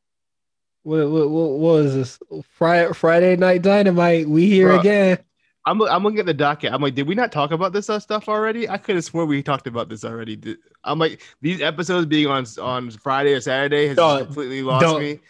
what, 0.83 1.09
what, 1.09 1.29
what 1.31 1.49
was 1.57 1.95
this? 1.95 2.19
Friday, 2.47 2.93
Friday 2.93 3.35
Night 3.37 3.63
Dynamite. 3.63 4.29
We 4.29 4.45
here 4.45 4.67
Bro, 4.67 4.79
again. 4.81 5.17
I'm 5.65 5.81
I'm 5.81 6.03
looking 6.03 6.19
at 6.19 6.27
the 6.27 6.33
docket. 6.35 6.71
I'm 6.71 6.81
like, 6.81 6.93
did 6.93 7.07
we 7.07 7.15
not 7.15 7.31
talk 7.31 7.49
about 7.49 7.73
this 7.73 7.89
uh, 7.89 7.99
stuff 7.99 8.29
already? 8.29 8.69
I 8.69 8.77
could 8.77 8.97
have 8.97 9.03
sworn 9.03 9.27
we 9.27 9.41
talked 9.41 9.65
about 9.65 9.89
this 9.89 10.05
already. 10.05 10.57
I'm 10.83 10.99
like, 10.99 11.23
these 11.41 11.59
episodes 11.59 12.05
being 12.05 12.27
on 12.27 12.45
on 12.61 12.91
Friday 12.91 13.33
or 13.33 13.41
Saturday 13.41 13.87
has 13.87 13.97
completely 13.97 14.61
lost 14.61 14.99
me. 14.99 15.21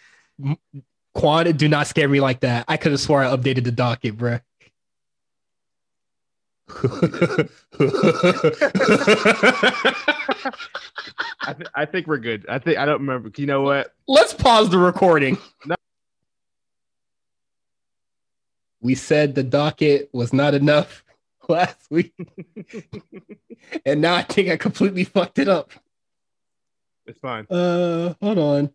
Quan, 1.14 1.56
do 1.56 1.68
not 1.68 1.86
scare 1.86 2.06
me 2.06 2.20
like 2.20 2.40
that. 2.40 2.66
I 2.68 2.76
could 2.76 2.92
have 2.92 3.00
swore 3.00 3.24
I 3.24 3.34
updated 3.34 3.64
the 3.64 3.72
docket, 3.72 4.18
bro. 4.18 4.40
I, 11.42 11.52
th- 11.54 11.68
I 11.74 11.84
think 11.86 12.06
we're 12.06 12.18
good. 12.18 12.46
I 12.48 12.58
think 12.58 12.78
I 12.78 12.84
don't 12.84 13.00
remember. 13.00 13.30
You 13.36 13.46
know 13.46 13.62
what? 13.62 13.94
Let's 14.06 14.32
pause 14.34 14.70
the 14.70 14.78
recording. 14.78 15.38
No. 15.64 15.74
We 18.80 18.94
said 18.94 19.34
the 19.34 19.42
docket 19.42 20.10
was 20.12 20.32
not 20.32 20.54
enough 20.54 21.04
last 21.48 21.90
week. 21.90 22.12
and 23.84 24.00
now 24.00 24.14
I 24.14 24.22
think 24.22 24.48
I 24.50 24.56
completely 24.56 25.04
fucked 25.04 25.38
it 25.38 25.48
up. 25.48 25.72
It's 27.06 27.18
fine. 27.20 27.46
Uh 27.48 28.14
hold 28.20 28.38
on. 28.38 28.70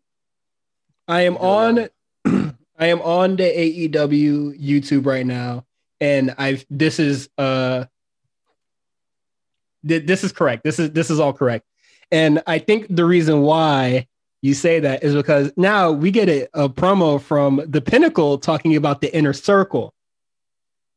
I 1.08 1.22
am 1.22 1.38
on 1.38 1.90
I 2.26 2.88
am 2.88 3.02
on 3.02 3.36
the 3.36 3.44
AEW 3.44 4.60
YouTube 4.60 5.06
right 5.06 5.26
now 5.26 5.66
and 6.04 6.36
I've 6.38 6.66
this 6.70 7.00
is 7.00 7.30
uh 7.38 7.86
th- 9.88 10.06
this 10.06 10.26
is 10.26 10.34
correct. 10.34 10.64
This 10.64 10.78
is 10.78 10.92
this 10.92 11.10
is 11.10 11.20
all 11.20 11.32
correct. 11.32 11.66
And 12.12 12.44
I 12.46 12.60
think 12.60 12.88
the 12.90 13.06
reason 13.06 13.42
why 13.42 14.08
you 14.42 14.54
say 14.54 14.82
that 14.82 15.04
is 15.04 15.16
because 15.16 15.54
now 15.56 15.92
we 15.92 16.12
get 16.12 16.28
a, 16.28 16.48
a 16.54 16.68
promo 16.68 17.22
from 17.22 17.62
the 17.66 17.80
Pinnacle 17.80 18.38
talking 18.38 18.76
about 18.76 19.00
the 19.00 19.16
inner 19.16 19.32
circle. 19.32 19.94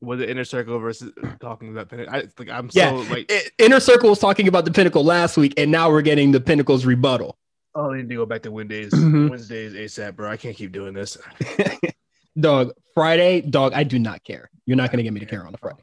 Was 0.01 0.19
the 0.19 0.29
inner 0.29 0.45
circle 0.45 0.79
versus 0.81 1.13
talking 1.41 1.71
about 1.71 1.89
pinnacle? 1.89 2.15
I, 2.15 2.25
like 2.39 2.51
I'm 2.51 2.69
so 2.69 2.79
yeah. 2.79 2.91
like 3.11 3.31
it, 3.31 3.53
inner 3.59 3.81
circle 3.81 4.11
was 4.11 4.19
talking 4.19 4.47
about 4.47 4.67
the 4.67 4.71
pinnacle 4.71 5.03
last 5.03 5.39
week, 5.39 5.55
and 5.57 5.71
now 5.71 5.89
we're 5.89 6.03
getting 6.03 6.33
the 6.33 6.41
pinnacle's 6.41 6.85
rebuttal. 6.85 7.39
Oh, 7.75 7.93
I 7.93 7.99
need 7.99 8.09
to 8.11 8.17
go 8.17 8.27
back 8.27 8.43
to 8.43 8.51
Wednesdays. 8.51 8.93
Mm-hmm. 8.93 9.29
Wednesdays 9.29 9.73
ASAP, 9.73 10.17
bro. 10.17 10.31
I 10.31 10.37
can't 10.37 10.55
keep 10.55 10.73
doing 10.73 10.93
this. 10.93 11.17
dog, 12.39 12.73
Friday, 12.95 13.41
dog. 13.41 13.73
I 13.73 13.85
do 13.85 13.99
not 13.99 14.25
care. 14.25 14.51
You're 14.67 14.77
not 14.77 14.91
gonna 14.91 15.03
get 15.03 15.13
me 15.13 15.21
to 15.21 15.27
care 15.27 15.45
on 15.47 15.53
the 15.53 15.59
Friday. 15.59 15.83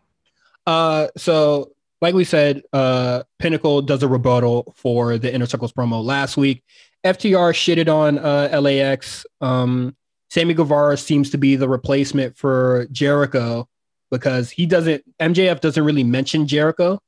Uh, 0.66 1.08
so 1.18 1.74
like 2.04 2.14
we 2.14 2.26
said, 2.26 2.62
uh, 2.74 3.24
Pinnacle 3.40 3.82
does 3.82 4.04
a 4.04 4.08
rebuttal 4.10 4.74
for 4.76 5.18
the 5.18 5.34
Inner 5.34 5.46
Circles 5.46 5.72
promo 5.72 6.04
last 6.04 6.36
week. 6.36 6.62
FTR 7.06 7.54
shitted 7.54 7.88
on 7.88 8.20
uh, 8.20 8.60
LAX. 8.60 9.26
Um, 9.40 9.96
Sammy 10.30 10.54
Guevara 10.54 10.98
seems 10.98 11.30
to 11.30 11.38
be 11.38 11.56
the 11.56 11.70
replacement 11.70 12.36
for 12.36 12.88
Jericho 12.92 13.70
because 14.12 14.50
he 14.50 14.66
doesn't, 14.66 15.02
MJF 15.18 15.62
doesn't 15.62 15.84
really 15.84 16.04
mention 16.04 16.46
Jericho 16.46 17.00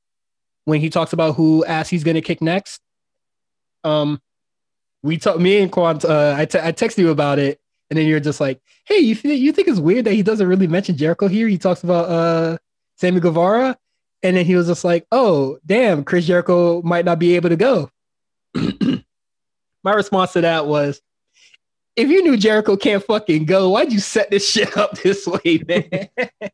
when 0.63 0.79
he 0.79 0.89
talks 0.89 1.11
about 1.11 1.35
who 1.35 1.65
ass 1.65 1.89
he's 1.89 2.05
going 2.05 2.15
to 2.15 2.21
kick 2.21 2.41
next. 2.41 2.79
Um, 3.83 4.21
we 5.03 5.17
talk, 5.17 5.37
me 5.39 5.57
and 5.57 5.71
Quan, 5.71 5.99
uh, 6.05 6.35
I, 6.37 6.45
t- 6.45 6.57
I 6.57 6.71
texted 6.71 6.99
you 6.99 7.09
about 7.09 7.37
it, 7.37 7.59
and 7.89 7.97
then 7.99 8.07
you're 8.07 8.19
just 8.19 8.39
like, 8.39 8.61
hey, 8.85 8.97
you, 8.97 9.15
th- 9.15 9.39
you 9.39 9.51
think 9.51 9.67
it's 9.67 9.79
weird 9.79 10.05
that 10.05 10.13
he 10.13 10.23
doesn't 10.23 10.47
really 10.47 10.67
mention 10.67 10.97
Jericho 10.97 11.27
here? 11.27 11.47
He 11.47 11.57
talks 11.57 11.83
about 11.83 12.09
uh, 12.09 12.57
Sammy 12.97 13.19
Guevara. 13.19 13.77
And 14.23 14.35
then 14.35 14.45
he 14.45 14.55
was 14.55 14.67
just 14.67 14.83
like, 14.83 15.05
oh, 15.11 15.59
damn, 15.65 16.03
Chris 16.03 16.25
Jericho 16.25 16.81
might 16.81 17.05
not 17.05 17.19
be 17.19 17.35
able 17.35 17.49
to 17.49 17.55
go. 17.55 17.91
My 18.55 19.93
response 19.93 20.33
to 20.33 20.41
that 20.41 20.65
was, 20.65 20.99
if 21.95 22.09
you 22.09 22.23
knew 22.23 22.35
Jericho 22.35 22.75
can't 22.75 23.03
fucking 23.03 23.45
go, 23.45 23.69
why'd 23.69 23.93
you 23.93 23.99
set 23.99 24.31
this 24.31 24.49
shit 24.51 24.75
up 24.75 24.97
this 24.97 25.27
way, 25.27 25.63
man? 25.67 26.09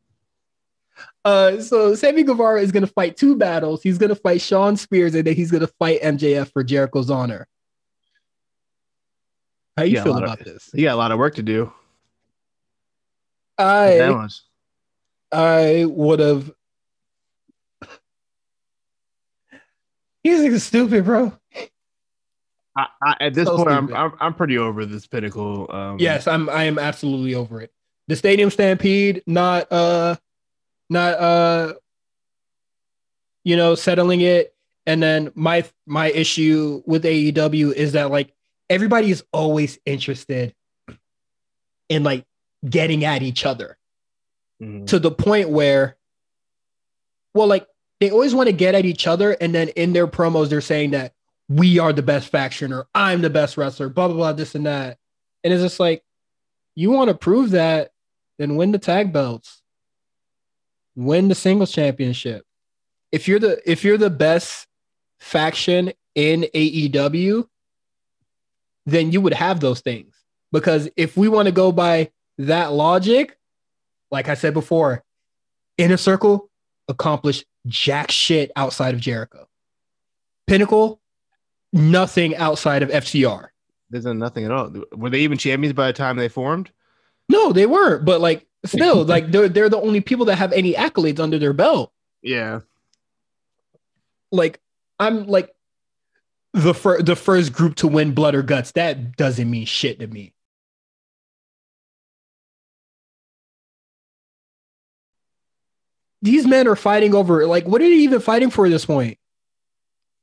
uh, 1.26 1.62
so 1.62 1.96
Sammy 1.96 2.24
Guevara 2.24 2.62
is 2.62 2.72
gonna 2.72 2.88
fight 2.88 3.16
two 3.16 3.38
battles. 3.38 3.82
He's 3.82 3.98
gonna 3.98 4.16
fight 4.16 4.42
Shawn 4.42 4.76
Spears, 4.76 5.16
and 5.16 5.26
then 5.26 5.36
he's 5.36 5.50
gonna 5.50 5.68
fight 5.80 6.02
MJF 6.02 6.52
for 6.52 6.64
Jericho's 6.64 7.10
honor. 7.10 7.48
How 9.82 9.86
you 9.86 10.04
feel 10.04 10.18
about 10.18 10.42
of, 10.42 10.46
this? 10.46 10.70
You 10.74 10.84
got 10.84 10.94
a 10.94 10.96
lot 10.96 11.12
of 11.12 11.18
work 11.18 11.36
to 11.36 11.44
do. 11.44 11.74
I 13.58 14.28
I 15.32 15.86
would 15.86 16.20
have 16.20 16.52
He's 20.24 20.64
stupid, 20.64 21.04
bro. 21.06 21.34
I, 22.78 22.86
I, 23.04 23.16
at 23.22 23.34
this 23.34 23.48
so 23.48 23.58
point, 23.58 23.70
I'm, 23.70 23.94
I'm, 23.96 24.14
I'm 24.20 24.34
pretty 24.36 24.60
over 24.60 24.86
this 24.86 25.08
pinnacle. 25.08 25.70
Um, 25.72 25.98
yes, 26.00 26.28
I'm 26.28 26.48
I 26.48 26.66
am 26.66 26.78
absolutely 26.78 27.34
over 27.34 27.60
it. 27.60 27.74
The 28.08 28.16
stadium 28.16 28.52
stampede, 28.52 29.24
not 29.26 29.72
uh, 29.72 30.16
not 30.92 31.20
uh, 31.20 31.74
you 33.44 33.58
know, 33.58 33.74
settling 33.74 34.22
it. 34.22 34.54
And 34.86 35.02
then 35.02 35.32
my 35.34 35.66
my 35.88 36.12
issue 36.12 36.84
with 36.86 37.04
AEW 37.04 37.74
is 37.74 37.94
that 37.94 38.12
like 38.12 38.32
everybody 38.72 39.12
is 39.12 39.24
always 39.34 39.78
interested 39.86 40.56
in 41.90 42.04
like 42.04 42.26
getting 42.68 43.04
at 43.04 43.22
each 43.22 43.46
other 43.46 43.78
mm-hmm. 44.62 44.86
to 44.86 44.98
the 44.98 45.12
point 45.12 45.50
where, 45.50 45.98
well, 47.34 47.48
like 47.48 47.68
they 48.00 48.10
always 48.10 48.34
want 48.34 48.48
to 48.48 48.54
get 48.54 48.74
at 48.74 48.86
each 48.86 49.08
other. 49.08 49.34
And 49.42 49.54
then 49.54 49.68
in 49.70 49.92
their 49.92 50.08
promos, 50.08 50.48
they're 50.48 50.62
saying 50.62 50.92
that 50.92 51.14
we 51.50 51.80
are 51.80 51.92
the 51.92 52.02
best 52.02 52.30
faction 52.30 52.72
or 52.72 52.88
I'm 52.96 53.22
the 53.22 53.30
best 53.30 53.58
wrestler, 53.58 53.90
blah, 53.90 54.08
blah, 54.08 54.16
blah, 54.16 54.34
this 54.34 54.56
and 54.56 54.66
that. 54.66 54.98
And 55.44 55.52
it's 55.54 55.62
just 55.62 55.80
like, 55.80 56.02
you 56.74 56.92
want 56.92 57.10
to 57.10 57.14
prove 57.14 57.50
that, 57.52 57.92
then 58.40 58.56
win 58.56 58.72
the 58.72 58.80
tag 58.80 59.12
belts, 59.12 59.62
win 60.96 61.28
the 61.28 61.36
singles 61.36 61.74
championship. 61.74 62.46
If 63.12 63.28
you're 63.28 63.40
the 63.40 63.62
if 63.70 63.84
you're 63.84 63.98
the 63.98 64.10
best 64.10 64.66
faction 65.20 65.92
in 66.16 66.46
AEW, 66.56 67.50
then 68.86 69.12
you 69.12 69.22
would 69.22 69.34
have 69.34 69.60
those 69.60 69.82
things. 69.82 70.16
Because 70.52 70.90
if 70.98 71.16
we 71.16 71.28
want 71.28 71.48
to 71.48 71.52
go 71.52 71.72
by 71.72 72.12
that 72.38 72.74
logic, 72.74 73.38
like 74.10 74.28
I 74.28 74.34
said 74.34 74.54
before, 74.54 75.04
Inner 75.78 75.98
Circle 75.98 76.50
accomplished 76.88 77.46
jack 77.68 78.12
shit 78.12 78.52
outside 78.56 78.94
of 78.94 79.00
Jericho. 79.00 79.48
Pinnacle, 80.48 81.00
nothing 81.72 82.36
outside 82.36 82.84
of 82.84 82.90
FTR. 82.90 83.48
There's 83.90 84.06
nothing 84.06 84.46
at 84.46 84.52
all. 84.52 84.74
Were 84.94 85.10
they 85.10 85.20
even 85.20 85.38
champions 85.38 85.74
by 85.74 85.88
the 85.88 85.94
time 85.94 86.18
they 86.18 86.30
formed? 86.30 86.72
No, 87.30 87.52
they 87.52 87.66
weren't. 87.66 88.06
But 88.06 88.22
like, 88.22 88.46
still, 88.66 89.04
like 89.06 89.32
they're 89.32 89.50
they're 89.50 89.70
the 89.70 89.80
only 89.80 90.02
people 90.02 90.26
that 90.26 90.38
have 90.38 90.54
any 90.54 90.74
accolades 90.74 91.20
under 91.20 91.40
their 91.40 91.54
belt. 91.54 91.92
Yeah. 92.22 92.62
Like, 94.32 94.60
I'm 95.00 95.26
like, 95.28 95.54
the 96.54 96.74
fir- 96.74 97.02
the 97.02 97.16
first 97.16 97.54
group 97.54 97.76
to 97.76 97.88
win 97.88 98.14
blood 98.14 98.36
or 98.36 98.42
guts. 98.42 98.72
That 98.72 99.16
doesn't 99.16 99.50
mean 99.50 99.66
shit 99.66 100.00
to 100.00 100.08
me. 100.08 100.34
These 106.22 106.46
men 106.46 106.68
are 106.68 106.76
fighting 106.76 107.16
over 107.16 107.48
like 107.48 107.68
what 107.68 107.82
are 107.82 107.90
they 107.90 107.92
even 107.92 108.20
fighting 108.20 108.50
for 108.50 108.66
at 108.66 108.70
this 108.70 108.86
point? 108.86 109.18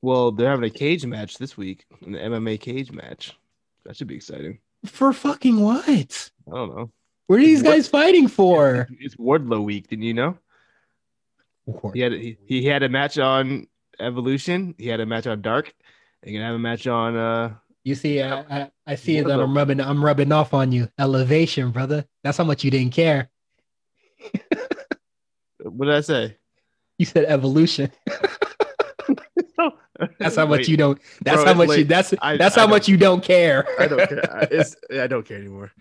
Well, 0.01 0.31
they're 0.31 0.51
having 0.51 0.65
a 0.65 0.71
cage 0.71 1.05
match 1.05 1.39
this 1.39 1.57
week, 1.57 1.85
an 2.07 2.13
MMA 2.13 2.61
cage 2.61 2.93
match. 2.93 3.37
That 3.85 3.97
should 3.97 4.07
be 4.07 4.15
exciting. 4.15 4.61
For 4.87 5.13
fucking 5.13 5.61
what? 5.61 5.89
I 5.89 6.55
don't 6.55 6.77
know. 6.77 6.91
What 7.27 7.41
are 7.41 7.43
these 7.43 7.63
guys 7.63 7.89
fighting 7.89 8.29
for? 8.29 8.89
It's 9.01 9.17
Wardlow 9.17 9.65
week, 9.65 9.89
didn't 9.89 10.05
you 10.05 10.15
know? 10.15 10.39
He 11.93 12.01
had 12.01 12.13
he, 12.13 12.39
he 12.47 12.65
had 12.65 12.83
a 12.83 12.89
match 12.89 13.19
on 13.19 13.67
Evolution. 13.99 14.75
He 14.79 14.87
had 14.87 15.01
a 15.01 15.07
match 15.07 15.27
on 15.27 15.43
Dark. 15.43 15.75
You're 16.25 16.35
gonna 16.35 16.47
have 16.47 16.55
a 16.57 16.59
match 16.59 16.87
on 16.87 17.17
uh 17.17 17.55
You 17.85 17.95
see, 17.95 18.21
I, 18.23 18.41
I, 18.41 18.71
I 18.87 18.95
see 18.97 19.21
that 19.21 19.41
I'm 19.41 19.57
rubbing 19.57 19.81
I'm 19.81 20.05
rubbing 20.05 20.33
off 20.33 20.53
on 20.55 20.73
you. 20.73 20.89
Elevation, 20.99 21.71
brother. 21.71 22.05
That's 22.25 22.37
how 22.39 22.45
much 22.45 22.65
you 22.65 22.71
didn't 22.71 22.93
care. 22.93 23.31
what 25.63 25.87
did 25.87 25.95
I 25.95 26.01
say? 26.01 26.37
You 26.99 27.07
said 27.07 27.25
evolution. 27.27 27.91
That's 30.21 30.37
how 30.37 30.47
much 30.47 30.59
Wait, 30.61 30.69
you 30.69 30.77
don't. 30.77 31.01
That's 31.23 31.39
Bro, 31.43 31.47
how 31.47 31.55
much 31.55 31.77
you. 31.77 31.85
That's 31.85 32.15
I- 32.23 32.37
that's 32.37 32.57
I 32.57 32.61
how 32.61 32.67
don't- 32.67 32.71
much 32.77 32.89
you 32.89 32.97
don't 32.97 33.23
care. 33.23 33.67
I 33.81 33.89
don't 33.89 34.09
care. 34.09 34.33
I, 34.33 34.43
it's, 34.51 34.77
I 34.93 35.07
don't 35.09 35.27
care 35.27 35.39
anymore. 35.39 35.73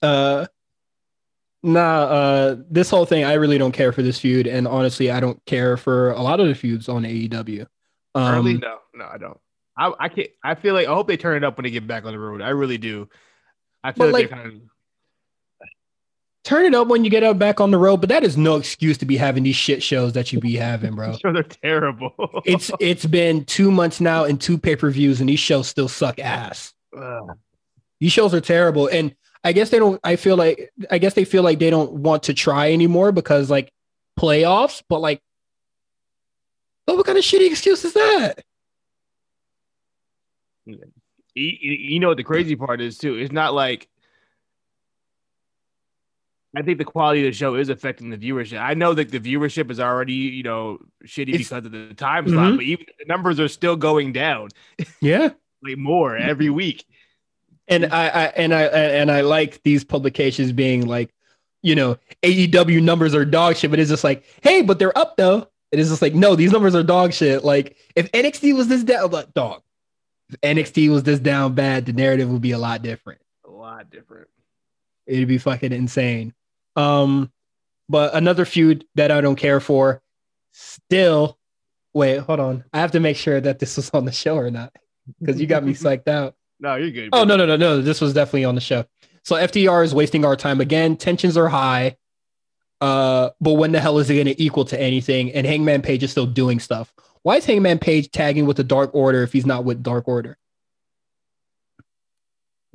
uh, 0.00 0.46
nah. 1.62 2.02
Uh, 2.04 2.56
this 2.70 2.88
whole 2.88 3.04
thing, 3.04 3.24
I 3.24 3.34
really 3.34 3.58
don't 3.58 3.72
care 3.72 3.92
for 3.92 4.00
this 4.02 4.18
feud, 4.18 4.46
and 4.46 4.66
honestly, 4.66 5.10
I 5.10 5.20
don't 5.20 5.44
care 5.44 5.76
for 5.76 6.12
a 6.12 6.22
lot 6.22 6.40
of 6.40 6.48
the 6.48 6.54
feuds 6.54 6.88
on 6.88 7.02
AEW. 7.02 7.66
Um, 8.14 8.34
Early? 8.34 8.54
No, 8.58 8.78
no, 8.94 9.04
I 9.12 9.18
don't. 9.18 9.38
I, 9.76 9.92
I 9.98 10.08
can't. 10.08 10.28
I 10.42 10.54
feel 10.54 10.74
like 10.74 10.86
I 10.86 10.94
hope 10.94 11.08
they 11.08 11.16
turn 11.16 11.36
it 11.36 11.44
up 11.44 11.56
when 11.56 11.64
they 11.64 11.70
get 11.70 11.86
back 11.86 12.04
on 12.04 12.12
the 12.12 12.18
road. 12.18 12.40
I 12.42 12.50
really 12.50 12.78
do. 12.78 13.08
I 13.82 13.92
feel 13.92 14.06
like, 14.06 14.12
like- 14.12 14.30
they're 14.30 14.38
kind 14.38 14.52
of. 14.52 15.68
turn 16.44 16.64
it 16.66 16.74
up 16.74 16.88
when 16.88 17.04
you 17.04 17.10
get 17.10 17.24
out 17.24 17.38
back 17.38 17.60
on 17.60 17.70
the 17.70 17.78
road, 17.78 17.98
but 17.98 18.08
that 18.10 18.22
is 18.22 18.36
no 18.36 18.56
excuse 18.56 18.98
to 18.98 19.04
be 19.04 19.16
having 19.16 19.42
these 19.42 19.56
shit 19.56 19.82
shows 19.82 20.12
that 20.12 20.32
you 20.32 20.40
be 20.40 20.56
having, 20.56 20.94
bro. 20.94 21.16
Sure, 21.16 21.32
they're 21.34 21.42
terrible. 21.42 22.12
it's 22.44 22.70
it's 22.80 23.06
been 23.06 23.44
two 23.44 23.70
months 23.70 24.00
now 24.00 24.24
and 24.24 24.40
two 24.40 24.58
pay 24.58 24.76
per 24.76 24.90
views, 24.90 25.20
and 25.20 25.28
these 25.28 25.40
shows 25.40 25.66
still 25.68 25.88
suck 25.88 26.18
ass. 26.18 26.72
Ugh. 26.96 27.36
These 28.00 28.12
shows 28.12 28.34
are 28.34 28.40
terrible, 28.40 28.86
and 28.88 29.14
I 29.42 29.52
guess 29.52 29.70
they 29.70 29.78
don't. 29.78 30.00
I 30.04 30.16
feel 30.16 30.36
like 30.36 30.70
I 30.90 30.98
guess 30.98 31.14
they 31.14 31.24
feel 31.24 31.42
like 31.42 31.58
they 31.58 31.70
don't 31.70 31.92
want 31.92 32.24
to 32.24 32.34
try 32.34 32.72
anymore 32.72 33.12
because 33.12 33.50
like 33.50 33.72
playoffs, 34.18 34.82
but 34.88 35.00
like, 35.00 35.20
but 36.86 36.96
what 36.96 37.06
kind 37.06 37.18
of 37.18 37.24
shitty 37.24 37.50
excuse 37.50 37.84
is 37.84 37.94
that? 37.94 38.44
You, 40.66 40.78
you 41.34 42.00
know 42.00 42.08
what 42.08 42.16
the 42.16 42.24
crazy 42.24 42.56
part 42.56 42.80
is 42.80 42.98
too? 42.98 43.14
It's 43.16 43.32
not 43.32 43.54
like 43.54 43.88
I 46.56 46.62
think 46.62 46.78
the 46.78 46.84
quality 46.84 47.26
of 47.26 47.32
the 47.32 47.36
show 47.36 47.56
is 47.56 47.68
affecting 47.68 48.10
the 48.10 48.16
viewership. 48.16 48.60
I 48.60 48.74
know 48.74 48.94
that 48.94 49.10
the 49.10 49.18
viewership 49.18 49.72
is 49.72 49.80
already, 49.80 50.12
you 50.14 50.44
know, 50.44 50.78
shitty 51.04 51.30
It's- 51.30 51.38
because 51.48 51.66
of 51.66 51.72
the 51.72 51.92
time 51.94 52.28
slot, 52.28 52.52
Mhm. 52.52 52.56
but 52.56 52.64
even 52.64 52.86
the 52.98 53.04
numbers 53.06 53.40
are 53.40 53.48
still 53.48 53.74
going 53.74 54.12
down 54.12 54.50
Yeah, 55.00 55.30
like 55.62 55.76
more 55.78 56.16
every 56.16 56.50
week. 56.50 56.84
and 57.66 57.86
I, 57.86 58.06
I 58.08 58.24
and 58.36 58.54
I 58.54 58.62
and 58.64 59.10
I 59.10 59.22
like 59.22 59.62
these 59.64 59.82
publications 59.84 60.52
being 60.52 60.86
like, 60.86 61.10
you 61.62 61.74
know, 61.74 61.98
AEW 62.22 62.80
numbers 62.82 63.14
are 63.16 63.24
dog 63.24 63.56
shit, 63.56 63.70
but 63.70 63.80
it's 63.80 63.90
just 63.90 64.04
like, 64.04 64.22
hey, 64.42 64.62
but 64.62 64.78
they're 64.78 64.96
up 64.96 65.16
though. 65.16 65.48
It 65.72 65.80
is 65.80 65.88
just 65.88 66.02
like, 66.02 66.14
no, 66.14 66.36
these 66.36 66.52
numbers 66.52 66.76
are 66.76 66.84
dog 66.84 67.12
shit. 67.12 67.42
Like 67.42 67.76
if 67.96 68.12
NXT 68.12 68.54
was 68.54 68.68
this 68.68 68.84
down, 68.84 69.10
like, 69.10 69.34
dog. 69.34 69.62
If 70.28 70.40
NXT 70.40 70.90
was 70.90 71.02
this 71.02 71.18
down 71.18 71.54
bad, 71.54 71.86
the 71.86 71.92
narrative 71.92 72.28
would 72.30 72.42
be 72.42 72.52
a 72.52 72.58
lot 72.58 72.82
different. 72.82 73.20
A 73.46 73.50
lot 73.50 73.90
different. 73.90 74.28
It'd 75.06 75.28
be 75.28 75.38
fucking 75.38 75.72
insane. 75.72 76.32
Um, 76.76 77.30
but 77.88 78.14
another 78.14 78.44
feud 78.44 78.86
that 78.94 79.10
I 79.10 79.20
don't 79.20 79.36
care 79.36 79.60
for, 79.60 80.02
still. 80.52 81.38
Wait, 81.92 82.18
hold 82.18 82.40
on. 82.40 82.64
I 82.72 82.80
have 82.80 82.92
to 82.92 83.00
make 83.00 83.16
sure 83.16 83.40
that 83.40 83.58
this 83.58 83.76
was 83.76 83.90
on 83.94 84.04
the 84.04 84.12
show 84.12 84.36
or 84.36 84.50
not, 84.50 84.72
because 85.20 85.40
you 85.40 85.46
got 85.46 85.64
me 85.64 85.72
psyched 85.74 86.08
out. 86.08 86.34
No, 86.60 86.76
you're 86.76 86.90
good. 86.90 87.10
Oh 87.12 87.24
no, 87.24 87.36
no, 87.36 87.44
no, 87.46 87.56
no. 87.56 87.82
This 87.82 88.00
was 88.00 88.14
definitely 88.14 88.44
on 88.44 88.54
the 88.54 88.60
show. 88.60 88.84
So 89.24 89.36
FTR 89.36 89.84
is 89.84 89.94
wasting 89.94 90.24
our 90.24 90.36
time 90.36 90.60
again. 90.60 90.96
Tensions 90.96 91.36
are 91.36 91.48
high. 91.48 91.96
Uh, 92.80 93.30
but 93.40 93.54
when 93.54 93.72
the 93.72 93.80
hell 93.80 93.98
is 93.98 94.10
it 94.10 94.14
going 94.14 94.26
to 94.26 94.42
equal 94.42 94.64
to 94.66 94.80
anything? 94.80 95.32
And 95.32 95.46
Hangman 95.46 95.82
Page 95.82 96.02
is 96.02 96.10
still 96.10 96.26
doing 96.26 96.60
stuff. 96.60 96.92
Why 97.24 97.36
is 97.36 97.46
Hangman 97.46 97.78
Page 97.78 98.10
tagging 98.10 98.44
with 98.44 98.58
the 98.58 98.64
Dark 98.64 98.94
Order 98.94 99.22
if 99.22 99.32
he's 99.32 99.46
not 99.46 99.64
with 99.64 99.82
Dark 99.82 100.06
Order? 100.06 100.36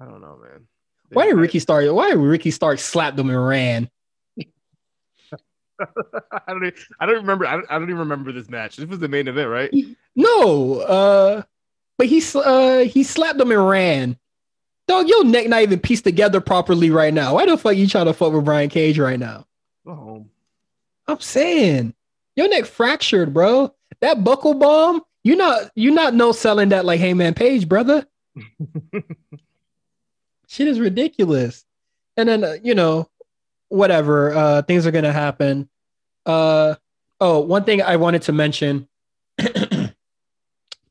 I 0.01 0.05
don't 0.05 0.21
know, 0.21 0.39
man. 0.41 0.67
Why 1.11 1.27
did 1.27 1.35
Ricky 1.35 1.59
Stark? 1.59 1.85
Why 1.91 2.09
did 2.09 2.17
Ricky 2.17 2.49
Stark 2.49 2.79
slap 2.79 3.15
them 3.15 3.29
and 3.29 3.47
ran? 3.47 3.89
I 4.39 5.85
don't. 6.47 6.65
Even, 6.65 6.73
I 6.99 7.05
don't 7.05 7.15
remember. 7.17 7.45
I 7.45 7.53
don't, 7.53 7.65
I 7.69 7.75
don't 7.75 7.89
even 7.89 7.99
remember 7.99 8.31
this 8.31 8.49
match. 8.49 8.77
This 8.77 8.87
was 8.87 8.97
the 8.97 9.07
main 9.07 9.27
event, 9.27 9.49
right? 9.49 9.73
No, 10.15 10.79
uh, 10.81 11.43
but 11.97 12.07
he 12.07 12.21
uh 12.35 12.79
he 12.79 13.03
slapped 13.03 13.37
them 13.37 13.51
and 13.51 13.69
ran. 13.69 14.17
Dog, 14.85 15.07
your 15.07 15.23
neck 15.23 15.47
not 15.47 15.61
even 15.61 15.79
pieced 15.79 16.03
together 16.03 16.41
properly 16.41 16.89
right 16.89 17.13
now. 17.13 17.35
Why 17.35 17.45
the 17.45 17.57
fuck 17.57 17.77
you 17.77 17.87
trying 17.87 18.07
to 18.07 18.13
fuck 18.13 18.33
with 18.33 18.43
Brian 18.43 18.69
Cage 18.69 18.99
right 18.99 19.19
now? 19.19 19.45
Go 19.85 19.95
home. 19.95 20.29
I'm 21.07 21.21
saying 21.21 21.93
your 22.35 22.49
neck 22.49 22.65
fractured, 22.65 23.33
bro. 23.33 23.73
That 24.01 24.23
buckle 24.23 24.53
bomb, 24.53 25.01
you 25.23 25.35
not 25.35 25.71
you 25.75 25.91
not 25.91 26.13
no 26.13 26.31
selling 26.31 26.69
that 26.69 26.85
like 26.85 26.99
Hangman 26.99 27.33
Page, 27.33 27.67
brother. 27.67 28.05
Shit 30.47 30.67
is 30.67 30.79
ridiculous. 30.79 31.65
And 32.17 32.29
then 32.29 32.43
uh, 32.43 32.55
you 32.63 32.75
know, 32.75 33.09
whatever. 33.67 34.33
Uh, 34.33 34.61
things 34.61 34.87
are 34.87 34.91
gonna 34.91 35.11
happen. 35.11 35.69
Uh, 36.25 36.75
oh, 37.19 37.39
one 37.39 37.63
thing 37.63 37.81
I 37.81 37.97
wanted 37.97 38.21
to 38.23 38.31
mention 38.31 38.87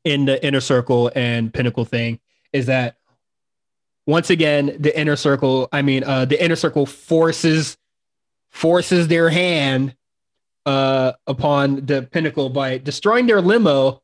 in 0.05 0.25
the 0.25 0.45
inner 0.45 0.61
circle 0.61 1.11
and 1.15 1.53
pinnacle 1.53 1.85
thing 1.85 2.21
is 2.53 2.67
that 2.67 2.97
once 4.07 4.31
again 4.31 4.77
the 4.79 4.99
inner 4.99 5.17
circle. 5.17 5.69
I 5.73 5.83
mean, 5.83 6.05
uh, 6.05 6.25
the 6.25 6.43
inner 6.43 6.57
circle 6.57 6.87
forces 6.87 7.77
forces 8.51 9.09
their 9.09 9.29
hand 9.29 9.95
uh, 10.67 11.13
upon 11.27 11.87
the 11.87 12.03
pinnacle 12.03 12.51
by 12.51 12.79
destroying 12.79 13.27
their 13.27 13.41
limo. 13.41 14.03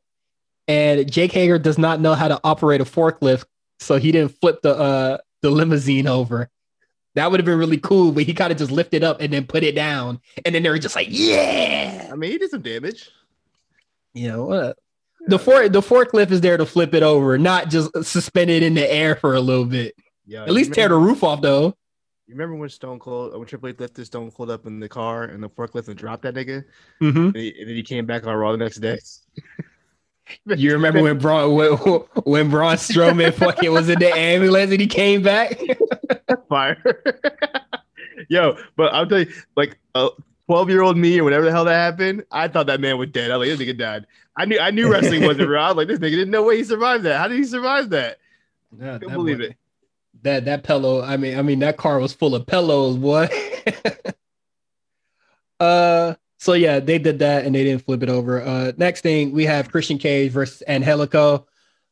And 0.67 1.11
Jake 1.11 1.31
Hager 1.31 1.59
does 1.59 1.77
not 1.77 2.01
know 2.01 2.15
how 2.15 2.27
to 2.27 2.39
operate 2.43 2.81
a 2.81 2.85
forklift, 2.85 3.45
so 3.79 3.97
he 3.97 4.11
didn't 4.11 4.39
flip 4.41 4.61
the 4.63 4.75
uh, 4.75 5.17
the 5.41 5.51
limousine 5.51 6.07
over. 6.07 6.49
That 7.13 7.29
would 7.29 7.39
have 7.39 7.45
been 7.45 7.59
really 7.59 7.77
cool, 7.77 8.11
but 8.11 8.23
he 8.23 8.33
kind 8.33 8.51
of 8.51 8.57
just 8.57 8.71
lifted 8.71 9.03
up 9.03 9.21
and 9.21 9.31
then 9.31 9.45
put 9.45 9.63
it 9.63 9.75
down, 9.75 10.19
and 10.43 10.55
then 10.55 10.63
they 10.63 10.69
were 10.69 10.79
just 10.79 10.95
like, 10.95 11.07
"Yeah." 11.11 12.09
I 12.11 12.15
mean, 12.15 12.31
he 12.31 12.37
did 12.39 12.49
some 12.49 12.63
damage. 12.63 13.11
You 14.13 14.29
know 14.29 14.45
what? 14.45 14.77
The 15.27 15.37
for 15.37 15.69
the 15.69 15.81
forklift 15.81 16.31
is 16.31 16.41
there 16.41 16.57
to 16.57 16.65
flip 16.65 16.93
it 16.93 17.03
over, 17.03 17.37
not 17.37 17.69
just 17.69 17.91
suspend 18.03 18.49
it 18.49 18.63
in 18.63 18.73
the 18.73 18.91
air 18.91 19.15
for 19.15 19.35
a 19.35 19.39
little 19.39 19.65
bit. 19.65 19.95
Yeah. 20.25 20.43
At 20.43 20.51
least 20.51 20.73
tear 20.73 20.89
the 20.89 20.95
roof 20.95 21.23
off, 21.23 21.41
though. 21.41 21.75
You 22.27 22.33
remember 22.33 22.55
when 22.55 22.69
Stone 22.69 22.99
Cold, 22.99 23.37
when 23.37 23.45
Triple 23.47 23.69
H 23.69 23.79
lifted 23.79 24.05
Stone 24.05 24.31
Cold 24.31 24.49
up 24.49 24.65
in 24.65 24.79
the 24.79 24.89
car 24.89 25.25
and 25.25 25.43
the 25.43 25.49
forklift 25.49 25.87
and 25.89 25.95
dropped 25.95 26.23
that 26.23 26.33
nigga, 26.33 26.63
Mm-hmm. 27.01 27.17
and, 27.17 27.35
he, 27.35 27.55
and 27.59 27.69
then 27.69 27.75
he 27.75 27.83
came 27.83 28.05
back 28.05 28.25
on 28.25 28.35
Raw 28.35 28.51
the 28.51 28.57
next 28.57 28.77
day. 28.77 28.99
You 30.47 30.73
remember 30.73 31.03
when 31.03 31.19
Braun 31.19 31.53
when, 31.53 31.73
when 32.23 32.49
Braun 32.49 32.77
Strowman 32.77 33.31
fucking 33.35 33.71
was 33.71 33.89
in 33.89 33.99
the 33.99 34.11
ambulance 34.11 34.71
and 34.71 34.81
he 34.81 34.87
came 34.87 35.21
back? 35.21 35.59
Fire. 36.49 36.81
Yo, 38.27 38.57
but 38.75 38.91
I'll 38.91 39.05
tell 39.05 39.19
you, 39.19 39.31
like 39.55 39.77
a 39.93 40.09
12 40.47 40.69
year 40.71 40.81
old 40.81 40.97
me 40.97 41.19
or 41.19 41.23
whatever 41.23 41.45
the 41.45 41.51
hell 41.51 41.65
that 41.65 41.75
happened, 41.75 42.23
I 42.31 42.47
thought 42.47 42.65
that 42.65 42.81
man 42.81 42.97
was 42.97 43.09
dead. 43.11 43.29
I 43.29 43.37
was 43.37 43.47
like, 43.47 43.55
this 43.59 43.67
nigga 43.67 43.77
died. 43.77 44.07
I 44.35 44.45
knew 44.45 44.57
I 44.59 44.71
knew 44.71 44.91
wrestling 44.91 45.23
wasn't 45.25 45.47
real. 45.47 45.61
I 45.61 45.67
was 45.67 45.77
like, 45.77 45.87
this 45.89 45.99
nigga 45.99 46.15
didn't 46.15 46.31
know 46.31 46.41
way 46.41 46.57
he 46.57 46.63
survived 46.63 47.03
that. 47.03 47.19
How 47.19 47.27
did 47.27 47.37
he 47.37 47.43
survive 47.43 47.91
that? 47.91 48.17
Yeah, 48.81 48.95
I 48.95 48.97
can't 48.97 49.11
believe 49.13 49.41
it. 49.41 49.55
That 50.25 50.45
that 50.45 50.63
pillow. 50.63 51.01
I 51.03 51.17
mean, 51.17 51.37
I 51.37 51.43
mean 51.43 51.59
that 51.59 51.77
car 51.77 51.99
was 51.99 52.11
full 52.11 52.33
of 52.35 52.45
pillows, 52.47 52.97
boy. 52.97 53.29
uh. 55.59 56.15
So 56.37 56.53
yeah, 56.53 56.79
they 56.79 56.99
did 56.99 57.19
that 57.19 57.45
and 57.45 57.55
they 57.55 57.63
didn't 57.63 57.85
flip 57.85 58.01
it 58.03 58.09
over. 58.09 58.41
Uh. 58.41 58.71
Next 58.75 59.01
thing 59.01 59.31
we 59.31 59.45
have 59.45 59.71
Christian 59.71 59.97
Cage 59.99 60.31
versus 60.31 60.63
Angelico. 60.67 61.45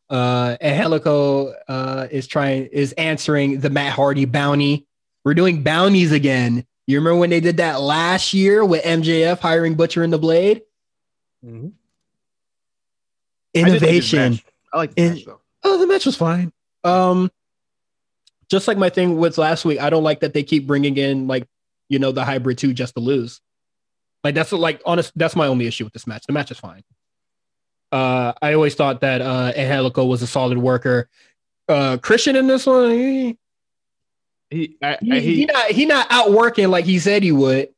Uh. 0.10 0.58
Angelico 0.62 1.54
uh 1.68 2.08
is 2.12 2.26
trying 2.28 2.66
is 2.66 2.92
answering 2.94 3.60
the 3.60 3.70
Matt 3.70 3.94
Hardy 3.94 4.26
bounty. 4.26 4.88
We're 5.24 5.36
doing 5.36 5.62
bounties 5.64 6.12
again. 6.12 6.66
You 6.88 6.98
remember 6.98 7.20
when 7.20 7.30
they 7.30 7.40
did 7.40 7.58
that 7.58 7.80
last 7.82 8.34
year 8.34 8.66
with 8.66 8.84
MJF 8.84 9.40
hiring 9.40 9.76
Butcher 9.76 10.04
and 10.04 10.12
the 10.12 10.18
Blade? 10.18 10.64
Mhm. 11.46 11.72
I 13.56 13.60
like 13.60 13.68
Innovation. 13.70 14.40
I 14.74 14.78
like 14.78 14.96
the 14.96 15.02
In- 15.04 15.14
match 15.14 15.26
though. 15.26 15.40
Oh, 15.64 15.78
the 15.78 15.86
match 15.88 16.06
was 16.08 16.16
fine. 16.18 16.52
Um, 16.84 17.32
just 18.54 18.68
like 18.68 18.78
my 18.78 18.90
thing 18.90 19.18
with 19.18 19.40
last 19.40 19.66
week, 19.66 19.82
I 19.82 19.90
don't 19.90 20.04
like 20.04 20.20
that 20.20 20.36
they 20.36 20.44
keep 20.44 20.68
bringing 20.68 20.96
in 20.96 21.26
like 21.26 21.48
you 21.90 21.98
know 21.98 22.12
the 22.12 22.24
hybrid 22.24 22.60
two 22.60 22.72
just 22.72 22.94
to 22.94 23.00
lose. 23.00 23.42
Like 24.24 24.36
that's 24.36 24.52
like 24.52 24.80
honest. 24.86 25.12
That's 25.16 25.36
my 25.36 25.48
only 25.48 25.66
issue 25.66 25.84
with 25.84 25.92
this 25.92 26.06
match. 26.06 26.24
The 26.28 26.34
match 26.34 26.52
is 26.52 26.60
fine. 26.60 26.84
Uh, 27.92 28.34
I 28.44 28.54
always 28.54 28.76
thought 28.76 29.02
that 29.02 29.22
uh, 29.22 29.54
Angelico 29.56 30.06
was 30.06 30.22
a 30.22 30.28
solid 30.28 30.60
worker. 30.60 31.10
Uh, 31.68 31.98
Christian 31.98 32.36
in 32.36 32.46
this 32.46 32.68
one, 32.68 32.92
he, 32.92 33.38
He, 34.52 34.78
I, 34.84 34.98
he, 35.02 35.20
he 35.20 35.36
he, 35.36 35.46
not 35.46 35.72
he 35.72 35.86
not 35.88 36.08
outworking 36.12 36.70
like 36.70 36.86
he 36.86 37.00
said 37.00 37.24
he 37.24 37.32
would. 37.32 37.70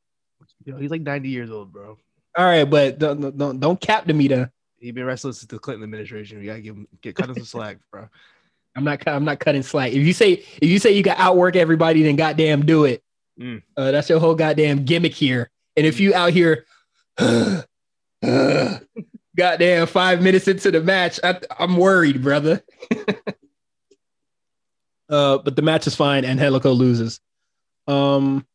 yo, 0.66 0.76
he's 0.76 0.92
like 0.92 1.02
90 1.02 1.30
years 1.30 1.52
old, 1.52 1.72
bro. 1.72 1.98
All 2.38 2.46
right, 2.46 2.66
but 2.66 3.00
don't 3.00 3.38
don't, 3.38 3.62
don't 3.62 3.80
cap 3.80 4.08
to 4.08 4.14
me 4.14 4.28
though. 4.28 4.50
He 4.78 4.92
been 4.92 5.06
wrestling 5.06 5.34
since 5.34 5.50
the 5.50 5.58
Clinton 5.58 5.86
administration. 5.86 6.40
We 6.40 6.48
gotta 6.48 6.60
give 6.60 6.76
him 6.76 6.88
get 7.02 7.16
cut 7.16 7.30
him 7.30 7.36
some 7.36 7.46
slack, 7.46 7.78
bro. 7.92 8.10
I'm 8.76 8.84
not 8.84 9.08
I'm 9.08 9.24
not 9.26 9.40
cutting 9.40 9.64
slack. 9.64 9.94
If 9.94 10.06
you 10.06 10.14
say 10.14 10.34
if 10.34 10.70
you 10.70 10.80
say 10.80 10.92
you 10.92 11.04
can 11.04 11.16
outwork 11.18 11.56
everybody, 11.56 12.04
then 12.04 12.16
goddamn 12.16 12.66
do 12.66 12.86
it. 12.86 13.04
Mm. 13.40 13.62
Uh, 13.76 13.92
that's 13.92 14.10
your 14.10 14.20
whole 14.20 14.36
goddamn 14.36 14.86
gimmick 14.86 15.14
here. 15.14 15.50
And 15.76 15.86
if 15.86 16.00
you 16.00 16.14
out 16.14 16.32
here, 16.32 16.66
goddamn 19.36 19.88
five 19.88 20.22
minutes 20.22 20.48
into 20.48 20.72
the 20.72 20.82
match, 20.82 21.20
I, 21.24 21.40
I'm 21.60 21.78
worried, 21.78 22.24
brother. 22.24 22.64
uh, 25.10 25.38
but 25.40 25.56
the 25.56 25.62
match 25.62 25.88
is 25.88 25.96
fine, 25.96 26.26
Angelico 26.26 26.72
loses. 26.72 27.20
Um, 27.88 28.46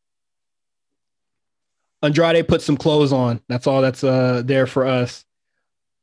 Andrade 2.02 2.48
put 2.48 2.62
some 2.62 2.76
clothes 2.76 3.12
on. 3.12 3.40
That's 3.48 3.66
all 3.66 3.82
that's 3.82 4.02
uh 4.02 4.42
there 4.44 4.66
for 4.66 4.86
us. 4.86 5.24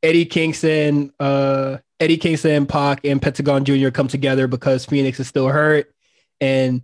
Eddie 0.02 0.26
Kingston, 0.26 1.12
uh, 1.18 1.78
Eddie 2.00 2.16
Kingston, 2.16 2.66
Pac, 2.66 3.04
and 3.04 3.20
Pentagon 3.20 3.64
Jr. 3.64 3.90
come 3.90 4.08
together 4.08 4.46
because 4.46 4.84
Fenix 4.84 5.18
is 5.18 5.26
still 5.26 5.48
hurt, 5.48 5.92
and 6.40 6.82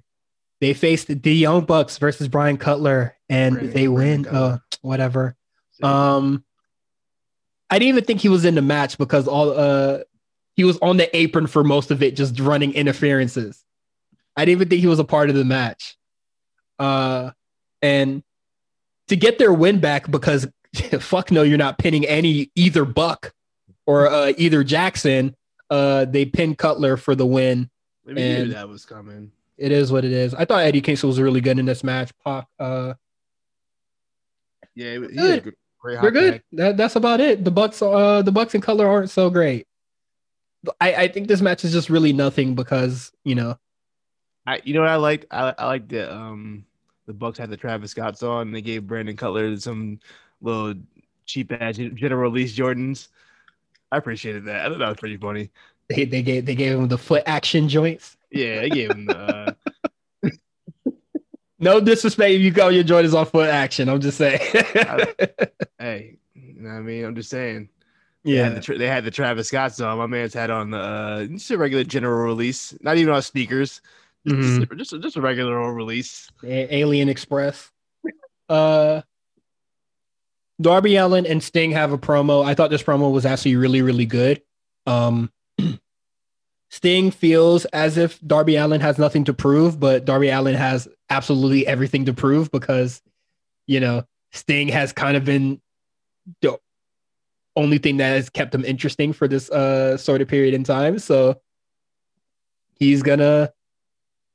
they 0.61 0.75
faced 0.75 1.09
the 1.23 1.35
Young 1.35 1.65
Bucks 1.65 1.99
versus 1.99 2.29
Brian 2.29 2.57
Cutler, 2.57 3.17
and 3.29 3.57
they 3.73 3.89
win. 3.89 4.27
Uh, 4.27 4.59
whatever. 4.83 5.37
Um, 5.83 6.45
I 7.71 7.79
didn't 7.79 7.91
even 7.91 8.05
think 8.05 8.21
he 8.21 8.29
was 8.29 8.45
in 8.45 8.55
the 8.55 8.63
match 8.63 8.99
because 8.99 9.27
all 9.27 9.59
uh 9.59 9.99
he 10.55 10.63
was 10.63 10.79
on 10.79 10.97
the 10.97 11.15
apron 11.17 11.49
for 11.49 11.65
most 11.65 11.91
of 11.91 12.03
it, 12.03 12.15
just 12.15 12.39
running 12.39 12.73
interferences. 12.75 13.65
I 14.37 14.45
didn't 14.45 14.59
even 14.59 14.69
think 14.69 14.81
he 14.81 14.87
was 14.87 15.01
a 15.01 15.05
part 15.05 15.31
of 15.31 15.35
the 15.35 15.45
match. 15.45 15.97
Uh, 16.79 17.33
and 17.83 18.23
to 19.09 19.17
get 19.17 19.39
their 19.39 19.53
win 19.53 19.81
back 19.81 20.09
because 20.11 20.47
fuck 21.01 21.31
no, 21.31 21.43
you're 21.43 21.59
not 21.59 21.79
pinning 21.79 22.05
any 22.07 22.51
either 22.55 22.85
Buck 22.85 23.34
or 23.87 24.09
uh, 24.09 24.33
either 24.39 24.65
Jackson. 24.65 25.35
Uh, 25.71 26.05
they 26.05 26.25
pinned 26.25 26.59
Cutler 26.59 26.97
for 26.97 27.15
the 27.15 27.27
win. 27.27 27.71
Maybe 28.05 28.23
And- 28.23 28.53
that 28.53 28.69
was 28.69 28.85
coming. 28.85 29.33
It 29.57 29.71
is 29.71 29.93
what 29.93 30.05
it 30.05 30.11
is. 30.13 30.35
I 30.35 30.45
thought 30.45 30.63
Eddie 30.65 30.81
Kingston 30.81 31.09
was 31.09 31.21
really 31.21 31.41
good 31.41 31.59
in 31.61 31.65
this 31.65 31.85
match. 31.85 32.11
Pac, 32.25 32.47
uh, 32.59 32.95
Yeah, 34.75 34.95
he, 34.95 34.99
Good. 34.99 35.45
good- 35.45 35.55
We're 35.83 36.11
good. 36.11 36.43
That, 36.53 36.77
that's 36.77 36.97
about 36.97 37.21
it. 37.21 37.45
The 37.45 37.51
Bucks, 37.51 37.81
uh, 37.83 38.23
the 38.23 38.33
Bucks 38.33 38.55
and 38.55 38.63
Color 38.63 38.87
aren't 38.89 39.11
so 39.11 39.31
great. 39.31 39.67
I, 40.81 40.95
I 40.95 41.09
think 41.09 41.29
this 41.29 41.41
match 41.43 41.65
is 41.65 41.73
just 41.73 41.91
really 41.91 42.13
nothing 42.15 42.55
because 42.55 43.13
you 43.23 43.35
know 43.35 43.59
I, 44.47 44.63
you 44.65 44.73
know 44.73 44.81
what 44.81 44.89
I 44.89 44.97
like 44.97 45.27
I, 45.31 45.55
I 45.59 45.67
liked 45.67 45.91
that 45.91 46.11
um 46.11 46.65
the 47.07 47.13
Bucks 47.13 47.39
had 47.39 47.51
the 47.51 47.57
Travis 47.59 47.91
Scott's 47.91 48.23
on. 48.23 48.47
And 48.49 48.57
they 48.57 48.63
gave 48.63 48.87
Brandon 48.87 49.15
Cutler 49.15 49.55
some 49.59 50.01
little 50.41 50.75
cheap 51.27 51.53
ass 51.53 51.77
general 51.77 52.23
release 52.31 52.57
Jordans. 52.57 53.09
I 53.93 53.97
appreciated 53.99 54.45
that. 54.47 54.67
I 54.67 54.69
thought 54.69 54.79
that 54.79 54.89
was 54.89 54.97
pretty 54.99 55.17
funny. 55.17 55.51
they, 55.89 56.05
they 56.05 56.23
gave 56.23 56.47
they 56.47 56.55
gave 56.55 56.79
him 56.79 56.89
the 56.89 56.99
foot 56.99 57.23
action 57.27 57.69
joints. 57.69 58.17
Yeah, 58.31 58.61
they 58.63 58.71
gave 58.71 58.91
him 58.91 59.07
the. 59.07 59.17
Uh, 59.17 59.53
No 61.61 61.81
disrespect 61.81 62.33
if 62.33 62.41
you 62.43 62.53
call 62.53 62.71
your 62.73 62.85
Jordans 62.85 63.17
on 63.19 63.25
foot 63.27 63.49
action. 63.49 63.89
I'm 63.89 64.01
just 64.01 64.19
saying. 64.19 64.41
hey, 65.79 66.17
you 66.35 66.61
know 66.61 66.71
what 66.71 66.77
I 66.77 66.81
mean? 66.81 67.05
I'm 67.05 67.15
just 67.15 67.31
saying. 67.31 67.69
They 68.25 68.33
had, 68.37 68.55
yeah, 68.55 68.59
the, 68.61 68.79
they 68.79 68.87
had 68.89 69.05
the 69.05 69.11
Travis 69.11 69.49
Scott's 69.49 69.81
on. 69.81 69.97
My 69.99 70.07
man's 70.07 70.35
had 70.35 70.51
on 70.51 70.71
the 70.71 70.79
uh, 70.79 71.25
just 71.27 71.51
a 71.53 71.57
regular 71.59 71.85
general 71.85 72.25
release, 72.27 72.75
not 72.83 72.97
even 72.97 73.15
on 73.15 73.23
sneakers. 73.23 73.81
Just, 74.27 74.37
Mhm. 74.41 74.59
just, 74.61 74.73
a, 74.73 74.77
just, 74.77 75.03
just 75.03 75.17
a 75.17 75.21
regular 75.21 75.59
old 75.59 75.77
release. 75.77 76.29
A- 76.43 76.83
AliExpress. 76.83 77.71
Uh, 78.49 79.03
Darby 80.61 80.97
Allin 80.97 81.27
and 81.27 81.43
Sting 81.43 81.73
have 81.73 81.93
a 81.93 81.99
promo. 81.99 82.45
I 82.45 82.55
thought 82.55 82.71
this 82.71 82.83
promo 82.83 83.13
was 83.13 83.27
actually 83.27 83.57
really, 83.57 83.83
really 83.83 84.07
good. 84.07 84.43
Um, 84.87 85.33
Sting 86.71 87.11
feels 87.11 87.65
as 87.67 87.97
if 87.99 88.21
Darby 88.21 88.57
Allin 88.57 88.81
has 88.81 88.99
nothing 88.99 89.25
to 89.25 89.35
prove, 89.35 89.79
but 89.81 90.05
Darby 90.05 90.29
Allin 90.29 90.55
has 90.55 90.89
absolutely 91.11 91.67
everything 91.67 92.05
to 92.07 92.13
prove 92.13 92.51
because, 92.51 93.03
you 93.67 93.81
know, 93.81 94.05
Sting 94.33 94.69
has 94.69 94.93
kind 94.93 95.17
of 95.17 95.25
been 95.25 95.61
the 96.41 96.59
only 97.57 97.79
thing 97.79 97.99
that 97.99 98.15
has 98.15 98.31
kept 98.31 98.55
him 98.55 98.65
interesting 98.65 99.13
for 99.13 99.29
this 99.29 99.51
uh 99.51 99.97
sort 99.97 100.21
of 100.21 100.29
period 100.29 100.55
in 100.55 100.65
time. 100.65 100.99
So 100.99 101.41
he's 102.75 103.03
gonna 103.03 103.53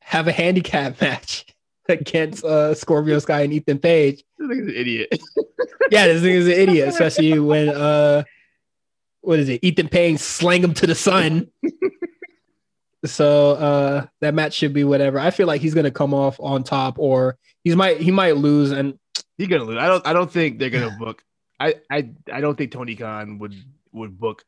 have 0.02 0.28
a 0.28 0.32
handicap 0.32 1.00
match 1.02 1.46
against 1.90 2.44
uh 2.44 2.74
Scorpio 2.76 3.20
Sky 3.20 3.42
and 3.42 3.54
Ethan 3.54 3.80
Page. 3.80 4.24
This 4.38 4.48
nigga's 4.48 4.68
an 4.68 4.76
idiot. 4.76 5.10
Yeah, 5.92 6.06
this 6.06 6.22
thing 6.22 6.36
is 6.36 6.46
an 6.46 6.54
idiot, 6.54 6.90
especially 6.90 7.40
when 7.40 7.70
uh 7.70 8.24
what 9.22 9.40
is 9.40 9.50
it? 9.50 9.64
Ethan 9.64 9.90
Page 9.90 10.20
slang 10.20 10.64
him 10.64 10.74
to 10.76 10.86
the 10.86 10.94
sun. 10.94 11.48
so 13.06 13.52
uh 13.54 14.06
that 14.22 14.34
match 14.36 14.54
should 14.54 14.74
be 14.74 14.84
whatever. 14.84 15.20
I 15.20 15.32
feel 15.32 15.48
like 15.48 15.62
he's 15.62 15.74
gonna 15.74 15.90
come 15.90 16.14
off 16.14 16.40
on 16.40 16.64
top 16.64 17.00
or 17.00 17.38
he's 17.64 17.76
might 17.76 18.00
he 18.00 18.12
might 18.12 18.38
lose 18.38 18.72
and 18.72 19.00
He 19.38 19.48
gonna 19.48 19.64
lose. 19.64 19.78
I 19.78 19.88
don't. 19.88 20.06
I 20.06 20.14
don't 20.14 20.32
think 20.32 20.60
they're 20.60 20.70
gonna 20.70 20.96
book. 21.00 21.24
I. 21.60 21.76
I. 21.90 22.10
I 22.32 22.42
don't 22.42 22.58
think 22.58 22.72
Tony 22.72 22.96
Khan 22.96 23.40
would 23.40 23.56
would 23.94 24.20
book. 24.20 24.44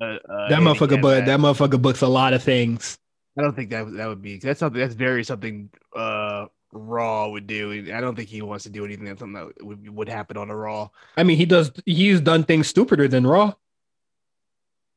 Uh, 0.00 0.18
uh, 0.28 0.48
that 0.48 0.60
motherfucker 0.60 1.00
but 1.00 1.26
that 1.26 1.40
motherfucker 1.40 1.80
books 1.80 2.02
a 2.02 2.08
lot 2.08 2.32
of 2.34 2.42
things. 2.42 2.98
I 3.38 3.42
don't 3.42 3.54
think 3.54 3.70
that 3.70 3.92
that 3.94 4.08
would 4.08 4.20
be. 4.20 4.38
That's 4.38 4.58
something. 4.58 4.80
That's 4.80 4.94
very 4.94 5.22
something. 5.22 5.70
Uh, 5.94 6.46
Raw 6.72 7.28
would 7.28 7.46
do. 7.46 7.92
I 7.94 8.00
don't 8.00 8.14
think 8.14 8.28
he 8.28 8.42
wants 8.42 8.64
to 8.64 8.70
do 8.70 8.84
anything 8.84 9.06
that's 9.06 9.20
something 9.20 9.34
that 9.34 9.64
would, 9.64 9.88
would 9.88 10.08
happen 10.08 10.36
on 10.36 10.50
a 10.50 10.56
Raw. 10.56 10.90
I 11.16 11.22
mean 11.22 11.36
he 11.36 11.46
does 11.46 11.72
he's 11.86 12.20
done 12.20 12.44
things 12.44 12.68
stupider 12.68 13.08
than 13.08 13.26
Raw. 13.26 13.54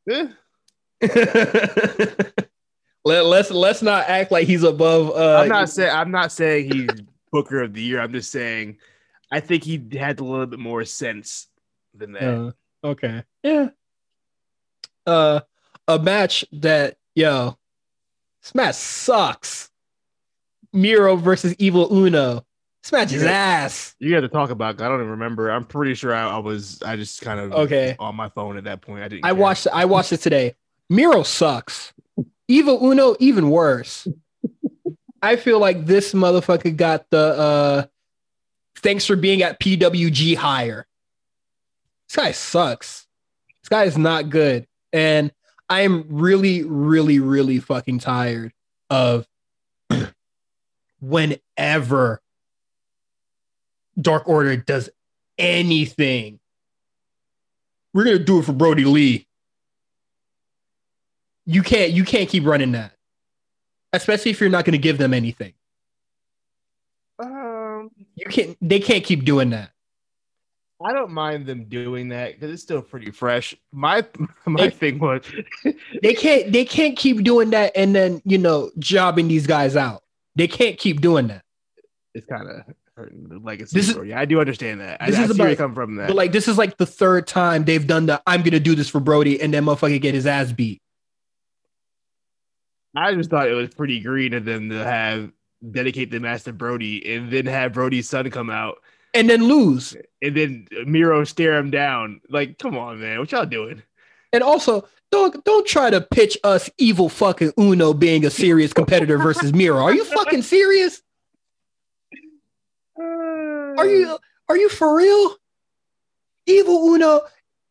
Eh, 0.09 0.27
Let, 3.03 3.25
let's 3.25 3.49
let's 3.51 3.81
not 3.81 4.09
act 4.09 4.31
like 4.31 4.47
he's 4.47 4.63
above 4.63 5.11
uh 5.11 5.41
I'm 5.41 5.49
not 5.49 5.69
saying. 5.69 5.95
I'm 5.95 6.11
not 6.11 6.31
saying 6.31 6.71
he's 6.71 6.89
Booker 7.31 7.61
of 7.61 7.73
the 7.73 7.81
Year. 7.81 8.01
I'm 8.01 8.11
just 8.11 8.31
saying. 8.31 8.77
I 9.31 9.39
think 9.39 9.63
he 9.63 9.81
had 9.97 10.19
a 10.19 10.23
little 10.23 10.45
bit 10.45 10.59
more 10.59 10.83
sense 10.83 11.47
than 11.95 12.11
that. 12.13 12.23
Uh, 12.23 12.51
okay. 12.83 13.23
Yeah. 13.43 13.69
Uh 15.05 15.39
a 15.87 15.97
match 15.97 16.45
that 16.51 16.97
yo 17.15 17.57
this 18.41 18.55
match 18.55 18.75
sucks. 18.75 19.69
Miro 20.73 21.15
versus 21.15 21.53
Evil 21.59 21.93
Uno. 21.93 22.45
This 22.83 22.91
match 22.91 23.13
is 23.13 23.23
ass. 23.23 23.95
You 23.99 24.15
had 24.15 24.21
to 24.21 24.29
talk 24.29 24.49
about. 24.49 24.81
I 24.81 24.87
don't 24.87 24.99
even 24.99 25.11
remember. 25.11 25.51
I'm 25.51 25.65
pretty 25.65 25.93
sure 25.93 26.13
I, 26.15 26.29
I 26.31 26.37
was. 26.39 26.81
I 26.81 26.95
just 26.95 27.21
kind 27.21 27.39
of 27.39 27.51
Okay. 27.51 27.95
on 27.99 28.15
my 28.15 28.29
phone 28.29 28.57
at 28.57 28.63
that 28.63 28.81
point. 28.81 29.03
I 29.03 29.07
didn't. 29.07 29.25
I 29.25 29.29
care. 29.29 29.35
watched 29.35 29.67
I 29.71 29.85
watched 29.85 30.13
it 30.13 30.17
today. 30.21 30.55
Miro 30.89 31.23
sucks. 31.23 31.93
Evil 32.47 32.79
Uno 32.83 33.15
even 33.19 33.49
worse. 33.49 34.07
I 35.21 35.35
feel 35.35 35.59
like 35.59 35.85
this 35.85 36.13
motherfucker 36.13 36.75
got 36.75 37.07
the 37.11 37.17
uh 37.19 37.85
thanks 38.77 39.05
for 39.05 39.15
being 39.15 39.43
at 39.43 39.59
PWG 39.59 40.35
higher. 40.35 40.87
This 42.09 42.15
guy 42.15 42.31
sucks. 42.31 43.05
This 43.61 43.69
guy 43.69 43.83
is 43.83 43.97
not 43.97 44.29
good. 44.29 44.65
And 44.91 45.31
I 45.71 45.81
am 45.83 46.03
really, 46.09 46.63
really, 46.63 47.19
really 47.19 47.59
fucking 47.59 47.99
tired 47.99 48.51
of 48.89 49.25
whenever 50.99 52.21
Dark 53.97 54.27
Order 54.27 54.57
does 54.57 54.89
anything. 55.37 56.41
We're 57.93 58.03
gonna 58.03 58.19
do 58.19 58.39
it 58.39 58.43
for 58.43 58.51
Brodie 58.51 58.83
Lee. 58.83 59.27
You 61.45 61.63
can't 61.63 61.93
you 61.93 62.03
can't 62.03 62.27
keep 62.27 62.45
running 62.45 62.73
that. 62.73 62.91
Especially 63.93 64.31
if 64.31 64.41
you're 64.41 64.49
not 64.49 64.65
gonna 64.65 64.77
give 64.77 64.97
them 64.97 65.13
anything. 65.13 65.53
Um, 67.17 67.91
You 68.15 68.25
can't 68.25 68.57
they 68.61 68.81
can't 68.81 69.05
keep 69.05 69.23
doing 69.23 69.51
that. 69.51 69.70
I 70.83 70.93
don't 70.93 71.11
mind 71.11 71.45
them 71.45 71.65
doing 71.65 72.09
that 72.09 72.33
because 72.33 72.51
it's 72.51 72.63
still 72.63 72.81
pretty 72.81 73.11
fresh. 73.11 73.55
My 73.71 74.05
my 74.45 74.63
They- 74.65 74.69
thing 74.71 74.99
was 74.99 75.23
They 76.01 76.13
can't 76.13 76.51
they 76.51 76.65
can't 76.65 76.97
keep 76.97 77.23
doing 77.23 77.51
that 77.51 77.71
and 77.75 77.95
then, 77.95 78.21
you 78.25 78.37
know, 78.37 78.71
jobbing 78.79 79.27
these 79.27 79.45
guys 79.47 79.75
out. 79.75 80.03
They 80.35 80.47
can't 80.47 80.77
keep 80.77 81.01
doing 81.01 81.27
that. 81.27 81.43
it's 82.13 82.25
kind 82.25 82.49
of 82.49 82.61
hurting 82.95 83.27
the 83.29 83.37
legacy. 83.39 83.77
This 83.77 83.85
is- 83.87 83.91
story. 83.93 84.13
I 84.13 84.25
do 84.25 84.39
understand 84.39 84.81
that. 84.81 84.99
this 85.05 85.15
I, 85.17 85.21
I 85.21 85.25
is 85.25 85.31
see 85.35 85.39
where 85.41 85.49
you 85.51 85.55
come 85.57 85.75
from. 85.75 85.95
That 85.95 86.07
But 86.07 86.15
like 86.15 86.31
this 86.31 86.47
is 86.47 86.57
like 86.57 86.77
the 86.77 86.85
third 86.85 87.27
time 87.27 87.63
they've 87.65 87.85
done 87.85 88.05
the 88.07 88.21
I'm 88.25 88.41
gonna 88.41 88.59
do 88.59 88.75
this 88.75 88.89
for 88.89 88.99
Brodie 88.99 89.41
and 89.41 89.53
then 89.53 89.65
motherfucker 89.65 90.01
get 90.01 90.13
his 90.13 90.25
ass 90.25 90.51
beat. 90.51 90.81
I 92.95 93.13
just 93.15 93.29
thought 93.29 93.47
it 93.47 93.53
was 93.53 93.69
pretty 93.73 93.99
green 94.01 94.33
of 94.33 94.45
them 94.45 94.69
to 94.69 94.83
have 94.83 95.31
dedicate 95.71 96.11
the 96.11 96.19
match 96.19 96.43
to 96.43 96.53
Brodie 96.53 97.13
and 97.15 97.31
then 97.31 97.45
have 97.45 97.71
Brodie's 97.73 98.09
son 98.09 98.29
come 98.31 98.49
out 98.49 98.77
and 99.13 99.29
then 99.29 99.47
lose. 99.47 99.95
And 100.21 100.35
then 100.35 100.67
Miro 100.85 101.23
stare 101.23 101.57
him 101.57 101.71
down. 101.71 102.21
Like, 102.29 102.57
come 102.57 102.77
on, 102.77 103.01
man, 103.01 103.19
what 103.19 103.31
y'all 103.31 103.45
doing? 103.45 103.81
And 104.33 104.43
also, 104.43 104.87
don't 105.11 105.43
don't 105.43 105.67
try 105.67 105.89
to 105.89 105.99
pitch 106.01 106.37
us 106.43 106.69
evil 106.77 107.09
fucking 107.09 107.53
Uno 107.59 107.93
being 107.93 108.25
a 108.25 108.29
serious 108.29 108.71
competitor 108.73 109.17
versus 109.19 109.53
Miro. 109.53 109.77
Are 109.81 109.93
you 109.93 110.05
fucking 110.05 110.41
serious? 110.41 111.01
Are 112.97 113.87
you 113.87 114.17
are 114.47 114.57
you 114.57 114.69
for 114.69 114.95
real? 114.95 115.35
Evil 116.45 116.93
Uno, 116.93 117.21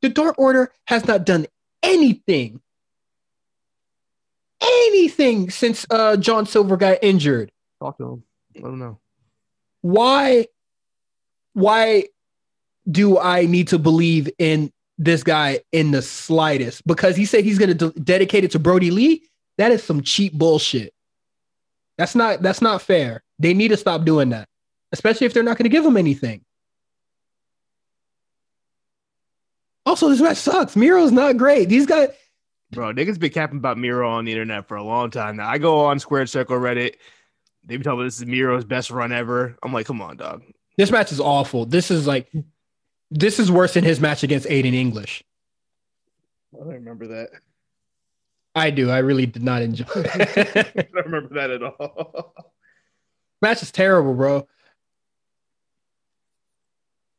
the 0.03 0.09
Dark 0.09 0.39
Order 0.39 0.73
has 0.87 1.07
not 1.07 1.27
done 1.27 1.47
anything, 1.83 2.61
anything 4.63 5.51
since 5.51 5.85
uh, 5.91 6.17
John 6.17 6.47
Silver 6.47 6.77
got 6.77 6.99
injured. 7.03 7.53
Talk 7.81 7.99
to 7.99 8.05
him. 8.05 8.25
I 8.57 8.61
don't 8.61 8.79
know. 8.79 8.99
Why, 9.83 10.47
why 11.55 12.05
do 12.91 13.19
I 13.19 13.47
need 13.47 13.69
to 13.69 13.79
believe 13.79 14.31
in 14.39 14.73
this 14.99 15.23
guy 15.23 15.61
in 15.73 15.91
the 15.91 16.03
slightest? 16.03 16.87
Because 16.87 17.17
he 17.17 17.25
said 17.25 17.45
he's 17.45 17.59
going 17.59 17.77
to 17.77 17.91
de- 17.91 18.01
dedicate 18.01 18.45
it 18.45 18.51
to 18.53 18.59
Brodie 18.59 18.91
Lee. 18.91 19.23
That 19.59 19.73
is 19.73 19.83
some 19.83 20.03
cheap 20.03 20.33
bullshit. 20.33 20.93
That's 21.99 22.15
not 22.15 22.41
that's 22.41 22.63
not 22.63 22.81
fair. 22.81 23.23
They 23.39 23.53
need 23.53 23.69
to 23.69 23.77
stop 23.77 24.05
doing 24.05 24.31
that, 24.31 24.49
especially 24.93 25.27
if 25.27 25.35
they're 25.35 25.43
not 25.43 25.59
going 25.59 25.65
to 25.65 25.71
give 25.71 25.85
him 25.85 25.97
anything. 25.97 26.43
Also, 29.85 30.09
this 30.09 30.21
match 30.21 30.37
sucks. 30.37 30.77
Miro's 30.77 31.13
not 31.13 31.37
great. 31.37 31.69
These 31.69 31.87
guys, 31.87 32.09
bro, 32.71 32.93
niggas 32.93 33.19
been 33.19 33.33
capping 33.33 33.59
about 33.59 33.77
Miro 33.77 34.09
on 34.09 34.25
the 34.25 34.33
internet 34.33 34.69
for 34.69 34.77
a 34.77 34.83
long 34.83 35.11
time 35.11 35.37
now. 35.37 35.49
I 35.49 35.59
go 35.59 35.81
on 35.81 35.99
Squared 35.99 36.29
Circle 36.31 36.59
Reddit. 36.59 36.95
They 37.65 37.77
be 37.77 37.83
talking 37.83 38.05
this 38.05 38.19
is 38.19 38.27
Miro's 38.27 38.65
best 38.65 38.91
run 38.91 39.13
ever. 39.13 39.57
I'm 39.63 39.73
like, 39.73 39.87
come 39.87 40.01
on, 40.01 40.17
dog. 40.17 40.43
This 40.81 40.91
match 40.91 41.13
is 41.13 41.21
awful. 41.21 41.67
This 41.67 41.91
is 41.91 42.07
like, 42.07 42.33
this 43.11 43.39
is 43.39 43.53
worse 43.53 43.75
than 43.75 43.85
his 43.85 44.01
match 44.01 44.23
against 44.23 44.49
Aiden 44.49 44.73
English. 44.73 45.23
I 46.55 46.61
don't 46.61 46.69
remember 46.69 47.07
that. 47.09 47.29
I 48.55 48.71
do. 48.71 48.89
I 48.89 49.01
really 49.01 49.27
did 49.27 49.43
not 49.43 49.61
enjoy. 49.61 49.85
I 49.95 50.87
don't 50.95 51.05
remember 51.05 51.35
that 51.35 51.51
at 51.51 51.63
all. 51.63 52.35
match 53.43 53.63
is 53.63 53.71
terrible, 53.71 54.15
bro. 54.15 54.49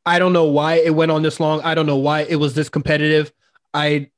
I 0.04 0.18
don't 0.18 0.32
know 0.32 0.46
why 0.46 0.80
it 0.80 0.96
went 0.96 1.12
on 1.12 1.22
this 1.22 1.38
long. 1.38 1.60
I 1.60 1.76
don't 1.76 1.86
know 1.86 1.98
why 1.98 2.22
it 2.22 2.40
was 2.40 2.54
this 2.54 2.68
competitive. 2.68 3.32
I 3.72 4.10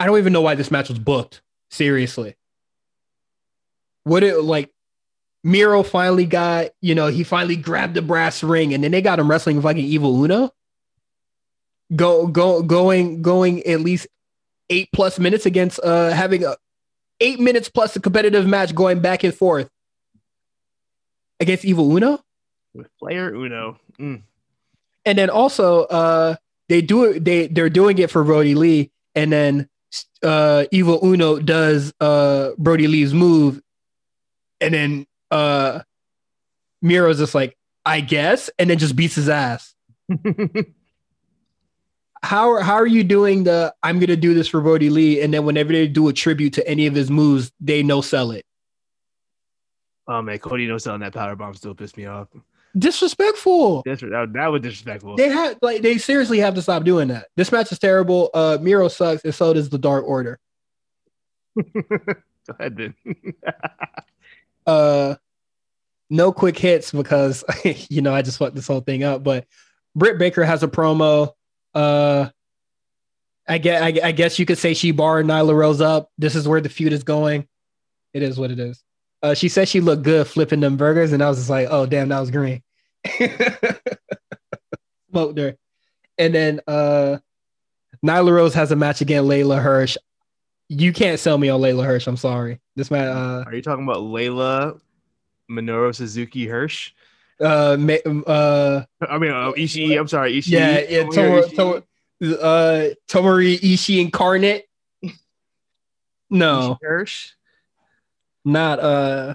I 0.00 0.06
don't 0.06 0.18
even 0.18 0.32
know 0.32 0.40
why 0.40 0.56
this 0.56 0.72
match 0.72 0.88
was 0.88 0.98
booked. 0.98 1.42
Seriously. 1.68 2.34
What 4.02 4.24
it 4.24 4.42
like 4.42 4.74
Miro 5.42 5.82
finally 5.82 6.26
got, 6.26 6.70
you 6.80 6.94
know, 6.94 7.06
he 7.06 7.24
finally 7.24 7.56
grabbed 7.56 7.94
the 7.94 8.02
brass 8.02 8.42
ring 8.42 8.74
and 8.74 8.84
then 8.84 8.90
they 8.90 9.00
got 9.00 9.18
him 9.18 9.30
wrestling 9.30 9.60
fucking 9.62 9.84
Evil 9.84 10.22
Uno. 10.22 10.52
Go 11.94 12.26
go 12.26 12.62
going 12.62 13.22
going 13.22 13.64
at 13.64 13.80
least 13.80 14.06
eight 14.68 14.88
plus 14.92 15.18
minutes 15.18 15.46
against 15.46 15.80
uh 15.82 16.10
having 16.10 16.44
a 16.44 16.56
eight 17.20 17.40
minutes 17.40 17.68
plus 17.68 17.96
a 17.96 18.00
competitive 18.00 18.46
match 18.46 18.74
going 18.74 19.00
back 19.00 19.24
and 19.24 19.34
forth 19.34 19.68
against 21.40 21.64
Evil 21.64 21.90
Uno 21.96 22.22
with 22.74 22.86
player 22.98 23.34
Uno. 23.34 23.78
Mm. 23.98 24.22
And 25.04 25.18
then 25.18 25.30
also, 25.30 25.84
uh, 25.84 26.36
they 26.68 26.82
do 26.82 27.04
it. 27.04 27.24
They 27.24 27.46
they're 27.48 27.70
doing 27.70 27.98
it 27.98 28.10
for 28.10 28.22
Brodie 28.22 28.54
Lee, 28.54 28.90
and 29.14 29.32
then 29.32 29.68
uh, 30.22 30.66
Evil 30.70 31.00
Uno 31.02 31.40
does 31.40 31.92
uh 32.00 32.50
Brodie 32.58 32.86
Lee's 32.86 33.14
move, 33.14 33.60
and 34.60 34.74
then 34.74 35.06
uh, 35.30 35.80
Miro's 36.82 37.18
just 37.18 37.34
like, 37.34 37.56
I 37.84 38.00
guess, 38.00 38.50
and 38.58 38.70
then 38.70 38.78
just 38.78 38.96
beats 38.96 39.14
his 39.14 39.28
ass. 39.28 39.74
how 42.22 42.60
how 42.60 42.74
are 42.74 42.86
you 42.86 43.04
doing 43.04 43.44
the 43.44 43.74
I'm 43.82 43.98
gonna 43.98 44.16
do 44.16 44.34
this 44.34 44.48
for 44.48 44.60
Brodie 44.60 44.90
Lee, 44.90 45.20
and 45.20 45.32
then 45.32 45.44
whenever 45.44 45.72
they 45.72 45.86
do 45.86 46.08
a 46.08 46.12
tribute 46.12 46.54
to 46.54 46.66
any 46.68 46.86
of 46.86 46.94
his 46.94 47.10
moves, 47.10 47.52
they 47.60 47.82
no 47.82 48.00
sell 48.00 48.32
it. 48.32 48.44
Oh 50.08 50.20
man, 50.22 50.38
Cody 50.38 50.66
no 50.66 50.78
selling 50.78 51.00
that 51.00 51.14
power 51.14 51.36
bomb 51.36 51.54
still 51.54 51.74
pissed 51.74 51.96
me 51.96 52.06
off 52.06 52.28
disrespectful. 52.76 53.82
That, 53.82 54.30
that 54.32 54.46
was 54.48 54.62
disrespectful. 54.62 55.16
They 55.16 55.28
had 55.28 55.58
like 55.62 55.82
they 55.82 55.98
seriously 55.98 56.38
have 56.38 56.54
to 56.54 56.62
stop 56.62 56.84
doing 56.84 57.08
that. 57.08 57.28
This 57.36 57.52
match 57.52 57.72
is 57.72 57.78
terrible. 57.78 58.30
Uh 58.34 58.58
Miro 58.60 58.88
sucks, 58.88 59.24
and 59.24 59.34
so 59.34 59.52
does 59.52 59.68
the 59.70 59.78
Dark 59.78 60.04
Order. 60.06 60.38
Go 61.56 62.14
ahead, 62.58 62.76
Ben. 62.76 62.94
uh 64.66 65.16
no 66.10 66.32
quick 66.32 66.58
hits 66.58 66.92
because 66.92 67.44
you 67.88 68.02
know 68.02 68.14
I 68.14 68.22
just 68.22 68.38
fucked 68.38 68.56
this 68.56 68.66
whole 68.66 68.80
thing 68.80 69.04
up. 69.04 69.24
But 69.24 69.46
Britt 69.94 70.18
Baker 70.18 70.44
has 70.44 70.62
a 70.62 70.68
promo. 70.68 71.32
Uh 71.74 72.28
I 73.48 73.58
guess, 73.58 73.82
I, 73.82 73.86
I 74.04 74.12
guess 74.12 74.38
you 74.38 74.46
could 74.46 74.58
say 74.58 74.74
she 74.74 74.92
barred 74.92 75.26
Nyla 75.26 75.52
Rose 75.54 75.80
up. 75.80 76.08
This 76.16 76.36
is 76.36 76.46
where 76.46 76.60
the 76.60 76.68
feud 76.68 76.92
is 76.92 77.02
going. 77.02 77.48
It 78.12 78.22
is 78.22 78.38
what 78.38 78.52
it 78.52 78.60
is. 78.60 78.82
Uh, 79.22 79.34
she 79.34 79.48
said 79.48 79.68
she 79.68 79.80
looked 79.80 80.04
good 80.04 80.26
flipping 80.28 80.60
them 80.60 80.76
burgers, 80.76 81.12
and 81.12 81.22
I 81.22 81.28
was 81.28 81.38
just 81.38 81.50
like, 81.50 81.66
"Oh 81.70 81.84
damn, 81.84 82.08
that 82.08 82.20
was 82.20 82.30
green." 82.30 82.62
Smoked 85.10 85.38
her, 85.38 85.56
and 86.16 86.34
then 86.34 86.60
uh, 86.66 87.18
Nyla 88.04 88.32
Rose 88.32 88.54
has 88.54 88.70
a 88.70 88.76
match 88.76 89.00
against 89.00 89.28
Leyla 89.28 89.60
Hirsch. 89.60 89.96
You 90.68 90.92
can't 90.92 91.18
sell 91.18 91.36
me 91.36 91.48
on 91.48 91.60
Leyla 91.60 91.84
Hirsch. 91.84 92.06
I'm 92.06 92.16
sorry. 92.16 92.60
This 92.76 92.90
man. 92.90 93.08
Uh, 93.08 93.44
Are 93.46 93.54
you 93.54 93.62
talking 93.62 93.84
about 93.84 93.98
Leyla 93.98 94.80
Minoru 95.50 95.94
Suzuki 95.94 96.46
Hirsch? 96.46 96.92
Uh, 97.40 97.76
uh, 98.26 98.84
I 99.08 99.18
mean, 99.18 99.30
uh, 99.30 99.52
Ishii. 99.52 99.98
I'm 99.98 100.08
sorry, 100.08 100.38
Ishii. 100.38 100.52
Yeah, 100.52 100.80
yeah. 100.88 101.02
Tomo, 101.04 101.42
Tomo, 101.48 101.76
uh, 102.36 102.88
Tomohiro 103.08 103.58
Ishii 103.58 104.00
incarnate. 104.00 104.66
No, 106.30 106.60
Ishii 106.60 106.78
Hirsch 106.82 107.30
not 108.44 108.80
uh 108.80 109.34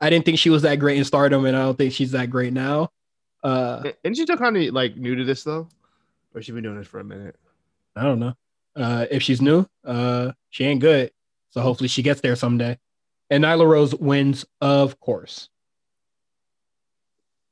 I 0.00 0.10
didn't 0.10 0.24
think 0.24 0.38
she 0.38 0.50
was 0.50 0.62
that 0.62 0.76
great 0.76 0.98
in 0.98 1.04
stardom, 1.04 1.44
and 1.44 1.56
I 1.56 1.62
don't 1.62 1.78
think 1.78 1.92
she's 1.92 2.12
that 2.12 2.30
great 2.30 2.52
now. 2.52 2.90
Uh 3.42 3.82
isn't 4.04 4.16
she 4.16 4.22
still 4.22 4.36
kind 4.36 4.56
of 4.56 4.74
like 4.74 4.96
new 4.96 5.14
to 5.16 5.24
this 5.24 5.44
though? 5.44 5.68
Or 6.34 6.42
she 6.42 6.52
been 6.52 6.62
doing 6.62 6.78
this 6.78 6.86
for 6.86 7.00
a 7.00 7.04
minute? 7.04 7.36
I 7.96 8.02
don't 8.04 8.20
know. 8.20 8.34
Uh 8.76 9.06
if 9.10 9.22
she's 9.22 9.40
new, 9.40 9.66
uh 9.84 10.32
she 10.50 10.64
ain't 10.64 10.80
good. 10.80 11.10
So 11.50 11.60
hopefully 11.60 11.88
she 11.88 12.02
gets 12.02 12.20
there 12.20 12.36
someday. 12.36 12.78
And 13.32 13.44
Nyla 13.44 13.66
Rose 13.66 13.94
wins, 13.94 14.44
of 14.60 15.00
course. 15.00 15.48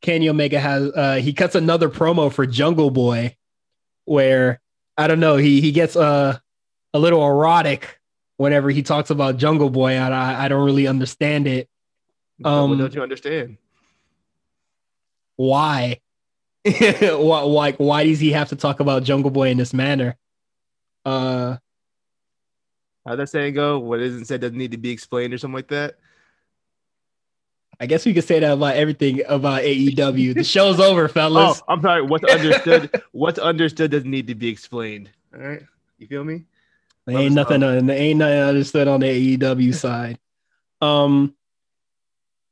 Kenny 0.02 0.28
Omega 0.28 0.60
has 0.60 0.92
uh 0.92 1.14
he 1.14 1.32
cuts 1.32 1.54
another 1.54 1.88
promo 1.88 2.30
for 2.30 2.44
Jungle 2.44 2.90
Boy 2.90 3.34
where 4.04 4.60
I 4.98 5.06
don't 5.06 5.20
know, 5.20 5.36
he 5.36 5.62
he 5.62 5.72
gets 5.72 5.96
uh 5.96 6.38
a 6.92 6.98
little 6.98 7.26
erotic 7.26 7.98
whenever 8.36 8.68
he 8.68 8.82
talks 8.82 9.08
about 9.08 9.38
Jungle 9.38 9.70
Boy, 9.70 9.96
I 9.96 10.44
I 10.44 10.48
don't 10.48 10.66
really 10.66 10.86
understand 10.86 11.46
it. 11.46 11.66
Um, 12.44 12.76
don't 12.76 12.94
you 12.94 13.02
understand? 13.02 13.56
Why? 15.36 16.00
why? 16.62 17.40
Like, 17.40 17.76
why 17.78 18.04
does 18.04 18.20
he 18.20 18.32
have 18.32 18.50
to 18.50 18.56
talk 18.56 18.80
about 18.80 19.04
Jungle 19.04 19.30
Boy 19.30 19.48
in 19.48 19.56
this 19.56 19.72
manner? 19.72 20.18
Uh, 21.06 21.56
how 23.10 23.16
that 23.16 23.28
saying 23.28 23.54
go? 23.54 23.80
What 23.80 23.98
isn't 23.98 24.26
said 24.26 24.40
doesn't 24.40 24.56
need 24.56 24.70
to 24.70 24.78
be 24.78 24.90
explained, 24.90 25.34
or 25.34 25.38
something 25.38 25.56
like 25.56 25.66
that. 25.68 25.96
I 27.80 27.86
guess 27.86 28.06
we 28.06 28.14
could 28.14 28.22
say 28.22 28.38
that 28.38 28.52
about 28.52 28.76
everything 28.76 29.22
about 29.26 29.62
AEW. 29.62 30.34
the 30.34 30.44
show's 30.44 30.78
over, 30.78 31.08
fellas. 31.08 31.60
Oh, 31.60 31.72
I'm 31.72 31.82
sorry. 31.82 32.02
What's 32.02 32.32
understood? 32.32 33.02
what's 33.12 33.40
understood 33.40 33.90
doesn't 33.90 34.08
need 34.08 34.28
to 34.28 34.36
be 34.36 34.48
explained. 34.48 35.10
All 35.34 35.40
right, 35.40 35.62
you 35.98 36.06
feel 36.06 36.22
me? 36.22 36.44
There 37.04 37.18
ain't 37.18 37.34
nothing. 37.34 37.64
Uh, 37.64 37.80
there 37.82 37.98
ain't 37.98 38.20
nothing 38.20 38.38
understood 38.38 38.86
on 38.86 39.00
the 39.00 39.36
AEW 39.36 39.74
side. 39.74 40.20
Um. 40.80 41.34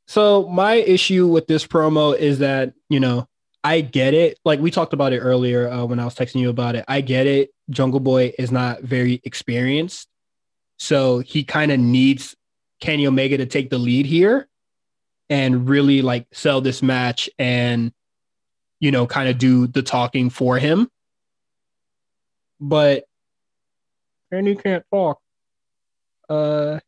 So 0.08 0.48
my 0.48 0.74
issue 0.74 1.28
with 1.28 1.46
this 1.46 1.64
promo 1.64 2.16
is 2.16 2.40
that 2.40 2.72
you 2.88 2.98
know 2.98 3.28
I 3.62 3.80
get 3.80 4.12
it. 4.12 4.40
Like 4.44 4.58
we 4.58 4.72
talked 4.72 4.92
about 4.92 5.12
it 5.12 5.20
earlier 5.20 5.70
uh, 5.70 5.84
when 5.84 6.00
I 6.00 6.04
was 6.04 6.16
texting 6.16 6.40
you 6.40 6.50
about 6.50 6.74
it. 6.74 6.84
I 6.88 7.00
get 7.00 7.28
it. 7.28 7.50
Jungle 7.70 8.00
Boy 8.00 8.32
is 8.38 8.50
not 8.50 8.82
very 8.82 9.20
experienced, 9.24 10.08
so 10.78 11.18
he 11.18 11.44
kind 11.44 11.70
of 11.70 11.78
needs 11.78 12.36
Kenny 12.80 13.06
Omega 13.06 13.36
to 13.36 13.46
take 13.46 13.68
the 13.70 13.78
lead 13.78 14.06
here 14.06 14.48
and 15.28 15.68
really 15.68 16.00
like 16.00 16.26
sell 16.32 16.60
this 16.60 16.82
match 16.82 17.28
and 17.38 17.92
you 18.80 18.90
know 18.90 19.06
kind 19.06 19.28
of 19.28 19.38
do 19.38 19.66
the 19.66 19.82
talking 19.82 20.30
for 20.30 20.58
him. 20.58 20.88
But 22.60 23.04
Kenny 24.32 24.54
can't 24.54 24.84
talk. 24.90 25.20
Uh, 26.28 26.80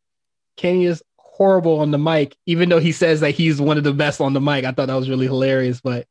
Kenny 0.56 0.84
is 0.84 1.02
horrible 1.16 1.80
on 1.80 1.90
the 1.90 1.98
mic, 1.98 2.36
even 2.46 2.68
though 2.68 2.80
he 2.80 2.92
says 2.92 3.20
that 3.20 3.30
he's 3.30 3.60
one 3.60 3.78
of 3.78 3.84
the 3.84 3.92
best 3.92 4.20
on 4.20 4.34
the 4.34 4.40
mic. 4.40 4.64
I 4.64 4.72
thought 4.72 4.86
that 4.86 4.94
was 4.94 5.08
really 5.08 5.26
hilarious, 5.26 5.80
but 5.80 6.06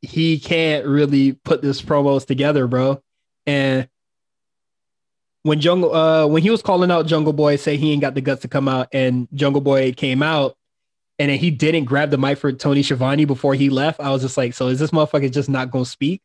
he 0.00 0.38
can't 0.38 0.86
really 0.86 1.32
put 1.32 1.62
this 1.62 1.82
promos 1.82 2.26
together, 2.26 2.66
bro. 2.66 3.02
And 3.46 3.88
when 5.48 5.60
Jungle, 5.60 5.94
uh, 5.94 6.26
when 6.26 6.42
he 6.42 6.50
was 6.50 6.62
calling 6.62 6.90
out 6.90 7.06
Jungle 7.06 7.32
Boy, 7.32 7.56
say 7.56 7.76
he 7.76 7.92
ain't 7.92 8.02
got 8.02 8.14
the 8.14 8.20
guts 8.20 8.42
to 8.42 8.48
come 8.48 8.68
out, 8.68 8.88
and 8.92 9.26
Jungle 9.34 9.62
Boy 9.62 9.92
came 9.92 10.22
out, 10.22 10.56
and 11.18 11.30
then 11.30 11.38
he 11.38 11.50
didn't 11.50 11.84
grab 11.84 12.10
the 12.10 12.18
mic 12.18 12.38
for 12.38 12.52
Tony 12.52 12.82
Schiavone 12.82 13.24
before 13.24 13.54
he 13.54 13.70
left, 13.70 13.98
I 13.98 14.10
was 14.10 14.22
just 14.22 14.36
like, 14.36 14.54
so 14.54 14.68
is 14.68 14.78
this 14.78 14.90
motherfucker 14.90 15.32
just 15.32 15.48
not 15.48 15.70
gonna 15.70 15.84
speak? 15.84 16.22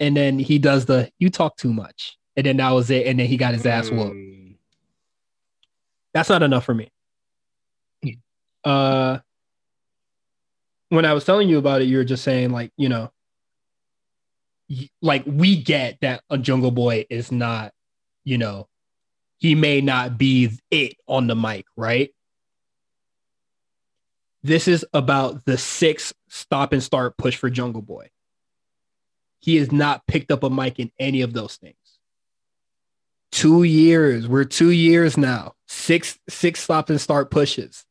And 0.00 0.16
then 0.16 0.38
he 0.38 0.58
does 0.58 0.86
the 0.86 1.10
you 1.18 1.28
talk 1.28 1.56
too 1.56 1.72
much. 1.72 2.16
And 2.36 2.46
then 2.46 2.56
that 2.56 2.70
was 2.70 2.90
it. 2.90 3.06
And 3.06 3.18
then 3.18 3.26
he 3.26 3.36
got 3.36 3.54
his 3.54 3.64
ass 3.64 3.90
whooped. 3.90 4.14
Mm. 4.14 4.56
That's 6.12 6.28
not 6.28 6.42
enough 6.42 6.64
for 6.64 6.74
me. 6.74 6.90
Uh 8.64 9.18
when 10.88 11.04
I 11.04 11.12
was 11.12 11.24
telling 11.24 11.48
you 11.48 11.58
about 11.58 11.82
it, 11.82 11.86
you 11.86 11.96
were 11.96 12.04
just 12.04 12.22
saying, 12.22 12.50
like, 12.50 12.72
you 12.76 12.88
know, 12.88 13.10
like 15.02 15.24
we 15.26 15.62
get 15.62 15.98
that 16.00 16.22
a 16.30 16.38
Jungle 16.38 16.70
Boy 16.70 17.06
is 17.10 17.30
not, 17.30 17.72
you 18.24 18.38
know, 18.38 18.68
he 19.38 19.54
may 19.54 19.80
not 19.80 20.16
be 20.16 20.50
it 20.70 20.96
on 21.06 21.26
the 21.26 21.36
mic, 21.36 21.66
right? 21.76 22.14
This 24.42 24.68
is 24.68 24.84
about 24.92 25.44
the 25.44 25.56
six 25.56 26.12
stop 26.28 26.72
and 26.72 26.82
start 26.82 27.16
push 27.16 27.36
for 27.36 27.50
Jungle 27.50 27.82
Boy. 27.82 28.10
He 29.40 29.56
has 29.56 29.72
not 29.72 30.06
picked 30.06 30.30
up 30.30 30.42
a 30.42 30.50
mic 30.50 30.78
in 30.78 30.90
any 30.98 31.22
of 31.22 31.32
those 31.32 31.56
things. 31.56 31.76
Two 33.32 33.62
years. 33.62 34.28
We're 34.28 34.44
two 34.44 34.70
years 34.70 35.16
now. 35.16 35.54
Six 35.66 36.18
six 36.28 36.60
stop 36.60 36.88
and 36.88 37.00
start 37.00 37.30
pushes. 37.30 37.84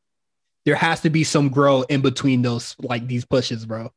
There 0.66 0.76
has 0.76 1.02
to 1.02 1.10
be 1.10 1.24
some 1.24 1.50
grow 1.50 1.82
in 1.84 2.02
between 2.02 2.42
those 2.42 2.76
like 2.80 3.08
these 3.08 3.26
pushes, 3.26 3.66
bro. 3.66 3.92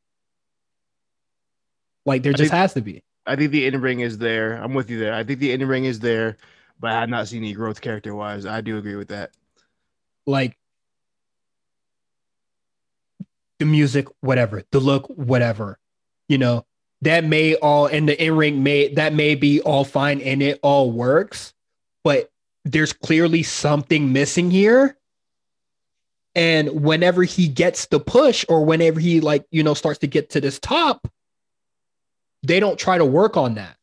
Like 2.07 2.23
there 2.23 2.31
I 2.31 2.37
just 2.37 2.49
think- 2.49 2.59
has 2.59 2.73
to 2.73 2.81
be. 2.81 3.03
I 3.27 3.35
think 3.35 3.51
the 3.51 3.65
in 3.67 3.79
ring 3.81 3.99
is 3.99 4.17
there. 4.17 4.53
I'm 4.53 4.73
with 4.73 4.89
you 4.89 4.97
there. 4.97 5.13
I 5.13 5.23
think 5.25 5.39
the 5.39 5.51
in 5.51 5.67
ring 5.67 5.83
is 5.83 5.99
there, 5.99 6.37
but 6.79 6.91
I 6.91 7.01
have 7.01 7.09
not 7.09 7.27
seen 7.27 7.43
any 7.43 7.51
growth 7.53 7.81
character 7.81 8.15
wise. 8.15 8.45
I 8.45 8.61
do 8.61 8.77
agree 8.77 8.95
with 8.95 9.09
that. 9.09 9.31
like 10.25 10.57
the 13.59 13.65
music, 13.65 14.07
whatever, 14.21 14.63
the 14.71 14.79
look, 14.79 15.07
whatever, 15.07 15.79
you 16.29 16.37
know, 16.37 16.65
that 17.01 17.23
may 17.25 17.55
all 17.55 17.87
and 17.87 18.07
the 18.07 18.23
in 18.23 18.35
ring 18.35 18.63
may 18.63 18.93
that 18.93 19.13
may 19.13 19.35
be 19.35 19.61
all 19.61 19.83
fine 19.83 20.21
and 20.21 20.41
it 20.41 20.59
all 20.63 20.91
works, 20.91 21.53
but 22.03 22.31
there's 22.65 22.93
clearly 22.93 23.43
something 23.43 24.13
missing 24.13 24.51
here. 24.51 24.97
And 26.35 26.83
whenever 26.83 27.23
he 27.23 27.47
gets 27.47 27.87
the 27.87 27.99
push 27.99 28.45
or 28.47 28.63
whenever 28.63 28.99
he 28.99 29.21
like, 29.21 29.45
you 29.51 29.63
know, 29.63 29.73
starts 29.73 29.99
to 29.99 30.07
get 30.07 30.29
to 30.31 30.41
this 30.41 30.59
top, 30.59 31.07
they 32.43 32.59
don't 32.59 32.79
try 32.79 32.97
to 32.97 33.05
work 33.05 33.37
on 33.37 33.55
that. 33.55 33.75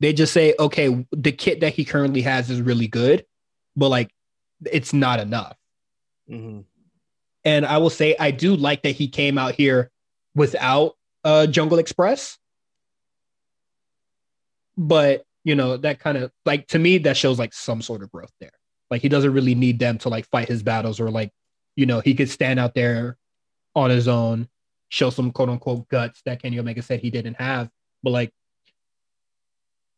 They 0.00 0.12
just 0.12 0.32
say, 0.32 0.54
okay, 0.58 1.06
the 1.12 1.32
kit 1.32 1.60
that 1.60 1.74
he 1.74 1.84
currently 1.84 2.22
has 2.22 2.50
is 2.50 2.60
really 2.60 2.86
good, 2.86 3.26
but 3.76 3.88
like 3.88 4.10
it's 4.64 4.92
not 4.92 5.20
enough. 5.20 5.56
Mm-hmm. 6.30 6.60
And 7.44 7.66
I 7.66 7.78
will 7.78 7.90
say 7.90 8.14
I 8.18 8.30
do 8.30 8.54
like 8.54 8.82
that 8.82 8.90
he 8.90 9.08
came 9.08 9.38
out 9.38 9.54
here 9.54 9.90
without 10.34 10.96
uh 11.24 11.46
Jungle 11.46 11.78
Express. 11.78 12.38
But 14.76 15.24
you 15.44 15.54
know, 15.54 15.76
that 15.78 15.98
kind 15.98 16.18
of 16.18 16.30
like 16.44 16.68
to 16.68 16.78
me, 16.78 16.98
that 16.98 17.16
shows 17.16 17.38
like 17.38 17.54
some 17.54 17.82
sort 17.82 18.02
of 18.02 18.12
growth 18.12 18.32
there. 18.40 18.52
Like 18.90 19.02
he 19.02 19.08
doesn't 19.08 19.32
really 19.32 19.54
need 19.54 19.78
them 19.78 19.98
to 19.98 20.08
like 20.08 20.26
fight 20.26 20.48
his 20.48 20.62
battles 20.62 21.00
or 21.00 21.10
like, 21.10 21.32
you 21.76 21.86
know, 21.86 22.00
he 22.00 22.14
could 22.14 22.30
stand 22.30 22.60
out 22.60 22.74
there 22.74 23.16
on 23.74 23.90
his 23.90 24.08
own, 24.08 24.48
show 24.88 25.10
some 25.10 25.30
quote 25.30 25.48
unquote 25.48 25.88
guts 25.88 26.22
that 26.24 26.42
Kenny 26.42 26.58
Omega 26.58 26.82
said 26.82 27.00
he 27.00 27.10
didn't 27.10 27.34
have. 27.34 27.70
But 28.02 28.10
like 28.10 28.32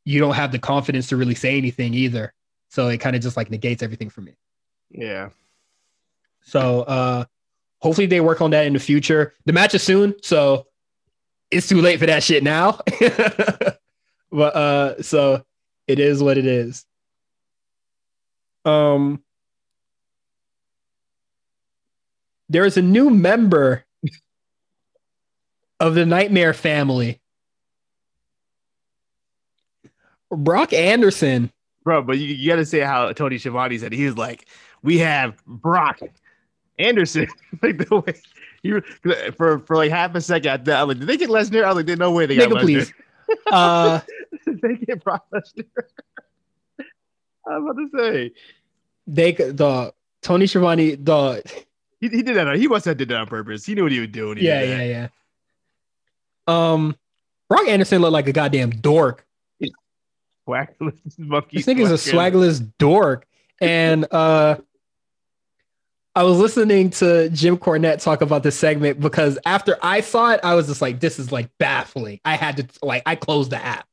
you 0.04 0.18
don't 0.18 0.34
have 0.34 0.52
the 0.52 0.58
confidence 0.58 1.08
to 1.08 1.16
really 1.16 1.34
say 1.34 1.56
anything 1.56 1.94
either. 1.94 2.32
So 2.68 2.88
it 2.88 2.98
kind 2.98 3.16
of 3.16 3.22
just 3.22 3.36
like 3.36 3.50
negates 3.50 3.82
everything 3.82 4.10
for 4.10 4.20
me. 4.20 4.34
Yeah. 4.90 5.30
So 6.42 6.82
uh 6.82 7.24
hopefully 7.78 8.06
they 8.06 8.20
work 8.20 8.40
on 8.40 8.50
that 8.50 8.66
in 8.66 8.72
the 8.72 8.78
future. 8.78 9.34
The 9.44 9.52
match 9.52 9.74
is 9.74 9.82
soon, 9.82 10.14
so 10.22 10.66
it's 11.50 11.68
too 11.68 11.80
late 11.80 11.98
for 11.98 12.06
that 12.06 12.22
shit 12.22 12.42
now. 12.42 12.80
but 14.30 14.56
uh 14.56 15.02
so 15.02 15.44
it 15.86 15.98
is 15.98 16.22
what 16.22 16.38
it 16.38 16.46
is. 16.46 16.84
Um 18.64 19.22
there 22.48 22.64
is 22.64 22.76
a 22.76 22.82
new 22.82 23.10
member 23.10 23.84
of 25.80 25.94
the 25.94 26.06
Nightmare 26.06 26.54
family. 26.54 27.20
Brock 30.30 30.72
Anderson 30.72 31.50
Bro, 31.82 32.02
but 32.02 32.18
you, 32.18 32.26
you 32.26 32.48
got 32.48 32.56
to 32.56 32.66
say 32.66 32.80
how 32.80 33.12
Tony 33.12 33.38
Schiavone 33.38 33.78
said 33.78 33.92
he 33.92 34.04
was 34.04 34.16
like, 34.16 34.46
we 34.82 34.98
have 34.98 35.42
Brock 35.46 36.00
Anderson. 36.78 37.26
like 37.62 37.78
the 37.78 37.96
way 37.96 38.14
you 38.62 38.82
for 39.36 39.60
for 39.60 39.76
like 39.76 39.90
half 39.90 40.14
a 40.14 40.20
second, 40.20 40.68
I 40.68 40.80
I 40.80 40.82
like, 40.82 40.98
did 40.98 41.08
they 41.08 41.16
get 41.16 41.30
Lesnar? 41.30 41.64
I 41.64 41.68
was 41.68 41.76
like, 41.76 41.86
there's 41.86 41.98
no 41.98 42.12
way 42.12 42.26
they 42.26 42.36
got 42.36 42.50
Nigga, 42.50 42.54
Lesnar. 42.54 42.60
please. 42.60 42.92
Uh 43.46 44.00
Did 44.44 44.60
they 44.62 44.74
get 44.76 45.02
Brock 45.02 45.24
Lesnar. 45.32 45.64
I 47.48 47.58
was 47.58 47.70
about 47.70 47.76
to 47.76 47.88
say 47.98 48.32
they 49.06 49.32
the 49.32 49.94
Tony 50.20 50.46
Schiavone 50.46 50.96
the 50.96 51.42
he, 52.00 52.08
he 52.08 52.22
did 52.22 52.36
that. 52.36 52.56
He 52.56 52.68
must 52.68 52.84
have 52.84 52.98
did 52.98 53.08
that 53.08 53.16
on 53.16 53.26
purpose. 53.26 53.64
He 53.64 53.74
knew 53.74 53.84
what 53.84 53.92
he 53.92 54.00
was 54.00 54.10
doing. 54.10 54.38
Yeah 54.38 54.62
yeah 54.62 54.82
yeah. 54.82 55.08
Um, 56.50 56.96
Brock 57.48 57.68
Anderson 57.68 58.00
looked 58.00 58.12
like 58.12 58.28
a 58.28 58.32
goddamn 58.32 58.70
dork. 58.70 59.26
Swaggerless 60.48 60.98
monkey. 61.18 61.58
This 61.58 61.66
nigga's 61.66 61.90
a 61.90 62.12
swagless 62.12 62.60
dork, 62.78 63.26
and 63.60 64.06
uh, 64.10 64.56
I 66.14 66.24
was 66.24 66.38
listening 66.38 66.90
to 66.90 67.30
Jim 67.30 67.56
Cornette 67.56 68.02
talk 68.02 68.20
about 68.20 68.42
this 68.42 68.58
segment 68.58 69.00
because 69.00 69.38
after 69.46 69.78
I 69.80 70.00
saw 70.00 70.32
it, 70.32 70.40
I 70.42 70.54
was 70.54 70.66
just 70.66 70.82
like, 70.82 70.98
this 70.98 71.18
is 71.18 71.30
like 71.30 71.50
baffling. 71.58 72.20
I 72.24 72.36
had 72.36 72.56
to 72.56 72.66
like 72.82 73.02
I 73.06 73.14
closed 73.14 73.50
the 73.50 73.64
app. 73.64 73.86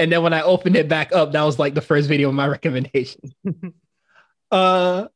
And 0.00 0.12
then 0.12 0.22
when 0.22 0.32
I 0.32 0.42
opened 0.42 0.76
it 0.76 0.88
back 0.88 1.12
up, 1.12 1.32
that 1.32 1.42
was 1.42 1.58
like 1.58 1.74
the 1.74 1.80
first 1.80 2.08
video 2.08 2.28
of 2.28 2.34
my 2.34 2.46
recommendation. 2.48 3.32
uh 4.50 5.08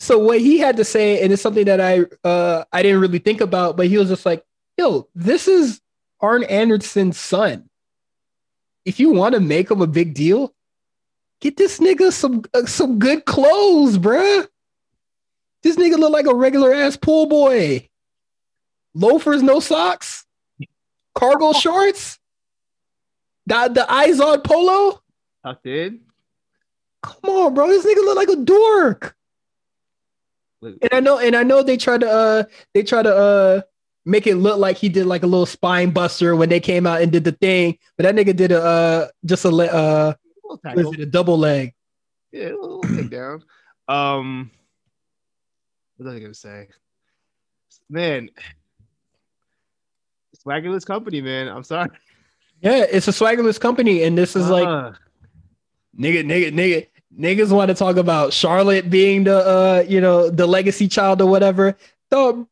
so 0.00 0.18
what 0.18 0.40
he 0.40 0.58
had 0.58 0.78
to 0.78 0.84
say, 0.84 1.22
and 1.22 1.32
it's 1.32 1.42
something 1.42 1.66
that 1.66 1.80
I 1.80 2.04
uh 2.28 2.64
I 2.72 2.82
didn't 2.82 3.00
really 3.00 3.18
think 3.18 3.40
about, 3.40 3.76
but 3.76 3.86
he 3.86 3.96
was 3.96 4.08
just 4.08 4.26
like, 4.26 4.44
yo, 4.76 5.08
this 5.14 5.46
is 5.46 5.79
Arn 6.20 6.44
Anderson's 6.44 7.18
son. 7.18 7.68
If 8.84 9.00
you 9.00 9.10
want 9.10 9.34
to 9.34 9.40
make 9.40 9.70
him 9.70 9.80
a 9.80 9.86
big 9.86 10.14
deal, 10.14 10.54
get 11.40 11.56
this 11.56 11.78
nigga 11.78 12.12
some 12.12 12.44
uh, 12.54 12.66
some 12.66 12.98
good 12.98 13.24
clothes, 13.24 13.98
bruh. 13.98 14.46
This 15.62 15.76
nigga 15.76 15.98
look 15.98 16.12
like 16.12 16.26
a 16.26 16.34
regular 16.34 16.72
ass 16.72 16.96
pool 16.96 17.26
boy. 17.26 17.88
Loafers, 18.94 19.42
no 19.42 19.60
socks, 19.60 20.26
cargo 21.14 21.52
shorts, 21.52 22.18
the 23.46 23.70
the 23.72 23.86
Izod 23.88 24.44
polo. 24.44 25.00
Tucked 25.44 25.66
in. 25.66 26.00
Come 27.02 27.30
on, 27.30 27.54
bro. 27.54 27.68
This 27.68 27.86
nigga 27.86 28.04
look 28.04 28.16
like 28.16 28.28
a 28.28 28.36
dork. 28.36 29.16
And 30.62 30.90
I 30.92 31.00
know, 31.00 31.18
and 31.18 31.34
I 31.34 31.42
know 31.42 31.62
they 31.62 31.76
try 31.76 31.96
to 31.96 32.10
uh 32.10 32.44
they 32.74 32.82
try 32.82 33.02
to 33.02 33.14
uh 33.14 33.60
make 34.04 34.26
it 34.26 34.36
look 34.36 34.58
like 34.58 34.76
he 34.78 34.88
did 34.88 35.06
like 35.06 35.22
a 35.22 35.26
little 35.26 35.46
spine 35.46 35.90
buster 35.90 36.34
when 36.34 36.48
they 36.48 36.60
came 36.60 36.86
out 36.86 37.02
and 37.02 37.12
did 37.12 37.24
the 37.24 37.32
thing, 37.32 37.78
but 37.96 38.04
that 38.04 38.14
nigga 38.14 38.34
did 38.34 38.52
a 38.52 38.62
uh 38.62 39.08
just 39.24 39.44
a 39.44 39.48
uh 39.48 39.52
Little 39.52 40.14
what 40.42 40.62
tackle. 40.62 40.92
is 40.92 40.98
it, 40.98 41.02
a 41.02 41.06
double 41.06 41.38
leg. 41.38 41.74
Yeah, 42.32 42.48
a 42.48 42.56
little 42.56 42.80
takedown. 42.82 43.42
Um, 43.88 44.50
what 45.96 46.06
was 46.06 46.14
I 46.16 46.20
gonna 46.20 46.34
say? 46.34 46.68
Man, 47.88 48.30
swaggerless 50.46 50.86
company, 50.86 51.20
man. 51.20 51.48
I'm 51.48 51.64
sorry. 51.64 51.90
Yeah, 52.62 52.84
it's 52.90 53.08
a 53.08 53.12
swaggerless 53.12 53.58
company, 53.60 54.02
and 54.04 54.16
this 54.16 54.36
is 54.36 54.48
like 54.48 54.66
Uh, 54.66 54.92
nigga, 55.98 56.24
nigga, 56.24 56.52
nigga. 56.52 56.86
Niggas 57.18 57.50
want 57.50 57.68
to 57.70 57.74
talk 57.74 57.96
about 57.96 58.32
Charlotte 58.32 58.88
being 58.88 59.24
the 59.24 59.36
uh, 59.38 59.84
you 59.88 60.00
know, 60.00 60.30
the 60.30 60.46
legacy 60.46 60.86
child 60.86 61.20
or 61.20 61.28
whatever. 61.28 61.76
Though 62.10 62.46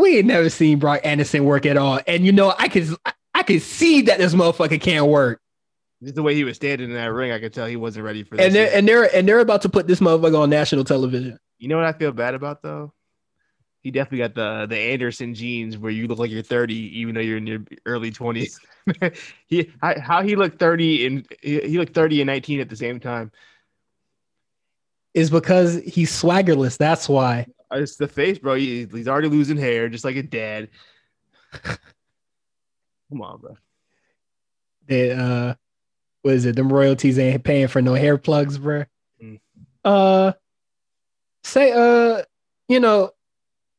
we 0.00 0.18
ain't 0.18 0.26
never 0.26 0.48
seen 0.48 0.78
Brock 0.78 1.00
Anderson 1.04 1.44
work 1.44 1.66
at 1.66 1.76
all. 1.76 2.00
And 2.06 2.24
you 2.24 2.32
know, 2.32 2.54
I 2.58 2.68
could 2.68 2.88
I 3.34 3.42
could 3.42 3.62
see 3.62 4.02
that 4.02 4.18
this 4.18 4.34
motherfucker 4.34 4.80
can't 4.80 5.06
work. 5.06 5.40
just 6.02 6.14
the 6.14 6.22
way 6.22 6.34
he 6.34 6.44
was 6.44 6.56
standing 6.56 6.88
in 6.90 6.96
that 6.96 7.12
ring, 7.12 7.32
I 7.32 7.38
could 7.38 7.52
tell 7.52 7.66
he 7.66 7.76
wasn't 7.76 8.04
ready 8.04 8.24
for 8.24 8.36
this. 8.36 8.46
And 8.46 8.54
they're 8.54 8.66
yet. 8.66 8.74
and 8.74 8.88
they're 8.88 9.16
and 9.16 9.28
they're 9.28 9.40
about 9.40 9.62
to 9.62 9.68
put 9.68 9.86
this 9.86 10.00
motherfucker 10.00 10.40
on 10.40 10.50
national 10.50 10.84
television. 10.84 11.38
you 11.58 11.68
know 11.68 11.76
what 11.76 11.86
I 11.86 11.92
feel 11.92 12.12
bad 12.12 12.34
about 12.34 12.62
though? 12.62 12.92
He 13.82 13.90
definitely 13.90 14.18
got 14.18 14.34
the 14.34 14.66
the 14.66 14.78
Anderson 14.78 15.34
genes 15.34 15.78
where 15.78 15.92
you 15.92 16.06
look 16.06 16.18
like 16.18 16.30
you're 16.30 16.42
30 16.42 16.74
even 16.98 17.14
though 17.14 17.20
you're 17.20 17.38
in 17.38 17.46
your 17.46 17.60
early 17.86 18.10
20s. 18.10 18.58
he 19.46 19.70
how, 19.80 19.98
how 20.00 20.22
he 20.22 20.36
looked 20.36 20.58
30 20.58 21.06
and 21.06 21.26
he, 21.42 21.60
he 21.60 21.78
looked 21.78 21.94
30 21.94 22.22
and 22.22 22.26
19 22.26 22.60
at 22.60 22.68
the 22.68 22.76
same 22.76 23.00
time. 23.00 23.30
Is 25.12 25.30
because 25.30 25.80
he's 25.82 26.10
swaggerless. 26.12 26.76
That's 26.78 27.08
why. 27.08 27.46
It's 27.72 27.96
the 27.96 28.08
face, 28.08 28.38
bro. 28.38 28.54
He, 28.54 28.86
he's 28.86 29.08
already 29.08 29.28
losing 29.28 29.56
hair, 29.56 29.88
just 29.88 30.04
like 30.04 30.16
a 30.16 30.22
dad. 30.22 30.68
Come 31.62 33.22
on, 33.22 33.40
bro. 33.40 33.56
They 34.86 35.12
uh 35.12 35.54
what 36.22 36.34
is 36.34 36.44
it? 36.44 36.56
Them 36.56 36.72
royalties 36.72 37.18
ain't 37.18 37.44
paying 37.44 37.68
for 37.68 37.80
no 37.80 37.94
hair 37.94 38.18
plugs, 38.18 38.58
bro. 38.58 38.84
Mm. 39.22 39.40
Uh 39.84 40.32
say, 41.44 41.72
uh, 41.72 42.22
you 42.68 42.80
know, 42.80 43.10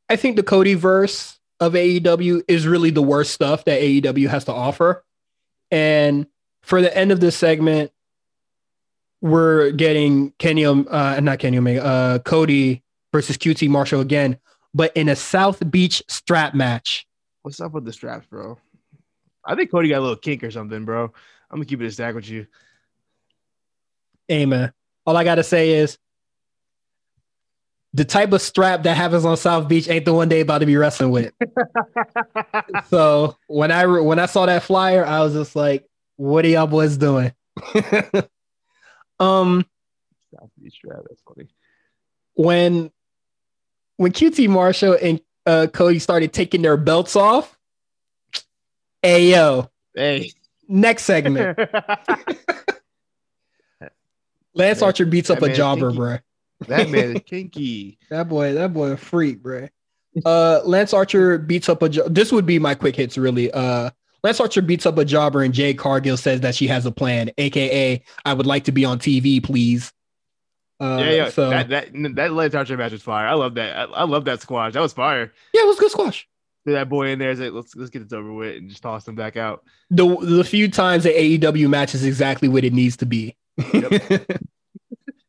I 0.10 0.16
think 0.16 0.36
the 0.36 0.44
Cody 0.44 0.74
verse 0.74 1.40
of 1.60 1.74
AEW 1.74 2.44
is 2.48 2.68
really 2.68 2.90
the 2.90 3.02
worst 3.02 3.32
stuff 3.34 3.66
that 3.66 3.82
AEW 3.82 4.28
has 4.28 4.46
to 4.46 4.54
offer. 4.54 5.04
And 5.70 6.28
for 6.64 6.82
the 6.82 6.96
end 6.96 7.12
of 7.12 7.20
this 7.20 7.38
segment, 7.38 7.92
we're 9.22 9.72
getting 9.72 10.32
Kenny, 10.32 10.66
uh, 10.66 11.20
not 11.20 11.40
Kenny 11.40 11.58
Omega, 11.58 11.86
uh, 11.86 12.20
Cody 12.20 12.84
versus 13.12 13.38
QT 13.38 13.70
Marshall 13.70 14.02
again, 14.02 14.38
but 14.74 14.96
in 14.96 15.10
a 15.10 15.16
South 15.16 15.70
Beach 15.70 16.04
strap 16.08 16.54
match. 16.54 17.06
What's 17.42 17.60
up 17.60 17.74
with 17.74 17.86
the 17.86 17.94
straps, 17.94 18.26
bro? 18.28 18.58
I 19.44 19.56
think 19.56 19.72
Cody 19.72 19.90
got 19.90 20.00
a 20.00 20.02
little 20.02 20.16
kink 20.16 20.44
or 20.44 20.52
something, 20.52 20.86
bro. 20.86 21.06
I'm 21.06 21.58
gonna 21.58 21.66
keep 21.66 21.82
it 21.82 21.86
a 21.86 21.92
stack 21.92 22.16
with 22.16 22.30
you. 22.30 22.48
Hey 24.28 24.46
man, 24.46 24.72
all 25.06 25.18
I 25.18 25.24
gotta 25.24 25.44
say 25.44 25.72
is 25.72 25.98
the 27.94 28.06
type 28.06 28.32
of 28.32 28.42
strap 28.42 28.84
that 28.84 28.96
happens 28.96 29.26
on 29.26 29.36
South 29.36 29.68
Beach 29.68 29.90
ain't 29.90 30.06
the 30.06 30.14
one 30.14 30.30
they 30.30 30.42
about 30.42 30.60
to 30.60 30.66
be 30.66 30.78
wrestling 30.78 31.12
with. 31.12 31.34
so 32.90 33.36
when 33.48 33.72
I 33.72 33.86
when 33.86 34.20
I 34.20 34.28
saw 34.28 34.46
that 34.46 34.64
flyer, 34.64 35.06
I 35.06 35.22
was 35.22 35.34
just 35.34 35.56
like, 35.56 35.86
"What 36.16 36.46
are 36.46 36.50
y'all 36.50 36.68
boys 36.68 36.96
doing?" 36.96 37.34
um, 39.20 39.66
South 40.34 40.50
Beach 40.62 40.76
strap. 40.76 41.00
That's 41.10 41.22
funny. 41.28 41.50
When 42.36 42.92
when 43.98 44.12
QT 44.12 44.48
Marshall 44.50 44.98
and 45.02 45.22
uh, 45.46 45.68
Cody 45.72 46.00
started 46.00 46.34
taking 46.34 46.62
their 46.62 46.78
belts 46.78 47.16
off, 47.16 47.58
hey 49.02 49.32
yo, 49.32 49.70
hey, 49.96 50.32
next 50.68 51.04
segment. 51.04 51.58
Lance 54.54 54.82
Archer 54.82 55.06
beats 55.06 55.30
up 55.30 55.42
a 55.42 55.54
jobber, 55.54 55.92
bro. 55.92 56.18
That 56.68 56.90
man 56.90 57.16
is 57.16 57.22
kinky. 57.26 57.98
that 58.10 58.28
boy, 58.28 58.54
that 58.54 58.74
boy, 58.74 58.92
a 58.92 58.98
freak, 58.98 59.42
bro. 59.42 59.68
Uh, 60.26 60.60
Lance 60.66 60.94
Archer 60.94 61.38
beats 61.38 61.70
up 61.70 61.82
a. 61.82 61.90
Jo- 61.90 62.10
this 62.10 62.32
would 62.32 62.46
be 62.46 62.60
my 62.60 62.76
quick 62.76 62.96
hits, 62.96 63.18
really. 63.18 63.50
Uh, 63.52 63.90
Lance 64.24 64.40
Archer 64.40 64.62
beats 64.62 64.86
up 64.86 64.98
a 64.98 65.06
jobber, 65.06 65.42
and 65.42 65.54
Jade 65.54 65.78
Cargill 65.78 66.18
says 66.18 66.42
that 66.42 66.54
she 66.54 66.68
has 66.68 66.86
a 66.86 66.92
plan, 66.92 67.32
aka 67.38 68.04
"I 68.26 68.34
would 68.34 68.46
like 68.46 68.66
to 68.66 68.72
be 68.72 68.84
on 68.84 69.00
TV, 69.00 69.42
please." 69.42 69.94
Uh, 70.82 70.98
yeah, 71.00 71.12
yeah. 71.12 71.30
So 71.30 71.50
that 71.52 71.70
that 71.70 72.16
that 72.16 72.34
Lance 72.34 72.56
Archer 72.56 72.76
match 72.76 72.92
was 72.92 73.04
fire. 73.04 73.28
I 73.28 73.36
love 73.36 73.54
that. 73.54 73.78
I, 73.78 73.84
I 73.84 74.04
love 74.04 74.26
that 74.26 74.42
squash. 74.42 74.74
That 74.74 74.82
was 74.82 74.94
fire. 74.94 75.32
Yeah, 75.54 75.62
it 75.62 75.68
was 75.68 75.80
good 75.80 75.92
squash. 75.92 76.28
That 76.66 76.90
boy 76.90 77.10
in 77.10 77.20
there 77.20 77.30
is 77.30 77.40
like, 77.40 77.52
let's 77.52 77.76
let's 77.76 77.92
get 77.92 78.04
this 78.04 78.14
over 78.14 78.34
with 78.34 78.58
and 78.58 78.70
just 78.70 78.82
toss 78.82 79.08
him 79.08 79.14
back 79.14 79.38
out. 79.38 79.64
The 79.92 80.18
the 80.18 80.44
few 80.44 80.70
times 80.70 81.04
the 81.04 81.12
AEW 81.12 81.70
matches 81.70 82.04
exactly 82.04 82.48
what 82.48 82.64
it 82.64 82.74
needs 82.74 82.98
to 82.98 83.06
be. 83.06 83.36
Yep. 83.74 84.42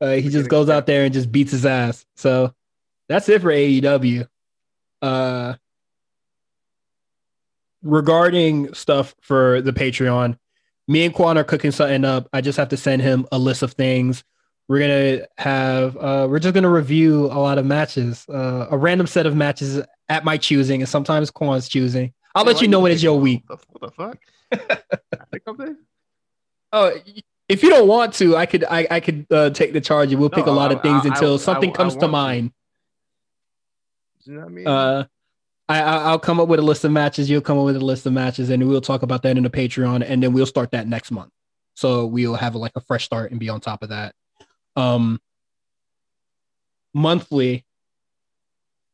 Uh, 0.00 0.14
he 0.14 0.28
just 0.28 0.50
goes 0.50 0.68
out 0.68 0.86
there 0.86 1.04
and 1.04 1.14
just 1.14 1.30
beats 1.30 1.52
his 1.52 1.64
ass. 1.64 2.04
So 2.16 2.52
that's 3.08 3.28
it 3.28 3.40
for 3.40 3.50
AEW. 3.52 4.26
Uh, 5.00 5.54
regarding 7.84 8.74
stuff 8.74 9.14
for 9.20 9.62
the 9.62 9.72
Patreon, 9.72 10.36
me 10.88 11.04
and 11.04 11.14
Quan 11.14 11.38
are 11.38 11.44
cooking 11.44 11.70
something 11.70 12.04
up. 12.04 12.28
I 12.32 12.40
just 12.40 12.58
have 12.58 12.70
to 12.70 12.76
send 12.76 13.00
him 13.00 13.28
a 13.30 13.38
list 13.38 13.62
of 13.62 13.74
things. 13.74 14.24
We're 14.68 14.80
gonna 14.80 15.26
have. 15.38 15.96
Uh, 15.96 16.26
we're 16.30 16.38
just 16.38 16.54
gonna 16.54 16.70
review 16.70 17.26
a 17.26 17.38
lot 17.38 17.58
of 17.58 17.66
matches, 17.66 18.26
uh, 18.28 18.68
a 18.70 18.76
random 18.76 19.06
set 19.06 19.26
of 19.26 19.36
matches 19.36 19.82
at 20.08 20.24
my 20.24 20.36
choosing, 20.36 20.80
and 20.80 20.88
sometimes 20.88 21.30
Quan's 21.30 21.68
choosing. 21.68 22.12
I'll 22.34 22.44
let 22.44 22.62
you 22.62 22.68
know 22.68 22.80
when 22.80 22.92
it's 22.92 23.02
your 23.02 23.18
week. 23.18 23.42
What 23.46 23.80
the 23.80 23.90
fuck? 23.90 24.18
I 24.52 25.24
think 25.30 25.42
I'm 25.46 25.76
Oh, 26.72 26.92
if 27.48 27.62
you 27.62 27.68
don't 27.68 27.86
want 27.86 28.14
to, 28.14 28.36
I 28.36 28.46
could 28.46 28.64
I, 28.64 28.86
I 28.90 29.00
could 29.00 29.26
uh, 29.30 29.50
take 29.50 29.72
the 29.72 29.80
charge 29.80 30.10
and 30.12 30.20
we'll 30.20 30.30
pick 30.30 30.46
a 30.46 30.50
lot 30.50 30.70
I, 30.70 30.74
of 30.74 30.82
things 30.82 31.04
I, 31.04 31.08
until 31.08 31.38
something 31.38 31.72
comes 31.72 31.96
to 31.96 32.08
mind. 32.08 32.52
You 34.24 34.34
know 34.34 34.40
what 34.40 34.46
I 34.46 34.50
mean? 34.50 34.66
Uh, 34.66 35.04
I 35.68 35.80
I'll 35.82 36.18
come 36.18 36.40
up 36.40 36.48
with 36.48 36.60
a 36.60 36.62
list 36.62 36.84
of 36.84 36.92
matches. 36.92 37.28
You'll 37.28 37.42
come 37.42 37.58
up 37.58 37.64
with 37.64 37.76
a 37.76 37.80
list 37.80 38.06
of 38.06 38.12
matches, 38.12 38.48
and 38.50 38.66
we'll 38.66 38.80
talk 38.80 39.02
about 39.02 39.22
that 39.22 39.36
in 39.36 39.42
the 39.42 39.50
Patreon, 39.50 40.04
and 40.06 40.22
then 40.22 40.32
we'll 40.32 40.46
start 40.46 40.70
that 40.70 40.88
next 40.88 41.10
month. 41.10 41.30
So 41.74 42.06
we'll 42.06 42.34
have 42.34 42.54
like 42.54 42.72
a 42.74 42.80
fresh 42.80 43.04
start 43.04 43.30
and 43.30 43.40
be 43.40 43.48
on 43.48 43.60
top 43.60 43.82
of 43.82 43.90
that. 43.90 44.14
Um, 44.76 45.20
monthly, 46.94 47.64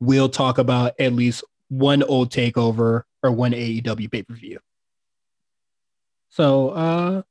we'll 0.01 0.29
talk 0.29 0.59
about 0.59 0.95
at 0.99 1.13
least 1.13 1.45
one 1.69 2.03
old 2.03 2.31
takeover 2.31 3.03
or 3.23 3.33
one 3.33 3.53
AEW 3.53 4.11
pay 4.11 4.23
per 4.23 4.35
view. 4.35 4.59
So 6.31 6.71
uh 6.71 7.23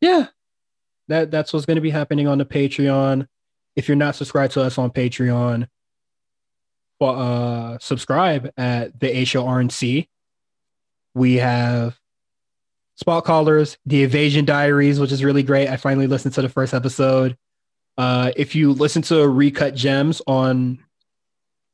yeah, 0.00 0.26
that 1.08 1.30
that's 1.30 1.52
what's 1.52 1.66
going 1.66 1.76
to 1.76 1.82
be 1.82 1.90
happening 1.90 2.26
on 2.26 2.38
the 2.38 2.46
Patreon. 2.46 3.26
If 3.76 3.86
you're 3.86 3.96
not 3.96 4.16
subscribed 4.16 4.54
to 4.54 4.62
us 4.62 4.78
on 4.78 4.90
Patreon, 4.90 5.68
uh, 7.00 7.78
subscribe 7.80 8.50
at 8.56 8.98
the 8.98 9.18
A 9.18 9.24
Show 9.24 9.44
RNC. 9.44 10.08
We 11.14 11.34
have 11.36 11.98
Spot 13.00 13.24
Callers, 13.24 13.78
The 13.86 14.02
Evasion 14.02 14.44
Diaries, 14.44 15.00
which 15.00 15.10
is 15.10 15.24
really 15.24 15.42
great. 15.42 15.68
I 15.68 15.78
finally 15.78 16.06
listened 16.06 16.34
to 16.34 16.42
the 16.42 16.50
first 16.50 16.74
episode. 16.74 17.36
Uh, 17.96 18.30
if 18.36 18.54
you 18.54 18.72
listen 18.72 19.00
to 19.02 19.26
Recut 19.26 19.74
Gems 19.74 20.20
on 20.26 20.78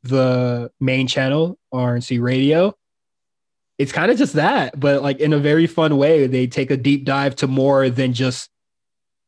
the 0.05 0.70
main 0.81 1.09
channel, 1.09 1.59
RNC 1.74 2.23
Radio, 2.23 2.77
it's 3.77 3.90
kind 3.90 4.11
of 4.11 4.16
just 4.16 4.35
that, 4.35 4.78
but 4.78 5.03
like 5.03 5.19
in 5.19 5.32
a 5.32 5.39
very 5.39 5.66
fun 5.66 5.97
way. 5.97 6.28
They 6.28 6.47
take 6.47 6.70
a 6.70 6.77
deep 6.77 7.05
dive 7.05 7.35
to 7.36 7.48
more 7.48 7.90
than 7.90 8.12
just 8.12 8.48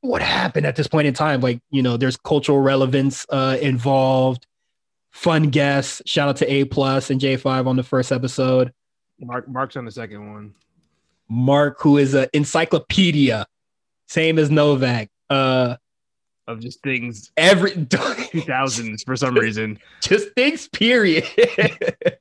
what 0.00 0.22
happened 0.22 0.66
at 0.66 0.76
this 0.76 0.86
point 0.86 1.08
in 1.08 1.14
time. 1.14 1.40
Like, 1.40 1.60
you 1.70 1.82
know, 1.82 1.96
there's 1.96 2.16
cultural 2.16 2.60
relevance 2.60 3.26
uh, 3.28 3.58
involved, 3.60 4.46
fun 5.10 5.50
guests. 5.50 6.00
Shout 6.06 6.28
out 6.28 6.36
to 6.36 6.50
A 6.50 6.64
Plus 6.64 7.10
and 7.10 7.20
J5 7.20 7.66
on 7.66 7.74
the 7.74 7.82
first 7.82 8.12
episode. 8.12 8.72
Mark 9.18 9.48
Mark's 9.48 9.76
on 9.76 9.84
the 9.84 9.90
second 9.90 10.32
one. 10.32 10.54
Mark, 11.28 11.80
who 11.80 11.98
is 11.98 12.14
an 12.14 12.28
encyclopedia, 12.32 13.46
same 14.06 14.38
as 14.38 14.50
Novak. 14.50 15.08
Uh, 15.28 15.76
of 16.46 16.60
just 16.60 16.82
things 16.82 17.30
every 17.36 17.70
2000s 17.72 19.04
for 19.04 19.16
some 19.16 19.34
reason. 19.34 19.78
Just 20.00 20.32
things, 20.34 20.68
period. 20.68 21.24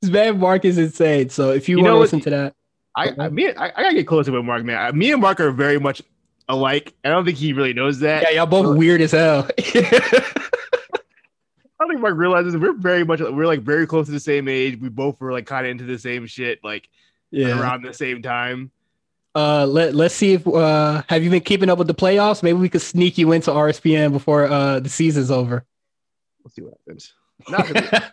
This 0.00 0.10
man 0.10 0.38
Mark 0.38 0.64
is 0.64 0.78
insane. 0.78 1.28
So 1.28 1.50
if 1.50 1.68
you, 1.68 1.76
you 1.76 1.84
want 1.84 1.94
to 1.94 1.98
listen 1.98 2.20
to 2.20 2.30
that, 2.30 2.54
I, 2.96 3.10
I 3.18 3.28
me 3.28 3.52
I, 3.52 3.66
I, 3.66 3.82
gotta 3.82 3.94
get 3.94 4.06
closer 4.06 4.32
with 4.32 4.44
Mark, 4.44 4.64
man. 4.64 4.96
Me 4.96 5.12
and 5.12 5.20
Mark 5.20 5.40
are 5.40 5.50
very 5.50 5.78
much 5.78 6.02
alike. 6.48 6.94
I 7.04 7.10
don't 7.10 7.24
think 7.24 7.36
he 7.36 7.52
really 7.52 7.74
knows 7.74 8.00
that. 8.00 8.22
Yeah, 8.22 8.30
y'all 8.30 8.46
both 8.46 8.76
weird 8.76 9.02
as 9.02 9.12
hell. 9.12 9.46
I 9.58 10.22
don't 11.78 11.88
think 11.90 12.00
Mark 12.00 12.16
realizes 12.16 12.56
we're 12.56 12.72
very 12.72 13.04
much 13.04 13.20
we're 13.20 13.46
like 13.46 13.60
very 13.60 13.86
close 13.86 14.06
to 14.06 14.12
the 14.12 14.20
same 14.20 14.48
age. 14.48 14.80
We 14.80 14.88
both 14.88 15.20
were 15.20 15.32
like 15.32 15.46
kind 15.46 15.66
of 15.66 15.70
into 15.70 15.84
the 15.84 15.98
same 15.98 16.26
shit, 16.26 16.64
like 16.64 16.88
yeah. 17.30 17.60
around 17.60 17.82
the 17.82 17.94
same 17.94 18.22
time. 18.22 18.70
Uh, 19.34 19.64
let 19.64 19.94
let's 19.94 20.14
see 20.14 20.32
if 20.32 20.46
uh 20.46 21.02
have 21.08 21.22
you 21.22 21.30
been 21.30 21.40
keeping 21.40 21.70
up 21.70 21.78
with 21.78 21.86
the 21.86 21.94
playoffs? 21.94 22.42
Maybe 22.42 22.58
we 22.58 22.68
could 22.68 22.82
sneak 22.82 23.16
you 23.16 23.30
into 23.32 23.50
RSPN 23.50 24.12
before 24.12 24.46
uh 24.46 24.80
the 24.80 24.88
season's 24.88 25.30
over. 25.30 25.64
We'll 26.42 26.50
see 26.50 26.62
what 26.62 26.74
happens. 26.86 28.12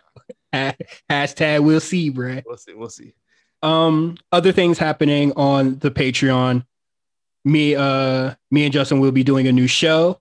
Hashtag 1.10 1.64
we'll 1.64 1.80
see, 1.80 2.08
bro. 2.10 2.40
We'll 2.46 2.56
see. 2.56 2.74
We'll 2.74 2.88
see. 2.88 3.14
Um, 3.62 4.16
other 4.32 4.52
things 4.52 4.78
happening 4.78 5.32
on 5.36 5.78
the 5.78 5.90
Patreon. 5.90 6.64
Me, 7.44 7.74
uh, 7.74 8.34
me 8.50 8.64
and 8.64 8.72
Justin 8.72 9.00
will 9.00 9.12
be 9.12 9.24
doing 9.24 9.46
a 9.46 9.52
new 9.52 9.66
show. 9.66 10.20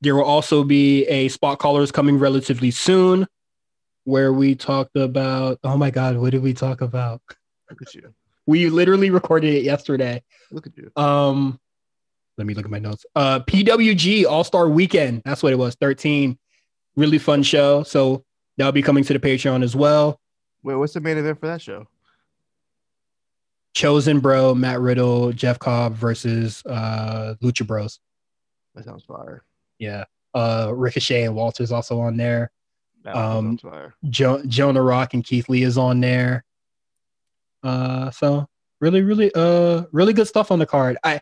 There 0.00 0.14
will 0.14 0.24
also 0.24 0.64
be 0.64 1.04
a 1.06 1.28
spot 1.28 1.58
callers 1.58 1.90
coming 1.90 2.18
relatively 2.18 2.70
soon, 2.70 3.26
where 4.04 4.32
we 4.32 4.54
talked 4.54 4.96
about. 4.96 5.58
Oh 5.64 5.76
my 5.76 5.90
God, 5.90 6.16
what 6.16 6.30
did 6.30 6.42
we 6.42 6.54
talk 6.54 6.80
about? 6.80 7.22
Look 7.70 7.82
at 7.82 7.94
you. 7.94 8.12
We 8.46 8.68
literally 8.68 9.10
recorded 9.10 9.54
it 9.54 9.64
yesterday. 9.64 10.22
Look 10.50 10.66
at 10.66 10.76
you. 10.76 10.90
Um, 11.02 11.58
let 12.36 12.46
me 12.46 12.54
look 12.54 12.64
at 12.64 12.70
my 12.70 12.78
notes. 12.78 13.06
Uh, 13.14 13.40
PWG 13.40 14.26
All 14.26 14.44
Star 14.44 14.68
Weekend. 14.68 15.22
That's 15.24 15.42
what 15.42 15.52
it 15.52 15.56
was. 15.56 15.74
Thirteen. 15.76 16.38
Really 16.96 17.18
fun 17.18 17.42
show. 17.42 17.82
So 17.82 18.24
That'll 18.56 18.72
be 18.72 18.82
coming 18.82 19.02
to 19.04 19.12
the 19.12 19.18
Patreon 19.18 19.64
as 19.64 19.74
well. 19.74 20.20
Wait, 20.62 20.76
what's 20.76 20.94
the 20.94 21.00
main 21.00 21.18
event 21.18 21.40
for 21.40 21.48
that 21.48 21.60
show? 21.60 21.88
Chosen 23.74 24.20
Bro, 24.20 24.54
Matt 24.54 24.80
Riddle, 24.80 25.32
Jeff 25.32 25.58
Cobb 25.58 25.94
versus 25.94 26.62
uh 26.66 27.34
Lucha 27.42 27.66
Bros. 27.66 27.98
That 28.74 28.84
sounds 28.84 29.02
fire. 29.04 29.42
Yeah. 29.78 30.04
Uh 30.34 30.72
Ricochet 30.74 31.24
and 31.24 31.34
Walter's 31.34 31.72
also 31.72 31.98
on 32.00 32.16
there. 32.16 32.52
That 33.02 33.16
um 33.16 33.58
jo- 34.08 34.42
Jonah 34.46 34.82
Rock 34.82 35.14
and 35.14 35.24
Keith 35.24 35.48
Lee 35.48 35.64
is 35.64 35.76
on 35.76 36.00
there. 36.00 36.44
Uh 37.64 38.10
so 38.10 38.46
really, 38.80 39.02
really 39.02 39.32
uh 39.34 39.84
really 39.90 40.12
good 40.12 40.28
stuff 40.28 40.52
on 40.52 40.60
the 40.60 40.66
card. 40.66 40.98
I 41.02 41.20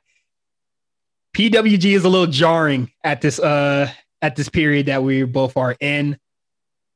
PWG 1.35 1.97
is 1.97 2.05
a 2.05 2.09
little 2.10 2.27
jarring 2.27 2.90
at 3.02 3.23
this 3.23 3.39
uh 3.39 3.90
at 4.23 4.36
this 4.36 4.48
period 4.48 4.86
that 4.86 5.02
we 5.02 5.24
both 5.24 5.56
are 5.56 5.77
in. 5.81 6.16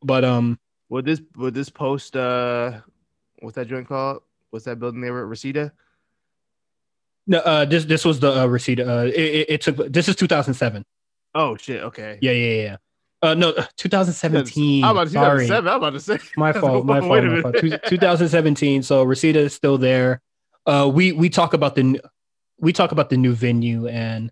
But 0.02 0.24
um, 0.24 0.58
would 0.88 1.04
this 1.04 1.20
would 1.36 1.52
this 1.52 1.68
post 1.68 2.16
uh, 2.16 2.80
what's 3.40 3.56
that 3.56 3.66
joint 3.66 3.88
called? 3.88 4.22
What's 4.50 4.64
that 4.64 4.78
building 4.78 5.00
there 5.00 5.18
at 5.18 5.26
Reseda? 5.26 5.72
No, 7.26 7.38
uh, 7.38 7.64
this 7.64 7.84
this 7.84 8.04
was 8.04 8.20
the 8.20 8.42
uh, 8.42 8.46
Reseda. 8.46 9.00
Uh, 9.00 9.04
it, 9.04 9.14
it, 9.14 9.50
it 9.50 9.60
took 9.60 9.92
this 9.92 10.08
is 10.08 10.16
2007. 10.16 10.84
Oh 11.34 11.56
shit! 11.56 11.82
Okay. 11.82 12.18
Yeah, 12.22 12.32
yeah, 12.32 12.62
yeah. 12.62 12.76
Uh, 13.26 13.34
no, 13.34 13.52
2017. 13.76 14.84
I'm 14.84 14.90
about 14.90 15.08
to, 15.08 15.10
Sorry. 15.10 15.50
I'm 15.50 15.66
about 15.66 15.90
to 15.90 16.00
say. 16.00 16.18
My 16.36 16.52
fault. 16.52 16.86
My 16.86 17.00
fault. 17.06 17.24
My 17.24 17.42
fault. 17.42 17.56
2017. 17.56 18.84
So 18.84 19.02
Reseda 19.02 19.40
is 19.40 19.54
still 19.54 19.78
there. 19.78 20.20
Uh, 20.64 20.90
we 20.92 21.12
we 21.12 21.28
talk 21.28 21.52
about 21.52 21.74
the 21.74 22.00
we 22.58 22.72
talk 22.72 22.92
about 22.92 23.10
the 23.10 23.16
new 23.16 23.34
venue, 23.34 23.88
and 23.88 24.30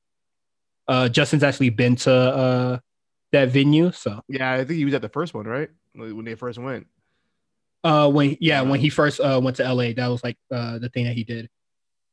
uh, 0.89 1.09
Justin's 1.09 1.43
actually 1.43 1.71
been 1.71 1.97
to 1.97 2.12
uh 2.12 2.79
that 3.33 3.49
venue. 3.49 3.91
So 3.91 4.21
yeah, 4.29 4.53
I 4.53 4.59
think 4.59 4.79
he 4.79 4.85
was 4.85 4.95
at 4.95 5.03
the 5.03 5.09
first 5.09 5.35
one, 5.35 5.47
right? 5.47 5.71
When 5.95 6.25
they 6.25 6.37
first 6.37 6.59
went. 6.59 6.87
Uh, 7.83 8.09
when 8.11 8.37
yeah, 8.41 8.62
when 8.62 8.81
he 8.81 8.91
first 8.91 9.21
uh 9.21 9.41
went 9.43 9.57
to 9.57 9.73
LA, 9.73 9.93
that 9.93 10.07
was 10.07 10.23
like 10.23 10.39
uh 10.53 10.79
the 10.79 10.89
thing 10.89 11.05
that 11.05 11.15
he 11.15 11.25
did. 11.25 11.49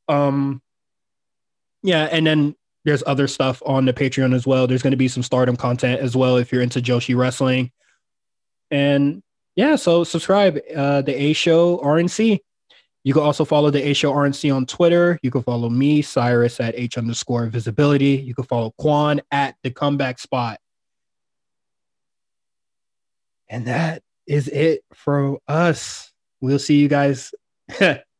Um, 0.08 0.60
yeah, 1.82 2.08
and 2.10 2.26
then 2.26 2.56
there's 2.84 3.02
other 3.06 3.28
stuff 3.28 3.62
on 3.64 3.84
the 3.84 3.92
Patreon 3.92 4.34
as 4.34 4.46
well. 4.46 4.66
There's 4.66 4.82
going 4.82 4.92
to 4.92 4.96
be 4.96 5.08
some 5.08 5.22
stardom 5.22 5.56
content 5.56 6.00
as 6.00 6.16
well 6.16 6.36
if 6.36 6.50
you're 6.50 6.62
into 6.62 6.80
Joshi 6.80 7.16
wrestling. 7.16 7.70
And 8.70 9.22
yeah, 9.54 9.76
so 9.76 10.04
subscribe. 10.04 10.58
Uh, 10.74 11.02
the 11.02 11.14
A 11.14 11.32
Show 11.32 11.78
RNC. 11.78 12.40
You 13.04 13.12
can 13.12 13.22
also 13.22 13.44
follow 13.44 13.70
the 13.70 13.86
A 13.88 13.92
Show 13.92 14.12
RNC 14.12 14.54
on 14.54 14.66
Twitter. 14.66 15.18
You 15.22 15.30
can 15.30 15.42
follow 15.42 15.68
me, 15.68 16.02
Cyrus, 16.02 16.60
at 16.60 16.74
H 16.76 16.96
underscore 16.96 17.46
visibility. 17.46 18.16
You 18.16 18.34
can 18.34 18.44
follow 18.44 18.72
Quan 18.78 19.20
at 19.30 19.56
the 19.62 19.70
comeback 19.70 20.18
spot. 20.18 20.58
And 23.48 23.66
that 23.66 24.02
is 24.26 24.48
it 24.48 24.82
for 24.94 25.38
us. 25.46 26.10
We'll 26.40 26.58
see 26.58 26.76
you 26.76 26.88
guys 26.88 27.32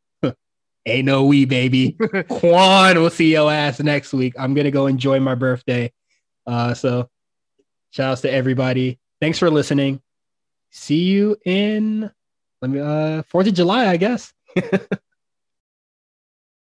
Ain't 0.85 1.07
no 1.07 1.25
we, 1.25 1.45
baby. 1.45 1.97
Quan 2.29 3.01
will 3.01 3.11
see 3.11 3.33
your 3.33 3.53
ass 3.53 3.79
next 3.81 4.13
week. 4.13 4.35
I'm 4.39 4.55
gonna 4.55 4.71
go 4.71 4.87
enjoy 4.87 5.21
my 5.21 5.35
birthday. 5.35 5.93
Uh, 6.47 6.75
so 6.75 7.09
shout 7.91 8.13
outs 8.13 8.21
to 8.23 8.33
everybody. 8.33 8.99
Thanks 9.21 9.39
for 9.39 9.51
listening. 9.51 10.01
See 10.71 11.05
you 11.05 11.37
in 11.45 12.11
let 12.63 12.71
me 12.71 12.81
uh 12.81 13.23
Fourth 13.25 13.49
of 13.49 13.55
July, 13.55 13.89
I 13.89 13.97
guess. 13.97 14.33